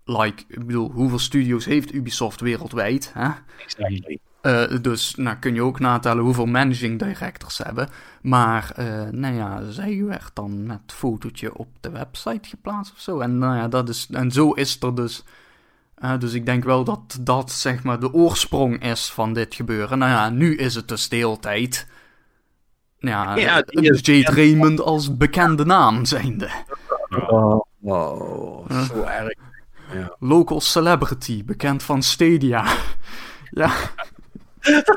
like, 0.04 0.44
ik 0.48 0.66
bedoel, 0.66 0.90
hoeveel 0.90 1.18
studios 1.18 1.64
heeft 1.64 1.92
Ubisoft 1.92 2.40
wereldwijd? 2.40 3.10
Hè? 3.14 3.28
Exactly. 3.64 4.18
Uh, 4.42 4.64
dus 4.80 5.14
nou 5.14 5.36
kun 5.36 5.54
je 5.54 5.62
ook 5.62 5.78
natellen 5.78 6.24
hoeveel 6.24 6.46
managing 6.46 6.98
directors 6.98 7.58
hebben. 7.58 7.88
Maar 8.22 8.74
uh, 8.78 9.08
nou 9.10 9.34
ja, 9.34 9.70
zij 9.70 10.04
werd 10.04 10.30
dan 10.34 10.66
met 10.66 10.80
fotootje 10.86 11.56
op 11.56 11.68
de 11.80 11.90
website 11.90 12.48
geplaatst 12.48 12.92
of 12.92 13.00
zo. 13.00 13.20
En, 13.20 13.38
nou 13.38 13.56
ja, 13.56 13.68
dat 13.68 13.88
is, 13.88 14.08
en 14.10 14.30
zo 14.30 14.50
is 14.50 14.76
er 14.80 14.94
dus. 14.94 15.24
Uh, 15.98 16.18
dus 16.18 16.32
ik 16.32 16.46
denk 16.46 16.64
wel 16.64 16.84
dat 16.84 17.18
dat 17.20 17.52
zeg 17.52 17.82
maar 17.82 18.00
de 18.00 18.12
oorsprong 18.12 18.82
is 18.82 19.10
van 19.10 19.32
dit 19.32 19.54
gebeuren. 19.54 19.98
Nou 19.98 20.10
ja, 20.10 20.30
nu 20.30 20.56
is 20.56 20.74
het 20.74 20.88
dus 20.88 21.08
de 21.08 21.16
hele 21.16 21.38
tijd. 21.38 21.86
Ja, 22.98 23.36
ja 23.36 23.60
dus 23.60 24.00
Jade 24.00 24.34
Raymond 24.34 24.80
als 24.80 25.16
bekende 25.16 25.64
naam 25.64 26.04
zijnde. 26.04 26.50
Oh, 27.28 27.60
wow, 27.78 28.70
zo 28.70 29.02
erg. 29.02 29.34
Ja. 29.94 30.16
Local 30.18 30.60
celebrity, 30.60 31.44
bekend 31.44 31.82
van 31.82 32.02
Stadia. 32.02 32.76
ja. 33.50 33.74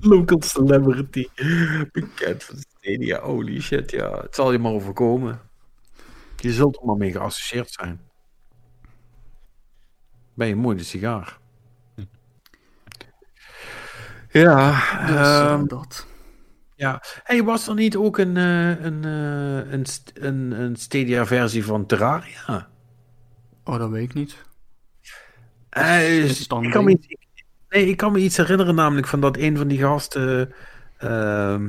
Local 0.00 0.42
celebrity, 0.42 1.28
bekend 1.92 2.44
van 2.44 2.56
Stadia. 2.56 3.20
Holy 3.20 3.60
shit, 3.60 3.90
ja. 3.90 4.20
Het 4.20 4.34
zal 4.34 4.52
je 4.52 4.58
maar 4.58 4.72
overkomen. 4.72 5.40
Je 6.36 6.52
zult 6.52 6.76
er 6.76 6.86
maar 6.86 6.96
mee 6.96 7.12
geassocieerd 7.12 7.70
zijn. 7.70 8.00
Ben 10.34 10.48
je 10.48 10.56
mooi 10.56 10.76
de 10.76 10.84
sigaar. 10.84 11.38
Ja, 14.28 15.06
dus, 15.06 15.50
um, 15.50 15.68
dat. 15.68 16.06
Ja, 16.74 17.02
hey, 17.22 17.42
was 17.42 17.68
er 17.68 17.74
niet 17.74 17.96
ook 17.96 18.18
een, 18.18 18.36
uh, 18.36 18.84
een, 18.84 19.02
uh, 19.06 19.72
een, 19.72 19.84
een, 20.14 20.60
een 20.60 20.76
Stadia-versie 20.76 21.64
van 21.64 21.86
Terraria? 21.86 22.68
Oh, 23.66 23.78
dat 23.78 23.90
weet 23.90 24.02
ik 24.02 24.14
niet. 24.14 24.36
Uh, 25.78 26.30
ik, 26.30 26.70
kan 26.70 26.84
me 26.84 26.90
iets, 26.90 27.06
nee, 27.68 27.88
ik 27.88 27.96
kan 27.96 28.12
me 28.12 28.18
iets 28.18 28.36
herinneren, 28.36 28.74
namelijk 28.74 29.06
van 29.06 29.20
dat 29.20 29.36
een 29.36 29.56
van 29.56 29.68
die 29.68 29.78
gasten. 29.78 30.52
Uh, 31.04 31.60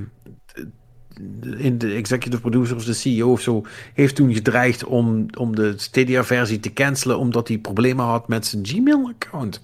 in 1.58 1.78
de 1.78 1.94
executive 1.94 2.42
producer 2.42 2.76
of 2.76 2.84
de 2.84 2.94
CEO 2.94 3.32
of 3.32 3.42
zo, 3.42 3.66
heeft 3.94 4.16
toen 4.16 4.34
gedreigd 4.34 4.84
om, 4.84 5.26
om 5.38 5.56
de 5.56 5.74
Stadia-versie 5.78 6.60
te 6.60 6.74
cancelen, 6.74 7.18
omdat 7.18 7.48
hij 7.48 7.58
problemen 7.58 8.06
had 8.06 8.28
met 8.28 8.46
zijn 8.46 8.66
Gmail-account. 8.66 9.62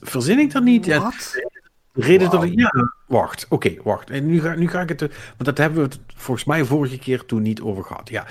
Verzin 0.00 0.38
ik 0.38 0.52
dat 0.52 0.62
niet? 0.62 0.86
Wat? 0.86 1.32
Ja, 1.34 1.48
reden 1.92 2.30
wow. 2.30 2.40
dat 2.40 2.50
ik. 2.50 2.58
Ja, 2.58 2.92
wacht. 3.06 3.46
Oké, 3.48 3.66
okay, 3.66 3.80
wacht. 3.84 4.10
En 4.10 4.26
nu 4.26 4.40
ga, 4.40 4.54
nu 4.54 4.68
ga 4.68 4.80
ik 4.80 4.88
het. 4.88 5.00
Want 5.00 5.44
dat 5.44 5.58
hebben 5.58 5.78
we 5.78 5.84
het 5.84 6.00
volgens 6.14 6.46
mij 6.46 6.64
vorige 6.64 6.98
keer 6.98 7.24
toen 7.24 7.42
niet 7.42 7.60
over 7.60 7.84
gehad. 7.84 8.08
Ja. 8.08 8.26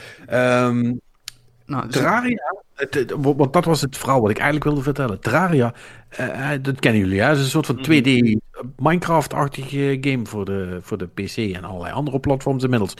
Um, 0.67 0.99
nou, 1.65 1.89
Terraria, 1.89 2.55
want 3.17 3.53
dat 3.53 3.65
was 3.65 3.81
het 3.81 3.97
verhaal 3.97 4.21
wat 4.21 4.29
ik 4.29 4.37
eigenlijk 4.37 4.65
wilde 4.65 4.81
vertellen. 4.81 5.19
Terraria, 5.19 5.73
uh, 6.19 6.51
dat 6.61 6.79
kennen 6.79 7.01
jullie, 7.01 7.19
hè? 7.21 7.27
Het 7.27 7.37
is 7.37 7.43
een 7.43 7.49
soort 7.49 7.65
van 7.65 7.77
2D 7.77 8.07
mhm. 8.07 8.37
Minecraft-achtige 8.75 9.97
game 10.01 10.25
voor 10.25 10.45
de, 10.45 10.79
voor 10.81 10.97
de 10.97 11.07
PC 11.07 11.37
en 11.37 11.63
allerlei 11.63 11.93
andere 11.93 12.19
platforms 12.19 12.63
inmiddels. 12.63 12.93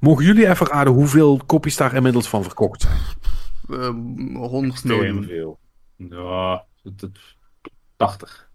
Mogen 0.00 0.24
jullie 0.24 0.48
even 0.48 0.66
raden 0.66 0.92
hoeveel 0.92 1.40
kopies 1.46 1.76
daar 1.76 1.94
inmiddels 1.94 2.28
van 2.28 2.42
verkocht 2.42 2.82
zijn? 2.82 2.98
Uh, 3.68 3.88
100 4.48 4.84
miljoen. 4.84 5.24
veel. 5.24 5.58
Ja, 5.96 6.64
80. 7.96 8.50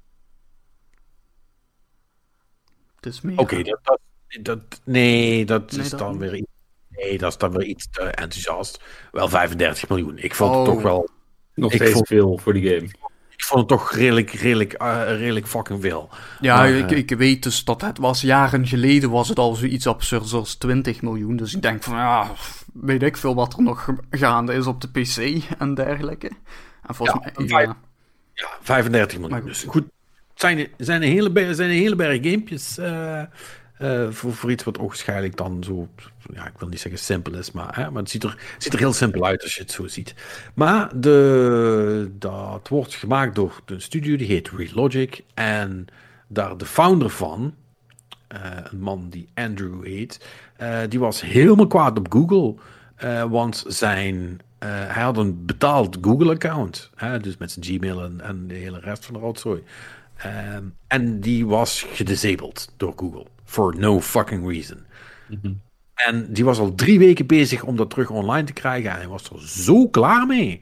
Het 2.96 3.06
is 3.06 3.22
meer. 3.22 3.38
Oké, 3.38 3.64
dat, 3.64 3.80
dat, 3.84 4.00
dat, 4.42 4.82
nee, 4.84 5.46
dat 5.46 5.72
nee, 5.72 5.82
is 5.82 5.90
dan 5.90 6.12
niet. 6.12 6.20
weer 6.20 6.36
iets 6.36 6.59
Nee, 7.00 7.18
dat 7.18 7.32
is 7.32 7.38
dan 7.38 7.52
wel 7.52 7.62
iets 7.62 7.90
te 7.90 8.02
enthousiast. 8.02 8.84
Wel 9.12 9.28
35 9.28 9.90
miljoen. 9.90 10.18
Ik 10.18 10.36
vond 10.36 10.56
het 10.56 10.66
toch 10.66 10.76
oh. 10.76 10.84
wel... 10.84 11.10
Nog 11.54 11.74
steeds 11.74 11.92
vond, 11.92 12.08
veel 12.08 12.38
voor 12.38 12.54
die 12.54 12.70
game. 12.70 12.90
Ik 13.30 13.44
vond 13.44 13.60
het 13.60 13.80
toch 13.80 13.92
redelijk, 13.92 14.32
redelijk, 14.32 14.82
uh, 14.82 15.04
redelijk 15.06 15.48
fucking 15.48 15.82
veel. 15.82 16.10
Ja, 16.40 16.56
maar, 16.56 16.70
ik, 16.70 16.92
uh, 16.92 16.98
ik 16.98 17.10
weet 17.10 17.44
dus 17.44 17.64
dat 17.64 17.82
het 17.82 17.98
was 17.98 18.22
jaren 18.22 18.68
geleden 18.68 19.10
was 19.10 19.30
het 19.30 19.40
al 19.40 19.56
zoiets 19.56 19.88
absurd 19.88 20.34
als 20.34 20.56
20 20.56 21.02
miljoen. 21.02 21.36
Dus 21.36 21.56
ik 21.56 21.62
denk 21.62 21.84
van, 21.84 21.96
ja, 21.96 22.32
weet 22.74 23.04
ik 23.04 23.18
veel 23.18 23.36
wat 23.36 23.54
er 23.54 23.64
nog 23.64 23.90
gaande 24.10 24.54
is 24.54 24.66
op 24.66 24.82
de 24.82 24.90
PC 24.90 25.44
en 25.58 25.74
dergelijke. 25.74 26.32
En 26.88 26.96
volgens 26.96 27.26
ja, 27.34 27.44
mij... 27.46 27.64
Ja, 27.64 27.78
ja 28.34 28.50
35 28.62 29.20
miljoen. 29.20 29.46
Dus 29.46 29.64
goed, 29.64 29.84
het 29.84 30.40
zijn, 30.40 30.68
zijn, 30.78 31.04
een 31.04 31.12
hele, 31.12 31.54
zijn 31.54 31.70
een 31.70 31.76
hele 31.76 31.96
berg 31.96 32.24
gamepjes... 32.24 32.78
Uh, 32.80 33.22
uh, 33.80 34.10
voor, 34.10 34.52
iets 34.52 34.64
wat 34.64 34.78
waarschijnlijk 34.78 35.38
dan 35.38 35.64
zo, 35.64 35.88
ja, 36.34 36.48
ik 36.48 36.58
wil 36.58 36.68
niet 36.68 36.80
zeggen 36.80 37.02
simpel 37.02 37.34
is, 37.34 37.52
maar, 37.52 37.76
hè, 37.76 37.92
maar 37.92 38.02
het 38.02 38.12
ziet 38.12 38.24
er, 38.24 38.38
ziet 38.58 38.74
er 38.74 38.80
heel 38.80 38.94
simpel 38.94 39.26
uit 39.26 39.44
als 39.44 39.56
je 39.56 39.62
het 39.62 39.72
zo 39.72 39.88
ziet. 39.88 40.16
Maar 40.54 41.00
de, 41.00 42.12
dat 42.18 42.68
wordt 42.68 42.96
gemaakt 42.96 43.36
door 43.36 43.62
een 43.66 43.82
studio 43.82 44.18
die 44.18 44.28
heet 44.28 44.50
Relogic 44.50 45.24
en 45.34 45.88
daar 46.28 46.58
de 46.58 46.66
founder 46.66 47.10
van, 47.10 47.54
uh, 48.34 48.40
een 48.64 48.80
man 48.80 49.10
die 49.10 49.30
Andrew 49.34 49.86
heet, 49.86 50.26
uh, 50.62 50.80
die 50.90 51.00
was 51.00 51.22
helemaal 51.22 51.68
kwaad 51.68 51.98
op 51.98 52.12
Google, 52.12 52.56
want 53.30 53.64
zijn, 53.68 54.40
hij 54.66 55.04
had 55.04 55.18
een 55.18 55.46
betaald 55.46 55.98
Google-account, 56.02 56.90
dus 57.22 57.38
met 57.38 57.52
zijn 57.52 57.66
Gmail 57.66 58.04
en, 58.04 58.22
en 58.22 58.48
de 58.48 58.54
hele 58.56 58.80
rest 58.80 59.06
van 59.06 59.14
de 59.14 59.20
rotzooi. 59.20 59.64
Um, 60.26 60.76
en 60.88 61.20
die 61.20 61.48
was 61.48 61.86
gedisabled 61.92 62.74
door 62.78 62.94
Google. 62.96 63.26
For 63.44 63.76
no 63.78 64.00
fucking 64.00 64.48
reason. 64.48 64.86
Mm 65.28 65.40
-hmm. 65.42 65.62
En 65.94 66.34
die 66.34 66.46
was 66.46 66.60
al 66.60 66.76
drie 66.76 67.00
weken 67.00 67.26
bezig 67.26 67.64
om 67.64 67.76
dat 67.76 67.90
terug 67.90 68.10
online 68.10 68.44
te 68.44 68.54
krijgen. 68.54 68.92
En 68.92 68.96
hij 68.96 69.08
was 69.08 69.30
er 69.30 69.48
zo 69.48 69.88
klaar 69.88 70.26
mee. 70.26 70.62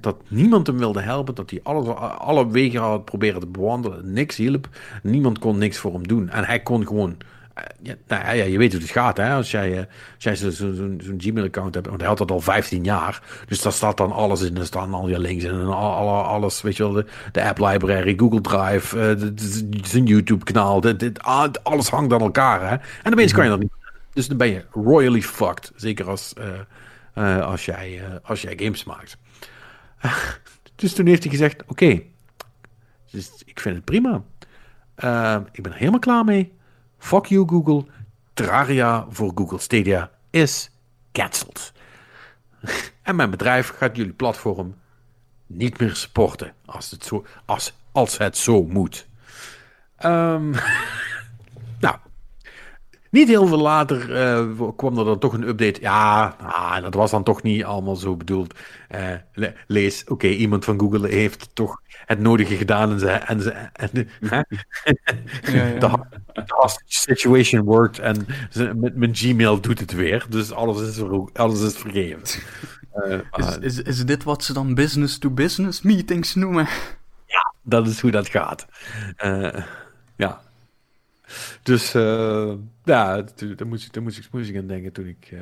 Dat 0.00 0.16
niemand 0.28 0.66
hem 0.66 0.78
wilde 0.78 1.00
helpen. 1.00 1.34
Dat 1.34 1.50
hij 1.50 1.60
alle, 1.62 1.92
alle 1.94 2.50
wegen 2.50 2.80
had 2.80 3.04
proberen 3.04 3.40
te 3.40 3.46
bewandelen. 3.46 4.12
Niks 4.12 4.36
hielp. 4.36 4.68
Niemand 5.02 5.38
kon 5.38 5.58
niks 5.58 5.78
voor 5.78 5.92
hem 5.92 6.08
doen. 6.08 6.28
En 6.28 6.44
hij 6.44 6.60
kon 6.62 6.86
gewoon 6.86 7.16
ja, 7.82 7.94
nou 8.06 8.36
ja, 8.36 8.44
je 8.44 8.58
weet 8.58 8.72
hoe 8.72 8.80
het 8.80 8.90
gaat, 8.90 9.16
hè? 9.16 9.34
Als 9.34 9.50
jij, 9.50 9.78
uh, 9.78 9.84
jij 10.18 10.36
zo'n 10.36 10.50
zo, 10.50 11.14
Gmail-account 11.18 11.74
hebt, 11.74 11.86
want 11.86 12.00
hij 12.00 12.08
had 12.08 12.18
dat 12.18 12.30
al 12.30 12.40
15 12.40 12.84
jaar, 12.84 13.22
dus 13.46 13.62
daar 13.62 13.72
staat 13.72 13.96
dan 13.96 14.12
alles 14.12 14.40
in, 14.40 14.56
er 14.56 14.66
staan 14.66 14.94
al 14.94 15.08
je 15.08 15.18
links 15.18 15.44
en 15.44 15.66
al, 15.66 16.24
alles, 16.24 16.62
weet 16.62 16.76
je 16.76 16.82
wel, 16.82 17.04
de, 17.32 17.44
app 17.44 17.58
library, 17.58 18.14
Google 18.16 18.40
Drive, 18.40 19.16
uh, 19.16 19.28
zijn 19.82 20.04
YouTube-kanaal, 20.04 20.82
alles 21.62 21.88
hangt 21.88 22.12
aan 22.12 22.20
elkaar, 22.20 22.70
hè? 22.70 22.76
En 23.02 23.12
opeens 23.12 23.32
kan 23.32 23.44
je 23.44 23.50
dat 23.50 23.60
niet. 23.60 23.72
Dus 24.12 24.28
dan 24.28 24.36
ben 24.36 24.48
je 24.48 24.64
royally 24.70 25.22
fucked, 25.22 25.72
zeker 25.76 26.08
als, 26.08 26.34
uh, 27.14 27.46
als, 27.46 27.64
jij, 27.64 28.02
als 28.22 28.42
jij 28.42 28.54
games 28.56 28.84
maakt. 28.84 29.16
dus 30.76 30.94
toen 30.94 31.06
heeft 31.06 31.22
hij 31.22 31.32
gezegd: 31.32 31.62
Oké, 31.66 32.02
dus 33.10 33.42
ik 33.44 33.60
vind 33.60 33.74
het 33.74 33.84
prima. 33.84 34.22
Ik 35.52 35.62
ben 35.62 35.72
er 35.72 35.78
helemaal 35.78 35.98
klaar 35.98 36.24
mee. 36.24 36.52
Fuck 37.04 37.26
you, 37.26 37.48
Google. 37.48 37.84
Terraria 38.34 39.06
voor 39.10 39.32
Google 39.34 39.58
Stadia 39.58 40.10
is 40.30 40.70
cancelled. 41.12 41.72
en 43.02 43.16
mijn 43.16 43.30
bedrijf 43.30 43.68
gaat 43.68 43.96
jullie 43.96 44.12
platform 44.12 44.74
niet 45.46 45.78
meer 45.78 45.96
supporten 45.96 46.54
als 46.64 46.90
het 46.90 47.04
zo, 47.04 47.24
als, 47.44 47.72
als 47.92 48.18
het 48.18 48.36
zo 48.36 48.62
moet. 48.62 49.06
Um, 50.04 50.50
nou, 51.84 51.96
niet 53.10 53.28
heel 53.28 53.46
veel 53.46 53.60
later 53.60 54.10
uh, 54.10 54.68
kwam 54.76 54.98
er 54.98 55.04
dan 55.04 55.18
toch 55.18 55.32
een 55.32 55.48
update. 55.48 55.80
Ja, 55.80 56.36
ah, 56.40 56.82
dat 56.82 56.94
was 56.94 57.10
dan 57.10 57.22
toch 57.22 57.42
niet 57.42 57.64
allemaal 57.64 57.96
zo 57.96 58.16
bedoeld. 58.16 58.54
Uh, 58.94 59.50
lees, 59.66 60.04
oké, 60.04 60.26
iemand 60.26 60.64
van 60.64 60.80
Google 60.80 61.08
heeft 61.08 61.54
toch 61.54 61.80
het 62.06 62.20
nodige 62.20 62.56
gedaan 62.56 62.90
en 62.90 62.98
ze. 62.98 63.08
En 63.08 63.42
ze 63.42 63.50
en 63.72 63.88
de, 63.92 64.06
ja, 64.30 65.66
ja. 65.66 66.08
de 66.32 66.80
situation 66.84 67.64
worked 67.64 67.98
en 67.98 68.26
ze, 68.50 68.74
met 68.74 68.96
mijn 68.96 69.14
Gmail 69.14 69.60
doet 69.60 69.80
het 69.80 69.92
weer. 69.92 70.26
Dus 70.28 70.52
alles 70.52 70.80
is, 70.80 71.02
alles 71.32 71.60
is 71.60 71.76
vergeven. 71.76 72.42
Uh, 72.94 73.20
is, 73.46 73.58
is, 73.58 73.82
is 73.82 74.04
dit 74.04 74.22
wat 74.22 74.44
ze 74.44 74.52
dan 74.52 74.74
business-to-business 74.74 75.82
meetings 75.82 76.34
noemen? 76.34 76.66
Ja, 77.26 77.54
dat 77.62 77.86
is 77.86 78.00
hoe 78.00 78.10
dat 78.10 78.28
gaat. 78.28 78.66
ja. 80.16 80.42
Dus 81.62 81.94
uh, 81.94 82.52
ja, 82.84 83.22
daar 83.56 83.66
moest, 83.66 83.86
ik, 83.86 83.92
daar, 83.92 84.02
moest 84.02 84.18
ik, 84.18 84.24
moest 84.30 84.48
ik 84.48 84.56
aan 84.56 84.66
denken 84.66 84.92
toen 84.92 85.06
ik, 85.06 85.30
uh, 85.32 85.40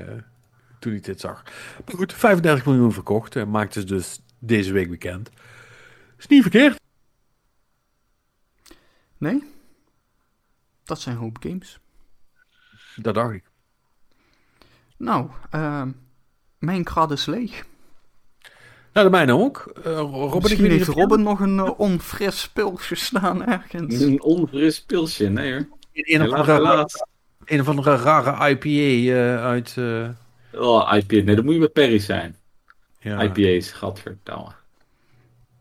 toen 0.78 0.92
ik 0.92 1.04
dit 1.04 1.20
zag. 1.20 1.42
Maar 1.86 1.96
goed, 1.96 2.12
35 2.12 2.66
miljoen 2.66 2.92
verkocht. 2.92 3.36
En 3.36 3.50
maakte 3.50 3.80
ze 3.80 3.86
dus 3.86 4.20
deze 4.38 4.72
week 4.72 4.90
bekend. 4.90 5.30
Is 6.22 6.28
niet 6.28 6.42
verkeerd. 6.42 6.80
Nee. 9.18 9.42
Dat 10.84 11.00
zijn 11.00 11.16
hoop 11.16 11.36
games. 11.40 11.78
Dat 12.96 13.14
dacht 13.14 13.32
ik. 13.32 13.44
Nou, 14.96 15.28
uh, 15.54 15.82
mijn 16.58 16.84
krad 16.84 17.10
is 17.10 17.26
leeg. 17.26 17.64
Nou, 18.92 19.06
de 19.06 19.10
mijne 19.10 19.32
ook. 19.32 19.72
Uh, 19.78 19.84
Robin, 19.84 20.40
Misschien 20.42 20.70
heeft 20.70 20.88
Robin 20.88 21.22
nog 21.22 21.40
een 21.40 21.56
uh, 21.56 21.78
onfris 21.78 22.48
pilsje 22.48 22.94
staan 22.94 23.46
ergens. 23.46 24.00
Een 24.00 24.22
onfris 24.22 24.82
pilsje, 24.82 25.28
nee 25.28 25.52
hoor. 25.52 25.66
Een, 25.92 26.22
of 26.22 26.32
andere, 26.32 26.88
een 27.44 27.60
of 27.60 27.68
andere 27.68 27.96
rare 27.96 28.50
IPA 28.50 28.68
uh, 28.68 29.44
uit... 29.44 29.76
Oh, 30.52 30.96
IPA. 30.96 31.14
Nee, 31.14 31.34
dat 31.34 31.44
moet 31.44 31.54
je 31.54 31.60
met 31.60 31.72
Perry 31.72 31.98
zijn. 31.98 32.36
Ja. 32.98 33.22
IPA's, 33.22 33.70
gadverdamme. 33.70 34.60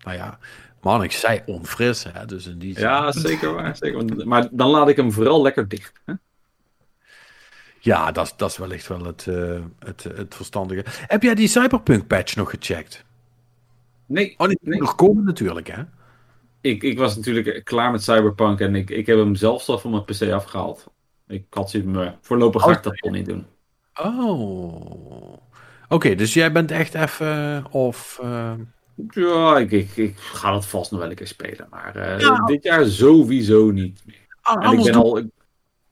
Nou 0.04 0.18
ja, 0.18 0.40
man, 0.82 1.04
ik 1.04 1.12
zei 1.12 1.42
onfris, 1.46 2.04
hè, 2.04 2.26
dus 2.26 2.48
in 2.48 2.58
die 2.58 2.80
Ja, 2.80 3.12
zeker 3.12 3.54
waar. 3.54 3.76
Zeker. 3.76 4.28
Maar 4.28 4.48
dan 4.52 4.70
laat 4.70 4.90
ik 4.90 4.96
hem 4.96 5.12
vooral 5.12 5.42
lekker 5.42 5.68
dicht. 5.68 5.92
Hè? 6.06 6.14
Ja, 7.80 8.12
dat, 8.12 8.34
dat 8.38 8.50
is 8.50 8.58
wellicht 8.58 8.88
wel 8.88 9.06
het, 9.06 9.26
uh, 9.26 9.60
het, 9.80 10.04
het 10.04 10.36
verstandige. 10.36 10.84
Heb 11.08 11.24
jij 11.24 11.36
die 11.36 11.48
Cyberpunk 11.48 12.08
patch 12.08 12.36
nog 12.36 12.50
gecheckt? 12.50 13.06
Nee. 14.06 14.34
Oh, 14.38 14.48
die 14.48 14.58
nee. 14.62 14.80
nog 14.80 14.96
komen 14.96 15.24
natuurlijk, 15.24 15.68
hè? 15.68 15.84
Ik, 16.62 16.84
ik 16.84 16.98
was 16.98 17.16
natuurlijk 17.16 17.64
klaar 17.64 17.92
met 17.92 18.04
Cyberpunk 18.04 18.60
en 18.60 18.76
ik, 18.76 18.90
ik 18.90 19.06
heb 19.06 19.18
hem 19.18 19.36
zelfs 19.36 19.68
al 19.68 19.80
van 19.80 19.92
mijn 19.92 20.04
PC 20.04 20.22
afgehaald. 20.22 20.92
Ik 21.28 21.46
had 21.50 21.70
ze 21.70 21.84
me 21.84 22.12
voorlopig 22.22 22.62
ga 22.62 22.72
ik 22.72 22.84
dat 22.84 22.98
toch 22.98 23.12
niet 23.12 23.26
doen. 23.26 23.46
Oh. 23.94 25.38
Oké, 25.88 26.16
dus 26.16 26.34
jij 26.34 26.52
bent 26.52 26.72
echt 26.72 26.94
even 26.94 27.66
of. 27.72 28.20
Uh... 28.24 28.52
Ja, 29.10 29.58
ik, 29.58 29.72
ik, 29.72 29.96
ik 29.96 30.18
ga 30.18 30.52
dat 30.52 30.66
vast 30.66 30.92
nog 30.92 31.00
wel 31.00 31.10
een 31.10 31.16
keer 31.16 31.28
spelen, 31.28 31.68
maar 31.70 31.98
uh, 31.98 32.20
ja. 32.20 32.46
dit 32.46 32.64
jaar 32.64 32.86
sowieso 32.86 33.72
niet 33.72 34.02
meer. 34.06 34.28
Ah, 34.42 34.66
en 34.66 34.78
ik 34.78 34.84
ben 34.84 34.96
al, 34.96 35.18
ik, 35.18 35.28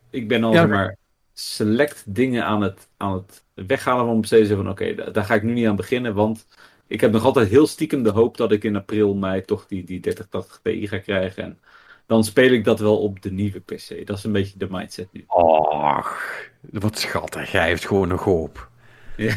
ik 0.10 0.27
ben 0.27 0.44
al 0.44 0.53
ja, 0.53 0.65
maar 0.65 0.98
select 1.34 2.03
dingen 2.06 2.45
aan 2.45 2.61
het, 2.61 2.88
aan 2.98 3.14
het 3.14 3.44
weghalen 3.68 4.06
van 4.06 4.19
mijn 4.19 4.48
PC. 4.48 4.56
Van 4.56 4.69
oké, 4.69 4.95
daar, 4.95 5.11
daar 5.11 5.26
ga 5.26 5.34
ik 5.34 5.44
nu 5.44 5.53
niet 5.53 5.68
aan 5.68 5.76
beginnen, 5.76 6.14
want 6.14 6.48
ik 6.88 7.02
heb 7.02 7.11
nog 7.11 7.23
altijd 7.23 7.49
heel 7.49 7.68
stiekem 7.68 8.03
de 8.03 8.10
hoop 8.10 8.38
dat 8.38 8.52
ik 8.52 8.64
in 8.64 8.76
april, 8.76 9.15
mei 9.15 9.45
toch 9.45 9.65
die, 9.68 9.84
die 9.84 9.99
3080 9.99 10.60
Ti 10.64 10.88
ga 10.88 10.98
krijgen. 10.98 11.44
En 11.44 11.60
dan 12.06 12.23
speel 12.23 12.52
ik 12.52 12.64
dat 12.64 12.80
wel 12.80 13.02
op 13.02 13.22
de 13.22 13.31
nieuwe 13.31 13.60
PC. 13.60 14.07
Dat 14.07 14.18
is 14.18 14.23
een 14.23 14.31
beetje 14.31 14.57
de 14.57 14.68
mindset 14.69 15.07
nu. 15.11 15.23
Och, 15.27 16.22
wat 16.61 16.98
schattig. 16.98 17.52
Jij 17.52 17.68
heeft 17.68 17.88
gewoon 17.88 18.07
nog 18.07 18.23
hoop. 18.23 18.69
Ja. 19.18 19.36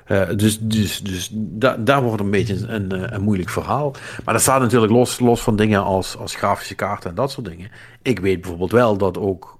uh, 0.09 0.29
dus 0.35 0.59
dus, 0.59 1.01
dus 1.01 1.29
da 1.33 1.77
daar 1.77 2.03
wordt 2.03 2.21
een 2.21 2.29
beetje 2.29 2.67
een, 2.67 3.13
een, 3.13 3.21
moeilijk 3.21 3.49
verhaal. 3.49 3.95
Maar 4.25 4.33
dat 4.33 4.43
staat 4.43 4.61
natuurlijk 4.61 4.91
los, 4.91 5.19
los 5.19 5.41
van 5.41 5.55
dingen 5.55 5.83
als, 5.83 6.17
als 6.17 6.35
grafische 6.35 6.75
kaarten 6.75 7.09
en 7.09 7.15
dat 7.15 7.31
soort 7.31 7.45
dingen. 7.47 7.71
Ik 8.01 8.19
weet 8.19 8.41
bijvoorbeeld 8.41 8.71
wel 8.71 8.97
dat 8.97 9.17
ook 9.17 9.59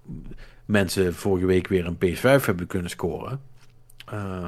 mensen 0.65 1.15
vorige 1.15 1.45
week 1.45 1.67
weer 1.67 1.85
een 1.85 1.97
PS5 2.05 2.45
hebben 2.45 2.67
kunnen 2.67 2.89
scoren. 2.89 3.41
Uh, 4.13 4.45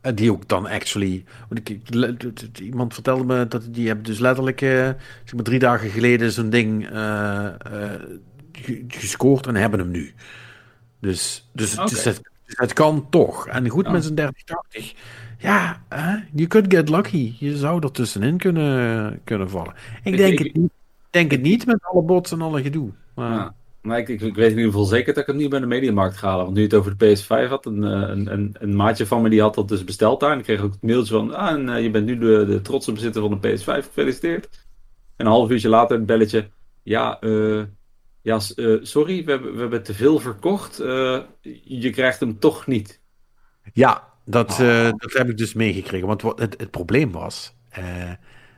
en 0.00 0.14
die 0.14 0.32
ook 0.32 0.48
dan 0.48 0.66
actually. 0.66 1.24
Want 1.48 1.68
ik, 1.68 1.80
iemand 2.60 2.94
vertelde 2.94 3.24
me 3.24 3.48
dat 3.48 3.66
die 3.70 3.86
hebben 3.86 4.04
dus 4.04 4.18
letterlijk 4.18 4.60
uh, 4.60 4.70
zeg 4.70 5.34
maar 5.34 5.44
drie 5.44 5.58
dagen 5.58 5.90
geleden 5.90 6.32
zo'n 6.32 6.50
ding 6.50 6.88
gescoord 8.88 9.46
en 9.46 9.54
hebben 9.54 9.78
hem 9.78 9.90
nu. 9.90 10.14
Dus, 11.00 11.48
dus, 11.52 11.72
okay. 11.72 11.86
dus 11.86 12.20
het, 12.52 12.68
het 12.68 12.72
kan 12.72 13.06
toch. 13.10 13.48
En 13.48 13.68
goed 13.68 13.90
met 13.90 14.02
zijn 14.02 14.14
3080. 14.14 14.94
Ja, 15.38 15.82
je 16.34 16.46
kunt 16.46 16.74
get 16.74 16.88
lucky. 16.88 17.34
Je 17.38 17.56
zou 17.56 17.82
er 17.82 17.90
tussenin 17.90 18.36
kunnen, 18.36 19.20
kunnen 19.24 19.50
vallen. 19.50 19.74
Ik, 20.02 20.16
denk, 20.16 20.38
het 20.38 20.54
niet, 20.54 20.72
denk 21.10 21.30
het 21.30 21.42
niet 21.42 21.66
met 21.66 21.78
alle 21.82 22.02
bots 22.02 22.32
en 22.32 22.40
alle 22.40 22.62
gedoe. 22.62 22.90
Maar... 23.14 23.32
Ja. 23.32 23.54
Maar 23.82 23.98
ik, 23.98 24.08
ik, 24.08 24.34
weet 24.34 24.50
in 24.50 24.56
ieder 24.56 24.72
geval 24.72 24.84
zeker 24.84 25.14
dat 25.14 25.22
ik 25.22 25.28
het 25.28 25.36
niet 25.36 25.48
bij 25.48 25.60
de 25.60 25.66
mediamarkt 25.66 26.16
ga 26.16 26.28
halen. 26.28 26.44
Want 26.44 26.56
nu 26.56 26.62
het 26.62 26.74
over 26.74 26.96
de 26.96 27.16
PS5 27.16 27.48
had, 27.48 27.66
een, 27.66 27.84
eh, 27.84 27.90
een, 27.90 28.32
een, 28.32 28.56
een, 28.58 28.76
maatje 28.76 29.06
van 29.06 29.22
me 29.22 29.28
die 29.28 29.40
had 29.40 29.54
dat 29.54 29.68
dus 29.68 29.84
besteld 29.84 30.20
daar. 30.20 30.32
En 30.32 30.38
ik 30.38 30.44
kreeg 30.44 30.60
ook 30.60 30.72
het 30.72 30.82
mailtje 30.82 31.14
van, 31.14 31.34
ah, 31.34 31.50
en, 31.50 31.68
uh, 31.68 31.82
je 31.82 31.90
bent 31.90 32.06
nu 32.06 32.18
de, 32.18 32.44
de 32.46 32.60
trotse 32.60 32.92
bezitter 32.92 33.22
van 33.22 33.38
de 33.40 33.48
PS5, 33.48 33.64
gefeliciteerd. 33.64 34.48
En 35.16 35.26
een 35.26 35.32
half 35.32 35.50
uurtje 35.50 35.68
later 35.68 35.96
een 35.96 36.04
belletje, 36.04 36.48
ja, 36.82 37.18
uh, 37.20 37.62
Ja, 38.22 38.40
eh, 38.56 38.76
sorry, 38.82 39.24
we 39.24 39.30
hebben, 39.30 39.54
we 39.54 39.60
hebben 39.60 39.82
te 39.82 39.94
veel 39.94 40.18
verkocht. 40.18 40.80
Eh, 40.80 41.20
je 41.64 41.90
krijgt 41.90 42.20
hem 42.20 42.38
toch 42.38 42.66
niet. 42.66 43.00
Ja, 43.72 44.08
dat, 44.24 44.50
Ah. 44.50 44.86
eh, 44.86 44.92
dat 44.96 45.12
heb 45.12 45.28
ik 45.28 45.36
dus 45.36 45.54
meegekregen. 45.54 46.06
Want 46.06 46.22
wat 46.22 46.38
het, 46.38 46.54
het 46.60 46.70
probleem 46.70 47.12
was, 47.12 47.54
eh, 47.68 48.10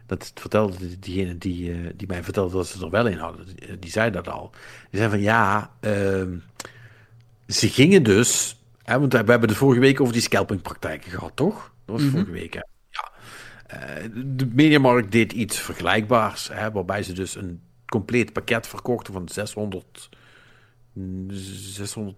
dat 0.06 0.30
vertelde 0.34 0.98
diegene 0.98 1.38
die, 1.38 1.72
eh, 1.72 1.78
die 1.96 2.06
mij 2.06 2.22
vertelde 2.22 2.56
dat 2.56 2.66
ze 2.66 2.84
er 2.84 2.90
wel 2.90 3.06
in 3.06 3.18
hadden, 3.18 3.46
die, 3.46 3.78
die 3.78 3.90
zei 3.90 4.10
dat 4.10 4.28
al. 4.28 4.50
Die 4.90 4.98
zei 5.00 5.10
van 5.10 5.20
ja, 5.20 5.70
ehm, 5.80 6.36
ze 7.48 7.68
gingen 7.68 8.02
dus, 8.02 8.60
hè, 8.82 8.98
want 9.00 9.12
we 9.12 9.18
hebben 9.18 9.48
de 9.48 9.54
vorige 9.54 9.80
week 9.80 10.00
over 10.00 10.12
die 10.12 10.22
scalpingpraktijken 10.22 11.10
gehad, 11.10 11.32
toch? 11.36 11.74
Dat 11.84 11.94
was 11.96 12.02
Mhm. 12.02 12.10
vorige 12.10 12.30
week, 12.30 12.54
hè? 12.54 12.60
Ja. 12.90 13.12
Eh, 13.66 14.08
de 14.14 14.46
Mediamarkt 14.46 15.12
deed 15.12 15.32
iets 15.32 15.58
vergelijkbaars, 15.60 16.48
hè, 16.52 16.70
waarbij 16.70 17.02
ze 17.02 17.12
dus 17.12 17.34
een 17.36 17.60
compleet 17.98 18.32
pakket 18.32 18.66
verkochten 18.66 19.12
van 19.12 19.28
600, 19.28 20.08
600 21.28 22.16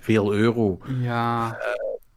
veel 0.00 0.32
euro. 0.34 0.78
Ja, 1.00 1.58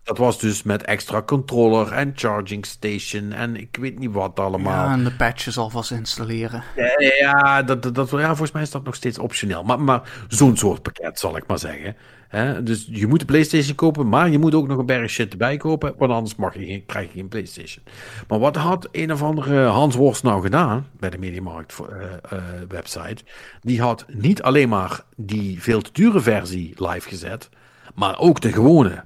Dat 0.03 0.17
was 0.17 0.39
dus 0.39 0.63
met 0.63 0.83
extra 0.83 1.21
controller 1.21 1.91
en 1.91 2.11
charging 2.15 2.65
station 2.65 3.31
en 3.31 3.55
ik 3.55 3.77
weet 3.79 3.99
niet 3.99 4.11
wat 4.11 4.39
allemaal. 4.39 4.85
ja, 4.87 4.93
en 4.93 5.03
de 5.03 5.11
patches 5.15 5.57
alvast 5.57 5.91
installeren. 5.91 6.63
Ja, 6.75 6.93
ja, 7.19 7.63
dat, 7.63 7.81
dat, 7.83 7.95
dat- 7.95 8.09
ja, 8.09 8.27
volgens 8.27 8.51
mij 8.51 8.61
is 8.61 8.71
dat 8.71 8.83
nog 8.83 8.95
steeds 8.95 9.19
optioneel. 9.19 9.63
Maar, 9.63 9.79
maar 9.81 10.25
zo'n 10.27 10.57
soort 10.57 10.81
pakket, 10.81 11.19
zal 11.19 11.37
ik 11.37 11.47
maar 11.47 11.59
zeggen. 11.59 11.95
Hè? 12.35 12.63
Dus 12.63 12.87
je 12.91 13.07
moet 13.07 13.19
de 13.19 13.25
PlayStation 13.25 13.75
kopen, 13.75 14.09
maar 14.09 14.29
je 14.29 14.39
moet 14.39 14.55
ook 14.55 14.67
nog 14.67 14.77
een 14.77 14.85
berg 14.85 15.09
shit 15.09 15.31
erbij 15.31 15.57
kopen, 15.57 15.93
want 15.97 16.11
anders 16.11 16.35
mag 16.35 16.53
je 16.57 16.65
geen, 16.65 16.85
krijg 16.85 17.07
je 17.07 17.13
geen 17.13 17.27
PlayStation. 17.27 17.83
Maar 18.27 18.39
wat 18.39 18.55
had 18.55 18.87
een 18.91 19.11
of 19.11 19.21
andere 19.23 19.65
Hans 19.65 19.95
Worst 19.95 20.23
nou 20.23 20.41
gedaan 20.41 20.87
bij 20.99 21.09
de 21.09 21.17
Mediamarkt 21.17 21.79
eh, 21.79 22.37
eh, 22.37 22.43
website? 22.67 23.23
Die 23.61 23.81
had 23.81 24.05
niet 24.07 24.41
alleen 24.41 24.69
maar 24.69 25.03
die 25.15 25.61
veel 25.61 25.81
te 25.81 25.89
dure 25.93 26.19
versie 26.21 26.73
live 26.75 27.07
gezet, 27.09 27.49
maar 27.95 28.19
ook 28.19 28.41
de 28.41 28.51
gewone. 28.51 29.03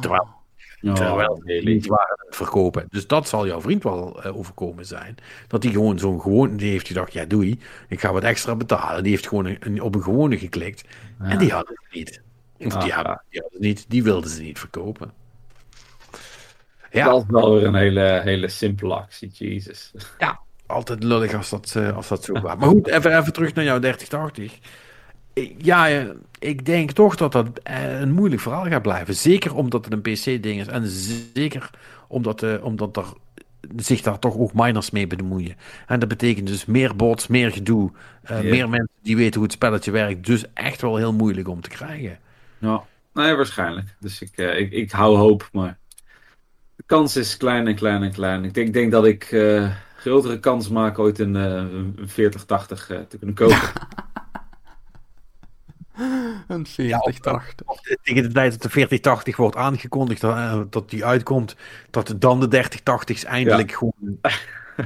Terwijl 0.00 0.36
Terwijl 0.94 1.28
Oh, 1.30 1.34
die 1.44 1.54
really? 1.54 1.72
niet 1.72 1.86
waren 1.86 2.10
aan 2.18 2.26
het 2.26 2.36
verkopen. 2.36 2.86
Dus 2.90 3.06
dat 3.06 3.28
zal 3.28 3.46
jouw 3.46 3.60
vriend 3.60 3.82
wel 3.82 4.22
eh, 4.22 4.36
overkomen 4.36 4.86
zijn. 4.86 5.14
Dat 5.48 5.62
hij 5.62 5.72
gewoon 5.72 5.98
zo'n 5.98 6.20
gewoon, 6.20 6.56
die 6.56 6.70
heeft 6.70 6.86
gedacht, 6.86 7.12
ja 7.12 7.24
doei, 7.24 7.58
ik 7.88 8.00
ga 8.00 8.12
wat 8.12 8.22
extra 8.22 8.54
betalen. 8.54 9.02
Die 9.02 9.12
heeft 9.12 9.28
gewoon 9.28 9.44
een, 9.46 9.56
een- 9.60 9.80
op 9.82 9.94
een 9.94 10.02
gewone 10.02 10.38
geklikt. 10.38 10.84
En 11.18 11.38
die 11.38 11.50
hadden 11.52 11.78
het 11.84 11.94
niet. 11.94 12.20
Die, 12.58 12.72
Ah. 12.72 12.94
hadden, 12.94 13.22
die 13.30 13.40
hadden 13.40 13.58
het 13.58 13.60
niet. 13.60 13.84
Die 13.88 14.02
wilden 14.02 14.30
ze 14.30 14.42
niet 14.42 14.58
verkopen. 14.58 15.12
Ja, 16.90 17.04
Dat 17.04 17.18
is 17.22 17.24
wel 17.28 17.54
weer 17.54 17.64
een 17.66 17.74
hele, 17.74 18.20
hele 18.24 18.48
simpele 18.48 18.94
actie, 18.94 19.30
Jesus. 19.32 19.92
ja 20.18 20.40
altijd 20.66 21.02
lullig 21.02 21.34
als 21.34 21.50
dat, 21.50 21.74
eh, 21.76 21.96
als 21.96 22.08
dat 22.08 22.24
zo 22.24 22.32
was. 22.32 22.42
Maar 22.56 22.68
goed, 22.68 22.86
even, 22.86 23.18
even 23.18 23.32
terug 23.32 23.54
naar 23.54 23.64
jouw 23.64 23.78
3080. 23.78 24.58
Ik- 25.32 25.54
Ja, 25.58 25.88
eh, 25.88 26.04
ik 26.38 26.66
denk 26.66 26.90
toch 26.92 27.16
dat 27.16 27.32
dat 27.32 27.48
eh, 27.62 28.00
een 28.00 28.12
moeilijk 28.12 28.40
verhaal 28.42 28.64
gaat 28.64 28.82
blijven. 28.82 29.14
Zeker 29.14 29.54
omdat 29.54 29.84
het 29.84 29.94
een 29.94 30.00
PC-ding 30.00 30.60
is. 30.60 30.66
En 30.66 30.86
zeker 31.34 31.70
omdat, 32.08 32.42
eh, 32.42 32.64
omdat 32.64 32.96
er 32.96 33.04
zich 33.76 34.00
daar 34.00 34.18
toch 34.18 34.36
ook 34.36 34.52
miners 34.54 34.90
mee 34.90 35.06
bemoeien. 35.06 35.56
En 35.86 35.98
dat 36.00 36.08
betekent 36.08 36.46
dus 36.46 36.64
meer 36.64 36.96
bots, 36.96 37.26
meer 37.26 37.50
gedoe. 37.52 37.90
eh, 38.22 38.42
Ja. 38.42 38.48
Meer 38.50 38.68
mensen 38.68 38.94
die 39.02 39.16
weten 39.16 39.34
hoe 39.34 39.42
het 39.42 39.52
spelletje 39.52 39.90
werkt. 39.90 40.26
Dus 40.26 40.44
echt 40.54 40.80
wel 40.80 40.96
heel 40.96 41.12
moeilijk 41.12 41.48
om 41.48 41.60
te 41.60 41.68
krijgen. 41.68 42.18
Ja, 42.58 42.84
nee, 43.12 43.34
waarschijnlijk. 43.34 43.96
Dus 44.00 44.22
ik, 44.22 44.36
eh, 44.36 44.58
ik, 44.58 44.72
ik 44.72 44.90
hou 44.90 45.16
hoop, 45.16 45.48
maar 45.52 45.78
de 46.76 46.82
kans 46.86 47.16
is 47.16 47.36
klein 47.36 47.66
en 47.66 47.74
klein 47.74 48.02
en 48.02 48.12
klein. 48.12 48.44
Ik 48.44 48.54
denk, 48.54 48.66
ik 48.66 48.72
denk 48.72 48.92
dat 48.92 49.06
ik 49.06 49.24
eh, 49.24 49.70
grotere 49.96 50.40
kans 50.40 50.68
maak 50.68 50.98
ooit 50.98 51.18
een, 51.18 51.36
eh, 51.36 51.42
een 51.44 51.94
4080 52.04 52.90
eh, 52.90 52.98
te 52.98 53.18
kunnen 53.18 53.36
kopen. 53.36 53.58
Een 56.48 56.66
4080. 56.66 57.66
Of 57.66 57.80
Tegen 58.02 58.22
de 58.22 58.32
tijd 58.32 58.52
dat 58.52 58.62
de 58.62 58.70
4080 58.70 59.36
wordt 59.36 59.56
aangekondigd, 59.56 60.22
eh, 60.22 60.60
dat 60.70 60.90
die 60.90 61.04
uitkomt, 61.04 61.56
dat 61.90 62.14
dan 62.18 62.40
de 62.40 62.48
3080's 62.48 63.24
eindelijk 63.24 63.72
gewoon, 63.72 64.20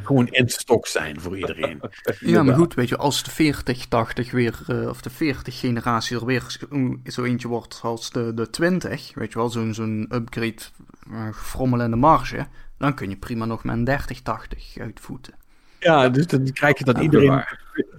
gewoon 0.03 0.27
in 0.29 0.49
stok 0.49 0.87
zijn 0.87 1.21
voor 1.21 1.39
iedereen. 1.39 1.81
Ja, 2.21 2.43
maar 2.43 2.55
goed, 2.55 2.75
weet 2.75 2.89
je, 2.89 2.97
als 2.97 3.23
de 3.23 3.31
4080 3.31 4.31
weer, 4.31 4.59
eh, 4.67 4.89
of 4.89 5.03
de 5.03 5.11
40 5.11 5.59
generatie 5.59 6.17
er 6.17 6.25
weer 6.27 6.57
zo- 7.05 7.25
eentje 7.25 7.49
wordt 7.49 7.81
als 7.83 8.11
de, 8.11 8.35
de 8.35 8.51
20, 8.51 9.15
weet 9.15 9.33
je 9.33 9.39
wel, 9.39 9.49
zo'n 9.49 9.75
zo'n 9.75 10.07
upgrade 10.11 10.63
uh, 11.11 11.33
frommel 11.33 11.81
in 11.83 11.91
de 11.91 11.97
marge, 11.97 12.47
dan 12.79 12.95
kun 12.95 13.09
je 13.11 13.17
prima 13.17 13.45
nog 13.45 13.65
met 13.65 13.77
een 13.77 13.85
3080 13.85 14.79
uitvoeten. 14.79 15.35
Ja, 15.79 16.09
dus 16.09 16.27
dan 16.27 16.53
krijg 16.53 16.79
je 16.79 16.85
dat 16.85 16.97
Ja, 16.97 17.03
iedereen. 17.03 17.45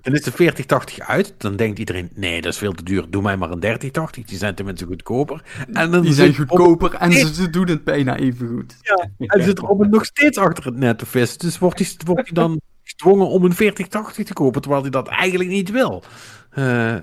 Dan 0.01 0.13
is 0.13 0.21
de 0.21 0.31
4080 0.31 0.99
uit. 0.99 1.33
Dan 1.37 1.55
denkt 1.55 1.79
iedereen: 1.79 2.09
nee, 2.13 2.41
dat 2.41 2.51
is 2.51 2.57
veel 2.57 2.71
te 2.73 2.83
duur. 2.83 3.09
Doe 3.09 3.21
mij 3.21 3.37
maar 3.37 3.51
een 3.51 3.59
3080. 3.59 4.25
Die 4.25 4.37
zijn 4.37 4.55
tenminste 4.55 4.85
goedkoper. 4.85 5.43
En 5.73 5.91
dan 5.91 6.01
Die 6.01 6.13
zijn 6.13 6.35
goedkoper 6.35 6.93
en 6.93 7.11
ze, 7.11 7.33
ze 7.33 7.49
doen 7.49 7.67
het 7.67 7.83
bijna 7.83 8.17
even 8.17 8.47
goed. 8.47 8.75
Ja, 8.81 9.09
en 9.27 9.43
zit 9.43 9.59
Robin 9.59 9.89
nog 9.89 10.05
steeds 10.05 10.37
achter 10.37 10.65
het 10.65 10.75
net 10.75 10.97
te 10.97 11.05
vissen. 11.05 11.39
Dus 11.39 11.59
wordt 11.59 11.79
hij, 11.79 11.87
wordt 12.05 12.21
hij 12.21 12.33
dan 12.33 12.61
gedwongen 12.83 13.27
om 13.27 13.43
een 13.43 13.53
4080 13.53 14.25
te 14.25 14.33
kopen, 14.33 14.61
terwijl 14.61 14.81
hij 14.81 14.91
dat 14.91 15.07
eigenlijk 15.07 15.49
niet 15.49 15.71
wil. 15.71 16.03
Eh, 16.49 16.95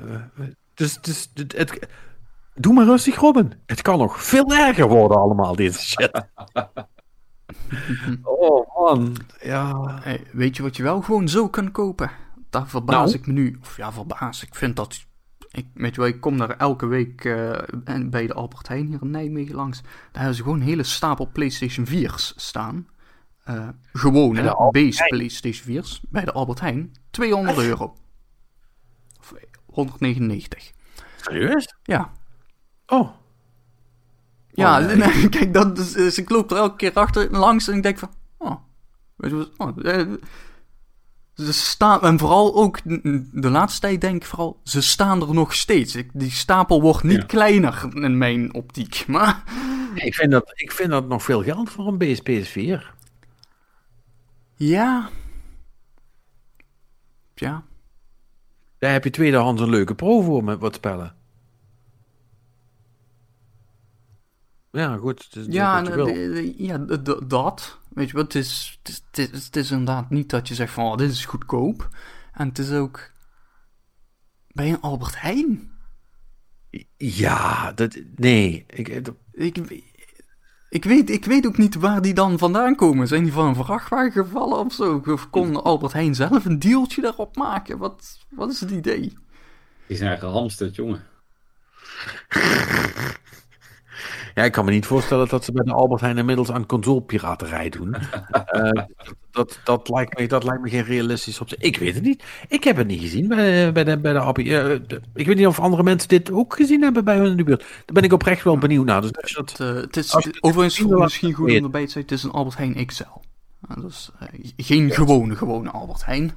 dus 0.74 1.00
dus 1.00 1.30
het, 1.34 1.56
het- 1.56 1.88
doe 2.54 2.74
maar 2.74 2.84
rustig, 2.84 3.16
Robin. 3.16 3.52
Het 3.66 3.82
kan 3.82 3.98
nog 3.98 4.22
veel 4.24 4.54
erger 4.54 4.88
worden 4.88 5.16
allemaal, 5.16 5.56
deze 5.56 5.80
shit. 5.80 6.10
oh 8.22 8.76
man, 8.76 9.16
ja. 9.42 9.98
Hey, 10.02 10.20
weet 10.32 10.56
je 10.56 10.62
wat 10.62 10.76
je 10.76 10.82
wel 10.82 11.00
gewoon 11.00 11.28
zo 11.28 11.48
kan 11.48 11.70
kopen? 11.70 12.10
Daar 12.50 12.68
verbaas 12.68 13.10
Nou? 13.10 13.18
ik 13.18 13.26
me 13.26 13.32
nu. 13.32 13.58
Of 13.60 13.76
ja, 13.76 13.92
verbaas. 13.92 14.42
Ik 14.42 14.54
vind 14.54 14.76
dat. 14.76 15.04
Ik, 15.50 15.66
weet 15.74 15.94
je 15.94 16.00
wel, 16.00 16.10
ik 16.10 16.20
kom 16.20 16.38
daar 16.38 16.56
elke 16.56 16.86
week 16.86 17.24
eh, 17.24 17.52
en 17.84 18.10
bij 18.10 18.26
de 18.26 18.34
Albert 18.34 18.68
Heijn 18.68 18.86
hier 18.86 19.02
in 19.02 19.10
Nijmegen 19.10 19.54
langs. 19.54 19.80
Daar 19.82 19.92
hebben 20.12 20.34
ze 20.34 20.42
gewoon 20.42 20.60
een 20.60 20.66
hele 20.66 20.82
stapel 20.82 21.30
PlayStation 21.32 21.86
4's 21.86 22.32
staan. 22.36 22.88
Eh 23.44 23.68
gewoon, 23.92 24.34
de 24.34 24.52
Albert 24.52 24.84
base 24.84 25.04
PlayStation 25.04 25.82
4's. 25.82 26.00
Bij 26.08 26.24
de 26.24 26.32
Albert 26.32 26.60
Heijn. 26.60 26.92
200 27.10 27.58
euro. 27.58 27.96
Of 29.20 29.34
199. 29.66 30.72
Serieus? 31.16 31.74
Ja. 31.82 32.12
Oh. 32.86 33.10
Ja, 34.52 34.80
Oh, 34.80 34.94
nee. 34.94 35.28
kijk, 35.38 35.54
dat 35.54 35.78
is, 35.78 35.92
dus 35.92 36.18
ik 36.18 36.30
loop 36.30 36.50
er 36.50 36.56
elke 36.56 36.76
keer 36.76 36.92
achter 36.92 37.30
langs 37.30 37.68
en 37.68 37.76
ik 37.76 37.82
denk 37.82 37.98
van, 37.98 38.10
oh, 38.38 38.56
weet 39.16 39.30
je 39.30 39.36
wat, 39.36 39.50
oh, 39.56 39.92
eh, 39.94 40.06
ze 41.44 41.52
staan, 41.52 42.00
en 42.02 42.18
vooral 42.18 42.54
ook 42.54 42.78
de 43.32 43.50
laatste 43.50 43.80
tijd 43.80 44.00
denk 44.00 44.16
ik 44.16 44.24
vooral, 44.24 44.60
ze 44.64 44.80
staan 44.82 45.20
er 45.22 45.34
nog 45.34 45.54
steeds. 45.54 45.94
Ik, 45.94 46.10
die 46.12 46.30
stapel 46.30 46.80
wordt 46.82 47.02
niet 47.02 47.16
Ja. 47.16 47.24
kleiner 47.24 47.88
in 47.94 48.18
mijn 48.18 48.54
optiek, 48.54 49.04
maar 49.06 49.42
Ik 49.94 50.14
vind, 50.14 50.30
dat, 50.30 50.52
ik 50.54 50.72
vind 50.72 50.90
dat 50.90 51.08
nog 51.08 51.22
veel 51.22 51.42
geld 51.42 51.70
voor 51.70 51.86
een 51.86 51.98
base 51.98 52.22
PS4. 52.22 52.94
ja, 54.54 55.08
ja, 57.34 57.64
Daar 58.78 58.92
heb 58.92 59.04
je 59.04 59.10
tweedehands 59.10 59.62
een 59.62 59.68
leuke 59.70 59.94
pro 59.94 60.20
voor 60.20 60.44
met 60.44 60.58
wat 60.60 60.74
spellen. 60.74 61.14
Ja, 64.70 64.96
goed. 64.96 65.24
Het 65.24 65.36
is 65.36 65.54
ja, 65.54 65.80
natuurlijk 65.80 66.08
wat 66.08 66.16
je 66.16 66.22
en, 66.22 66.32
wil. 66.32 66.52
ja, 66.56 66.78
dat, 67.22 67.78
weet 67.88 68.08
je 68.10 68.16
wat, 68.16 68.32
het 68.32 68.34
is, 68.34 68.78
het, 68.82 68.88
is, 68.88 69.02
het, 69.10 69.34
is, 69.34 69.44
het 69.44 69.56
is 69.56 69.70
inderdaad 69.70 70.10
niet 70.10 70.30
dat 70.30 70.48
je 70.48 70.54
zegt 70.54 70.72
van, 70.72 70.84
oh, 70.84 70.96
dit 70.96 71.10
is 71.10 71.24
goedkoop. 71.24 71.88
En 72.32 72.48
het 72.48 72.58
is 72.58 72.70
ook, 72.72 73.10
bij 74.48 74.68
een 74.68 74.80
Albert 74.80 75.20
Heijn 75.20 75.70
Ja, 76.96 77.72
dat, 77.72 77.98
nee. 78.16 78.64
Ik, 78.68 79.04
dat- 79.04 79.14
Ik, 79.32 79.58
ik, 80.68 80.84
weet, 80.84 81.10
ik 81.10 81.24
weet 81.24 81.46
ook 81.46 81.58
niet 81.58 81.74
waar 81.74 82.02
die 82.02 82.14
dan 82.14 82.38
vandaan 82.38 82.76
komen. 82.76 83.08
Zijn 83.08 83.22
die 83.22 83.32
van 83.32 83.46
een 83.46 83.54
vrachtwagen 83.64 84.12
gevallen 84.12 84.58
of 84.58 84.72
zo? 84.72 85.02
Of 85.06 85.30
kon 85.30 85.62
Albert 85.62 85.92
Heijn 85.92 86.14
zelf 86.14 86.44
een 86.44 86.58
dealtje 86.58 87.02
daarop 87.02 87.36
maken? 87.36 87.78
Wat, 87.78 88.18
wat 88.30 88.50
is 88.50 88.60
het 88.60 88.70
idee? 88.70 89.18
Die 89.86 89.96
zijn 89.96 90.18
gehamsterd, 90.18 90.74
jongen. 90.74 91.02
Ja, 94.40 94.46
ik 94.46 94.52
kan 94.52 94.64
me 94.64 94.70
niet 94.70 94.86
voorstellen 94.86 95.28
dat 95.28 95.44
ze 95.44 95.52
bij 95.52 95.64
de 95.64 95.72
Albert 95.72 96.00
Heijn 96.00 96.18
inmiddels 96.18 96.50
aan 96.50 96.66
consolepiraterij 96.66 97.68
doen. 97.68 97.94
Eh, 98.50 98.82
dat, 99.30 99.60
dat, 99.64 99.88
lijkt 99.88 100.18
me, 100.18 100.28
dat 100.28 100.44
lijkt 100.44 100.62
me 100.62 100.68
geen 100.68 100.84
realistisch 100.84 101.40
optie. 101.40 101.56
Ik 101.60 101.76
weet 101.76 101.94
het 101.94 102.02
niet. 102.02 102.24
Ik 102.48 102.64
heb 102.64 102.76
het 102.76 102.86
niet 102.86 103.00
gezien 103.00 103.28
bij, 103.28 103.72
bij 103.72 103.84
de, 103.84 103.98
bij 103.98 104.12
de. 104.12 104.18
Eh, 104.18 104.98
ik 105.14 105.26
weet 105.26 105.36
niet 105.36 105.46
of 105.46 105.60
andere 105.60 105.82
mensen 105.82 106.08
dit 106.08 106.32
ook 106.32 106.56
gezien 106.56 106.82
hebben 106.82 107.04
bij 107.04 107.16
hun 107.16 107.30
in 107.30 107.36
de 107.36 107.44
buurt. 107.44 107.60
Daar 107.60 107.94
ben 107.94 108.02
ik 108.02 108.12
oprecht 108.12 108.44
wel 108.44 108.58
benieuwd 108.58 108.84
naar. 108.84 109.00
Dus 109.00 109.16
als 109.16 109.30
je 109.30 109.36
dat, 109.36 109.60
eh, 109.60 109.74
het 109.74 109.96
is 109.96 110.14
Als 110.14 110.24
je 110.24 110.30
het 110.30 110.42
overigens 110.42 110.86
misschien 110.86 111.32
goed 111.32 111.50
om 111.50 111.64
erbij 111.64 111.84
te 111.84 111.90
zeggen. 111.90 112.02
Het 112.02 112.12
is 112.12 112.22
een 112.22 112.30
Albert 112.30 112.56
Heijn 112.56 112.86
XL. 112.86 113.02
Uh, 113.70 113.76
dus 113.76 114.10
geen 114.56 114.90
gewone, 114.90 115.36
gewone 115.36 115.70
Albert 115.70 116.04
Heijn. 116.04 116.34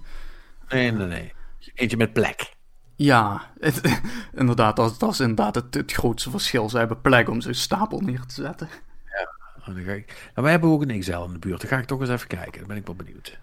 nee, 0.69 0.91
nee, 0.91 1.07
nee. 1.07 1.33
Eentje 1.73 1.97
met 1.97 2.13
plek. 2.13 2.53
Ja, 2.95 3.51
het- 3.59 4.01
inderdaad, 4.35 4.75
dat, 4.75 4.99
dat 4.99 5.11
is 5.11 5.19
inderdaad 5.19 5.55
het, 5.55 5.73
het 5.73 5.91
grootste 5.91 6.29
verschil. 6.29 6.69
Ze 6.69 6.77
hebben 6.77 7.01
plek 7.01 7.29
om 7.29 7.41
zo'n 7.41 7.53
stapel 7.53 7.99
neer 7.99 8.25
te 8.25 8.33
zetten. 8.41 8.69
Oh, 9.59 9.75
dan 9.75 9.83
ga 9.83 9.91
ik... 9.91 10.07
nou, 10.07 10.31
wij 10.41 10.51
hebben 10.51 10.69
ook 10.69 10.81
een 10.81 10.99
XL 10.99 11.11
in 11.23 11.33
de 11.33 11.39
buurt. 11.39 11.61
Dan 11.61 11.69
ga 11.69 11.77
ik 11.77 11.85
toch 11.85 11.99
eens 12.01 12.09
even 12.09 12.27
kijken. 12.27 12.59
Dan 12.59 12.67
ben 12.67 12.77
ik 12.77 12.85
wel 12.85 12.95
benieuwd. 12.95 13.37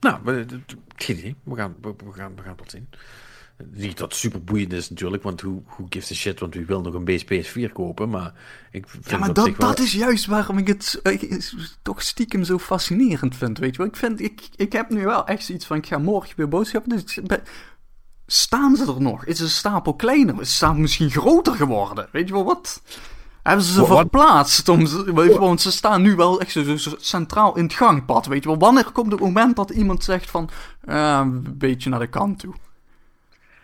Nou, 0.00 0.44
geen 0.96 1.18
idee. 1.18 1.36
We 1.42 1.54
gaan, 1.56 1.74
we, 1.80 1.94
we 2.04 2.12
gaan, 2.12 2.36
we 2.36 2.42
gaan 2.42 2.56
het 2.62 2.70
zien. 2.70 2.88
Niet 3.72 3.98
dat 3.98 4.14
super 4.14 4.44
boeiend 4.44 4.72
is 4.72 4.90
natuurlijk, 4.90 5.22
want 5.22 5.40
hoe, 5.40 5.62
hoe 5.66 5.86
gives 5.90 6.10
a 6.10 6.14
shit, 6.14 6.40
want 6.40 6.54
wie 6.54 6.66
wil 6.66 6.80
nog 6.80 6.94
een 6.94 7.04
base 7.04 7.24
PS4 7.68 7.72
kopen, 7.72 8.08
maar 8.08 8.32
ik 8.70 8.88
vind 8.88 9.10
Ja, 9.10 9.18
maar 9.18 9.32
dat, 9.32 9.44
wel- 9.56 9.68
dat 9.68 9.78
is 9.78 9.92
juist 9.92 10.26
waarom 10.26 10.58
ik 10.58 10.66
het 10.66 11.00
toch 11.82 12.02
stiekem 12.02 12.44
zo 12.44 12.58
fascinerend 12.58 13.36
vind, 13.36 13.58
weet 13.58 13.70
je 13.70 13.78
wel. 13.78 13.86
Ik, 13.86 13.96
vind, 13.96 14.20
ik, 14.20 14.48
ik 14.56 14.72
heb 14.72 14.90
nu 14.90 15.04
wel 15.04 15.26
echt 15.26 15.44
zoiets 15.44 15.66
van, 15.66 15.76
ik 15.76 15.86
ga 15.86 15.98
morgen 15.98 16.36
weer 16.36 16.48
boodschappen, 16.48 16.90
dus 16.90 17.18
ik 17.18 17.26
ben- 17.26 17.42
staan 18.30 18.76
ze 18.76 18.86
er 18.94 19.00
nog? 19.00 19.24
Is 19.24 19.40
een 19.40 19.48
stapel 19.48 19.94
kleiner? 19.94 20.34
Is 20.40 20.48
de 20.48 20.54
stapel 20.54 20.80
misschien 20.80 21.10
groter 21.10 21.54
geworden? 21.54 22.08
Weet 22.12 22.28
je 22.28 22.34
wel, 22.34 22.44
wat? 22.44 22.82
Hebben 23.42 23.64
ze 23.64 23.72
ze 23.72 23.84
verplaatst? 23.84 24.68
Om, 24.68 24.86
ze- 24.86 25.04
weet 25.14 25.32
je 25.32 25.38
wel, 25.38 25.46
want 25.46 25.60
ze 25.60 25.70
staan 25.72 26.02
nu 26.02 26.16
wel 26.16 26.40
echt 26.40 26.50
zo, 26.50 26.62
zo- 26.62 26.76
zo 26.76 26.94
centraal 26.98 27.56
in 27.56 27.62
het 27.64 27.72
gangpad, 27.74 28.26
weet 28.26 28.42
je 28.42 28.48
wel. 28.48 28.58
Wanneer 28.58 28.92
komt 28.92 29.12
het 29.12 29.20
moment 29.20 29.56
dat 29.56 29.70
iemand 29.70 30.04
zegt 30.04 30.30
van, 30.30 30.48
eh, 30.84 31.18
een 31.22 31.58
beetje 31.58 31.90
naar 31.90 31.98
de 31.98 32.06
kant 32.06 32.38
toe? 32.38 32.54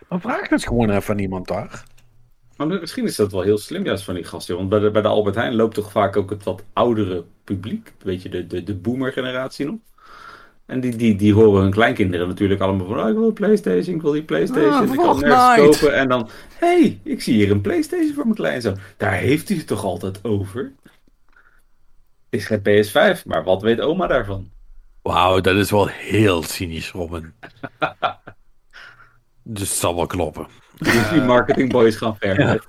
Dan 0.09 0.21
vraag 0.21 0.49
het 0.49 0.63
gewoon 0.67 0.89
even 0.89 1.13
aan 1.13 1.19
iemand 1.19 1.47
daar. 1.47 1.83
Maar 2.57 2.67
misschien 2.67 3.03
is 3.05 3.15
dat 3.15 3.31
wel 3.31 3.41
heel 3.41 3.57
slim 3.57 3.85
juist 3.85 4.03
van 4.03 4.13
die 4.15 4.23
gasten. 4.23 4.55
Want 4.55 4.69
bij 4.69 4.79
de, 4.79 4.91
bij 4.91 5.01
de 5.01 5.07
Albert 5.07 5.35
Heijn 5.35 5.55
loopt 5.55 5.75
toch 5.75 5.91
vaak 5.91 6.17
ook 6.17 6.29
het 6.29 6.43
wat 6.43 6.63
oudere 6.73 7.25
publiek. 7.43 7.93
Weet 8.03 8.21
je, 8.21 8.29
de, 8.29 8.47
de, 8.47 8.63
de 8.63 8.75
boomer 8.75 9.11
generatie 9.11 9.65
nog. 9.65 9.75
En 10.65 10.79
die, 10.79 10.95
die, 10.95 11.15
die 11.15 11.33
horen 11.33 11.61
hun 11.61 11.71
kleinkinderen 11.71 12.27
natuurlijk 12.27 12.61
allemaal 12.61 12.87
van... 12.87 12.99
Oh, 12.99 13.09
ik 13.09 13.15
wil 13.15 13.27
een 13.27 13.33
Playstation, 13.33 13.95
ik 13.95 14.01
wil 14.01 14.11
die 14.11 14.23
Playstation. 14.23 14.73
Ah, 14.73 14.93
ik 14.93 14.99
kan 14.99 15.19
nergens 15.19 15.79
kopen. 15.79 15.95
En 15.95 16.07
dan... 16.07 16.29
Hé, 16.53 16.67
hey, 16.67 16.99
ik 17.03 17.21
zie 17.21 17.33
hier 17.33 17.51
een 17.51 17.61
Playstation 17.61 18.13
voor 18.13 18.23
mijn 18.23 18.35
kleinzoon. 18.35 18.77
Daar 18.97 19.13
heeft 19.13 19.47
hij 19.47 19.57
het 19.57 19.67
toch 19.67 19.83
altijd 19.83 20.23
over? 20.23 20.73
Het 22.29 22.39
is 22.39 22.45
geen 22.45 22.59
PS5, 22.59 23.23
maar 23.25 23.43
wat 23.43 23.61
weet 23.61 23.81
oma 23.81 24.07
daarvan? 24.07 24.49
Wauw, 25.01 25.41
dat 25.41 25.55
is 25.55 25.71
wel 25.71 25.87
heel 25.87 26.43
cynisch, 26.43 26.91
Robin. 26.91 27.33
dus 29.43 29.69
het 29.69 29.77
zal 29.77 29.95
wel 29.95 30.05
kloppen. 30.05 30.47
Dus 30.77 31.09
die 31.09 31.21
marketingboys 31.21 31.95
gaan 31.95 32.17
verder. 32.17 32.65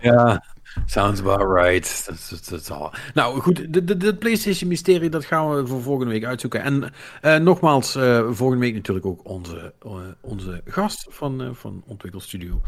Ja, 0.00 0.44
sounds 0.86 1.20
about 1.20 1.62
right. 1.64 2.06
Dat, 2.06 2.26
dat, 2.30 2.48
dat 2.48 2.64
zal. 2.64 2.92
Nou 3.14 3.40
goed, 3.40 3.72
de, 3.72 3.84
de, 3.84 3.96
de 3.96 4.14
PlayStation 4.14 4.68
Mysterie, 4.68 5.10
dat 5.10 5.24
gaan 5.24 5.54
we 5.54 5.66
voor 5.66 5.82
volgende 5.82 6.12
week 6.12 6.24
uitzoeken. 6.24 6.62
En 6.62 6.92
eh, 7.20 7.36
nogmaals, 7.36 7.94
eh, 7.94 8.28
volgende 8.30 8.64
week 8.64 8.74
natuurlijk 8.74 9.06
ook 9.06 9.28
onze, 9.28 9.74
eh, 9.82 9.92
onze 10.20 10.62
gast 10.64 11.06
van, 11.10 11.42
eh, 11.42 11.48
van 11.52 11.82
ontwikkelstudio 11.86 12.60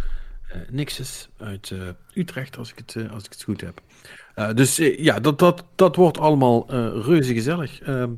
eh 0.48 0.60
Nixus 0.70 1.28
uit 1.38 1.70
eh, 1.70 1.78
Utrecht, 2.14 2.58
als 2.58 2.70
ik 2.70 2.82
het, 2.86 3.10
als 3.10 3.24
ik 3.24 3.32
het 3.32 3.42
goed 3.42 3.60
heb. 3.60 3.80
Eh, 4.34 4.52
dus 4.54 4.76
ja, 4.76 5.20
dat, 5.20 5.38
dat, 5.38 5.64
dat 5.74 5.96
wordt 5.96 6.18
allemaal 6.18 6.68
eh 6.68 7.04
reuze 7.04 7.34
gezellig. 7.34 7.80
Ehm, 7.80 8.10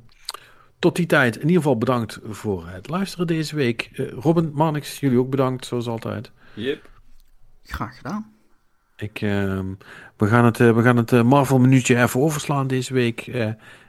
tot 0.78 0.96
die 0.96 1.06
tijd, 1.06 1.34
in 1.34 1.42
ieder 1.42 1.56
geval 1.56 1.78
bedankt 1.78 2.18
voor 2.22 2.66
het 2.68 2.88
luisteren 2.88 3.26
deze 3.26 3.56
week. 3.56 3.90
Eh, 3.92 4.10
Robin, 4.10 4.50
Marnix, 4.54 5.00
jullie 5.00 5.18
ook 5.18 5.30
bedankt, 5.30 5.66
zoals 5.66 5.86
altijd. 5.86 6.30
Yep. 6.54 6.90
Graag 7.62 7.96
gedaan. 7.96 8.33
Ik, 8.96 9.20
ehm, 9.20 9.66
we 10.16 10.26
gaan 10.26 10.44
het, 10.44 10.60
eh, 10.60 10.74
we 10.74 10.82
gaan 10.82 10.96
het 10.96 11.12
eh, 11.12 11.22
Marvel-minuutje 11.22 12.02
even 12.02 12.20
overslaan 12.20 12.66
deze 12.66 12.94
week. 12.94 13.20
Eh, 13.26 13.48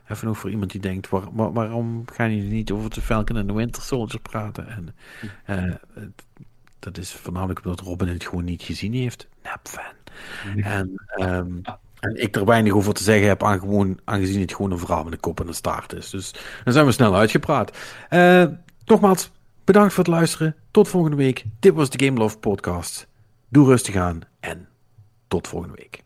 even 0.10 0.28
nog 0.28 0.38
voor 0.38 0.50
iemand 0.50 0.72
die 0.72 0.82
denkt: 0.82 1.10
waar, 1.10 1.24
waar- 1.34 1.54
waarom 1.54 2.04
gaan 2.14 2.36
jullie 2.36 2.52
niet 2.52 2.72
over 2.72 2.90
de 2.90 3.02
Falcon 3.02 3.38
en 3.38 3.48
de 3.48 3.54
Winter 3.54 3.82
Soldier 3.82 4.20
praten? 4.20 4.68
En, 4.68 4.96
het- 5.94 6.24
dat 6.80 6.98
is 6.98 7.14
voornamelijk 7.14 7.60
omdat 7.66 7.80
Robin 7.80 8.08
het 8.08 8.26
gewoon 8.26 8.44
niet 8.44 8.64
gezien 8.64 8.94
heeft. 8.94 9.28
Nep-fan. 9.44 9.84
En, 10.64 10.92
ehm, 11.08 11.52
en 12.00 12.22
ik 12.22 12.36
er 12.36 12.46
weinig 12.46 12.74
over 12.74 12.94
te 12.94 13.04
zeggen 13.04 13.28
heb, 13.28 13.44
aangezien 14.06 14.42
het 14.42 14.56
gewoon 14.56 14.72
een 14.72 14.80
verhaal 14.80 15.04
met 15.04 15.14
een 15.14 15.20
kop 15.20 15.40
en 15.40 15.48
een 15.48 15.54
staart 15.54 15.94
is. 15.94 16.10
Dus 16.10 16.34
dan 16.64 16.74
zijn 16.74 16.86
we 16.86 16.92
snel 16.92 17.16
uitgepraat. 17.16 17.78
Nogmaals, 18.86 19.32
bedankt 19.64 19.94
voor 19.94 20.04
het 20.04 20.14
luisteren. 20.14 20.56
Tot 20.72 20.88
volgende 20.88 21.18
week. 21.18 21.44
Dit 21.60 21.74
was 21.74 21.90
de 21.90 22.06
Game 22.06 22.20
Love 22.20 22.38
Podcast. 22.38 23.08
Doe 23.50 23.66
rustig 23.68 23.96
aan 23.96 24.20
en 24.40 24.68
tot 25.36 25.48
volgende 25.48 25.76
week. 25.76 26.04